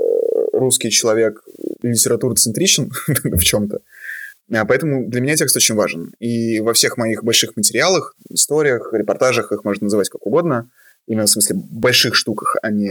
русский 0.52 0.90
человек 0.90 1.42
литературоцентричен 1.82 2.90
в 3.06 3.42
чем-то. 3.42 3.80
А 4.52 4.64
поэтому 4.64 5.08
для 5.08 5.20
меня 5.20 5.36
текст 5.36 5.56
очень 5.56 5.74
важен. 5.74 6.12
И 6.18 6.60
во 6.60 6.74
всех 6.74 6.96
моих 6.96 7.24
больших 7.24 7.56
материалах, 7.56 8.14
историях, 8.28 8.90
репортажах, 8.92 9.52
их 9.52 9.64
можно 9.64 9.84
называть 9.84 10.10
как 10.10 10.26
угодно, 10.26 10.70
именно 11.06 11.26
в 11.26 11.30
смысле 11.30 11.56
больших 11.70 12.14
штуках, 12.14 12.56
а 12.62 12.70
не 12.70 12.90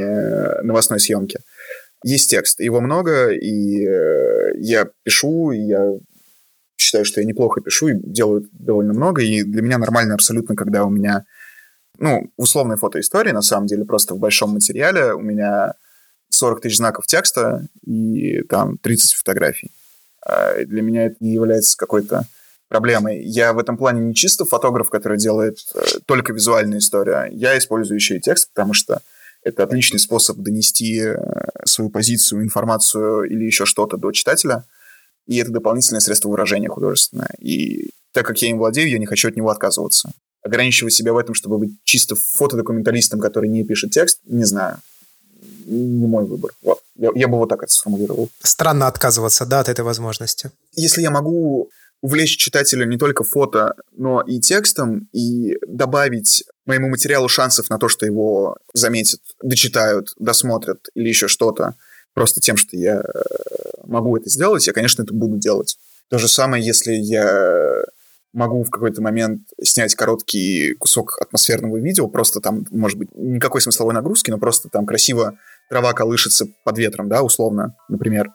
новостной 0.63 0.99
съемки, 0.99 1.39
есть 2.03 2.29
текст. 2.29 2.59
Его 2.59 2.81
много, 2.81 3.29
и 3.29 3.85
э, 3.85 4.53
я 4.57 4.89
пишу, 5.03 5.51
и 5.51 5.59
я 5.59 5.93
считаю, 6.77 7.05
что 7.05 7.21
я 7.21 7.27
неплохо 7.27 7.61
пишу 7.61 7.89
и 7.89 7.93
делаю 7.95 8.47
довольно 8.51 8.93
много, 8.93 9.21
и 9.21 9.43
для 9.43 9.61
меня 9.61 9.77
нормально 9.77 10.15
абсолютно, 10.15 10.55
когда 10.55 10.83
у 10.83 10.89
меня, 10.89 11.25
ну, 11.97 12.31
условная 12.35 12.77
фотоистория, 12.77 13.33
на 13.33 13.41
самом 13.41 13.67
деле, 13.67 13.85
просто 13.85 14.15
в 14.15 14.19
большом 14.19 14.51
материале 14.51 15.13
у 15.13 15.21
меня 15.21 15.75
40 16.29 16.61
тысяч 16.61 16.77
знаков 16.77 17.05
текста 17.05 17.67
и 17.85 18.41
там 18.43 18.77
30 18.79 19.13
фотографий. 19.13 19.71
А 20.25 20.63
для 20.63 20.81
меня 20.81 21.05
это 21.05 21.17
не 21.19 21.33
является 21.33 21.77
какой-то 21.77 22.23
проблемой. 22.69 23.23
Я 23.23 23.53
в 23.53 23.59
этом 23.59 23.77
плане 23.77 24.01
не 24.01 24.15
чисто 24.15 24.45
фотограф, 24.45 24.89
который 24.89 25.17
делает 25.17 25.59
э, 25.75 25.79
только 26.07 26.33
визуальную 26.33 26.79
историю. 26.79 27.29
Я 27.31 27.57
использую 27.57 27.97
еще 27.97 28.17
и 28.17 28.19
текст, 28.19 28.49
потому 28.53 28.73
что 28.73 29.01
это 29.43 29.63
отличный 29.63 29.99
способ 29.99 30.37
донести 30.37 31.01
э, 31.01 31.15
свою 31.65 31.89
позицию, 31.89 32.43
информацию 32.43 33.23
или 33.23 33.43
еще 33.43 33.65
что-то 33.65 33.97
до 33.97 34.11
читателя. 34.11 34.65
И 35.27 35.37
это 35.37 35.51
дополнительное 35.51 35.99
средство 35.99 36.29
выражения 36.29 36.69
художественное. 36.69 37.29
И 37.39 37.91
так 38.11 38.25
как 38.25 38.41
я 38.41 38.49
им 38.49 38.57
владею, 38.57 38.89
я 38.89 38.97
не 38.97 39.05
хочу 39.05 39.27
от 39.27 39.35
него 39.35 39.49
отказываться. 39.49 40.11
Ограничивать 40.41 40.93
себя 40.93 41.13
в 41.13 41.17
этом, 41.17 41.35
чтобы 41.35 41.57
быть 41.57 41.71
чисто 41.83 42.15
фотодокументалистом, 42.15 43.19
который 43.19 43.49
не 43.49 43.63
пишет 43.63 43.91
текст, 43.91 44.19
не 44.25 44.45
знаю. 44.45 44.77
Не 45.65 46.07
мой 46.07 46.25
выбор. 46.25 46.51
Вот. 46.61 46.82
Я, 46.95 47.09
я 47.15 47.27
бы 47.27 47.37
вот 47.37 47.49
так 47.49 47.63
это 47.63 47.71
сформулировал. 47.71 48.29
Странно 48.41 48.87
отказываться, 48.87 49.45
да, 49.45 49.59
от 49.59 49.69
этой 49.69 49.83
возможности. 49.83 50.51
Если 50.73 51.01
я 51.01 51.11
могу 51.11 51.69
увлечь 52.01 52.37
читателя 52.37 52.85
не 52.85 52.97
только 52.97 53.23
фото, 53.23 53.75
но 53.93 54.21
и 54.21 54.39
текстом, 54.39 55.07
и 55.13 55.57
добавить 55.65 56.43
моему 56.65 56.89
материалу 56.89 57.29
шансов 57.29 57.69
на 57.69 57.77
то, 57.77 57.87
что 57.87 58.05
его 58.05 58.57
заметят, 58.73 59.21
дочитают, 59.41 60.13
досмотрят 60.19 60.89
или 60.95 61.07
еще 61.07 61.29
что-то, 61.29 61.75
просто 62.13 62.41
тем, 62.41 62.57
что 62.57 62.75
я 62.75 62.99
э, 62.99 63.03
могу 63.85 64.17
это 64.17 64.29
сделать, 64.29 64.67
я, 64.67 64.73
конечно, 64.73 65.03
это 65.03 65.13
буду 65.13 65.37
делать. 65.37 65.77
То 66.09 66.17
же 66.17 66.27
самое, 66.27 66.63
если 66.63 66.93
я 66.93 67.83
могу 68.33 68.63
в 68.63 68.69
какой-то 68.69 69.01
момент 69.01 69.43
снять 69.61 69.95
короткий 69.95 70.73
кусок 70.73 71.17
атмосферного 71.21 71.77
видео, 71.77 72.07
просто 72.07 72.41
там, 72.41 72.65
может 72.71 72.97
быть, 72.97 73.09
никакой 73.15 73.61
смысловой 73.61 73.93
нагрузки, 73.93 74.31
но 74.31 74.39
просто 74.39 74.69
там 74.69 74.85
красиво 74.85 75.37
трава 75.69 75.93
колышется 75.93 76.45
под 76.63 76.77
ветром, 76.77 77.09
да, 77.09 77.21
условно, 77.21 77.75
например. 77.89 78.31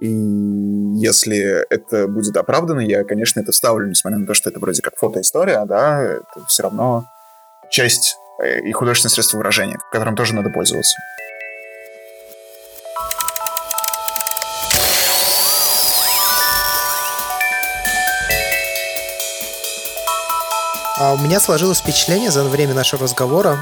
И 0.00 0.08
если 0.08 1.66
это 1.70 2.06
будет 2.06 2.36
оправдано, 2.36 2.80
я, 2.80 3.02
конечно, 3.04 3.40
это 3.40 3.50
вставлю, 3.50 3.88
несмотря 3.88 4.18
на 4.18 4.26
то, 4.26 4.34
что 4.34 4.48
это 4.48 4.60
вроде 4.60 4.80
как 4.80 4.96
фотоистория, 4.96 5.64
да, 5.64 6.02
это 6.02 6.46
все 6.46 6.62
равно 6.62 7.04
часть 7.70 8.16
э, 8.42 8.60
и 8.60 8.72
художественное 8.72 9.12
средство 9.12 9.38
выражения, 9.38 9.78
которым 9.90 10.14
тоже 10.14 10.34
надо 10.34 10.50
пользоваться. 10.50 10.96
А 21.00 21.14
у 21.14 21.18
меня 21.18 21.38
сложилось 21.38 21.78
впечатление 21.78 22.30
за 22.30 22.42
время 22.42 22.74
нашего 22.74 23.04
разговора 23.04 23.56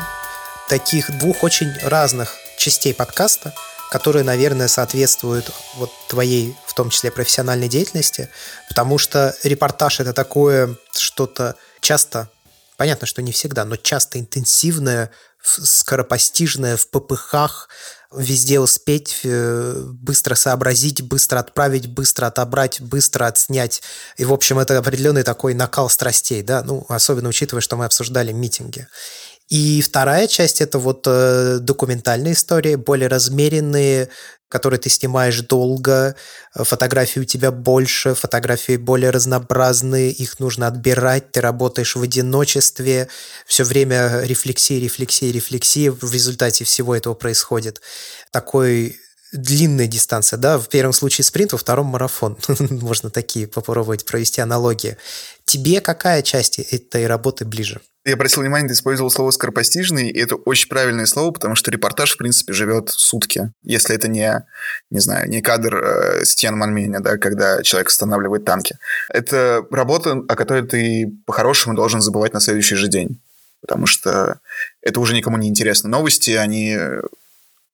таких 0.69 1.11
двух 1.19 1.45
очень 1.45 1.71
разных 1.83 2.39
частей 2.57 2.95
подкаста, 2.95 3.55
которые, 3.91 4.25
наверное, 4.25 4.69
соответствуют 4.69 5.53
вот 5.77 5.91
твоей, 6.09 6.57
в 6.67 6.75
том 6.75 6.91
числе, 6.91 7.11
профессиональной 7.11 7.69
деятельности, 7.69 8.29
потому 8.69 8.99
что 8.99 9.37
репортаж– 9.43 10.01
это 10.01 10.13
такое 10.13 10.77
что-то 10.93 11.57
часто, 11.81 12.29
понятно, 12.77 13.07
что 13.07 13.23
не 13.23 13.33
всегда, 13.33 13.65
но 13.65 13.77
часто 13.77 14.19
интенсивное, 14.19 15.11
скоропостижное, 15.43 16.77
в 16.77 16.89
ППХ, 16.89 17.69
везде 18.13 18.61
успеть, 18.61 19.21
э, 19.25 19.83
быстро 19.85 20.35
сообразить, 20.35 21.03
быстро 21.03 21.39
отправить, 21.39 21.89
быстро 21.89 22.27
отобрать, 22.27 22.81
быстро 22.81 23.27
отснять. 23.27 23.83
И, 24.17 24.25
в 24.25 24.33
общем, 24.33 24.59
это 24.59 24.79
определенный 24.79 25.23
такой 25.23 25.55
накал 25.55 25.89
страстей, 25.91 26.43
да, 26.43 26.63
ну, 26.63 26.87
особенно 26.89 27.29
учитывая, 27.29 27.61
что 27.61 27.77
мы 27.77 27.85
обсуждали 27.85 28.33
митинги. 28.33 28.89
И 29.49 29.81
вторая 29.81 30.27
часть– 30.27 30.61
это 30.61 30.79
вот 30.79 31.05
э, 31.07 31.59
документальные 31.61 32.33
истории, 32.33 32.75
более 32.75 33.09
размеренные, 33.09 34.09
которые 34.49 34.79
ты 34.79 34.89
снимаешь 34.89 35.41
долго, 35.41 36.15
фотографий 36.55 37.21
у 37.21 37.25
тебя 37.25 37.51
больше, 37.51 38.15
фотографии 38.15 38.77
более 38.77 39.11
разнообразные, 39.11 40.11
их 40.11 40.39
нужно 40.39 40.69
отбирать, 40.69 41.33
ты 41.33 41.41
работаешь 41.41 41.97
в 41.97 42.03
одиночестве, 42.03 43.09
все 43.45 43.65
время 43.65 44.21
рефлексии, 44.23 44.81
рефлексии, 44.81 45.33
рефлексии, 45.33 45.89
в 45.89 46.13
результате 46.13 46.65
всего 46.65 46.95
этого 46.95 47.15
происходит. 47.15 47.81
Такой 48.31 49.01
длинная 49.37 49.87
дистанция, 49.87 50.39
да, 50.39 50.59
в 50.59 50.69
первом 50.69 50.93
случае 50.93 51.25
спринт, 51.25 51.53
во 51.53 51.59
втором 51.59 51.87
марафон. 51.87 52.37
Можно 52.71 53.11
такие 53.11 53.47
попробовать 53.47 54.05
провести 54.05 54.41
аналогии. 54.41 54.97
Тебе 55.45 55.81
какая 55.81 56.23
часть 56.23 56.59
этой 56.59 57.07
работы 57.07 57.45
ближе? 57.45 57.81
Я 58.05 58.15
обратил 58.15 58.43
внимание, 58.43 58.69
ты 58.69 58.75
использовал 58.75 59.11
слово 59.11 59.33
«скоропостижный», 59.33 60.09
и 60.09 60.19
это 60.21 60.37
очень 60.37 60.69
правильное 60.69 61.07
слово, 61.07 61.33
потому 61.33 61.57
что 61.57 61.73
репортаж, 61.73 62.15
в 62.15 62.19
принципе, 62.19 62.53
живет 62.53 62.89
сутки. 62.91 63.53
Если 63.65 63.97
это 63.97 64.07
не, 64.07 64.45
не 64.91 65.01
знаю, 65.01 65.29
не 65.29 65.43
кадр 65.43 65.77
э, 65.77 66.25
с 66.25 66.37
Тяньаньмэня, 66.37 67.01
да, 67.01 67.17
когда 67.17 67.65
человек 67.65 67.89
останавливает 67.89 68.45
танки. 68.45 68.79
Это 69.09 69.67
работа, 69.73 70.23
о 70.29 70.37
которой 70.37 70.65
ты 70.65 71.13
по-хорошему 71.27 71.75
должен 71.75 72.01
забывать 72.01 72.33
на 72.33 72.41
следующий 72.41 72.77
же 72.77 72.87
день. 72.87 73.21
Потому 73.61 73.87
что 73.87 74.39
это 74.83 75.01
уже 75.01 75.13
никому 75.13 75.37
не 75.37 75.49
интересно. 75.49 75.89
Новости, 75.89 76.31
они 76.31 76.79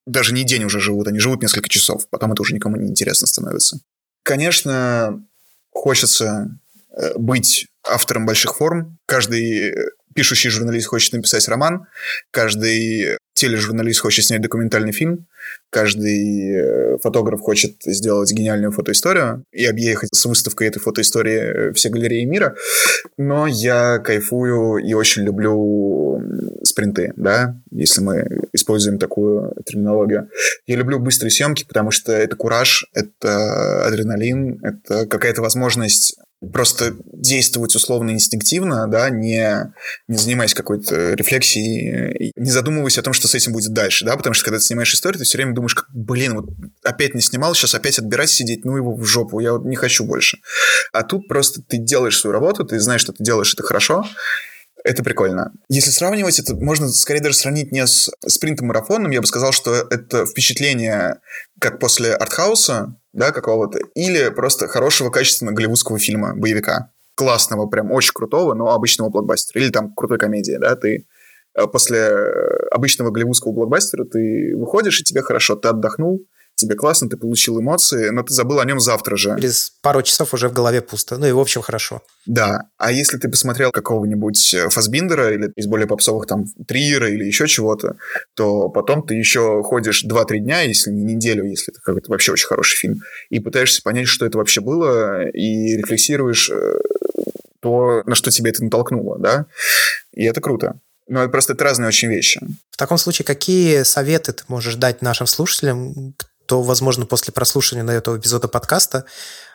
даже 0.07 0.35
не 0.35 0.45
день 0.45 0.65
уже 0.65 0.81
живут, 0.81 1.09
они 1.09 1.19
живут 1.19 1.43
несколько 1.43 1.69
часов. 1.69 2.09
Потом 2.11 2.33
это 2.33 2.43
уже 2.43 2.55
никому 2.55 2.77
не 2.77 2.89
интересно 2.89 3.27
становится. 3.27 3.81
Конечно, 4.23 5.25
хочется 5.71 6.59
э, 6.91 7.17
быть 7.19 7.69
автором 7.85 8.27
больших 8.27 8.57
форм. 8.57 8.99
Каждый 9.07 9.75
пишущий 10.15 10.51
журналист 10.51 10.89
хочет 10.89 11.13
написать 11.13 11.49
роман, 11.49 11.87
каждый 12.31 13.19
тележурналист 13.35 14.01
хочет 14.01 14.25
снять 14.25 14.43
документальный 14.43 14.93
фильм, 14.93 15.27
каждый 15.71 16.55
э, 16.55 16.99
фотограф 17.03 17.41
хочет 17.41 17.77
сделать 17.85 18.31
гениальную 18.33 18.73
фотоисторию 18.73 19.45
и 19.53 19.65
объехать 19.65 20.11
с 20.13 20.25
выставкой 20.27 20.69
этой 20.69 20.81
фотоистории 20.81 21.39
э, 21.39 21.73
все 21.73 21.89
галереи 21.89 22.25
мира, 22.25 22.55
но 23.17 23.47
я 23.47 23.99
кайфую 23.99 24.77
и 24.79 24.93
очень 24.93 25.23
люблю 25.23 26.23
спринты, 26.63 27.13
да, 27.17 27.57
если 27.71 28.01
мы 28.01 28.29
используем 28.53 28.99
такую 28.99 29.55
терминологию. 29.65 30.29
Я 30.67 30.77
люблю 30.77 30.99
быстрые 30.99 31.31
съемки, 31.31 31.65
потому 31.65 31.91
что 31.91 32.13
это 32.13 32.37
кураж, 32.37 32.87
это 32.95 33.87
адреналин, 33.87 34.61
это 34.63 35.07
какая-то 35.07 35.43
возможность 35.43 36.17
просто 36.53 36.97
действовать 37.13 37.75
условно 37.77 38.11
инстинктивно, 38.11 38.89
да, 38.89 39.11
не, 39.11 39.73
не 40.09 40.19
занимаясь 40.19 40.55
какой-то 40.55 41.15
рефлексией, 41.15 42.33
не 42.37 42.51
задумываясь 42.51 42.99
о 42.99 43.03
том, 43.03 43.13
что 43.13 43.29
с 43.29 43.35
этим 43.35 43.53
будет 43.53 43.73
дальше, 43.73 44.05
да, 44.05 44.17
потому 44.17 44.35
что 44.35 44.45
когда 44.45 44.59
ты 44.59 44.65
снимаешь 44.65 44.93
историю, 44.93 45.19
ты 45.19 45.25
все 45.25 45.39
время 45.39 45.55
думаешь, 45.55 45.75
как, 45.75 45.87
блин, 45.93 46.35
вот 46.35 46.47
опять 46.83 47.15
не 47.15 47.21
снимал, 47.21 47.55
сейчас 47.55 47.75
опять 47.75 47.99
отбирать 47.99 48.31
сидеть, 48.31 48.65
ну 48.65 48.77
его 48.77 48.95
в 48.95 49.05
жопу, 49.05 49.41
я 49.41 49.53
вот 49.53 49.65
не 49.65 49.77
хочу 49.77 50.05
больше. 50.05 50.39
А 50.93 51.03
тут 51.03 51.29
просто 51.29 51.63
ты 51.63 51.77
делаешь 51.77 52.19
свою 52.19 52.33
работу, 52.33 52.65
ты 52.65 52.81
знаешь, 52.81 53.03
что 53.03 53.13
ты 53.13 53.23
делаешь 53.23 53.53
это 53.55 53.63
хорошо, 53.63 54.05
это 54.85 55.05
прикольно. 55.05 55.53
Если 55.69 55.91
сравнивать, 55.91 56.39
это 56.39 56.55
можно 56.57 56.89
скорее 56.89 57.21
даже 57.21 57.37
сравнить 57.37 57.71
не 57.71 57.87
с 57.87 58.11
спринтом-марафоном. 58.27 59.13
Я 59.13 59.21
бы 59.21 59.27
сказал, 59.27 59.53
что 59.53 59.75
это 59.75 60.27
впечатление, 60.27 61.21
как 61.61 61.79
после 61.79 62.15
артхауса, 62.15 62.97
да, 63.13 63.33
какого-то, 63.33 63.79
или 63.95 64.31
просто 64.31 64.69
хорошего, 64.69 65.11
качественного 65.11 65.55
голливудского 65.55 65.99
фильма, 65.99 66.35
боевика. 66.35 66.91
Классного, 67.15 67.67
прям 67.67 67.93
очень 67.93 68.13
крутого, 68.15 68.55
но 68.55 68.73
обычного 68.73 69.11
блокбастера. 69.11 69.63
Или 69.63 69.71
там 69.71 69.93
крутой 69.95 70.19
комедии, 70.19 70.57
да, 70.59 70.77
ты 70.77 71.07
э, 71.55 71.67
после 71.67 72.01
обычного 72.71 73.11
голливудского 73.11 73.53
блокбастера 73.53 74.05
ты 74.05 74.57
выходишь, 74.57 75.01
и 75.01 75.05
тебе 75.05 75.23
хорошо, 75.23 75.57
ты 75.57 75.69
отдохнул, 75.69 76.25
тебе 76.63 76.75
классно, 76.75 77.09
ты 77.09 77.17
получил 77.17 77.61
эмоции, 77.61 78.11
но 78.11 78.23
ты 78.23 78.33
забыл 78.33 78.61
о 78.61 78.65
нем 78.65 78.81
завтра 78.81 79.17
же. 79.17 79.37
Через 79.37 79.73
пару 79.83 80.03
часов 80.03 80.33
уже 80.35 80.49
в 80.49 80.53
голове 80.53 80.81
пусто. 80.81 81.19
Ну 81.19 81.27
и 81.27 81.33
в 81.33 81.39
общем 81.39 81.63
хорошо. 81.63 82.03
Да. 82.27 82.69
А 82.79 82.93
если 82.93 83.19
ты 83.19 83.29
посмотрел 83.29 83.71
какого-нибудь 83.71 84.55
э, 84.55 84.69
Фасбиндера 84.69 85.35
или 85.35 85.51
из 85.57 85.67
более 85.67 85.87
попсовых 85.87 86.27
там 86.27 86.47
Триера 86.67 87.11
или 87.11 87.25
еще 87.25 87.47
чего-то, 87.47 87.97
то 88.35 88.69
потом 88.69 89.07
ты 89.07 89.15
еще 89.15 89.63
ходишь 89.63 90.05
2-3 90.05 90.39
дня, 90.39 90.63
если 90.63 90.91
не 90.91 91.03
неделю, 91.03 91.45
если 91.45 91.73
это 91.73 91.81
какой-то 91.83 92.11
вообще 92.11 92.33
очень 92.33 92.47
хороший 92.47 92.77
фильм, 92.77 93.01
и 93.31 93.41
пытаешься 93.41 93.83
понять, 93.83 94.09
что 94.09 94.25
это 94.25 94.39
вообще 94.39 94.61
было, 94.61 95.29
и 95.29 95.77
рефлексируешь 95.77 96.51
э, 96.51 96.79
то, 97.61 98.03
на 98.07 98.15
что 98.15 98.31
тебе 98.31 98.51
это 98.51 98.65
натолкнуло, 98.65 99.19
да? 99.19 99.47
И 100.13 100.25
это 100.25 100.41
круто. 100.41 100.81
Но 101.09 101.21
это 101.21 101.31
просто 101.31 101.53
это 101.53 101.65
разные 101.65 101.89
очень 101.89 102.09
вещи. 102.09 102.41
В 102.71 102.77
таком 102.77 102.99
случае, 102.99 103.25
какие 103.25 103.83
советы 103.83 104.33
ты 104.33 104.45
можешь 104.49 104.77
дать 104.77 105.03
нашим 105.03 105.27
слушателям, 105.27 106.15
то, 106.47 106.63
возможно, 106.63 107.07
после 107.07 107.33
прослушивания 107.33 107.91
этого 107.93 108.19
эпизода 108.19 108.49
подкаста 108.49 109.05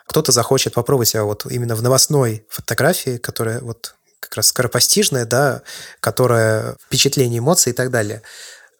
кто-то 0.06 0.32
захочет 0.32 0.74
попробовать 0.74 1.08
себя 1.08 1.24
вот 1.24 1.46
именно 1.50 1.74
в 1.74 1.82
новостной 1.82 2.46
фотографии, 2.48 3.18
которая 3.18 3.60
вот 3.60 3.94
как 4.20 4.36
раз 4.36 4.48
скоропостижная, 4.48 5.26
да, 5.26 5.62
которая 6.00 6.76
впечатление, 6.86 7.38
эмоции 7.38 7.70
и 7.70 7.74
так 7.74 7.90
далее. 7.90 8.22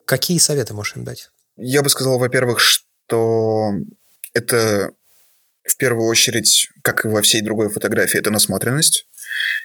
Какие 0.05 0.39
советы 0.39 0.75
можешь 0.75 0.97
им 0.97 1.05
дать? 1.05 1.31
Я 1.57 1.83
бы 1.83 1.91
сказал, 1.91 2.19
во-первых, 2.19 2.61
что 2.61 3.73
это 4.33 4.91
в 5.65 5.77
первую 5.77 6.09
очередь, 6.09 6.71
как 6.83 7.05
и 7.05 7.09
во 7.09 7.23
всей 7.23 7.43
другой 7.43 7.69
фотографии, 7.69 8.19
это 8.19 8.31
насмотренность. 8.31 9.07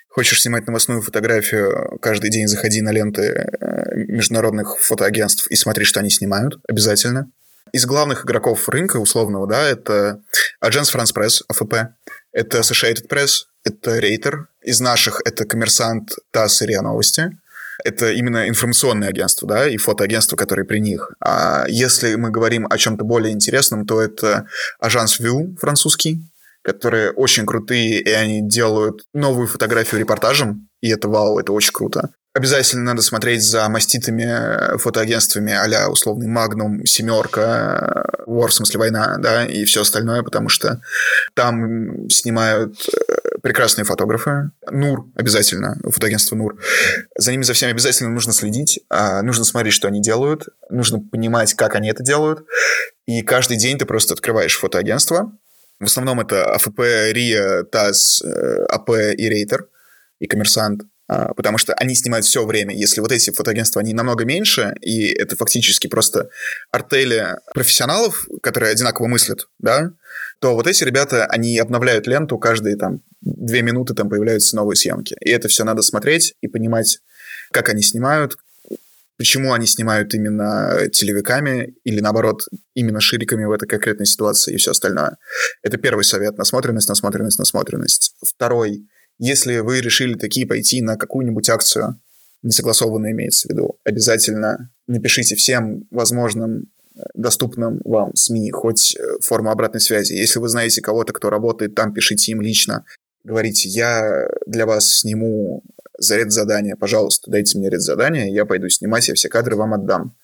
Хочешь 0.09 0.41
снимать 0.41 0.67
новостную 0.67 1.01
фотографию, 1.01 1.97
каждый 1.99 2.29
день 2.29 2.47
заходи 2.47 2.81
на 2.81 2.91
ленты 2.91 3.21
э, 3.21 3.95
международных 3.95 4.77
фотоагентств 4.79 5.47
и 5.47 5.55
смотри, 5.55 5.85
что 5.85 6.01
они 6.01 6.09
снимают, 6.09 6.59
обязательно. 6.67 7.31
Из 7.73 7.87
главных 7.87 8.23
игроков 8.23 8.69
рынка 8.69 8.97
условного, 8.97 9.47
да, 9.47 9.67
это 9.67 10.21
Agence 10.63 10.93
France 10.93 11.11
Press, 11.11 11.41
АФП, 11.47 11.95
это 12.31 12.59
Associated 12.59 13.07
Press, 13.09 13.45
это 13.63 13.97
Рейтер. 13.97 14.47
Из 14.61 14.79
наших 14.79 15.21
это 15.25 15.43
Коммерсант, 15.45 16.11
ТАСС 16.29 16.61
и 16.61 16.67
РИА 16.67 16.83
Новости. 16.83 17.31
Это 17.83 18.11
именно 18.11 18.47
информационные 18.47 19.09
агентства, 19.09 19.47
да, 19.47 19.67
и 19.67 19.77
фотоагентства, 19.77 20.35
которые 20.35 20.65
при 20.65 20.77
них. 20.77 21.11
А 21.19 21.65
если 21.67 22.13
мы 22.13 22.29
говорим 22.29 22.67
о 22.69 22.77
чем-то 22.77 23.03
более 23.03 23.33
интересном, 23.33 23.87
то 23.87 23.99
это 23.99 24.45
Agence 24.79 25.19
View 25.19 25.57
французский, 25.59 26.21
которые 26.61 27.11
очень 27.11 27.47
крутые, 27.47 28.01
и 28.01 28.11
они 28.11 28.47
делают 28.47 29.01
новую 29.15 29.47
фотографию 29.47 29.99
репортажем, 29.99 30.69
и 30.81 30.89
это 30.89 31.09
вау, 31.09 31.39
это 31.39 31.51
очень 31.51 31.73
круто. 31.73 32.11
Обязательно 32.35 32.83
надо 32.83 33.03
смотреть 33.03 33.43
за 33.43 33.69
маститыми 33.69 34.77
фотоагентствами 34.79 35.53
а 35.53 35.87
условный 35.87 36.27
Магнум, 36.27 36.83
Семерка, 36.83 38.05
War, 38.25 38.47
в 38.47 38.53
смысле 38.53 38.79
война, 38.79 39.17
да, 39.19 39.45
и 39.45 39.65
все 39.65 39.81
остальное, 39.81 40.23
потому 40.23 40.49
что 40.49 40.81
там 41.35 42.09
снимают 42.09 42.89
э, 42.89 43.37
прекрасные 43.43 43.85
фотографы. 43.85 44.49
Нур 44.71 45.05
обязательно, 45.13 45.77
фотоагентство 45.87 46.35
Нур. 46.35 46.59
За 47.15 47.29
ними 47.29 47.43
за 47.43 47.53
всеми 47.53 47.71
обязательно 47.71 48.09
нужно 48.09 48.33
следить, 48.33 48.79
а, 48.89 49.21
нужно 49.21 49.45
смотреть, 49.45 49.75
что 49.75 49.87
они 49.87 50.01
делают, 50.01 50.47
нужно 50.71 50.99
понимать, 50.99 51.53
как 51.53 51.75
они 51.75 51.89
это 51.89 52.01
делают. 52.01 52.47
И 53.05 53.21
каждый 53.21 53.57
день 53.57 53.77
ты 53.77 53.85
просто 53.85 54.15
открываешь 54.15 54.57
фотоагентство. 54.57 55.31
В 55.79 55.85
основном 55.85 56.19
это 56.19 56.51
АФП, 56.55 56.79
РИА, 56.79 57.63
ТАСС, 57.65 58.23
э, 58.23 58.63
АП 58.69 58.89
и 58.89 59.29
Рейтер, 59.29 59.67
и 60.17 60.25
Коммерсант– 60.25 60.81
потому 61.07 61.57
что 61.57 61.73
они 61.73 61.95
снимают 61.95 62.25
все 62.25 62.45
время. 62.45 62.75
Если 62.75 63.01
вот 63.01 63.11
эти 63.11 63.31
фотоагентства, 63.31 63.81
они 63.81 63.93
намного 63.93 64.25
меньше, 64.25 64.73
и 64.81 65.07
это 65.07 65.35
фактически 65.35 65.87
просто 65.87 66.29
артели 66.71 67.35
профессионалов, 67.53 68.27
которые 68.41 68.71
одинаково 68.71 69.07
мыслят, 69.07 69.47
да, 69.59 69.91
то 70.39 70.55
вот 70.55 70.67
эти 70.67 70.83
ребята, 70.83 71.25
они 71.25 71.57
обновляют 71.57 72.07
ленту 72.07 72.37
каждые 72.37 72.75
там 72.75 73.01
две 73.21 73.61
минуты, 73.61 73.93
там 73.93 74.09
появляются 74.09 74.55
новые 74.55 74.75
съемки. 74.75 75.15
И 75.21 75.29
это 75.29 75.47
все 75.47 75.63
надо 75.63 75.81
смотреть 75.81 76.35
и 76.41 76.47
понимать, 76.47 76.99
как 77.51 77.69
они 77.69 77.81
снимают, 77.81 78.37
почему 79.17 79.53
они 79.53 79.67
снимают 79.67 80.13
именно 80.13 80.89
телевиками 80.91 81.75
или, 81.83 82.01
наоборот, 82.01 82.41
именно 82.73 82.99
шириками 82.99 83.45
в 83.45 83.51
этой 83.51 83.67
конкретной 83.67 84.05
ситуации 84.05 84.53
и 84.53 84.57
все 84.57 84.71
остальное. 84.71 85.17
Это 85.61 85.77
первый 85.77 86.03
совет. 86.03 86.37
Насмотренность, 86.37 86.89
насмотренность, 86.89 87.39
насмотренность. 87.39 88.15
Второй 88.21 88.85
если 89.19 89.59
вы 89.59 89.81
решили 89.81 90.15
такие 90.15 90.47
пойти 90.47 90.81
на 90.81 90.97
какую-нибудь 90.97 91.49
акцию, 91.49 91.99
несогласованно 92.41 93.11
имеется 93.11 93.47
в 93.47 93.51
виду, 93.51 93.79
обязательно 93.83 94.71
напишите 94.87 95.35
всем 95.35 95.87
возможным 95.91 96.71
э, 96.95 97.01
доступным 97.13 97.79
вам 97.85 98.13
СМИ 98.15 98.51
хоть 98.51 98.95
э, 98.95 99.01
форму 99.21 99.51
обратной 99.51 99.81
связи. 99.81 100.13
Если 100.13 100.39
вы 100.39 100.49
знаете 100.49 100.81
кого-то, 100.81 101.13
кто 101.13 101.29
работает 101.29 101.75
там, 101.75 101.93
пишите 101.93 102.31
им 102.31 102.41
лично. 102.41 102.85
Говорите, 103.23 103.69
я 103.69 104.27
для 104.45 104.65
вас 104.65 104.99
сниму 104.99 105.63
за 105.97 106.29
задания, 106.29 106.75
пожалуйста, 106.75 107.31
дайте 107.31 107.57
мне 107.57 107.71
задания, 107.79 108.29
я 108.29 108.45
пойду 108.45 108.67
снимать, 108.67 109.07
я 109.07 109.13
все 109.13 109.29
кадры 109.29 109.55
вам 109.55 109.73
отдам. 109.73 110.17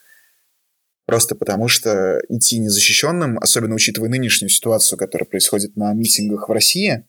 Просто 1.05 1.35
потому 1.35 1.69
что 1.69 2.21
идти 2.27 2.59
незащищенным, 2.59 3.39
особенно 3.39 3.75
учитывая 3.75 4.09
нынешнюю 4.09 4.49
ситуацию, 4.49 4.99
которая 4.99 5.27
происходит 5.27 5.77
на 5.77 5.93
митингах 5.93 6.49
в 6.49 6.51
России 6.51 7.05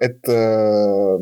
это 0.00 1.20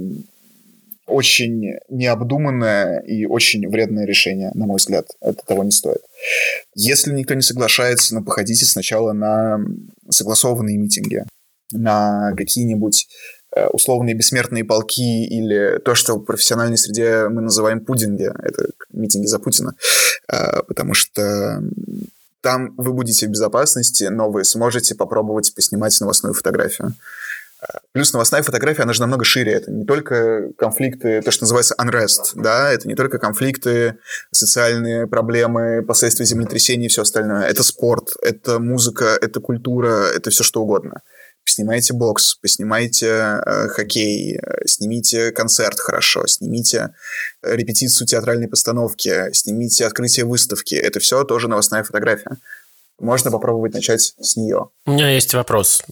очень 1.06 1.78
необдуманное 1.88 3.00
и 3.00 3.26
очень 3.26 3.68
вредное 3.68 4.06
решение, 4.06 4.50
на 4.54 4.66
мой 4.66 4.76
взгляд. 4.76 5.06
Это 5.20 5.44
того 5.46 5.62
не 5.62 5.70
стоит. 5.70 6.00
Если 6.74 7.12
никто 7.12 7.34
не 7.34 7.42
соглашается, 7.42 8.14
ну, 8.14 8.24
походите 8.24 8.64
сначала 8.64 9.12
на 9.12 9.58
согласованные 10.10 10.78
митинги, 10.78 11.24
на 11.72 12.32
какие-нибудь 12.36 13.06
э, 13.54 13.66
условные 13.68 14.14
бессмертные 14.14 14.64
полки 14.64 15.24
или 15.26 15.78
то, 15.78 15.94
что 15.94 16.16
в 16.16 16.24
профессиональной 16.24 16.76
среде 16.76 17.28
мы 17.28 17.40
называем 17.40 17.84
пудинги. 17.84 18.24
Это 18.24 18.70
митинги 18.92 19.26
за 19.26 19.38
Путина. 19.38 19.74
Э, 20.32 20.62
потому 20.66 20.94
что 20.94 21.62
там 22.40 22.74
вы 22.76 22.92
будете 22.92 23.26
в 23.26 23.30
безопасности, 23.30 24.04
но 24.04 24.30
вы 24.30 24.44
сможете 24.44 24.94
попробовать 24.94 25.54
поснимать 25.54 25.96
новостную 26.00 26.34
фотографию. 26.34 26.94
Плюс 27.92 28.12
новостная 28.12 28.42
фотография, 28.42 28.82
она 28.82 28.92
же 28.92 29.00
намного 29.00 29.24
шире. 29.24 29.52
Это 29.52 29.70
не 29.70 29.86
только 29.86 30.52
конфликты, 30.58 31.22
то, 31.22 31.30
что 31.30 31.44
называется 31.44 31.74
unrest, 31.80 32.32
да, 32.34 32.70
это 32.70 32.86
не 32.86 32.94
только 32.94 33.18
конфликты, 33.18 33.98
социальные 34.30 35.06
проблемы, 35.06 35.82
последствия 35.82 36.26
землетрясений 36.26 36.86
и 36.86 36.88
все 36.88 37.02
остальное. 37.02 37.46
Это 37.46 37.62
спорт, 37.62 38.10
это 38.22 38.58
музыка, 38.58 39.16
это 39.20 39.40
культура, 39.40 40.08
это 40.14 40.30
все 40.30 40.44
что 40.44 40.62
угодно. 40.62 41.00
Поснимайте 41.44 41.94
бокс, 41.94 42.34
поснимайте 42.34 43.06
э, 43.06 43.68
хоккей, 43.68 44.40
снимите 44.66 45.30
концерт 45.30 45.78
хорошо, 45.78 46.26
снимите 46.26 46.90
репетицию 47.40 48.06
театральной 48.06 48.48
постановки, 48.48 49.32
снимите 49.32 49.86
открытие 49.86 50.26
выставки. 50.26 50.74
Это 50.74 50.98
все 50.98 51.22
тоже 51.24 51.48
новостная 51.48 51.84
фотография. 51.84 52.36
Можно 52.98 53.30
попробовать 53.30 53.74
начать 53.74 54.14
с 54.20 54.36
нее. 54.36 54.70
У 54.86 54.90
меня 54.90 55.10
есть 55.10 55.34
вопрос. 55.34 55.82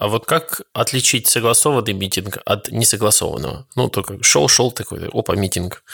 А 0.00 0.08
вот 0.08 0.24
как 0.24 0.62
отличить 0.72 1.26
согласованный 1.26 1.92
митинг 1.92 2.38
от 2.46 2.72
несогласованного? 2.72 3.66
Ну, 3.76 3.90
только 3.90 4.16
шел-шел 4.22 4.72
такой, 4.72 5.06
опа, 5.12 5.34
митинг. 5.36 5.84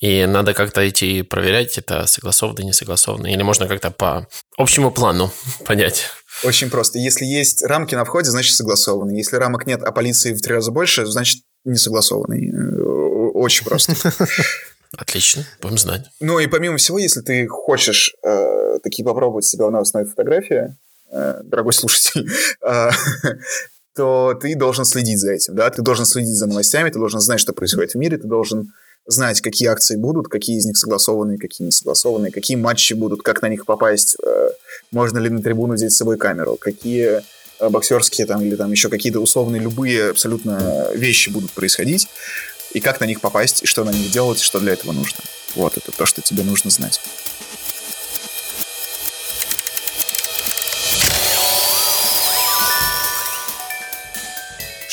И 0.00 0.26
надо 0.26 0.54
как-то 0.54 0.86
идти 0.88 1.22
проверять, 1.22 1.78
это 1.78 2.04
согласованный, 2.06 2.64
несогласованный. 2.64 3.32
Или 3.32 3.42
можно 3.44 3.68
как-то 3.68 3.92
по 3.92 4.26
общему 4.58 4.90
плану 4.90 5.30
понять. 5.66 6.06
Очень 6.42 6.68
просто. 6.68 6.98
Если 6.98 7.24
есть 7.26 7.62
рамки 7.62 7.94
на 7.94 8.04
входе, 8.04 8.28
значит 8.28 8.56
согласованный. 8.56 9.16
Если 9.16 9.36
рамок 9.36 9.68
нет, 9.68 9.84
а 9.84 9.92
полиции 9.92 10.34
в 10.34 10.42
три 10.42 10.54
раза 10.54 10.72
больше, 10.72 11.06
значит 11.06 11.44
не 11.64 11.76
согласованный. 11.76 12.50
Э, 12.50 12.82
очень 13.34 13.64
просто. 13.64 13.92
Отлично, 14.98 15.46
будем 15.62 15.78
знать. 15.78 16.06
Ну 16.18 16.40
и 16.40 16.48
помимо 16.48 16.76
всего, 16.76 16.98
если 16.98 17.20
ты 17.20 17.46
хочешь 17.46 18.16
э, 18.24 18.78
такие 18.82 19.04
попробовать 19.04 19.44
себя 19.44 19.70
на 19.70 19.78
основе 19.78 20.06
фотографии, 20.06 20.76
дорогой 21.44 21.72
слушатель, 21.72 22.28
э, 22.66 22.90
то 23.94 24.34
ты 24.40 24.54
должен 24.56 24.84
следить 24.84 25.20
за 25.20 25.32
этим, 25.32 25.54
да, 25.54 25.70
ты 25.70 25.82
должен 25.82 26.04
следить 26.04 26.36
за 26.36 26.46
новостями, 26.46 26.90
ты 26.90 26.98
должен 26.98 27.20
знать, 27.20 27.40
что 27.40 27.52
происходит 27.52 27.92
в 27.92 27.94
мире, 27.96 28.18
ты 28.18 28.26
должен 28.26 28.72
знать, 29.06 29.40
какие 29.40 29.68
акции 29.68 29.96
будут, 29.96 30.28
какие 30.28 30.56
из 30.56 30.64
них 30.64 30.76
согласованные, 30.76 31.38
какие 31.38 31.66
не 31.66 31.72
согласованные, 31.72 32.32
какие 32.32 32.56
матчи 32.56 32.94
будут, 32.94 33.22
как 33.22 33.42
на 33.42 33.48
них 33.48 33.66
попасть, 33.66 34.16
э, 34.24 34.48
можно 34.90 35.18
ли 35.18 35.30
на 35.30 35.42
трибуну 35.42 35.74
взять 35.74 35.92
с 35.92 35.96
собой 35.96 36.16
камеру, 36.16 36.56
какие 36.56 37.22
боксерские 37.60 38.26
там 38.26 38.42
или 38.42 38.56
там 38.56 38.72
еще 38.72 38.88
какие-то 38.88 39.20
условные 39.20 39.62
любые 39.62 40.10
абсолютно 40.10 40.88
вещи 40.94 41.30
будут 41.30 41.52
происходить, 41.52 42.08
и 42.72 42.80
как 42.80 43.00
на 43.00 43.04
них 43.04 43.20
попасть, 43.20 43.62
и 43.62 43.66
что 43.66 43.84
на 43.84 43.90
них 43.90 44.10
делать, 44.10 44.40
и 44.40 44.44
что 44.44 44.58
для 44.58 44.72
этого 44.72 44.92
нужно. 44.92 45.20
Вот, 45.54 45.76
это 45.76 45.92
то, 45.92 46.06
что 46.06 46.20
тебе 46.20 46.42
нужно 46.42 46.70
знать. 46.70 47.00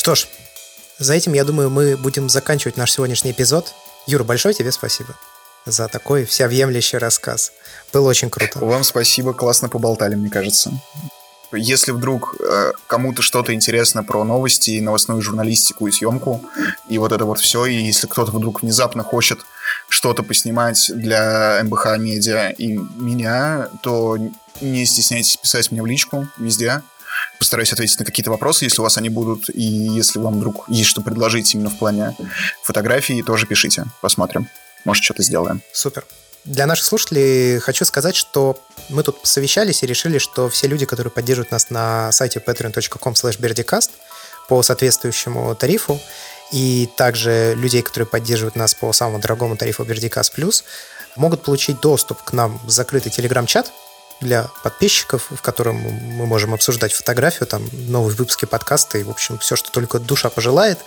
Что 0.02 0.16
ж, 0.16 0.26
за 0.98 1.14
этим, 1.14 1.34
я 1.34 1.44
думаю, 1.44 1.70
мы 1.70 1.96
будем 1.96 2.28
заканчивать 2.28 2.76
наш 2.76 2.92
сегодняшний 2.92 3.34
эпизод. 3.34 3.72
Юра, 4.08 4.24
большое 4.24 4.56
тебе 4.56 4.72
спасибо 4.72 5.16
за 5.68 5.88
такой 5.90 6.26
всеобъемлющий 6.26 6.98
рассказ. 6.98 7.52
Было 7.94 8.10
очень 8.10 8.32
круто. 8.32 8.58
Вам 8.58 8.84
спасибо, 8.84 9.36
классно 9.36 9.70
поболтали, 9.70 10.16
мне 10.16 10.32
кажется. 10.32 10.72
Если 11.52 11.92
вдруг 11.92 12.36
э, 12.40 12.72
кому-то 12.88 13.22
что-то 13.22 13.54
интересно 13.54 14.04
про 14.04 14.24
новости, 14.24 14.80
новостную 14.80 15.22
журналистику 15.22 15.86
и 15.86 15.92
съемку, 15.92 16.42
и 16.90 16.98
вот 16.98 17.12
это 17.12 17.26
вот 17.26 17.40
все, 17.40 17.68
и 17.68 17.76
если 17.76 18.08
кто-то 18.08 18.32
вдруг 18.32 18.64
внезапно 18.64 19.04
хочет 19.04 19.42
что-то 19.88 20.24
поснимать 20.24 20.84
для 20.96 21.62
МБХ 21.64 22.00
Медиа 22.00 22.50
и 22.50 22.76
меня, 22.96 23.70
то 23.84 24.18
не 24.62 24.86
стесняйтесь 24.88 25.38
писать 25.38 25.70
мне 25.70 25.84
в 25.84 25.86
личку 25.86 26.28
везде 26.40 26.82
постараюсь 27.40 27.74
ответить 27.74 28.00
на 28.00 28.06
какие-то 28.06 28.32
вопросы, 28.32 28.66
если 28.66 28.82
у 28.82 28.84
вас 28.84 28.98
они 28.98 29.10
будут, 29.10 29.50
и 29.50 29.62
если 29.62 30.20
вам 30.20 30.38
вдруг 30.38 30.66
есть 30.70 30.90
что 30.90 31.02
предложить 31.02 31.54
именно 31.54 31.70
в 31.70 31.78
плане 31.78 32.16
фотографии, 32.64 33.24
тоже 33.24 33.46
пишите, 33.48 33.86
посмотрим. 34.02 34.48
Может, 34.86 35.04
что-то 35.04 35.24
сделаем. 35.24 35.62
Супер. 35.74 36.06
Для 36.44 36.66
наших 36.66 36.86
слушателей 36.86 37.60
хочу 37.60 37.86
сказать, 37.86 38.16
что 38.16 38.60
мы 38.90 39.04
тут 39.04 39.18
совещались 39.24 39.84
и 39.84 39.88
решили, 39.88 40.18
что 40.18 40.50
все 40.50 40.68
люди, 40.68 40.86
которые 40.86 41.12
поддерживают 41.12 41.52
нас 41.52 41.70
на 41.70 42.12
сайте 42.12 42.40
patreon.com 42.40 43.14
slash 43.14 43.90
по 44.50 44.64
соответствующему 44.64 45.56
тарифу, 45.56 46.00
и 46.52 46.90
также 46.98 47.54
людей, 47.56 47.82
которые 47.82 48.08
поддерживают 48.08 48.56
нас 48.56 48.74
по 48.74 48.92
самому 48.92 49.20
дорогому 49.20 49.56
тарифу 49.56 49.84
Бердикас 49.84 50.30
Плюс, 50.30 50.64
могут 51.16 51.44
получить 51.44 51.80
доступ 51.80 52.22
к 52.24 52.34
нам 52.34 52.60
в 52.66 52.70
закрытый 52.70 53.12
телеграм-чат 53.12 53.72
для 54.22 54.50
подписчиков, 54.64 55.28
в 55.30 55.42
котором 55.42 55.78
мы 55.78 56.26
можем 56.26 56.54
обсуждать 56.54 56.94
фотографию, 56.94 57.48
там 57.48 57.68
новые 57.72 58.16
выпуски 58.16 58.46
подкаста 58.46 58.98
и, 58.98 59.04
в 59.04 59.10
общем, 59.10 59.38
все, 59.40 59.56
что 59.56 59.72
только 59.72 60.00
душа 60.00 60.30
пожелает. 60.30 60.80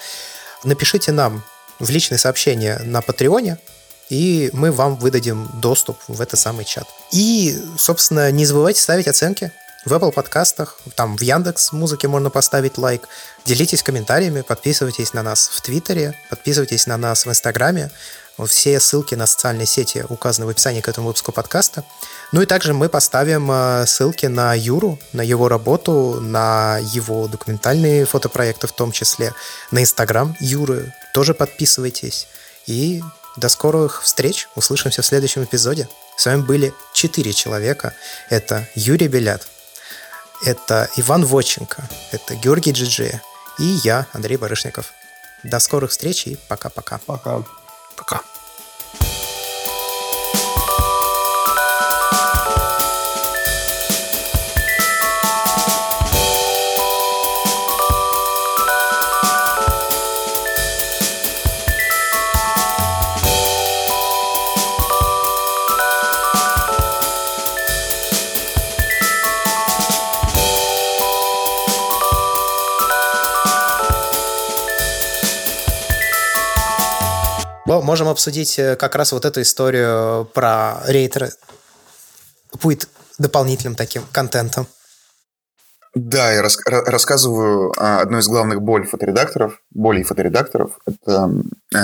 Напишите 0.62 1.12
нам 1.12 1.44
в 1.78 1.90
личное 1.90 2.18
сообщение 2.18 2.78
на 2.78 3.02
Патреоне, 3.02 3.58
и 4.08 4.50
мы 4.52 4.70
вам 4.70 4.96
выдадим 4.96 5.50
доступ 5.54 5.98
в 6.08 6.20
этот 6.20 6.38
самый 6.38 6.64
чат. 6.64 6.86
И, 7.10 7.58
собственно, 7.76 8.30
не 8.30 8.46
забывайте 8.46 8.80
ставить 8.80 9.08
оценки 9.08 9.52
в 9.84 9.92
Apple 9.92 10.12
подкастах, 10.12 10.78
там 10.94 11.16
в 11.16 11.20
Яндекс 11.20 11.72
музыке 11.72 12.08
можно 12.08 12.30
поставить 12.30 12.78
лайк. 12.78 13.08
Делитесь 13.44 13.82
комментариями, 13.82 14.40
подписывайтесь 14.40 15.12
на 15.12 15.22
нас 15.22 15.48
в 15.48 15.60
Твиттере, 15.60 16.18
подписывайтесь 16.30 16.86
на 16.86 16.96
нас 16.96 17.26
в 17.26 17.30
Инстаграме. 17.30 17.90
Все 18.46 18.80
ссылки 18.80 19.14
на 19.14 19.26
социальные 19.26 19.66
сети 19.66 20.04
указаны 20.08 20.46
в 20.46 20.50
описании 20.50 20.80
к 20.80 20.88
этому 20.88 21.06
выпуску 21.08 21.30
подкаста. 21.30 21.84
Ну 22.32 22.42
и 22.42 22.46
также 22.46 22.74
мы 22.74 22.88
поставим 22.88 23.48
э, 23.50 23.86
ссылки 23.86 24.26
на 24.26 24.54
Юру, 24.54 24.98
на 25.12 25.22
его 25.22 25.48
работу, 25.48 26.18
на 26.20 26.78
его 26.78 27.28
документальные 27.28 28.06
фотопроекты 28.06 28.66
в 28.66 28.72
том 28.72 28.90
числе, 28.90 29.32
на 29.70 29.82
Инстаграм 29.82 30.36
Юры. 30.40 30.92
Тоже 31.12 31.32
подписывайтесь. 31.32 32.26
И 32.66 33.02
до 33.36 33.48
скорых 33.48 34.02
встреч. 34.02 34.48
Услышимся 34.54 35.02
в 35.02 35.06
следующем 35.06 35.44
эпизоде. 35.44 35.88
С 36.16 36.26
вами 36.26 36.42
были 36.42 36.74
четыре 36.92 37.32
человека. 37.32 37.94
Это 38.30 38.68
Юрий 38.74 39.08
Белят, 39.08 39.46
это 40.44 40.88
Иван 40.96 41.24
Воченко, 41.24 41.88
это 42.12 42.34
Георгий 42.36 42.72
Джиджи 42.72 43.20
и 43.58 43.64
я, 43.84 44.06
Андрей 44.12 44.36
Барышников. 44.36 44.92
До 45.42 45.58
скорых 45.58 45.90
встреч 45.90 46.26
и 46.26 46.36
пока-пока. 46.48 46.98
Пока. 47.06 47.38
Пока. 47.38 47.63
Пока. 47.96 48.33
Можем 77.66 78.08
обсудить 78.08 78.56
как 78.56 78.94
раз 78.94 79.12
вот 79.12 79.24
эту 79.24 79.42
историю 79.42 80.26
про 80.32 80.80
рейтеры. 80.86 81.30
Будет 82.62 82.88
дополнительным 83.18 83.74
таким 83.74 84.02
контентом. 84.12 84.66
Да, 85.94 86.32
я 86.32 86.42
рас- 86.42 86.58
рассказываю 86.66 87.72
а, 87.76 88.00
одну 88.00 88.18
из 88.18 88.26
главных 88.26 88.60
боль 88.60 88.84
фоторедакторов, 88.84 89.62
болей 89.70 90.02
фоторедакторов. 90.02 90.80
Это 90.86 91.30
э, 91.72 91.78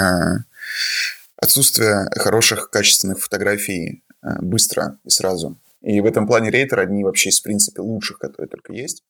отсутствие 1.36 2.08
хороших, 2.16 2.70
качественных 2.70 3.20
фотографий 3.20 4.02
э, 4.22 4.28
быстро 4.40 4.98
и 5.04 5.10
сразу. 5.10 5.56
И 5.80 6.00
в 6.00 6.06
этом 6.06 6.26
плане 6.26 6.50
рейтер 6.50 6.80
одни 6.80 7.04
вообще 7.04 7.28
из 7.28 7.40
принципе 7.40 7.82
лучших, 7.82 8.18
которые 8.18 8.48
только 8.48 8.72
есть. 8.72 9.04